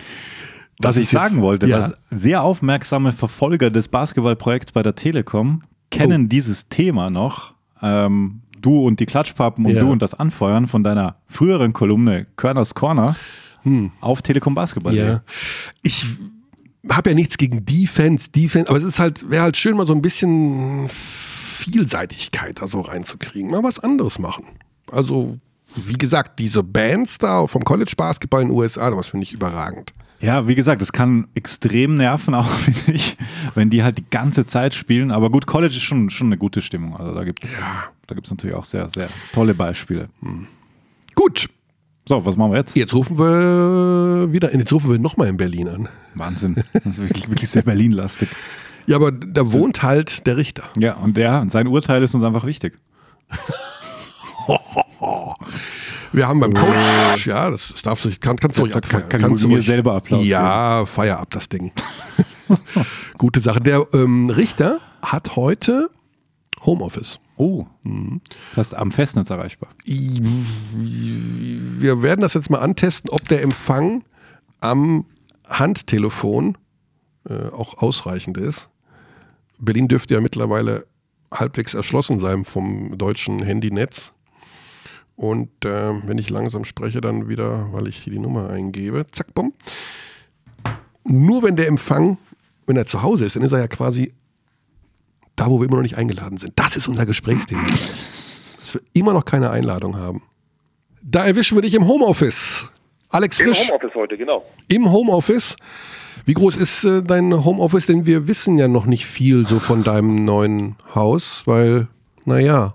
Was 0.80 0.96
ich 0.96 1.12
jetzt- 1.12 1.12
sagen 1.12 1.40
wollte, 1.40 1.66
ja. 1.66 1.92
sehr 2.10 2.42
aufmerksame 2.42 3.12
Verfolger 3.12 3.70
des 3.70 3.88
Basketballprojekts 3.88 4.72
bei 4.72 4.82
der 4.82 4.94
Telekom 4.94 5.62
kennen 5.90 6.24
Oh. 6.24 6.28
dieses 6.28 6.68
Thema 6.68 7.10
noch. 7.10 7.54
Ähm, 7.82 8.40
du 8.60 8.84
und 8.86 8.98
die 9.00 9.06
Klatschpappen 9.06 9.64
und 9.66 9.74
Ja. 9.74 9.80
du 9.82 9.90
und 9.92 10.02
das 10.02 10.14
Anfeuern 10.14 10.66
von 10.66 10.82
deiner 10.82 11.16
früheren 11.26 11.72
Kolumne 11.72 12.26
Körners 12.36 12.74
Corner 12.74 13.14
auf 14.00 14.20
Telekom 14.22 14.54
Basketball. 14.54 14.92
Hm. 14.92 15.06
Ja. 15.06 15.22
Ich 15.82 16.04
habe 16.90 17.10
ja 17.10 17.14
nichts 17.14 17.38
gegen 17.38 17.64
Defense, 17.64 18.30
Defense, 18.30 18.68
aber 18.68 18.76
es 18.76 18.84
ist 18.84 18.98
halt, 18.98 19.30
wäre 19.30 19.42
halt 19.44 19.56
schön, 19.56 19.76
mal 19.76 19.86
so 19.86 19.94
ein 19.94 20.02
bisschen 20.02 20.86
Vielseitigkeit 20.88 22.60
da 22.60 22.66
so 22.66 22.80
reinzukriegen. 22.80 23.50
Mal 23.50 23.62
was 23.62 23.78
anderes 23.78 24.18
machen. 24.18 24.44
Also, 24.92 25.38
wie 25.76 25.94
gesagt, 25.94 26.38
diese 26.38 26.62
Bands 26.62 27.18
da 27.18 27.46
vom 27.46 27.64
College 27.64 27.94
Basketball 27.96 28.42
in 28.42 28.48
den 28.48 28.56
USA, 28.56 28.90
das 28.90 29.08
finde 29.08 29.24
ich 29.24 29.32
überragend. 29.32 29.92
Ja, 30.24 30.48
wie 30.48 30.54
gesagt, 30.54 30.80
es 30.80 30.92
kann 30.92 31.26
extrem 31.34 31.96
nerven, 31.96 32.34
auch 32.34 32.48
finde 32.48 32.92
ich, 32.92 33.16
wenn 33.54 33.68
die 33.68 33.82
halt 33.82 33.98
die 33.98 34.04
ganze 34.10 34.46
Zeit 34.46 34.72
spielen. 34.74 35.10
Aber 35.10 35.28
gut, 35.30 35.46
College 35.46 35.76
ist 35.76 35.82
schon, 35.82 36.08
schon 36.08 36.28
eine 36.28 36.38
gute 36.38 36.62
Stimmung. 36.62 36.96
Also 36.96 37.14
da 37.14 37.24
gibt 37.24 37.44
es 37.44 37.62
da 38.06 38.14
gibt's 38.14 38.30
natürlich 38.30 38.56
auch 38.56 38.64
sehr, 38.64 38.88
sehr 38.88 39.08
tolle 39.32 39.54
Beispiele. 39.54 40.08
Gut, 41.14 41.48
So, 42.06 42.24
was 42.24 42.36
machen 42.36 42.52
wir 42.52 42.58
jetzt? 42.58 42.76
jetzt 42.76 42.94
rufen 42.94 43.18
wir 43.18 44.32
wieder, 44.32 44.54
jetzt 44.54 44.72
rufen 44.72 44.90
wir 44.90 44.98
nochmal 44.98 45.28
in 45.28 45.36
Berlin 45.36 45.68
an. 45.68 45.88
Wahnsinn. 46.14 46.62
Das 46.72 46.84
ist 46.86 46.98
wirklich, 46.98 47.28
wirklich 47.28 47.50
sehr 47.50 47.62
Berlin-lastig. 47.62 48.28
Ja, 48.86 48.96
aber 48.96 49.10
da 49.12 49.52
wohnt 49.52 49.82
halt 49.82 50.26
der 50.26 50.36
Richter. 50.36 50.64
Ja, 50.78 50.94
und 50.94 51.16
der, 51.16 51.40
und 51.40 51.50
sein 51.52 51.66
Urteil 51.66 52.02
ist 52.02 52.14
uns 52.14 52.24
einfach 52.24 52.44
wichtig. 52.44 52.78
Wir 56.14 56.28
haben 56.28 56.38
beim 56.38 56.54
Coach, 56.54 57.26
ja, 57.26 57.50
das, 57.50 57.70
das 57.72 57.82
darfst 57.82 58.04
du, 58.04 58.10
kann, 58.20 58.36
kannst 58.36 58.56
du 58.56 58.62
ruhig 58.62 58.76
abfeiern. 58.76 59.02
kann- 59.02 59.08
kann 59.08 59.20
kannst 59.30 59.42
du 59.42 59.48
mir 59.48 59.60
selber 59.62 59.94
Applaus 59.94 60.24
Ja, 60.24 60.86
feier 60.86 61.18
ab 61.18 61.30
das 61.30 61.48
Ding. 61.48 61.72
Gute 63.18 63.40
Sache. 63.40 63.60
Der 63.60 63.84
ähm, 63.92 64.30
Richter 64.30 64.78
hat 65.02 65.34
heute 65.34 65.90
Homeoffice. 66.64 67.18
Oh. 67.36 67.66
Das 68.54 68.68
ist 68.68 68.74
am 68.74 68.92
Festnetz 68.92 69.28
erreichbar. 69.30 69.70
Wir 69.84 70.22
werden 72.02 72.20
das 72.20 72.34
jetzt 72.34 72.48
mal 72.48 72.60
antesten, 72.60 73.10
ob 73.10 73.26
der 73.28 73.42
Empfang 73.42 74.04
am 74.60 75.06
Handtelefon 75.48 76.56
äh, 77.28 77.48
auch 77.48 77.78
ausreichend 77.82 78.38
ist. 78.38 78.68
Berlin 79.58 79.88
dürfte 79.88 80.14
ja 80.14 80.20
mittlerweile 80.20 80.86
halbwegs 81.32 81.74
erschlossen 81.74 82.20
sein 82.20 82.44
vom 82.44 82.96
deutschen 82.96 83.42
Handynetz. 83.42 84.12
Und 85.16 85.64
äh, 85.64 85.92
wenn 86.06 86.18
ich 86.18 86.30
langsam 86.30 86.64
spreche, 86.64 87.00
dann 87.00 87.28
wieder, 87.28 87.68
weil 87.72 87.86
ich 87.88 87.96
hier 87.98 88.12
die 88.12 88.18
Nummer 88.18 88.50
eingebe, 88.50 89.06
zack, 89.10 89.32
bumm. 89.34 89.52
Nur 91.04 91.42
wenn 91.42 91.56
der 91.56 91.68
Empfang, 91.68 92.18
wenn 92.66 92.76
er 92.76 92.86
zu 92.86 93.02
Hause 93.02 93.24
ist, 93.24 93.36
dann 93.36 93.42
ist 93.42 93.52
er 93.52 93.60
ja 93.60 93.68
quasi 93.68 94.12
da, 95.36 95.50
wo 95.50 95.60
wir 95.60 95.66
immer 95.66 95.76
noch 95.76 95.82
nicht 95.82 95.96
eingeladen 95.96 96.36
sind. 96.36 96.52
Das 96.56 96.76
ist 96.76 96.88
unser 96.88 97.06
Gesprächsthema. 97.06 97.62
Dass 98.60 98.74
wir 98.74 98.80
immer 98.92 99.12
noch 99.12 99.24
keine 99.24 99.50
Einladung 99.50 99.96
haben. 99.96 100.22
Da 101.02 101.26
erwischen 101.26 101.56
wir 101.56 101.62
dich 101.62 101.74
im 101.74 101.86
Homeoffice. 101.86 102.70
Alex 103.10 103.38
Im 103.38 103.48
Frisch. 103.48 103.68
Homeoffice 103.68 103.94
heute, 103.94 104.16
genau. 104.16 104.44
Im 104.68 104.90
Homeoffice. 104.90 105.56
Wie 106.24 106.34
groß 106.34 106.56
ist 106.56 106.84
äh, 106.84 107.02
dein 107.02 107.44
Homeoffice? 107.44 107.86
Denn 107.86 108.06
wir 108.06 108.26
wissen 108.26 108.56
ja 108.56 108.68
noch 108.68 108.86
nicht 108.86 109.06
viel 109.06 109.46
so 109.46 109.58
von 109.60 109.84
deinem 109.84 110.24
neuen 110.24 110.76
Haus, 110.94 111.42
weil, 111.44 111.88
naja. 112.24 112.74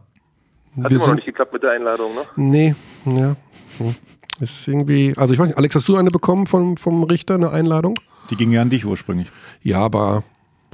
Hat 0.84 0.92
immer 0.92 1.08
noch 1.08 1.16
nicht 1.16 1.26
geklappt 1.26 1.54
mit 1.54 1.64
der 1.64 1.72
Einladung, 1.72 2.14
ne? 2.16 2.22
Nee, 2.36 2.76
ja. 3.06 3.36
hm. 3.78 3.96
Ist 4.42 4.68
irgendwie, 4.68 5.14
also 5.18 5.34
ich 5.34 5.40
weiß 5.40 5.48
nicht, 5.50 5.58
Alex, 5.58 5.76
hast 5.76 5.88
du 5.88 5.98
eine 5.98 6.12
bekommen 6.12 6.48
vom, 6.48 6.78
vom 6.78 7.04
Richter, 7.04 7.36
eine 7.36 7.52
Einladung? 7.52 7.96
Die 8.30 8.36
ging 8.38 8.52
ja 8.52 8.62
an 8.62 8.70
dich 8.70 8.86
ursprünglich. 8.86 9.28
Ja, 9.64 9.80
aber 9.80 10.24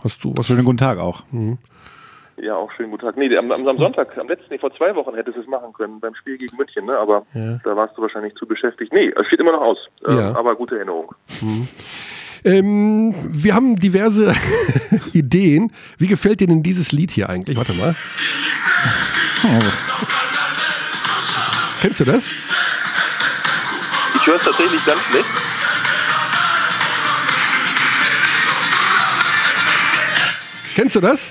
hast 0.04 0.24
du 0.24 0.34
was? 0.38 0.46
Schönen 0.46 0.66
guten 0.66 0.78
Tag 0.78 1.00
auch. 1.00 1.24
Ja, 2.38 2.56
auch 2.58 2.70
schönen 2.74 2.92
guten 2.92 3.06
Tag. 3.06 3.18
Nee, 3.18 3.36
am, 3.38 3.50
am, 3.52 3.64
Sonntag, 3.78 4.16
am 4.18 4.28
letzten, 4.28 4.48
nee, 4.54 4.60
vor 4.60 4.72
zwei 4.76 4.94
Wochen 4.96 5.16
hättest 5.16 5.38
du 5.38 5.42
es 5.42 5.48
machen 5.48 5.72
können, 5.74 6.00
beim 6.00 6.14
Spiel 6.16 6.38
gegen 6.38 6.56
München, 6.58 6.86
ne? 6.86 6.98
Aber 6.98 7.26
Ja. 7.34 7.58
da 7.64 7.76
warst 7.76 7.98
du 7.98 8.02
wahrscheinlich 8.02 8.36
zu 8.36 8.46
beschäftigt. 8.46 8.94
Nee, 8.94 9.12
es 9.20 9.26
steht 9.28 9.40
immer 9.40 9.54
noch 9.54 9.62
aus. 9.62 9.78
Äh, 10.08 10.14
Ja. 10.16 10.36
Aber 10.36 10.56
gute 10.56 10.76
Erinnerung. 10.76 11.16
Ähm, 12.46 13.16
wir 13.24 13.56
haben 13.56 13.76
diverse 13.76 14.34
Ideen. 15.14 15.72
Wie 15.98 16.08
gefällt 16.08 16.40
dir 16.42 16.48
denn 16.48 16.62
dieses 16.62 16.92
Lied 16.92 17.10
hier 17.12 17.28
eigentlich? 17.28 17.58
Warte 17.58 17.74
mal. 17.74 17.96
Kennst 21.82 22.00
du 22.00 22.06
das? 22.06 22.30
Ich 24.16 24.28
höre 24.28 24.36
es 24.36 24.44
tatsächlich 24.44 24.86
ganz 24.86 25.02
schlecht. 25.10 25.26
Kennst 30.76 30.96
du 30.96 31.02
das? 31.02 31.30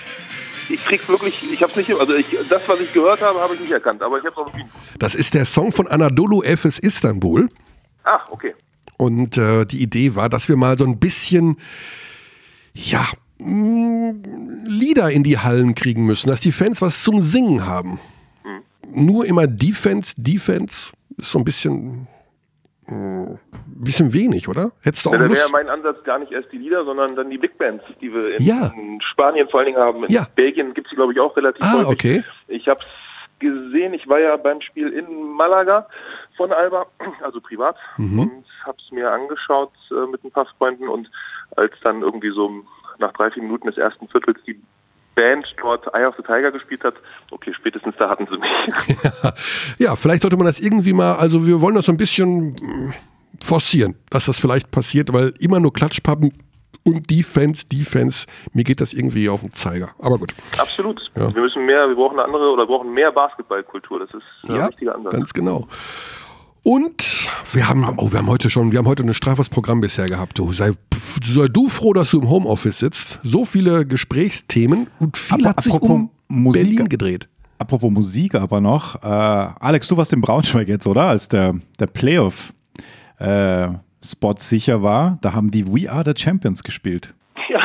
Ich 0.68 0.84
krieg's 0.84 1.06
wirklich, 1.08 1.34
ich 1.52 1.62
hab's 1.62 1.76
nicht, 1.76 1.92
also 1.92 2.14
ich, 2.14 2.26
das, 2.48 2.62
was 2.66 2.80
ich 2.80 2.92
gehört 2.92 3.20
habe, 3.20 3.38
habe 3.38 3.54
ich 3.54 3.60
nicht 3.60 3.72
erkannt, 3.72 4.02
aber 4.02 4.18
ich 4.18 4.24
hab's 4.24 4.36
auf 4.36 4.50
dem 4.50 4.64
Das 4.98 5.14
ist 5.14 5.34
der 5.34 5.44
Song 5.44 5.70
von 5.70 5.86
Anadolu 5.86 6.42
Efes 6.42 6.78
Istanbul. 6.78 7.48
Ah, 8.04 8.20
okay. 8.30 8.54
Und 8.96 9.36
äh, 9.38 9.64
die 9.66 9.82
Idee 9.82 10.14
war, 10.14 10.28
dass 10.28 10.48
wir 10.48 10.56
mal 10.56 10.78
so 10.78 10.84
ein 10.84 10.98
bisschen, 10.98 11.56
ja, 12.74 13.04
mh, 13.38 14.14
Lieder 14.66 15.10
in 15.10 15.22
die 15.24 15.38
Hallen 15.38 15.74
kriegen 15.74 16.06
müssen, 16.06 16.28
dass 16.28 16.40
die 16.40 16.52
Fans 16.52 16.80
was 16.80 17.02
zum 17.02 17.20
Singen 17.20 17.66
haben. 17.66 17.98
Nur 18.92 19.26
immer 19.26 19.46
Defense, 19.46 20.14
Defense 20.16 20.92
ist 21.16 21.30
so 21.32 21.38
ein 21.38 21.44
bisschen, 21.44 22.06
mh, 22.86 23.38
bisschen 23.66 24.12
wenig, 24.12 24.48
oder? 24.48 24.70
Hättest 24.82 25.04
du 25.04 25.10
auch 25.10 25.14
Ja, 25.14 25.18
da 25.18 25.24
wäre 25.24 25.40
Lust? 25.40 25.52
mein 25.52 25.68
Ansatz 25.68 26.04
gar 26.04 26.18
nicht 26.20 26.30
erst 26.32 26.52
die 26.52 26.58
Lieder, 26.58 26.84
sondern 26.84 27.16
dann 27.16 27.30
die 27.30 27.38
Big 27.38 27.58
Bands, 27.58 27.82
die 28.00 28.12
wir 28.12 28.36
in, 28.38 28.44
Ja. 28.44 28.72
Spanien 29.10 29.48
vor 29.48 29.60
allen 29.60 29.66
Dingen 29.68 29.78
haben. 29.78 30.04
In 30.04 30.12
Ja. 30.12 30.28
Belgien 30.36 30.72
gibt's 30.74 30.90
die, 30.90 30.96
glaube 30.96 31.12
ich, 31.12 31.20
auch 31.20 31.36
relativ 31.36 31.62
Ah, 31.64 31.72
häufig. 31.78 31.88
okay. 31.88 32.24
Ich 32.48 32.68
habe 32.68 32.80
es 32.80 33.38
gesehen, 33.40 33.94
ich 33.94 34.06
war 34.08 34.20
ja 34.20 34.36
beim 34.36 34.60
Spiel 34.60 34.88
in 34.90 35.06
Malaga 35.36 35.88
von 36.36 36.52
Alba, 36.52 36.86
also 37.22 37.40
privat, 37.40 37.76
Mhm. 37.96 38.18
und 38.18 38.44
habe 38.64 38.76
es 38.84 38.90
mir 38.92 39.10
angeschaut 39.12 39.72
äh, 39.90 40.06
mit 40.10 40.22
ein 40.24 40.30
paar 40.30 40.46
Freunden 40.58 40.88
und 40.88 41.10
als 41.56 41.72
dann 41.82 42.02
irgendwie 42.02 42.30
so 42.30 42.50
nach 42.98 43.12
drei, 43.12 43.30
vier 43.30 43.42
Minuten 43.42 43.66
des 43.66 43.76
ersten 43.76 44.08
Viertels 44.08 44.38
die 44.46 44.60
Band 45.14 45.46
dort 45.60 45.86
Eye 45.94 46.06
of 46.06 46.14
the 46.16 46.22
Tiger 46.22 46.50
gespielt 46.50 46.82
hat, 46.82 46.94
okay, 47.30 47.52
spätestens 47.54 47.94
da 47.98 48.08
hatten 48.10 48.26
sie 48.30 48.38
mich. 48.38 48.50
Ja, 49.78 49.94
vielleicht 49.96 50.22
sollte 50.22 50.36
man 50.36 50.46
das 50.46 50.60
irgendwie 50.60 50.92
mal, 50.92 51.14
also 51.16 51.46
wir 51.46 51.60
wollen 51.60 51.74
das 51.76 51.86
so 51.86 51.92
ein 51.92 51.96
bisschen 51.96 52.56
mh, 52.60 52.94
forcieren, 53.40 53.96
dass 54.10 54.26
das 54.26 54.38
vielleicht 54.38 54.70
passiert, 54.70 55.12
weil 55.12 55.32
immer 55.38 55.60
nur 55.60 55.72
Klatschpappen 55.72 56.32
und 56.84 57.10
Defense, 57.10 57.64
Defense, 57.66 58.26
mir 58.52 58.64
geht 58.64 58.80
das 58.80 58.92
irgendwie 58.92 59.28
auf 59.28 59.40
den 59.40 59.52
Zeiger. 59.52 59.90
Aber 60.00 60.18
gut. 60.18 60.34
Absolut. 60.58 61.00
Ja. 61.16 61.32
Wir 61.34 61.42
müssen 61.42 61.64
mehr, 61.64 61.88
wir 61.88 61.94
brauchen 61.96 62.18
eine 62.18 62.24
andere 62.26 62.50
oder 62.52 62.66
brauchen 62.66 62.92
mehr 62.92 63.10
Basketballkultur. 63.10 64.00
Das 64.00 64.10
ist 64.10 64.50
ein 64.50 64.56
Ja, 64.56 64.68
wichtiger 64.68 64.94
Ansatz. 64.94 65.12
ganz 65.12 65.32
genau. 65.32 65.66
Und 66.64 67.28
wir 67.52 67.68
haben, 67.68 67.86
oh, 67.98 68.10
wir 68.10 68.18
haben 68.18 68.28
heute 68.28 68.48
schon, 68.50 68.72
wir 68.72 68.78
haben 68.78 68.88
heute 68.88 69.02
ein 69.02 69.12
straffes 69.14 69.50
Programm 69.50 69.80
bisher 69.80 70.06
gehabt. 70.08 70.38
Du 70.38 70.50
sei, 70.52 70.72
sei 71.22 71.46
du 71.48 71.68
froh, 71.68 71.92
dass 71.92 72.10
du 72.10 72.20
im 72.22 72.28
Homeoffice 72.30 72.78
sitzt. 72.78 73.20
So 73.22 73.44
viele 73.44 73.84
Gesprächsthemen 73.86 74.86
und 74.98 75.18
viel 75.18 75.40
Aber 75.40 75.50
hat 75.50 75.62
sich 75.62 75.72
apropos 75.74 75.90
um 75.90 76.10
Musik- 76.28 76.62
Berlin 76.62 76.88
gedreht. 76.88 77.28
Apropos 77.58 77.90
Musik 77.90 78.34
aber 78.34 78.60
noch. 78.62 78.96
Äh, 79.02 79.06
Alex, 79.06 79.88
du 79.88 79.96
warst 79.98 80.12
in 80.14 80.20
Braunschweig 80.22 80.66
jetzt, 80.68 80.86
oder? 80.86 81.02
Als 81.04 81.28
der, 81.28 81.54
der 81.78 81.86
Playoff-Spot 81.86 82.54
sicher 84.38 84.82
war, 84.82 85.18
da 85.20 85.34
haben 85.34 85.50
die 85.50 85.66
We 85.66 85.90
Are 85.90 86.02
the 86.04 86.14
Champions 86.20 86.62
gespielt. 86.64 87.12
Ja. 87.50 87.60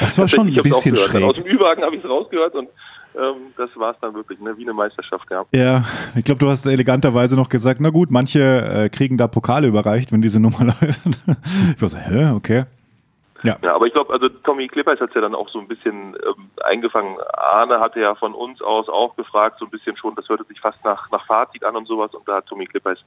Das 0.00 0.16
war 0.18 0.28
schon 0.28 0.48
ein 0.48 0.62
bisschen 0.62 0.96
schräg. 0.96 1.22
Aus 1.22 1.36
dem 1.36 1.44
Ü-Wagen 1.46 1.82
habe 1.84 1.94
ich 1.96 2.02
es 2.02 2.08
rausgehört 2.10 2.54
und 2.54 2.68
ähm, 3.16 3.52
das 3.56 3.70
war 3.76 3.92
es 3.92 3.96
dann 4.00 4.14
wirklich, 4.14 4.40
ne? 4.40 4.56
wie 4.56 4.62
eine 4.62 4.72
Meisterschaft. 4.72 5.26
Ja. 5.30 5.44
Ja, 5.52 5.84
ich 6.14 6.24
glaube, 6.24 6.38
du 6.38 6.48
hast 6.48 6.66
eleganterweise 6.66 7.36
noch 7.36 7.48
gesagt, 7.48 7.80
na 7.80 7.90
gut, 7.90 8.10
manche 8.10 8.40
äh, 8.40 8.88
kriegen 8.88 9.16
da 9.16 9.28
Pokale 9.28 9.66
überreicht, 9.68 10.12
wenn 10.12 10.22
diese 10.22 10.40
Nummer 10.40 10.64
läuft. 10.64 11.00
ich 11.76 11.82
war 11.82 11.88
so, 11.88 11.96
hä, 11.98 12.30
okay. 12.30 12.64
Ja, 13.42 13.56
Ja, 13.62 13.74
aber 13.74 13.86
ich 13.86 13.92
glaube, 13.92 14.12
also 14.12 14.28
Tommy 14.28 14.68
Klippers 14.68 15.00
hat 15.00 15.10
es 15.10 15.14
ja 15.14 15.20
dann 15.20 15.34
auch 15.34 15.48
so 15.48 15.60
ein 15.60 15.68
bisschen 15.68 16.16
ähm, 16.26 16.50
eingefangen. 16.64 17.16
Arne 17.34 17.80
hatte 17.80 18.00
ja 18.00 18.14
von 18.14 18.34
uns 18.34 18.60
aus 18.60 18.88
auch 18.88 19.16
gefragt, 19.16 19.58
so 19.58 19.64
ein 19.64 19.70
bisschen 19.70 19.96
schon, 19.96 20.14
das 20.14 20.28
hörte 20.28 20.44
sich 20.44 20.60
fast 20.60 20.84
nach, 20.84 21.10
nach 21.10 21.24
Fazit 21.26 21.64
an 21.64 21.76
und 21.76 21.86
sowas. 21.86 22.14
Und 22.14 22.28
da 22.28 22.36
hat 22.36 22.46
Tommy 22.46 22.66
Klippers 22.66 22.98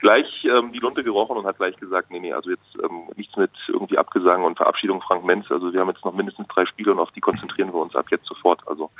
gleich 0.00 0.26
ähm, 0.44 0.72
die 0.72 0.78
Lunte 0.78 1.02
gerochen 1.02 1.36
und 1.36 1.46
hat 1.46 1.58
gleich 1.58 1.76
gesagt, 1.76 2.10
nee, 2.10 2.20
nee, 2.20 2.32
also 2.32 2.50
jetzt 2.50 2.76
ähm, 2.82 3.08
nichts 3.16 3.36
mit 3.36 3.50
irgendwie 3.68 3.98
Abgesang 3.98 4.44
und 4.44 4.56
Verabschiedung 4.56 5.00
Frank 5.00 5.24
Menz. 5.24 5.50
Also 5.50 5.72
wir 5.72 5.80
haben 5.80 5.88
jetzt 5.88 6.04
noch 6.04 6.14
mindestens 6.14 6.46
drei 6.48 6.66
Spiele 6.66 6.92
und 6.92 7.00
auf 7.00 7.10
die 7.12 7.20
konzentrieren 7.20 7.72
wir 7.72 7.80
uns 7.80 7.96
ab 7.96 8.06
jetzt 8.10 8.26
sofort. 8.26 8.60
Also 8.66 8.90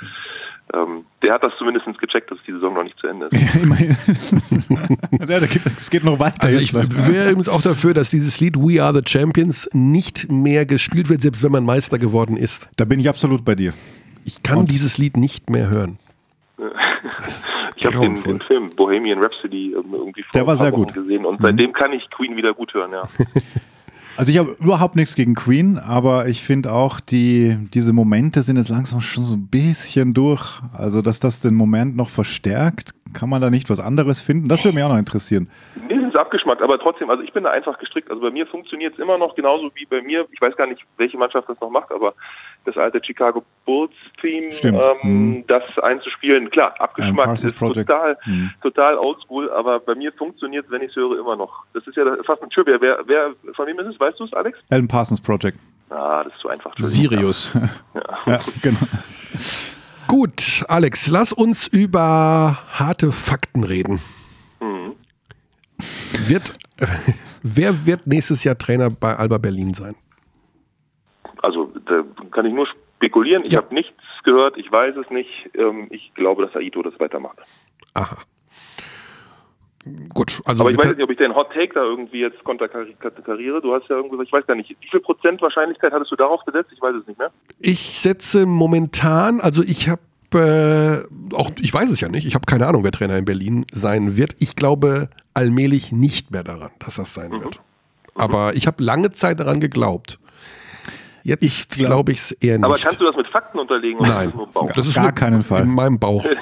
ähm, 0.73 1.05
der 1.21 1.33
hat 1.33 1.43
das 1.43 1.53
zumindest 1.57 1.85
gecheckt, 1.99 2.31
dass 2.31 2.39
die 2.47 2.51
Saison 2.51 2.73
noch 2.73 2.83
nicht 2.83 2.97
zu 2.97 3.07
Ende 3.07 3.27
ist. 3.27 3.55
immerhin. 3.55 3.95
ja, 5.11 5.25
da 5.39 5.45
geht, 5.45 5.65
es 5.65 5.89
geht 5.89 6.03
noch 6.03 6.19
weiter. 6.19 6.43
Also 6.43 6.59
ich 6.59 6.73
wäre 6.73 7.29
übrigens 7.29 7.49
auch 7.49 7.61
dafür, 7.61 7.93
dass 7.93 8.09
dieses 8.09 8.39
Lied 8.39 8.57
We 8.57 8.81
Are 8.83 8.93
the 8.93 9.01
Champions 9.05 9.69
nicht 9.73 10.31
mehr 10.31 10.65
gespielt 10.65 11.09
wird, 11.09 11.21
selbst 11.21 11.43
wenn 11.43 11.51
man 11.51 11.65
Meister 11.65 11.99
geworden 11.99 12.35
ist. 12.37 12.69
da 12.77 12.85
bin 12.85 12.99
ich 12.99 13.07
absolut 13.09 13.45
bei 13.45 13.55
dir. 13.55 13.73
Ich 14.25 14.41
kann 14.41 14.65
dieses 14.65 14.97
Lied 14.97 15.17
nicht 15.17 15.49
mehr 15.49 15.69
hören. 15.69 15.99
Ich 17.77 17.85
habe 17.85 17.99
den, 17.99 18.15
den 18.23 18.39
Film 18.39 18.69
Bohemian 18.75 19.19
Rhapsody 19.21 19.73
ähm, 19.73 19.93
irgendwie 19.93 20.23
vor 20.23 20.31
Der 20.33 20.47
war 20.47 20.53
ein 20.53 20.57
paar 20.57 20.65
sehr 20.65 20.71
Wochen 20.71 20.83
gut. 20.85 20.93
gesehen 20.93 21.25
und 21.25 21.41
seitdem 21.41 21.73
kann 21.73 21.91
ich 21.91 22.09
Queen 22.09 22.37
wieder 22.37 22.53
gut 22.53 22.73
hören, 22.73 22.93
ja. 22.93 23.03
Also 24.17 24.31
ich 24.31 24.37
habe 24.37 24.55
überhaupt 24.59 24.95
nichts 24.95 25.15
gegen 25.15 25.35
Queen, 25.35 25.77
aber 25.77 26.27
ich 26.27 26.43
finde 26.43 26.71
auch, 26.71 26.99
die, 26.99 27.57
diese 27.73 27.91
Momente 27.91 28.43
sind 28.43 28.55
jetzt 28.55 28.69
langsam 28.69 29.01
schon 29.01 29.23
so 29.23 29.35
ein 29.35 29.47
bisschen 29.47 30.13
durch. 30.13 30.61
Also, 30.71 31.01
dass 31.01 31.19
das 31.19 31.41
den 31.41 31.53
Moment 31.55 31.97
noch 31.97 32.09
verstärkt, 32.09 32.91
kann 33.13 33.29
man 33.29 33.41
da 33.41 33.49
nicht 33.49 33.69
was 33.69 33.79
anderes 33.79 34.21
finden? 34.21 34.47
Das 34.47 34.63
würde 34.63 34.75
mich 34.75 34.83
auch 34.83 34.89
noch 34.89 34.97
interessieren. 34.97 35.49
Nee, 35.89 36.04
ist 36.15 36.21
abgeschmackt, 36.21 36.61
aber 36.61 36.79
trotzdem, 36.79 37.09
also 37.09 37.21
ich 37.23 37.33
bin 37.33 37.43
da 37.43 37.51
einfach 37.51 37.77
gestrickt. 37.77 38.09
Also 38.09 38.21
bei 38.21 38.31
mir 38.31 38.47
funktioniert 38.47 38.93
es 38.93 38.99
immer 38.99 39.17
noch 39.17 39.35
genauso 39.35 39.69
wie 39.75 39.85
bei 39.85 40.01
mir. 40.01 40.25
Ich 40.31 40.41
weiß 40.41 40.55
gar 40.55 40.67
nicht, 40.67 40.81
welche 40.97 41.17
Mannschaft 41.17 41.47
das 41.49 41.59
noch 41.59 41.69
macht, 41.69 41.91
aber 41.91 42.13
das 42.65 42.77
alte 42.77 42.99
Chicago 43.03 43.43
Bulls 43.65 43.91
Team, 44.21 44.49
ähm, 44.63 44.79
Mhm. 45.03 45.43
das 45.47 45.63
einzuspielen, 45.83 46.49
klar, 46.49 46.73
abgeschmackt 46.79 47.43
ist 47.43 47.55
Project. 47.55 47.87
total, 47.89 48.17
Mhm. 48.25 48.51
total 48.63 48.97
oldschool, 48.97 49.51
aber 49.51 49.79
bei 49.79 49.93
mir 49.95 50.11
funktioniert 50.13 50.65
es, 50.65 50.71
wenn 50.71 50.81
ich 50.81 50.89
es 50.89 50.95
höre, 50.95 51.19
immer 51.19 51.35
noch. 51.35 51.63
Das 51.73 51.85
ist 51.85 51.95
ja 51.95 52.03
fast 52.25 52.41
ein 52.41 52.49
Trivia. 52.49 52.77
Wer, 52.79 52.99
wer, 53.05 53.33
von 53.55 53.67
wem 53.67 53.77
ist 53.79 53.87
es? 53.87 53.99
Weißt 53.99 54.19
du 54.19 54.23
es, 54.25 54.33
Alex? 54.33 54.57
Alan 54.69 54.87
Parsons 54.87 55.21
Project. 55.21 55.57
Ah, 55.89 56.23
das 56.23 56.33
ist 56.33 56.39
zu 56.39 56.49
einfach. 56.49 56.73
Sirius. 56.77 57.51
Ja, 58.25 58.39
genau. 58.63 58.79
Gut, 60.07 60.63
Alex, 60.67 61.07
lass 61.07 61.31
uns 61.33 61.67
über 61.67 62.57
harte 62.73 63.11
Fakten 63.11 63.63
reden. 63.63 64.01
Wird, 66.27 66.53
wer 67.43 67.85
wird 67.85 68.07
nächstes 68.07 68.43
Jahr 68.43 68.57
Trainer 68.57 68.89
bei 68.89 69.15
Alba 69.15 69.37
Berlin 69.37 69.73
sein? 69.73 69.95
Also 71.41 71.71
da 71.85 72.03
kann 72.31 72.45
ich 72.45 72.53
nur 72.53 72.67
spekulieren. 72.97 73.43
Ich 73.45 73.53
Ja. 73.53 73.61
habe 73.61 73.73
nichts 73.73 73.93
gehört, 74.23 74.57
ich 74.57 74.71
weiß 74.71 74.95
es 74.97 75.09
nicht. 75.11 75.29
Ähm, 75.55 75.87
ich 75.91 76.11
glaube, 76.15 76.45
dass 76.45 76.55
Aito 76.55 76.81
das 76.81 76.99
weitermacht. 76.99 77.37
Aha. 77.93 78.17
Gut, 80.15 80.41
also 80.45 80.63
Aber 80.63 80.71
ich 80.71 80.77
weiß 80.79 80.93
nicht, 80.95 81.03
ob 81.03 81.11
ich 81.11 81.17
den 81.17 81.35
Hot 81.35 81.51
Take 81.53 81.75
da 81.75 81.83
irgendwie 81.83 82.21
jetzt 82.21 82.43
konterkariere. 82.43 83.61
Du 83.61 83.71
hast 83.71 83.87
ja 83.87 83.97
irgendwie, 83.97 84.23
ich 84.23 84.31
weiß 84.33 84.47
gar 84.47 84.55
nicht, 84.55 84.69
wie 84.81 84.87
viel 84.89 84.99
Prozent 84.99 85.39
Wahrscheinlichkeit 85.43 85.93
hattest 85.93 86.11
du 86.11 86.15
darauf 86.15 86.43
gesetzt? 86.43 86.71
Ich 86.73 86.81
weiß 86.81 86.95
es 86.99 87.07
nicht 87.07 87.19
mehr. 87.19 87.29
ich 87.59 87.99
setze 87.99 88.47
momentan, 88.47 89.39
also 89.41 89.61
ich 89.61 89.87
habe 89.87 90.01
äh, 90.33 91.35
auch, 91.35 91.51
ich 91.61 91.71
weiß 91.71 91.91
es 91.91 92.01
ja 92.01 92.09
nicht, 92.09 92.25
ich 92.25 92.33
habe 92.33 92.45
keine 92.47 92.65
Ahnung, 92.65 92.83
wer 92.83 92.91
Trainer 92.91 93.15
in 93.15 93.25
Berlin 93.25 93.63
sein 93.71 94.17
wird. 94.17 94.35
Ich 94.39 94.55
glaube 94.55 95.09
allmählich 95.35 95.91
nicht 95.91 96.31
mehr 96.31 96.43
daran, 96.43 96.71
dass 96.79 96.95
das 96.95 97.13
sein 97.13 97.31
wird. 97.31 97.59
Aber 98.15 98.55
ich 98.55 98.65
habe 98.65 98.83
lange 98.83 99.11
Zeit 99.11 99.39
daran 99.39 99.59
geglaubt. 99.59 100.19
Jetzt 101.23 101.43
Ich 101.43 101.67
glaub- 101.69 101.87
glaube 101.87 102.11
ich 102.11 102.19
es 102.19 102.31
eher 102.33 102.57
nicht. 102.57 102.65
Aber 102.65 102.77
kannst 102.77 102.99
du 103.01 103.05
das 103.05 103.15
mit 103.15 103.27
Fakten 103.27 103.57
unterlegen? 103.59 103.99
oder 103.99 104.09
Nein, 104.09 104.25
das 104.27 104.35
nur 104.35 104.47
Bauch? 104.51 104.71
das 104.71 104.87
ist 104.87 104.93
Gar 104.95 105.11
keinen 105.11 105.41
Fall. 105.41 105.63
In 105.63 105.73
meinem 105.73 105.99
Bauch. 105.99 106.23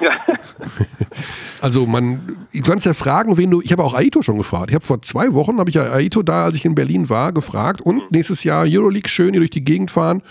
Also 1.62 1.86
man, 1.86 2.46
du 2.54 2.62
kannst 2.62 2.86
ja 2.86 2.94
fragen, 2.94 3.38
wen 3.38 3.50
du. 3.50 3.62
Ich 3.62 3.72
habe 3.72 3.84
auch 3.84 3.94
Aito 3.94 4.22
schon 4.22 4.38
gefragt. 4.38 4.70
Ich 4.72 4.76
habe 4.76 4.84
vor 4.86 5.02
zwei 5.02 5.34
Wochen 5.34 5.60
habe 5.60 5.70
ich 5.70 5.76
ja 5.76 5.92
Aito 5.92 6.22
da, 6.24 6.46
als 6.46 6.56
ich 6.56 6.66
in 6.66 6.76
Berlin 6.76 7.10
war, 7.10 7.32
gefragt 7.32 7.80
und 7.82 8.12
nächstes 8.12 8.44
Jahr 8.44 8.66
Euroleague 8.68 9.10
schön 9.10 9.32
hier 9.32 9.40
durch 9.40 9.52
die 9.52 9.64
Gegend 9.64 9.90
fahren. 9.92 10.22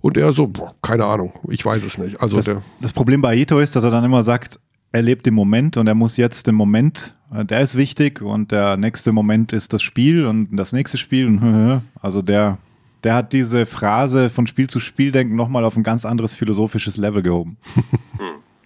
Und 0.00 0.16
er 0.16 0.32
so, 0.32 0.46
boah, 0.48 0.74
keine 0.82 1.04
Ahnung, 1.04 1.32
ich 1.50 1.64
weiß 1.64 1.82
es 1.84 1.98
nicht. 1.98 2.20
Also 2.22 2.36
Das, 2.36 2.44
der, 2.46 2.62
das 2.80 2.92
Problem 2.92 3.20
bei 3.20 3.30
Aito 3.36 3.58
ist, 3.58 3.76
dass 3.76 3.84
er 3.84 3.90
dann 3.90 4.04
immer 4.04 4.22
sagt, 4.22 4.58
er 4.92 5.02
lebt 5.02 5.26
im 5.26 5.34
Moment 5.34 5.76
und 5.76 5.86
er 5.86 5.94
muss 5.94 6.16
jetzt 6.16 6.46
den 6.46 6.54
Moment, 6.54 7.14
der 7.30 7.60
ist 7.60 7.76
wichtig 7.76 8.22
und 8.22 8.52
der 8.52 8.76
nächste 8.76 9.12
Moment 9.12 9.52
ist 9.52 9.72
das 9.72 9.82
Spiel 9.82 10.26
und 10.26 10.56
das 10.56 10.72
nächste 10.72 10.98
Spiel. 10.98 11.82
Also 12.00 12.22
der, 12.22 12.58
der 13.02 13.14
hat 13.14 13.32
diese 13.32 13.66
Phrase 13.66 14.30
von 14.30 14.46
Spiel 14.46 14.68
zu 14.68 14.78
Spiel 14.78 15.10
denken 15.10 15.34
nochmal 15.34 15.64
auf 15.64 15.76
ein 15.76 15.82
ganz 15.82 16.04
anderes 16.04 16.34
philosophisches 16.34 16.96
Level 16.96 17.22
gehoben. 17.22 17.56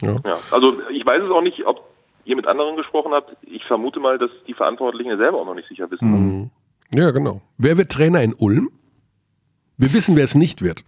Ja, 0.03 0.39
also 0.51 0.79
ich 0.91 1.05
weiß 1.05 1.21
es 1.23 1.31
auch 1.31 1.43
nicht, 1.43 1.67
ob 1.67 1.91
ihr 2.25 2.37
mit 2.37 2.47
anderen 2.47 2.77
gesprochen 2.77 3.13
habt. 3.13 3.37
Ich 3.43 3.65
vermute 3.65 4.01
mal, 4.01 4.19
dass 4.19 4.31
die 4.47 4.55
Verantwortlichen 4.55 5.11
ja 5.11 5.19
selber 5.19 5.39
auch 5.39 5.45
noch 5.45 5.55
nicht 5.55 5.69
sicher 5.69 5.91
wissen. 5.91 6.11
Mhm. 6.11 6.51
ja 6.95 7.11
genau. 7.11 7.43
Wer 7.59 7.77
wird 7.77 7.93
Trainer 7.93 8.23
in 8.23 8.33
Ulm? 8.35 8.71
Wir 9.77 9.93
wissen, 9.93 10.17
wer 10.17 10.25
es 10.25 10.35
nicht 10.35 10.63
wird. 10.63 10.85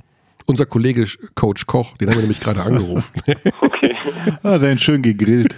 Unser 0.47 0.67
Kollege 0.67 1.07
Coach 1.35 1.67
Koch, 1.67 1.97
den 1.99 2.09
haben 2.09 2.17
wir 2.17 2.23
nämlich 2.23 2.41
gerade 2.41 2.63
angerufen. 2.63 3.13
Okay. 3.61 3.95
Ah, 4.43 4.59
der 4.59 4.73
hat 4.73 4.81
schön 4.81 5.03
gegrillt. 5.03 5.57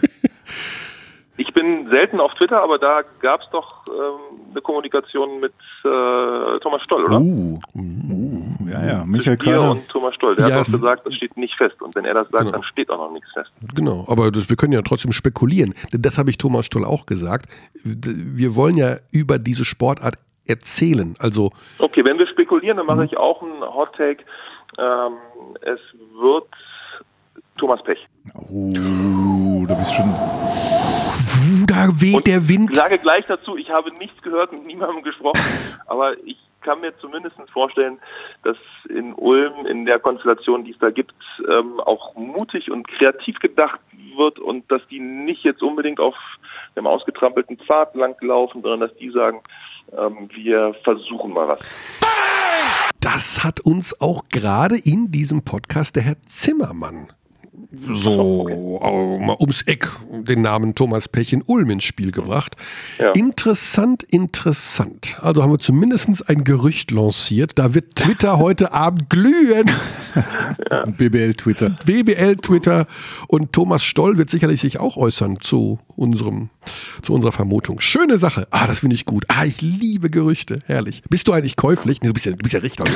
Ich 1.36 1.52
bin 1.52 1.88
selten 1.90 2.20
auf 2.20 2.32
Twitter, 2.34 2.62
aber 2.62 2.78
da 2.78 3.02
gab 3.20 3.40
es 3.42 3.48
doch 3.50 3.84
ähm, 3.88 4.40
eine 4.52 4.60
Kommunikation 4.60 5.40
mit 5.40 5.52
äh, 5.84 6.58
Thomas 6.60 6.80
Stoll, 6.82 7.04
oder? 7.06 7.20
Uh, 7.20 7.58
uh, 7.74 8.68
ja, 8.70 8.86
ja, 8.86 9.04
Michael 9.04 9.36
Körner. 9.36 9.72
und 9.72 9.88
Thomas 9.88 10.14
Stoll. 10.14 10.36
Der 10.36 10.46
Ja, 10.48 10.54
hat 10.54 10.62
auch 10.68 10.72
gesagt, 10.72 11.04
das 11.06 11.14
steht 11.14 11.36
nicht 11.36 11.54
fest. 11.56 11.82
Und 11.82 11.92
wenn 11.96 12.04
er 12.04 12.14
das 12.14 12.28
sagt, 12.28 12.38
Genau. 12.44 12.52
dann 12.52 12.62
steht 12.62 12.88
auch 12.88 12.98
noch 12.98 13.10
nichts 13.12 13.32
fest. 13.32 13.50
Genau, 13.74 14.04
aber 14.08 14.30
das, 14.30 14.48
wir 14.48 14.54
können 14.56 14.72
ja 14.72 14.82
trotzdem 14.82 15.10
spekulieren. 15.10 15.74
Denn 15.92 16.02
das 16.02 16.18
habe 16.18 16.30
ich 16.30 16.38
Thomas 16.38 16.66
Stoll 16.66 16.84
auch 16.84 17.04
gesagt. 17.04 17.46
Wir 17.82 18.54
wollen 18.54 18.76
ja 18.76 18.98
über 19.10 19.40
diese 19.40 19.64
Sportart 19.64 20.14
erzählen. 20.46 21.14
Also 21.18 21.50
Okay, 21.78 22.04
wenn 22.04 22.18
wir 22.18 22.28
spekulieren, 22.28 22.76
dann 22.76 22.86
mache 22.86 22.98
Mhm. 22.98 23.04
ich 23.06 23.16
auch 23.16 23.42
einen 23.42 23.60
Hot 23.62 23.92
Take. 23.96 24.22
Ähm, 24.78 25.12
es 25.62 25.80
wird 26.20 26.46
Thomas 27.58 27.82
Pech. 27.82 27.98
Uh, 28.32 29.66
du 29.66 29.76
bist 29.76 29.94
schon. 29.94 30.10
da 31.66 31.88
weht 32.00 32.14
Und 32.14 32.26
der 32.26 32.48
Wind. 32.48 32.70
Ich 32.72 32.78
sage 32.78 32.98
gleich 32.98 33.26
dazu, 33.26 33.56
ich 33.56 33.68
habe 33.70 33.92
nichts 33.98 34.20
gehört, 34.22 34.50
mit 34.52 34.66
niemandem 34.66 35.02
gesprochen, 35.02 35.40
aber 35.86 36.16
ich 36.24 36.38
kann 36.62 36.80
mir 36.80 36.96
zumindest 36.98 37.36
vorstellen, 37.52 37.98
dass 38.42 38.56
in 38.88 39.12
Ulm 39.12 39.66
in 39.66 39.84
der 39.84 39.98
Konstellation, 39.98 40.64
die 40.64 40.72
es 40.72 40.78
da 40.78 40.90
gibt, 40.90 41.14
ähm, 41.50 41.78
auch 41.80 42.14
mutig 42.16 42.70
und 42.70 42.88
kreativ 42.88 43.38
gedacht 43.40 43.78
wird 44.16 44.38
und 44.38 44.70
dass 44.72 44.80
die 44.90 45.00
nicht 45.00 45.44
jetzt 45.44 45.62
unbedingt 45.62 46.00
auf 46.00 46.14
dem 46.76 46.86
ausgetrampelten 46.86 47.58
Pfad 47.58 47.94
lang 47.94 48.16
laufen, 48.22 48.62
sondern 48.62 48.88
dass 48.88 48.96
die 48.96 49.10
sagen, 49.10 49.42
ähm, 49.96 50.30
wir 50.32 50.74
versuchen 50.82 51.34
mal 51.34 51.48
was. 51.48 51.60
Das 53.00 53.44
hat 53.44 53.60
uns 53.60 54.00
auch 54.00 54.24
gerade 54.30 54.76
in 54.78 55.10
diesem 55.10 55.44
Podcast 55.44 55.96
der 55.96 56.04
Herr 56.04 56.22
Zimmermann 56.22 57.12
so 57.88 58.48
äh, 58.48 59.24
mal 59.24 59.36
ums 59.40 59.62
Eck 59.62 59.88
den 60.10 60.42
Namen 60.42 60.74
Thomas 60.74 61.08
Pech 61.08 61.32
in 61.32 61.42
Ulm 61.42 61.70
ins 61.70 61.84
Spiel 61.84 62.10
gebracht. 62.10 62.56
Ja. 62.98 63.12
Interessant, 63.12 64.02
interessant. 64.02 65.18
Also 65.20 65.42
haben 65.42 65.52
wir 65.52 65.58
zumindest 65.58 66.28
ein 66.28 66.44
Gerücht 66.44 66.90
lanciert. 66.90 67.58
Da 67.58 67.74
wird 67.74 67.96
Twitter 67.96 68.38
heute 68.38 68.72
Abend 68.72 69.10
glühen. 69.10 69.70
BBL 70.96 71.34
Twitter. 71.34 71.76
BBL 71.84 72.36
Twitter 72.36 72.86
und 73.28 73.52
Thomas 73.52 73.84
Stoll 73.84 74.18
wird 74.18 74.30
sicherlich 74.30 74.60
sich 74.60 74.80
auch 74.80 74.96
äußern 74.96 75.38
zu 75.40 75.78
unserem 75.96 76.50
zu 77.02 77.12
unserer 77.12 77.32
Vermutung. 77.32 77.80
Schöne 77.80 78.18
Sache. 78.18 78.46
Ah, 78.50 78.66
das 78.66 78.80
finde 78.80 78.96
ich 78.96 79.04
gut. 79.04 79.24
Ah, 79.28 79.44
ich 79.44 79.60
liebe 79.60 80.10
Gerüchte. 80.10 80.60
Herrlich. 80.66 81.02
Bist 81.08 81.28
du 81.28 81.32
eigentlich 81.32 81.56
käuflich? 81.56 82.00
Nee, 82.00 82.08
du 82.08 82.12
bist 82.14 82.26
ja, 82.26 82.32
du 82.32 82.38
bist 82.38 82.54
ja 82.54 82.60
Richter. 82.60 82.84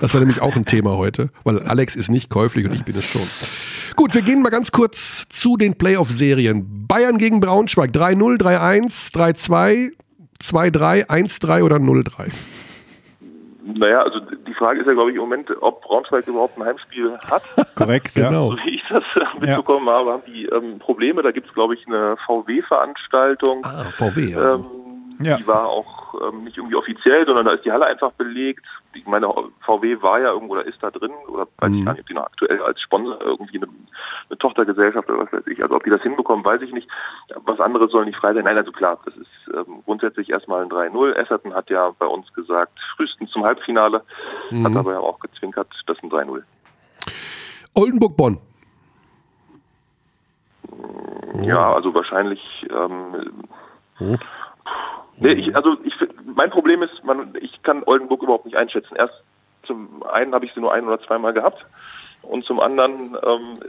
Das 0.00 0.12
war 0.14 0.20
nämlich 0.20 0.40
auch 0.40 0.56
ein 0.56 0.64
Thema 0.64 0.96
heute, 0.96 1.30
weil 1.44 1.60
Alex 1.60 1.96
ist 1.96 2.10
nicht 2.10 2.30
käuflich 2.30 2.66
und 2.66 2.74
ich 2.74 2.84
bin 2.84 2.96
es 2.96 3.04
schon. 3.04 3.22
Gut, 3.96 4.14
wir 4.14 4.22
gehen 4.22 4.42
mal 4.42 4.50
ganz 4.50 4.72
kurz 4.72 5.26
zu 5.28 5.56
den 5.56 5.74
Playoff-Serien. 5.74 6.86
Bayern 6.86 7.18
gegen 7.18 7.40
Braunschweig 7.40 7.90
3-0, 7.90 8.38
3-1, 8.38 9.12
3-2, 9.12 9.90
2-3, 10.42 11.06
1-3 11.06 11.62
oder 11.62 11.76
0-3. 11.76 12.30
Naja, 13.66 14.02
also 14.02 14.20
die 14.20 14.54
Frage 14.54 14.80
ist 14.80 14.86
ja, 14.86 14.92
glaube 14.92 15.10
ich, 15.10 15.16
im 15.16 15.22
Moment, 15.22 15.50
ob 15.62 15.82
Braunschweig 15.82 16.26
überhaupt 16.26 16.58
ein 16.58 16.64
Heimspiel 16.64 17.16
hat. 17.30 17.42
Korrekt, 17.74 18.14
ja. 18.14 18.28
Genau. 18.28 18.50
So 18.50 18.56
wie 18.58 18.74
ich 18.76 18.82
das 18.90 19.02
äh, 19.16 19.40
mitbekommen 19.40 19.88
habe, 19.88 20.10
haben 20.12 20.22
die 20.26 20.44
ähm, 20.46 20.78
Probleme. 20.78 21.22
Da 21.22 21.30
gibt 21.30 21.48
es, 21.48 21.54
glaube 21.54 21.74
ich, 21.74 21.86
eine 21.86 22.16
VW-Veranstaltung. 22.26 23.64
Ah, 23.64 23.84
VW 23.92 24.34
also. 24.36 24.56
Ähm, 24.56 24.64
Ja. 25.20 25.36
Die 25.36 25.46
war 25.46 25.68
auch 25.68 26.14
ähm, 26.28 26.44
nicht 26.44 26.56
irgendwie 26.58 26.76
offiziell, 26.76 27.24
sondern 27.24 27.46
da 27.46 27.52
ist 27.52 27.64
die 27.64 27.72
Halle 27.72 27.86
einfach 27.86 28.10
belegt. 28.12 28.66
Ich 28.94 29.06
meine, 29.06 29.26
VW 29.66 30.00
war 30.02 30.20
ja 30.20 30.30
irgendwo 30.30 30.54
oder 30.54 30.64
ist 30.66 30.80
da 30.82 30.90
drin 30.90 31.10
oder 31.28 31.46
weiß 31.58 31.70
ich 31.72 31.80
Mhm. 31.80 31.84
gar 31.84 31.92
nicht, 31.92 32.02
ob 32.02 32.06
die 32.06 32.14
noch 32.14 32.24
aktuell 32.26 32.62
als 32.62 32.80
Sponsor 32.80 33.20
irgendwie 33.20 33.56
eine, 33.58 33.68
eine 34.28 34.38
Tochtergesellschaft 34.38 35.08
oder 35.10 35.22
was 35.24 35.32
weiß 35.32 35.46
ich. 35.48 35.62
Also 35.62 35.74
ob 35.76 35.84
die 35.84 35.90
das 35.90 36.02
hinbekommen, 36.02 36.44
weiß 36.44 36.62
ich 36.62 36.72
nicht. 36.72 36.88
Was 37.44 37.58
anderes 37.60 37.90
soll 37.90 38.04
nicht 38.04 38.18
frei 38.18 38.32
sein. 38.34 38.44
Nein, 38.44 38.56
also 38.56 38.70
klar, 38.72 38.98
das 39.04 39.14
ist 39.16 39.28
ähm, 39.52 39.82
grundsätzlich 39.84 40.30
erstmal 40.30 40.62
ein 40.62 40.68
3-0. 40.70 41.12
Esserton 41.14 41.54
hat 41.54 41.68
ja 41.70 41.90
bei 41.98 42.06
uns 42.06 42.32
gesagt, 42.34 42.78
frühestens 42.96 43.30
zum 43.30 43.44
Halbfinale, 43.44 44.02
Mhm. 44.50 44.64
hat 44.64 44.76
aber 44.76 44.92
ja 44.92 45.00
auch 45.00 45.18
gezwinkert, 45.20 45.68
das 45.86 45.96
ist 45.96 46.04
ein 46.04 46.10
3-0. 46.10 46.42
Oldenburg-Bonn. 47.74 48.38
Ja, 51.42 51.72
also 51.74 51.94
wahrscheinlich. 51.94 52.40
Ähm, 52.70 53.32
Oh. 54.00 54.16
Nee, 55.18 55.32
ich, 55.32 55.56
also 55.56 55.76
ich, 55.84 55.94
mein 56.24 56.50
Problem 56.50 56.82
ist, 56.82 57.04
man, 57.04 57.34
ich 57.40 57.62
kann 57.62 57.82
Oldenburg 57.84 58.22
überhaupt 58.22 58.44
nicht 58.44 58.56
einschätzen. 58.56 58.96
Erst 58.96 59.14
zum 59.66 60.02
einen 60.04 60.34
habe 60.34 60.44
ich 60.44 60.52
sie 60.54 60.60
nur 60.60 60.72
ein 60.72 60.86
oder 60.86 61.00
zweimal 61.00 61.32
gehabt 61.32 61.64
und 62.22 62.44
zum 62.44 62.60
anderen, 62.60 63.16
ähm, 63.26 63.60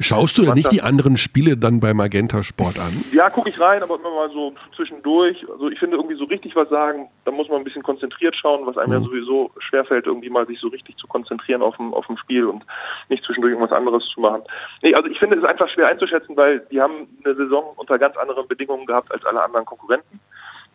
Schaust 0.00 0.38
du 0.38 0.42
denn 0.42 0.54
nicht 0.54 0.72
die 0.72 0.82
anderen 0.82 1.16
Spiele 1.16 1.56
dann 1.56 1.78
bei 1.78 1.94
Magenta 1.94 2.42
Sport 2.42 2.80
an? 2.80 3.04
ja, 3.12 3.30
gucke 3.30 3.48
ich 3.48 3.60
rein, 3.60 3.80
aber 3.80 3.94
immer 3.94 4.10
mal 4.10 4.30
so 4.30 4.52
zwischendurch. 4.74 5.46
Also 5.48 5.70
ich 5.70 5.78
finde 5.78 5.96
irgendwie 5.96 6.16
so 6.16 6.24
richtig 6.24 6.56
was 6.56 6.68
sagen, 6.68 7.08
da 7.24 7.30
muss 7.30 7.48
man 7.48 7.58
ein 7.58 7.64
bisschen 7.64 7.84
konzentriert 7.84 8.34
schauen, 8.34 8.66
was 8.66 8.76
einem 8.76 8.92
ja 8.92 9.00
sowieso 9.00 9.52
schwerfällt, 9.58 10.06
irgendwie 10.06 10.30
mal 10.30 10.46
sich 10.48 10.58
so 10.58 10.66
richtig 10.68 10.96
zu 10.96 11.06
konzentrieren 11.06 11.62
auf 11.62 11.76
dem, 11.76 11.94
auf 11.94 12.06
dem 12.08 12.16
Spiel 12.16 12.46
und 12.46 12.64
nicht 13.08 13.24
zwischendurch 13.24 13.52
irgendwas 13.52 13.76
anderes 13.76 14.04
zu 14.12 14.20
machen. 14.20 14.42
Nee, 14.82 14.94
also 14.94 15.08
ich 15.08 15.18
finde 15.18 15.38
es 15.38 15.44
einfach 15.44 15.68
schwer 15.68 15.86
einzuschätzen, 15.86 16.36
weil 16.36 16.60
die 16.72 16.80
haben 16.80 17.06
eine 17.24 17.36
Saison 17.36 17.72
unter 17.76 17.96
ganz 17.96 18.16
anderen 18.16 18.48
Bedingungen 18.48 18.86
gehabt 18.86 19.12
als 19.12 19.24
alle 19.24 19.44
anderen 19.44 19.64
Konkurrenten. 19.64 20.18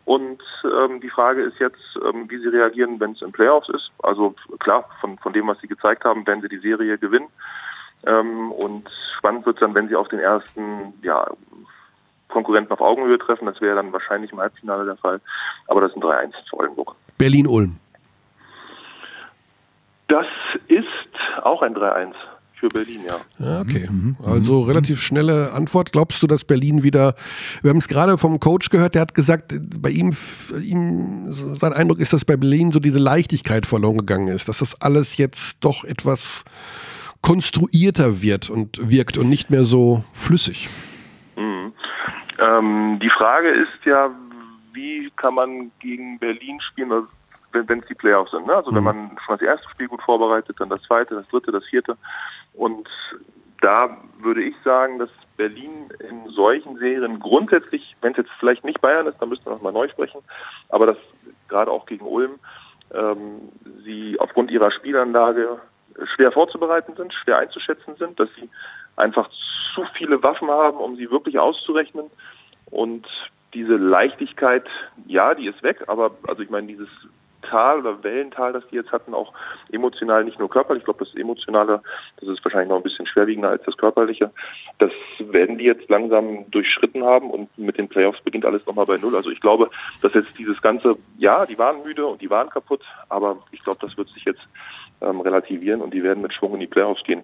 Und 0.06 0.42
ähm, 0.64 1.00
die 1.00 1.10
Frage 1.10 1.42
ist 1.42 1.60
jetzt, 1.60 1.78
ähm, 2.08 2.28
wie 2.28 2.38
sie 2.38 2.48
reagieren, 2.48 2.98
wenn 2.98 3.12
es 3.12 3.22
in 3.22 3.32
Playoffs 3.32 3.68
ist. 3.68 3.90
Also 4.02 4.34
klar, 4.58 4.88
von, 5.00 5.18
von 5.18 5.32
dem, 5.32 5.46
was 5.46 5.60
sie 5.60 5.68
gezeigt 5.68 6.04
haben, 6.04 6.26
werden 6.26 6.40
sie 6.40 6.48
die 6.48 6.58
Serie 6.58 6.96
gewinnen. 6.96 7.28
Ähm, 8.06 8.52
und 8.52 8.88
spannend 9.18 9.46
wird 9.46 9.60
dann, 9.60 9.74
wenn 9.74 9.88
sie 9.88 9.96
auf 9.96 10.08
den 10.08 10.20
ersten 10.20 10.94
ja, 11.02 11.26
Konkurrenten 12.28 12.72
auf 12.72 12.80
Augenhöhe 12.80 13.18
treffen. 13.18 13.46
Das 13.46 13.60
wäre 13.60 13.76
dann 13.76 13.92
wahrscheinlich 13.92 14.32
im 14.32 14.40
Halbfinale 14.40 14.84
der 14.84 14.96
Fall. 14.96 15.20
Aber 15.66 15.80
das 15.80 15.90
ist 15.90 15.96
ein 15.96 16.02
3-1 16.02 16.32
für 16.48 16.58
Oldenburg. 16.58 16.94
Berlin-Ulm. 17.18 17.76
Das 20.08 20.26
ist 20.68 20.86
auch 21.42 21.62
ein 21.62 21.74
3-1 21.74 22.14
für 22.60 22.68
Berlin, 22.68 23.00
ja. 23.06 23.20
Ja, 23.38 23.60
okay. 23.62 23.88
Also 24.22 24.60
relativ 24.60 25.00
schnelle 25.00 25.52
Antwort. 25.52 25.92
Glaubst 25.92 26.22
du, 26.22 26.26
dass 26.26 26.44
Berlin 26.44 26.82
wieder, 26.82 27.14
wir 27.62 27.70
haben 27.70 27.78
es 27.78 27.88
gerade 27.88 28.18
vom 28.18 28.38
Coach 28.38 28.68
gehört, 28.68 28.94
der 28.94 29.02
hat 29.02 29.14
gesagt, 29.14 29.54
bei 29.80 29.90
ihm, 29.90 30.14
ihm, 30.62 31.24
sein 31.32 31.72
Eindruck 31.72 32.00
ist, 32.00 32.12
dass 32.12 32.24
bei 32.24 32.36
Berlin 32.36 32.70
so 32.70 32.78
diese 32.78 32.98
Leichtigkeit 32.98 33.66
verloren 33.66 33.98
gegangen 33.98 34.28
ist, 34.28 34.48
dass 34.48 34.58
das 34.58 34.80
alles 34.80 35.16
jetzt 35.16 35.64
doch 35.64 35.84
etwas 35.84 36.44
konstruierter 37.22 38.22
wird 38.22 38.50
und 38.50 38.90
wirkt 38.90 39.18
und 39.18 39.28
nicht 39.28 39.50
mehr 39.50 39.64
so 39.64 40.04
flüssig. 40.12 40.68
Mhm. 41.36 41.72
Ähm, 42.38 42.98
die 43.02 43.10
Frage 43.10 43.48
ist 43.48 43.84
ja, 43.84 44.10
wie 44.72 45.10
kann 45.16 45.34
man 45.34 45.70
gegen 45.80 46.18
Berlin 46.18 46.60
spielen, 46.60 46.92
also 46.92 47.08
wenn 47.52 47.80
es 47.80 47.86
die 47.86 47.94
Playoffs 47.94 48.30
sind. 48.30 48.46
Ne? 48.46 48.54
Also 48.54 48.72
wenn 48.74 48.84
man 48.84 49.10
schon 49.26 49.36
das 49.36 49.42
erste 49.42 49.68
Spiel 49.70 49.88
gut 49.88 50.02
vorbereitet, 50.02 50.56
dann 50.60 50.68
das 50.68 50.82
zweite, 50.82 51.16
das 51.16 51.26
dritte, 51.28 51.50
das 51.50 51.64
vierte. 51.64 51.96
Und 52.54 52.88
da 53.60 53.96
würde 54.20 54.42
ich 54.42 54.54
sagen, 54.64 54.98
dass 54.98 55.10
Berlin 55.36 55.88
in 56.08 56.30
solchen 56.30 56.78
Serien 56.78 57.18
grundsätzlich, 57.18 57.96
wenn 58.02 58.12
es 58.12 58.18
jetzt 58.18 58.30
vielleicht 58.38 58.64
nicht 58.64 58.80
Bayern 58.80 59.06
ist, 59.06 59.16
dann 59.20 59.30
müssten 59.30 59.46
wir 59.46 59.52
nochmal 59.52 59.72
neu 59.72 59.88
sprechen, 59.88 60.20
aber 60.68 60.86
dass 60.86 60.96
gerade 61.48 61.70
auch 61.70 61.86
gegen 61.86 62.04
Ulm 62.04 62.38
ähm, 62.94 63.48
sie 63.84 64.18
aufgrund 64.20 64.50
ihrer 64.50 64.70
Spielanlage 64.70 65.60
schwer 66.14 66.32
vorzubereiten 66.32 66.94
sind, 66.96 67.12
schwer 67.12 67.38
einzuschätzen 67.38 67.96
sind, 67.96 68.18
dass 68.18 68.28
sie 68.36 68.48
einfach 68.96 69.28
zu 69.74 69.84
viele 69.94 70.22
Waffen 70.22 70.50
haben, 70.50 70.78
um 70.78 70.96
sie 70.96 71.10
wirklich 71.10 71.38
auszurechnen. 71.38 72.10
Und 72.70 73.06
diese 73.54 73.76
Leichtigkeit, 73.76 74.66
ja, 75.06 75.34
die 75.34 75.46
ist 75.46 75.62
weg, 75.62 75.84
aber 75.88 76.12
also 76.26 76.42
ich 76.42 76.50
meine, 76.50 76.68
dieses 76.68 76.88
Tal 77.42 77.80
oder 77.80 78.02
Wellental, 78.02 78.52
das 78.52 78.66
die 78.68 78.76
jetzt 78.76 78.92
hatten, 78.92 79.14
auch 79.14 79.32
emotional, 79.72 80.24
nicht 80.24 80.38
nur 80.38 80.48
körperlich. 80.48 80.82
Ich 80.82 80.84
glaube, 80.84 81.04
das 81.04 81.14
Emotionale, 81.14 81.82
das 82.20 82.28
ist 82.28 82.44
wahrscheinlich 82.44 82.68
noch 82.68 82.76
ein 82.76 82.82
bisschen 82.82 83.06
schwerwiegender 83.06 83.50
als 83.50 83.62
das 83.64 83.76
Körperliche. 83.76 84.30
Das 84.78 84.90
werden 85.18 85.58
die 85.58 85.64
jetzt 85.64 85.88
langsam 85.88 86.50
durchschritten 86.50 87.04
haben 87.04 87.30
und 87.30 87.56
mit 87.58 87.78
den 87.78 87.88
Playoffs 87.88 88.20
beginnt 88.20 88.44
alles 88.44 88.64
nochmal 88.66 88.86
bei 88.86 88.98
Null. 88.98 89.16
Also 89.16 89.30
ich 89.30 89.40
glaube, 89.40 89.70
dass 90.02 90.14
jetzt 90.14 90.36
dieses 90.38 90.60
ganze, 90.60 90.96
ja, 91.18 91.46
die 91.46 91.58
waren 91.58 91.82
müde 91.82 92.06
und 92.06 92.20
die 92.20 92.30
waren 92.30 92.50
kaputt, 92.50 92.82
aber 93.08 93.38
ich 93.52 93.60
glaube, 93.60 93.78
das 93.80 93.96
wird 93.96 94.08
sich 94.10 94.24
jetzt 94.24 94.42
ähm, 95.00 95.20
relativieren 95.20 95.80
und 95.80 95.94
die 95.94 96.02
werden 96.02 96.22
mit 96.22 96.32
Schwung 96.32 96.54
in 96.54 96.60
die 96.60 96.66
Playoffs 96.66 97.02
gehen. 97.04 97.22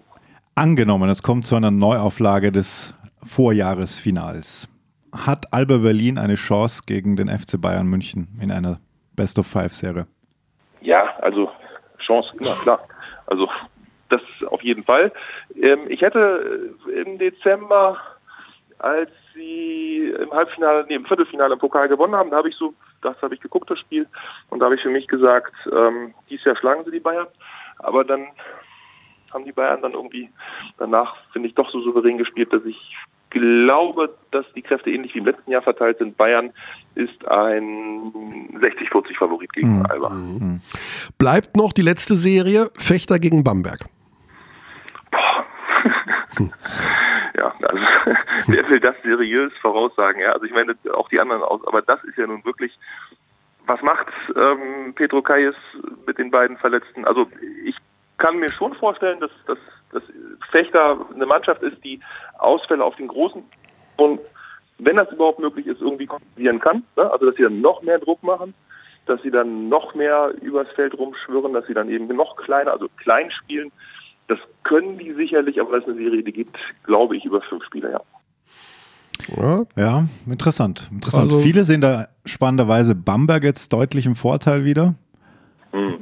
Angenommen, 0.55 1.09
es 1.09 1.21
kommt 1.21 1.45
zu 1.45 1.55
einer 1.55 1.71
Neuauflage 1.71 2.51
des 2.51 2.93
Vorjahresfinals. 3.23 4.67
Hat 5.15 5.53
Alba 5.53 5.77
Berlin 5.77 6.17
eine 6.17 6.35
Chance 6.35 6.83
gegen 6.85 7.15
den 7.15 7.29
FC 7.29 7.59
Bayern 7.59 7.87
München 7.87 8.27
in 8.41 8.51
einer 8.51 8.79
Best 9.15 9.39
of 9.39 9.47
Five 9.47 9.73
Serie? 9.73 10.07
Ja, 10.81 11.15
also 11.21 11.49
Chance, 11.99 12.29
immer 12.39 12.55
klar. 12.55 12.79
Also 13.27 13.49
das 14.09 14.21
auf 14.47 14.61
jeden 14.63 14.83
Fall. 14.83 15.11
Ähm, 15.61 15.81
ich 15.89 16.01
hätte 16.01 16.73
im 17.03 17.17
Dezember, 17.17 17.97
als 18.79 19.11
sie 19.33 20.13
im 20.19 20.31
Halbfinale, 20.31 20.85
nee, 20.87 20.95
im 20.95 21.05
Viertelfinale 21.05 21.53
im 21.53 21.59
Pokal 21.59 21.87
gewonnen 21.87 22.15
haben, 22.15 22.31
da 22.31 22.37
habe 22.37 22.49
ich 22.49 22.55
so, 22.55 22.73
das 23.01 23.15
habe 23.21 23.35
ich 23.35 23.41
geguckt, 23.41 23.69
das 23.69 23.79
Spiel, 23.79 24.07
und 24.49 24.59
da 24.59 24.65
habe 24.65 24.75
ich 24.75 24.81
für 24.81 24.89
mich 24.89 25.07
gesagt, 25.07 25.53
ähm, 25.71 26.13
dieses 26.29 26.45
Jahr 26.45 26.57
schlagen 26.57 26.83
sie 26.85 26.91
die 26.91 26.99
Bayern. 26.99 27.27
Aber 27.79 28.03
dann 28.03 28.27
haben 29.33 29.45
die 29.45 29.51
Bayern 29.51 29.81
dann 29.81 29.93
irgendwie 29.93 30.29
danach, 30.77 31.15
finde 31.33 31.49
ich, 31.49 31.55
doch 31.55 31.69
so 31.71 31.81
souverän 31.81 32.17
gespielt, 32.17 32.51
dass 32.53 32.63
ich 32.65 32.95
glaube, 33.29 34.15
dass 34.31 34.45
die 34.55 34.61
Kräfte 34.61 34.89
ähnlich 34.89 35.13
wie 35.13 35.19
im 35.19 35.25
letzten 35.25 35.51
Jahr 35.51 35.61
verteilt 35.61 35.97
sind. 35.97 36.15
Bayern 36.15 36.51
ist 36.95 37.27
ein 37.27 38.13
60-40 38.61 39.17
Favorit 39.17 39.51
gegen 39.51 39.79
Mhm. 39.79 39.85
Alba. 39.89 40.15
Bleibt 41.17 41.57
noch 41.57 41.73
die 41.73 41.81
letzte 41.81 42.15
Serie, 42.15 42.69
Fechter 42.77 43.19
gegen 43.19 43.43
Bamberg. 43.43 43.79
Ja, 47.37 47.53
also 47.61 47.83
wer 48.47 48.69
will 48.69 48.79
das 48.79 48.95
seriös 49.03 49.51
voraussagen? 49.61 50.21
Ja, 50.21 50.31
also 50.31 50.45
ich 50.45 50.51
meine 50.51 50.75
auch 50.93 51.07
die 51.09 51.19
anderen 51.19 51.43
aus, 51.43 51.61
aber 51.67 51.81
das 51.83 52.03
ist 52.03 52.17
ja 52.17 52.25
nun 52.25 52.43
wirklich. 52.45 52.77
Was 53.67 53.81
macht 53.81 54.07
ähm, 54.35 54.93
Petro 54.95 55.21
Kayes 55.21 55.55
mit 56.05 56.17
den 56.17 56.31
beiden 56.31 56.57
Verletzten? 56.57 57.05
Also 57.05 57.27
ich 57.65 57.75
kann 58.17 58.39
mir 58.39 58.49
schon 58.49 58.73
vorstellen, 58.75 59.19
dass, 59.19 59.31
dass, 59.45 59.57
dass 59.91 60.03
Fechter 60.51 61.05
eine 61.13 61.25
Mannschaft 61.25 61.61
ist, 61.61 61.83
die 61.83 61.99
Ausfälle 62.39 62.83
auf 62.83 62.95
den 62.95 63.07
großen 63.07 63.43
und 63.97 64.19
wenn 64.79 64.95
das 64.95 65.11
überhaupt 65.11 65.39
möglich 65.39 65.67
ist, 65.67 65.81
irgendwie 65.81 66.05
kompensieren 66.05 66.59
kann. 66.59 66.83
Ne? 66.95 67.11
Also 67.11 67.25
dass 67.25 67.35
sie 67.35 67.43
dann 67.43 67.61
noch 67.61 67.81
mehr 67.81 67.99
Druck 67.99 68.23
machen, 68.23 68.53
dass 69.05 69.21
sie 69.21 69.31
dann 69.31 69.69
noch 69.69 69.95
mehr 69.95 70.33
übers 70.41 70.69
Feld 70.75 70.97
rumschwirren, 70.97 71.53
dass 71.53 71.65
sie 71.67 71.73
dann 71.73 71.89
eben 71.89 72.07
noch 72.07 72.35
kleiner, 72.37 72.71
also 72.71 72.87
klein 72.97 73.31
spielen. 73.31 73.71
Das 74.27 74.39
können 74.63 74.97
die 74.97 75.13
sicherlich, 75.13 75.59
aber 75.59 75.71
das 75.71 75.87
ist 75.87 75.89
eine 75.89 76.03
Serie, 76.03 76.23
die 76.23 76.33
gibt, 76.33 76.57
glaube 76.83 77.17
ich, 77.17 77.25
über 77.25 77.41
fünf 77.41 77.63
Spieler, 77.65 77.91
ja. 77.91 78.01
Ja, 79.35 79.63
Ja, 79.75 80.07
interessant. 80.27 80.89
interessant. 80.91 81.31
Also- 81.31 81.39
Viele 81.41 81.65
sehen 81.65 81.81
da 81.81 82.07
spannenderweise 82.25 82.95
Bamberg 82.95 83.43
jetzt 83.43 83.71
deutlich 83.73 84.05
im 84.05 84.15
Vorteil 84.15 84.63
wieder. 84.65 84.95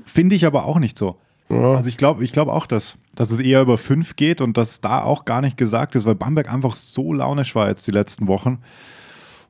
Finde 0.06 0.36
ich 0.36 0.46
aber 0.46 0.66
auch 0.66 0.80
nicht 0.80 0.98
so. 0.98 1.18
Ja. 1.50 1.76
Also 1.76 1.90
ich 1.90 1.98
glaube 1.98 2.24
ich 2.24 2.32
glaub 2.32 2.48
auch, 2.48 2.66
dass, 2.66 2.98
dass 3.16 3.32
es 3.32 3.40
eher 3.40 3.62
über 3.62 3.78
fünf 3.78 4.16
geht 4.16 4.42
und 4.42 4.58
dass 4.58 4.80
da 4.82 5.04
auch 5.04 5.26
gar 5.26 5.42
nicht 5.42 5.58
gesagt 5.58 5.96
ist, 5.96 6.06
weil 6.06 6.16
Bamberg 6.16 6.52
einfach 6.52 6.76
so 6.76 7.14
launisch 7.14 7.56
war 7.56 7.68
jetzt 7.68 7.86
die 7.88 7.92
letzten 7.92 8.28
Wochen. 8.28 8.60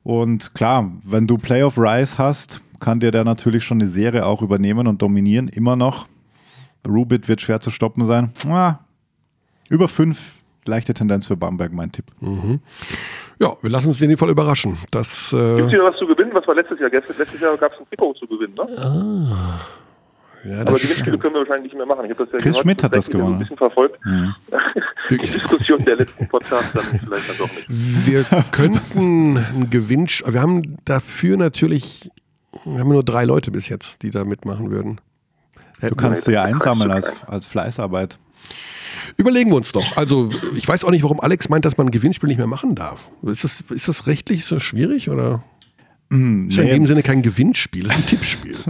Und 0.02 0.54
klar, 0.54 0.90
wenn 1.04 1.26
du 1.26 1.36
Playoff 1.38 1.78
Rise 1.78 2.18
hast, 2.18 2.60
kann 2.80 3.00
dir 3.00 3.10
der 3.10 3.24
natürlich 3.24 3.64
schon 3.64 3.80
eine 3.80 3.88
Serie 3.90 4.24
auch 4.26 4.42
übernehmen 4.42 4.86
und 4.86 5.00
dominieren, 5.02 5.48
immer 5.48 5.76
noch. 5.76 6.06
Rubit 6.86 7.28
wird 7.28 7.40
schwer 7.40 7.60
zu 7.60 7.70
stoppen 7.70 8.06
sein. 8.06 8.30
Ah, 8.48 8.76
über 9.68 9.88
fünf, 9.88 10.34
leichte 10.68 10.94
Tendenz 10.94 11.26
für 11.26 11.36
Bamberg, 11.36 11.72
mein 11.72 11.90
Tipp. 11.92 12.06
ja, 13.38 13.52
wir 13.60 13.70
lassen 13.70 13.88
uns 13.88 14.00
in 14.00 14.10
jedem 14.10 14.18
Fall 14.18 14.30
überraschen. 14.30 14.76
Das, 14.90 15.30
Gibt 15.30 15.42
es 15.42 15.68
äh, 15.68 15.72
wieder 15.72 15.84
was 15.84 15.96
zu 15.98 16.06
gewinnen? 16.06 16.30
Was 16.32 16.46
war 16.46 16.54
letztes 16.54 16.78
Jahr? 16.80 16.90
Letztes, 16.90 17.16
letztes 17.18 17.40
Jahr 17.40 17.56
gab 17.56 17.72
es 17.72 17.78
ein 17.78 17.86
Trikot 17.88 18.12
zu 18.14 18.26
gewinnen, 18.26 18.54
ne? 18.54 18.66
ja, 20.44 20.60
Aber 20.60 20.72
das 20.72 20.82
Gewinnspiele 20.82 21.18
können 21.18 21.34
wir 21.34 21.40
wahrscheinlich 21.40 21.72
nicht 21.72 21.76
mehr 21.76 21.86
machen. 21.86 22.10
Ich 22.10 22.16
das 22.16 22.28
ja 22.32 22.38
Chris 22.38 22.58
Schmidt 22.58 22.82
hat 22.82 22.94
das 22.94 23.08
gewonnen. 23.08 23.34
ein 23.34 23.38
bisschen 23.40 23.56
verfolgt. 23.56 23.98
Die 25.10 25.18
Diskussion 25.18 25.84
der 25.84 25.96
letzten 25.96 26.28
Podcasts 26.28 26.72
dann 26.72 26.84
vielleicht 26.84 27.30
dann 27.30 27.36
doch 27.38 27.54
nicht. 27.54 28.06
Wir 28.06 28.24
könnten 28.52 29.38
einen 29.38 29.70
Gewinn. 29.70 30.06
Wir 30.06 30.40
haben 30.40 30.76
dafür 30.84 31.36
natürlich. 31.36 32.10
Wir 32.64 32.80
haben 32.80 32.88
nur 32.88 33.04
drei 33.04 33.24
Leute 33.24 33.50
bis 33.50 33.68
jetzt, 33.68 34.02
die 34.02 34.10
da 34.10 34.24
mitmachen 34.24 34.70
würden. 34.70 35.00
Du 35.80 35.94
kannst 35.94 36.24
sie 36.24 36.32
ja 36.32 36.42
einsammeln 36.42 36.90
als, 36.90 37.12
als 37.26 37.46
Fleißarbeit. 37.46 38.18
Überlegen 39.16 39.50
wir 39.50 39.56
uns 39.56 39.72
doch. 39.72 39.96
Also, 39.96 40.30
ich 40.54 40.66
weiß 40.66 40.84
auch 40.84 40.90
nicht, 40.90 41.02
warum 41.02 41.20
Alex 41.20 41.48
meint, 41.48 41.64
dass 41.64 41.76
man 41.76 41.88
ein 41.88 41.90
Gewinnspiel 41.90 42.28
nicht 42.28 42.38
mehr 42.38 42.46
machen 42.46 42.74
darf. 42.74 43.10
Ist 43.22 43.44
das, 43.44 43.64
ist 43.70 43.88
das 43.88 44.06
rechtlich 44.06 44.44
so 44.44 44.58
schwierig 44.58 45.10
oder? 45.10 45.42
Ist 46.08 46.18
ja 46.56 46.62
in 46.62 46.68
nee. 46.68 46.74
dem 46.74 46.86
Sinne 46.86 47.02
kein 47.02 47.22
Gewinnspiel, 47.22 47.86
ist 47.86 47.94
ein 47.94 48.06
Tippspiel. 48.06 48.56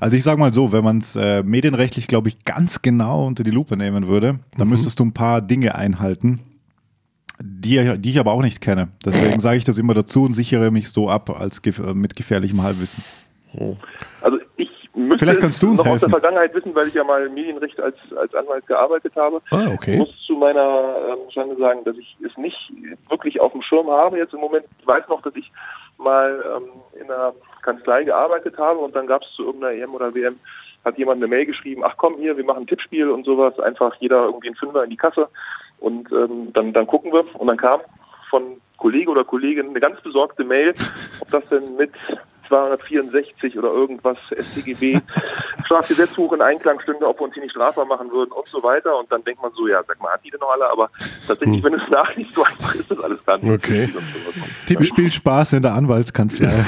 Also 0.00 0.16
ich 0.16 0.24
sag 0.24 0.38
mal 0.38 0.52
so, 0.52 0.72
wenn 0.72 0.82
man 0.82 0.98
es 0.98 1.14
äh, 1.14 1.44
medienrechtlich, 1.44 2.08
glaube 2.08 2.28
ich, 2.28 2.44
ganz 2.44 2.82
genau 2.82 3.26
unter 3.26 3.44
die 3.44 3.52
Lupe 3.52 3.76
nehmen 3.76 4.08
würde, 4.08 4.40
dann 4.56 4.68
müsstest 4.68 4.98
du 4.98 5.04
ein 5.04 5.12
paar 5.12 5.40
Dinge 5.40 5.76
einhalten, 5.76 6.40
die, 7.40 7.98
die 7.98 8.10
ich 8.10 8.18
aber 8.18 8.32
auch 8.32 8.42
nicht 8.42 8.60
kenne. 8.60 8.88
Deswegen 9.04 9.38
sage 9.38 9.58
ich 9.58 9.64
das 9.64 9.78
immer 9.78 9.94
dazu 9.94 10.24
und 10.24 10.34
sichere 10.34 10.72
mich 10.72 10.88
so 10.88 11.08
ab 11.08 11.30
als 11.30 11.62
gef 11.62 11.78
mit 11.94 12.16
gefährlichem 12.16 12.62
Halbwissen. 12.62 13.04
Also 14.20 14.38
Vielleicht 15.22 15.40
kannst 15.40 15.56
es 15.56 15.60
du 15.60 15.70
uns 15.70 15.78
noch 15.78 15.86
aus 15.86 16.00
der 16.00 16.08
helfen. 16.08 16.20
Vergangenheit 16.20 16.54
wissen, 16.54 16.74
weil 16.74 16.88
ich 16.88 16.94
ja 16.94 17.04
mal 17.04 17.28
Medienrecht 17.28 17.80
als, 17.80 17.96
als 18.16 18.34
Anwalt 18.34 18.66
gearbeitet 18.66 19.14
habe. 19.16 19.40
Ah, 19.50 19.64
Ich 19.68 19.74
okay. 19.74 19.96
muss 19.98 20.10
zu 20.26 20.34
meiner 20.34 20.94
ähm, 21.10 21.30
Schande 21.30 21.56
sagen, 21.56 21.84
dass 21.84 21.96
ich 21.96 22.16
es 22.24 22.36
nicht 22.36 22.72
wirklich 23.08 23.40
auf 23.40 23.52
dem 23.52 23.62
Schirm 23.62 23.88
habe 23.88 24.18
jetzt 24.18 24.34
im 24.34 24.40
Moment. 24.40 24.64
Ich 24.80 24.86
weiß 24.86 25.08
noch, 25.08 25.22
dass 25.22 25.34
ich 25.36 25.50
mal 25.98 26.44
ähm, 26.56 27.00
in 27.00 27.10
einer 27.10 27.32
Kanzlei 27.62 28.04
gearbeitet 28.04 28.58
habe 28.58 28.78
und 28.78 28.94
dann 28.96 29.06
gab 29.06 29.22
es 29.22 29.28
zu 29.36 29.44
irgendeiner 29.44 29.74
EM 29.74 29.94
oder 29.94 30.14
WM, 30.14 30.38
hat 30.84 30.98
jemand 30.98 31.18
eine 31.18 31.28
Mail 31.28 31.46
geschrieben, 31.46 31.82
ach 31.84 31.94
komm 31.96 32.16
hier, 32.16 32.36
wir 32.36 32.44
machen 32.44 32.64
ein 32.64 32.66
Tippspiel 32.66 33.08
und 33.08 33.24
sowas, 33.24 33.58
einfach 33.60 33.94
jeder 34.00 34.24
irgendwie 34.24 34.48
einen 34.48 34.56
Fünfer 34.56 34.82
in 34.84 34.90
die 34.90 34.96
Kasse 34.96 35.28
und 35.78 36.10
ähm, 36.12 36.52
dann, 36.52 36.72
dann 36.72 36.86
gucken 36.86 37.12
wir. 37.12 37.24
Und 37.38 37.46
dann 37.46 37.56
kam 37.56 37.80
von 38.30 38.60
Kollege 38.78 39.10
oder 39.10 39.22
Kollegin 39.24 39.68
eine 39.68 39.80
ganz 39.80 40.00
besorgte 40.00 40.42
Mail, 40.42 40.74
ob 41.20 41.30
das 41.30 41.44
denn 41.50 41.76
mit 41.76 41.92
264 42.52 43.56
oder 43.56 43.72
irgendwas 43.72 44.18
StGB 44.38 45.00
Strafgesetzbuch 45.64 46.34
in 46.34 46.42
Einklang 46.42 46.78
stünde, 46.80 47.06
ob 47.06 47.18
wir 47.18 47.24
uns 47.24 47.34
hier 47.34 47.42
nicht 47.42 47.52
strafbar 47.52 47.86
machen 47.86 48.10
würden 48.10 48.32
und 48.32 48.46
so 48.46 48.62
weiter. 48.62 48.98
Und 48.98 49.10
dann 49.10 49.24
denkt 49.24 49.40
man 49.40 49.50
so, 49.56 49.66
ja, 49.68 49.82
sag 49.86 50.00
mal, 50.02 50.12
hat 50.12 50.20
die 50.22 50.30
denn 50.30 50.40
noch 50.40 50.50
alle? 50.50 50.70
Aber 50.70 50.90
tatsächlich, 51.26 51.64
wenn 51.64 51.74
es 51.74 51.88
nachliest, 51.90 52.34
so 52.34 52.44
einfach 52.44 52.74
ist 52.74 52.90
das 52.90 53.00
alles 53.00 53.24
gar 53.24 53.38
nicht. 53.38 53.52
Okay. 53.52 53.88
Tippspiel 54.66 55.10
Spaß 55.10 55.54
in 55.54 55.62
der 55.62 55.72
Anwaltskanzlei. 55.72 56.52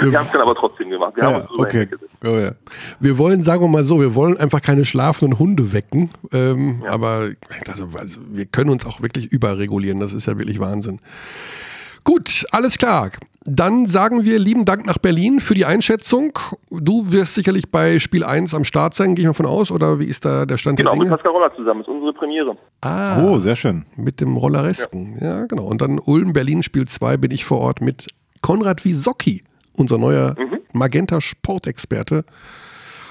Wir 0.00 0.18
haben 0.18 0.26
es 0.26 0.32
dann 0.32 0.40
aber 0.40 0.54
trotzdem 0.54 0.88
gemacht. 0.88 1.12
Wir 1.16 1.24
haben 1.24 1.32
ja, 1.32 1.40
uns 1.40 1.48
drüber 1.48 1.62
okay. 1.64 1.88
Oh, 2.24 2.38
ja. 2.38 2.52
Wir 3.00 3.18
wollen, 3.18 3.42
sagen 3.42 3.62
wir 3.62 3.68
mal 3.68 3.84
so, 3.84 4.00
wir 4.00 4.14
wollen 4.14 4.38
einfach 4.38 4.62
keine 4.62 4.84
schlafenden 4.84 5.38
Hunde 5.38 5.72
wecken. 5.72 6.10
Ähm, 6.32 6.84
Aber 6.88 7.30
also, 7.68 7.88
also, 7.98 8.20
wir 8.30 8.46
können 8.46 8.70
uns 8.70 8.86
auch 8.86 9.02
wirklich 9.02 9.26
überregulieren. 9.26 10.00
Das 10.00 10.12
ist 10.12 10.26
ja 10.26 10.38
wirklich 10.38 10.60
Wahnsinn. 10.60 11.00
Gut, 12.08 12.46
alles 12.52 12.78
klar. 12.78 13.10
Dann 13.44 13.84
sagen 13.84 14.24
wir 14.24 14.38
lieben 14.38 14.64
Dank 14.64 14.86
nach 14.86 14.96
Berlin 14.96 15.40
für 15.40 15.52
die 15.54 15.66
Einschätzung. 15.66 16.38
Du 16.70 17.12
wirst 17.12 17.34
sicherlich 17.34 17.70
bei 17.70 17.98
Spiel 17.98 18.24
1 18.24 18.54
am 18.54 18.64
Start 18.64 18.94
sein, 18.94 19.14
gehe 19.14 19.24
ich 19.24 19.26
mal 19.26 19.34
von 19.34 19.44
aus. 19.44 19.70
Oder 19.70 19.98
wie 20.00 20.04
ist 20.06 20.24
da 20.24 20.46
der 20.46 20.56
Stand 20.56 20.78
Genau, 20.78 20.92
der 20.92 20.98
mit 20.98 21.06
Dinge? 21.06 21.16
Pascal 21.16 21.32
Roller 21.32 21.54
zusammen. 21.54 21.80
Das 21.80 21.88
ist 21.88 21.94
unsere 21.94 22.12
Premiere. 22.14 22.56
Ah, 22.80 23.22
Oh, 23.22 23.38
sehr 23.38 23.56
schön. 23.56 23.84
mit 23.96 24.22
dem 24.22 24.38
Rolleresken. 24.38 25.18
Ja. 25.20 25.44
genau. 25.44 25.64
Und 25.64 25.82
dann 25.82 25.98
Ulm, 25.98 26.32
Berlin, 26.32 26.62
Spiel 26.62 26.86
2 26.88 27.18
bin 27.18 27.30
ich 27.30 27.44
vor 27.44 27.58
Ort 27.58 27.82
mit 27.82 28.06
Konrad 28.40 28.86
Wisocki, 28.86 29.44
unser 29.74 29.98
neuer 29.98 30.34
Magenta 30.72 31.20
Sportexperte 31.20 32.24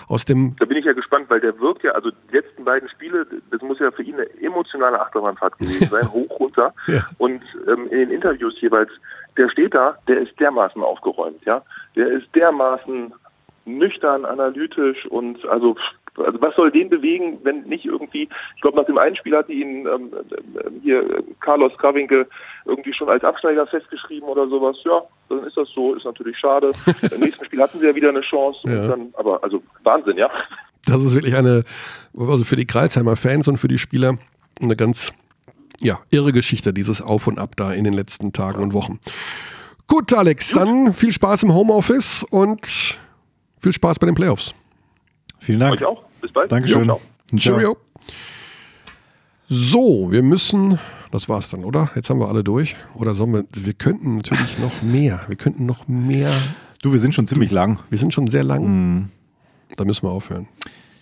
aus 0.08 0.26
dem 0.26 0.56
Da 0.58 0.66
bin 0.66 0.78
ich 0.78 0.86
ja 0.86 0.94
gespannt, 0.94 1.26
weil 1.30 1.40
der 1.40 1.60
wirkt 1.60 1.84
ja, 1.84 1.92
also 1.92 2.12
die 2.12 2.36
letzten 2.36 2.64
beiden 2.64 2.88
Spiele, 2.90 3.28
das 3.52 3.62
muss 3.62 3.80
ja 3.80 3.92
für 3.92 4.04
ihn 4.04 4.16
eine 4.16 4.28
emotionale 4.42 5.00
Achterbahnfahrt 5.00 5.58
gewesen 5.60 5.90
sein, 5.90 6.12
hoch, 6.12 6.40
runter. 6.40 6.74
Ja. 6.88 7.06
Und 7.18 7.42
ähm, 7.68 7.88
in 7.92 8.00
den 8.00 8.12
Interviews 8.12 8.60
jeweils, 8.62 8.90
der 9.38 9.50
steht 9.50 9.76
da, 9.76 9.98
der 10.08 10.22
ist 10.22 10.40
dermaßen 10.40 10.82
aufgeräumt, 10.82 11.44
ja. 11.46 11.62
Der 11.96 12.08
ist 12.08 12.28
dermaßen 12.36 13.14
nüchtern, 13.66 14.26
analytisch 14.26 15.06
und 15.08 15.46
also, 15.46 15.76
also 16.18 16.42
was 16.42 16.56
soll 16.56 16.72
den 16.72 16.90
bewegen, 16.90 17.38
wenn 17.44 17.62
nicht 17.64 17.86
irgendwie, 17.86 18.28
ich 18.56 18.62
glaube 18.62 18.78
nach 18.78 18.86
dem 18.86 18.98
einen 18.98 19.16
Spiel 19.16 19.36
hatte 19.36 19.52
ihn 19.54 19.86
ähm, 19.88 20.12
ähm, 20.66 20.82
hier 20.84 21.24
Carlos 21.40 21.72
Krawinke 21.78 22.28
irgendwie 22.66 22.94
schon 22.94 23.10
als 23.10 23.24
Absteiger 23.24 23.66
festgeschrieben 23.68 24.28
oder 24.28 24.48
sowas, 24.48 24.76
ja, 24.84 25.02
dann 25.30 25.44
ist 25.46 25.56
das 25.58 25.68
so, 25.74 25.94
ist 25.94 26.06
natürlich 26.06 26.38
schade. 26.38 26.72
Im 27.14 27.20
nächsten 27.22 27.46
Spiel 27.46 27.62
hatten 27.62 27.80
sie 27.80 27.86
ja 27.88 27.96
wieder 27.96 28.10
eine 28.10 28.22
Chance, 28.22 28.60
Ja. 28.66 28.82
und 28.84 28.88
dann, 28.90 29.14
aber 29.18 29.44
also 29.44 29.62
Wahnsinn, 29.84 30.18
ja. 30.18 30.30
Das 30.86 31.04
ist 31.04 31.14
wirklich 31.14 31.36
eine, 31.36 31.64
also 32.18 32.44
für 32.44 32.56
die 32.56 32.66
Kreilsheimer 32.66 33.16
Fans 33.16 33.48
und 33.48 33.58
für 33.58 33.68
die 33.68 33.78
Spieler 33.78 34.18
eine 34.62 34.76
ganz 34.76 35.14
ja, 35.80 36.00
irre 36.10 36.32
Geschichte, 36.34 36.74
dieses 36.74 37.02
Auf 37.02 37.28
und 37.28 37.40
Ab 37.40 37.56
da 37.56 37.74
in 37.74 37.84
den 37.84 37.94
letzten 37.94 38.34
Tagen 38.34 38.62
und 38.64 38.74
Wochen. 38.74 39.00
Gut, 39.88 40.14
Alex, 40.14 40.52
dann 40.52 40.94
viel 40.94 41.12
Spaß 41.12 41.44
im 41.44 41.54
Homeoffice 41.54 42.26
und 42.30 43.00
viel 43.60 43.72
Spaß 43.74 44.00
bei 44.00 44.06
den 44.08 44.16
Playoffs. 44.16 44.54
Vielen 45.40 45.60
Dank. 45.60 45.76
Euch 45.76 45.86
auch. 45.86 46.04
Bis 46.22 46.32
bald. 46.32 46.52
Dankeschön. 46.52 46.86
Ciao. 46.86 47.02
Ciao. 47.30 47.40
Cheerio. 47.40 47.78
So, 49.50 50.12
wir 50.12 50.24
müssen, 50.24 50.78
das 51.12 51.30
war's 51.30 51.50
dann, 51.50 51.64
oder? 51.64 51.90
Jetzt 51.96 52.10
haben 52.10 52.20
wir 52.20 52.28
alle 52.28 52.44
durch. 52.44 52.76
Oder 52.96 53.16
sollen 53.16 53.34
wir, 53.34 53.46
wir 53.54 53.74
könnten 53.74 54.18
natürlich 54.18 54.60
noch 54.60 54.82
mehr, 54.82 55.22
wir 55.28 55.36
könnten 55.38 55.66
noch 55.66 55.88
mehr, 55.88 56.32
Du, 56.82 56.92
wir 56.92 57.00
sind 57.00 57.16
schon 57.16 57.26
ziemlich 57.28 57.50
lang. 57.52 57.80
wir 57.90 57.98
sind 57.98 58.14
schon 58.14 58.28
sehr 58.28 58.44
lang. 58.44 59.10
Da 59.76 59.84
müssen 59.86 60.04
wir 60.04 60.12
aufhören. 60.12 60.48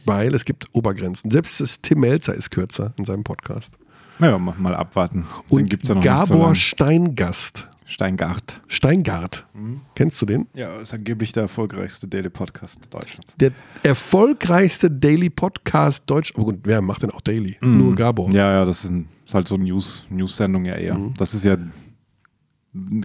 Weil 0.05 0.33
es 0.35 0.45
gibt 0.45 0.67
Obergrenzen. 0.73 1.31
Selbst 1.31 1.59
das 1.59 1.81
Tim 1.81 1.99
Melzer 1.99 2.33
ist 2.33 2.51
kürzer 2.51 2.93
in 2.97 3.03
seinem 3.05 3.23
Podcast. 3.23 3.77
Naja, 4.19 4.37
mal 4.37 4.75
abwarten. 4.75 5.25
Den 5.51 5.59
Und 5.59 5.69
gibt's 5.69 5.89
ja 5.89 5.95
noch 5.95 6.01
so 6.01 6.07
Gabor 6.07 6.45
lang. 6.47 6.55
Steingast, 6.55 7.67
Steingart. 7.85 8.61
Steingart, 8.67 9.45
kennst 9.93 10.21
du 10.21 10.25
den? 10.25 10.47
Ja, 10.53 10.77
ist 10.77 10.93
angeblich 10.93 11.33
der 11.33 11.43
erfolgreichste 11.43 12.07
Daily 12.07 12.29
Podcast 12.29 12.79
Deutschlands. 12.89 13.35
Der 13.37 13.51
erfolgreichste 13.83 14.89
Daily 14.89 15.29
Podcast 15.29 16.03
Deutsch. 16.07 16.33
Oh 16.37 16.45
gut, 16.45 16.59
wer 16.63 16.81
macht 16.81 17.03
denn 17.03 17.11
auch 17.11 17.21
Daily? 17.21 17.57
Nur 17.61 17.93
Gabor. 17.95 18.31
Ja, 18.31 18.51
ja, 18.53 18.65
das 18.65 18.85
ist, 18.85 18.91
ein, 18.91 19.09
ist 19.25 19.33
halt 19.33 19.47
so 19.47 19.55
eine 19.55 19.65
News, 19.65 20.05
News-Sendung 20.09 20.65
ja 20.65 20.75
eher. 20.75 20.97
Mhm. 20.97 21.13
Das 21.15 21.33
ist 21.33 21.43
ja 21.43 21.57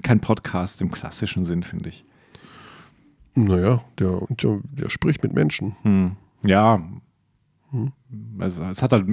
kein 0.02 0.20
Podcast 0.20 0.80
im 0.80 0.90
klassischen 0.90 1.44
Sinn, 1.44 1.62
finde 1.62 1.90
ich. 1.90 2.04
Naja, 3.34 3.82
der, 3.98 4.20
der, 4.28 4.60
der 4.64 4.90
spricht 4.90 5.22
mit 5.22 5.32
Menschen. 5.32 5.76
Hm. 5.82 6.16
Ja. 6.44 6.82
Hm. 8.40 8.42
Also, 8.42 8.64
es 8.64 8.82
hat 8.82 8.92
halt, 8.92 9.06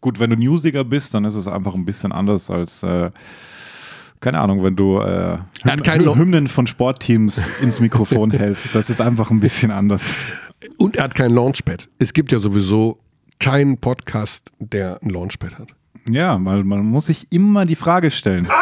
gut, 0.00 0.20
wenn 0.20 0.30
du 0.30 0.36
Newsiger 0.36 0.84
bist, 0.84 1.14
dann 1.14 1.24
ist 1.24 1.34
es 1.34 1.48
einfach 1.48 1.74
ein 1.74 1.84
bisschen 1.84 2.12
anders 2.12 2.50
als, 2.50 2.82
äh, 2.82 3.10
keine 4.20 4.38
Ahnung, 4.40 4.62
wenn 4.62 4.76
du 4.76 4.98
äh, 5.00 5.38
Lo- 6.04 6.16
Hymnen 6.16 6.46
von 6.48 6.66
Sportteams 6.66 7.44
ins 7.60 7.80
Mikrofon 7.80 8.30
hältst. 8.38 8.74
Das 8.74 8.88
ist 8.90 9.00
einfach 9.00 9.30
ein 9.30 9.40
bisschen 9.40 9.70
anders. 9.70 10.02
Und 10.78 10.96
er 10.96 11.04
hat 11.04 11.14
kein 11.14 11.30
Launchpad. 11.32 11.88
Es 11.98 12.12
gibt 12.12 12.30
ja 12.30 12.38
sowieso 12.38 12.98
keinen 13.40 13.78
Podcast, 13.78 14.50
der 14.60 15.00
ein 15.02 15.10
Launchpad 15.10 15.58
hat. 15.58 15.68
Ja, 16.08 16.38
weil 16.44 16.62
man 16.64 16.84
muss 16.86 17.06
sich 17.06 17.26
immer 17.30 17.64
die 17.66 17.74
Frage 17.76 18.10
stellen. 18.10 18.46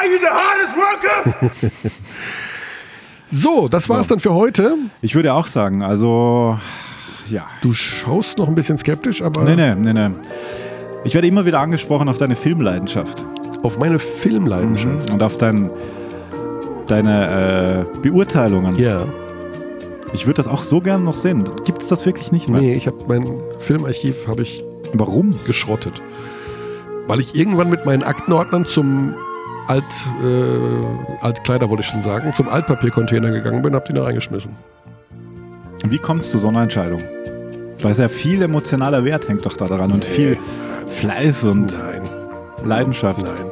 So, 3.33 3.69
das 3.69 3.89
war's 3.89 4.09
dann 4.09 4.19
für 4.19 4.33
heute. 4.35 4.77
Ich 5.03 5.15
würde 5.15 5.33
auch 5.35 5.47
sagen, 5.47 5.83
also, 5.83 6.59
ja. 7.31 7.47
Du 7.63 7.73
schaust 7.73 8.39
noch 8.39 8.49
ein 8.49 8.55
bisschen 8.55 8.77
skeptisch, 8.79 9.23
aber 9.23 9.45
Nee, 9.45 9.57
nee, 9.57 9.75
nee, 9.75 9.93
nee. 9.93 10.15
Ich 11.05 11.15
werde 11.15 11.29
immer 11.29 11.47
wieder 11.47 11.61
angesprochen 11.61 12.09
auf 12.09 12.19
deine 12.19 12.35
Filmleidenschaft 12.35 13.25
auf 13.63 13.79
meine 13.79 13.99
Filmleidenschaft. 13.99 15.13
und 15.13 15.23
auf 15.23 15.37
dein, 15.39 15.71
deine 16.87 17.87
äh, 17.87 17.99
Beurteilungen. 18.03 18.77
Ja. 18.77 19.07
Ich 20.13 20.27
würde 20.27 20.39
das 20.39 20.49
auch 20.49 20.63
so 20.63 20.81
gern 20.81 21.05
noch 21.05 21.17
sehen. 21.17 21.49
Gibt 21.65 21.83
es 21.83 21.89
das 21.89 22.05
wirklich 22.05 22.33
nicht 22.33 22.49
mehr? 22.49 22.61
Nee, 22.61 22.75
ich 22.75 22.87
habe 22.87 22.97
mein 23.07 23.39
Filmarchiv 23.59 24.27
habe 24.27 24.43
ich 24.43 24.65
Warum? 24.93 25.39
geschrottet. 25.47 26.03
Weil 27.07 27.21
ich 27.21 27.35
irgendwann 27.35 27.71
mit 27.71 27.87
meinen 27.87 28.03
Aktenordnern 28.03 28.65
zum 28.65 29.15
Alt, 29.69 29.85
äh, 30.25 31.25
Altkleider 31.25 31.71
wollte 31.71 31.83
ich 31.83 31.87
schon 31.87 32.03
sagen, 32.03 32.33
zum 32.33 32.49
Altpapiercontainer 32.49 33.31
gegangen 33.31 33.63
bin, 33.63 33.75
habe 33.75 33.85
die 33.87 33.93
da 33.95 34.03
reingeschmissen. 34.03 34.53
Wie 35.85 35.99
kommt 35.99 36.23
es 36.23 36.33
zu 36.33 36.39
so 36.39 36.49
einer 36.49 36.63
Entscheidung? 36.63 37.03
Weil 37.83 37.95
sehr 37.95 38.11
viel 38.11 38.43
emotionaler 38.43 39.05
Wert 39.05 39.29
hängt 39.29 39.47
doch 39.47 39.57
da 39.57 39.67
dran 39.67 39.91
und 39.93 40.05
viel 40.05 40.39
Fleiß 40.89 41.45
und 41.45 41.79
Nein, 41.79 42.03
Leidenschaft. 42.65 43.23
nein. 43.23 43.51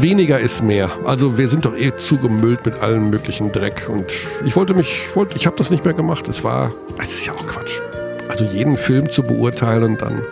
Weniger 0.00 0.40
ist 0.40 0.62
mehr. 0.62 0.90
Also 1.04 1.38
wir 1.38 1.48
sind 1.48 1.64
doch 1.64 1.76
eh 1.76 1.94
zugemüllt 1.96 2.66
mit 2.66 2.82
allem 2.82 3.10
möglichen 3.10 3.52
Dreck 3.52 3.88
und 3.88 4.06
ich 4.44 4.56
wollte 4.56 4.74
mich, 4.74 5.08
wollte, 5.14 5.36
ich 5.36 5.46
habe 5.46 5.56
das 5.56 5.70
nicht 5.70 5.84
mehr 5.84 5.94
gemacht. 5.94 6.26
Es 6.28 6.42
war, 6.42 6.72
es 6.98 7.14
ist 7.14 7.26
ja 7.26 7.32
auch 7.32 7.46
Quatsch. 7.46 7.80
Also 8.28 8.44
jeden 8.44 8.76
Film 8.76 9.08
zu 9.08 9.22
beurteilen 9.22 9.84
und 9.84 10.02
dann 10.02 10.22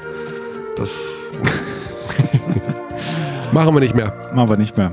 das 0.76 1.30
machen 3.52 3.74
wir 3.74 3.80
nicht 3.80 3.94
mehr. 3.94 4.12
Machen 4.34 4.50
wir 4.50 4.56
nicht 4.56 4.76
mehr. 4.76 4.92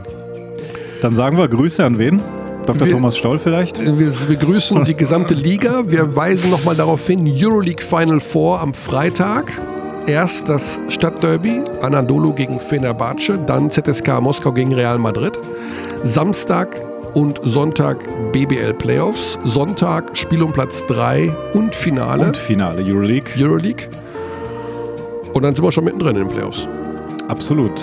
Dann 1.01 1.13
sagen 1.15 1.37
wir 1.37 1.47
Grüße 1.47 1.83
an 1.83 1.97
wen? 1.99 2.21
Dr. 2.65 2.85
Wir- 2.87 2.93
Thomas 2.93 3.17
Stoll 3.17 3.39
vielleicht? 3.39 3.79
Wir, 3.79 3.97
wir 4.29 4.35
grüßen 4.37 4.83
die 4.85 4.95
gesamte 4.95 5.33
Liga. 5.33 5.83
Wir 5.87 6.15
weisen 6.15 6.49
nochmal 6.51 6.75
darauf 6.75 7.05
hin, 7.05 7.27
Euroleague 7.31 7.83
Final 7.83 8.19
Four 8.19 8.59
am 8.61 8.73
Freitag. 8.73 9.51
Erst 10.07 10.47
das 10.49 10.79
Stadtderby, 10.87 11.61
Anadolu 11.81 12.33
gegen 12.33 12.59
Fenerbahce, 12.59 13.39
dann 13.45 13.71
ZSK 13.71 14.21
Moskau 14.21 14.51
gegen 14.51 14.73
Real 14.73 14.99
Madrid. 14.99 15.39
Samstag 16.03 16.75
und 17.15 17.39
Sonntag 17.43 17.97
BBL 18.31 18.73
Playoffs. 18.73 19.39
Sonntag 19.43 20.15
Spiel 20.15 20.43
um 20.43 20.51
Platz 20.51 20.85
3 20.87 21.33
und 21.53 21.73
Finale 21.73 22.27
Und 22.27 22.37
Finale 22.37 22.83
Euroleague. 22.83 23.31
Euroleague. 23.39 23.87
Und 25.33 25.41
dann 25.43 25.55
sind 25.55 25.63
wir 25.63 25.71
schon 25.71 25.85
mittendrin 25.85 26.15
in 26.17 26.27
den 26.27 26.29
Playoffs. 26.29 26.67
Absolut. 27.27 27.81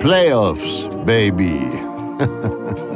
Playoffs, 0.00 0.88
baby. 1.06 1.60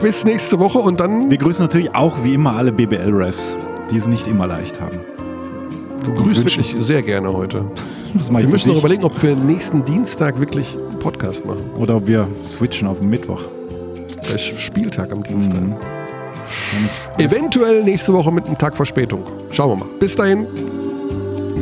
Bis 0.00 0.24
nächste 0.24 0.58
Woche 0.58 0.78
und 0.78 0.98
dann 0.98 1.28
Wir 1.28 1.36
grüßen 1.36 1.62
natürlich 1.62 1.94
auch 1.94 2.24
wie 2.24 2.34
immer 2.34 2.56
alle 2.56 2.72
BBL-Refs, 2.72 3.56
die 3.90 3.96
es 3.96 4.06
nicht 4.06 4.26
immer 4.26 4.46
leicht 4.46 4.80
haben. 4.80 5.00
du 6.04 6.14
grüßt 6.14 6.44
wirklich 6.44 6.74
sehr 6.80 7.02
gerne 7.02 7.32
heute. 7.32 7.64
Wir 8.14 8.48
müssen 8.48 8.70
noch 8.70 8.78
überlegen, 8.78 9.04
ob 9.04 9.22
wir 9.22 9.36
nächsten 9.36 9.84
Dienstag 9.84 10.40
wirklich 10.40 10.74
einen 10.76 10.98
Podcast 10.98 11.44
machen. 11.44 11.62
Oder 11.78 11.96
ob 11.96 12.06
wir 12.06 12.26
switchen 12.44 12.88
auf 12.88 12.98
den 12.98 13.10
Mittwoch. 13.10 13.42
Der 14.26 14.36
ist 14.36 14.58
Spieltag 14.60 15.12
am 15.12 15.22
Dienstag. 15.22 15.60
Eventuell 17.18 17.84
nächste 17.84 18.12
Woche 18.12 18.32
mit 18.32 18.46
einem 18.46 18.58
Tag 18.58 18.76
Verspätung. 18.76 19.22
Schauen 19.50 19.70
wir 19.70 19.84
mal. 19.84 19.88
Bis 20.00 20.16
dahin. 20.16 20.46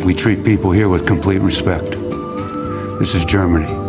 We 0.04 0.14
treat 0.14 0.44
people 0.44 0.72
here 0.72 0.90
with 0.90 1.04
complete 1.04 1.44
respect. 1.44 1.98
This 3.00 3.14
is 3.14 3.26
Germany. 3.26 3.87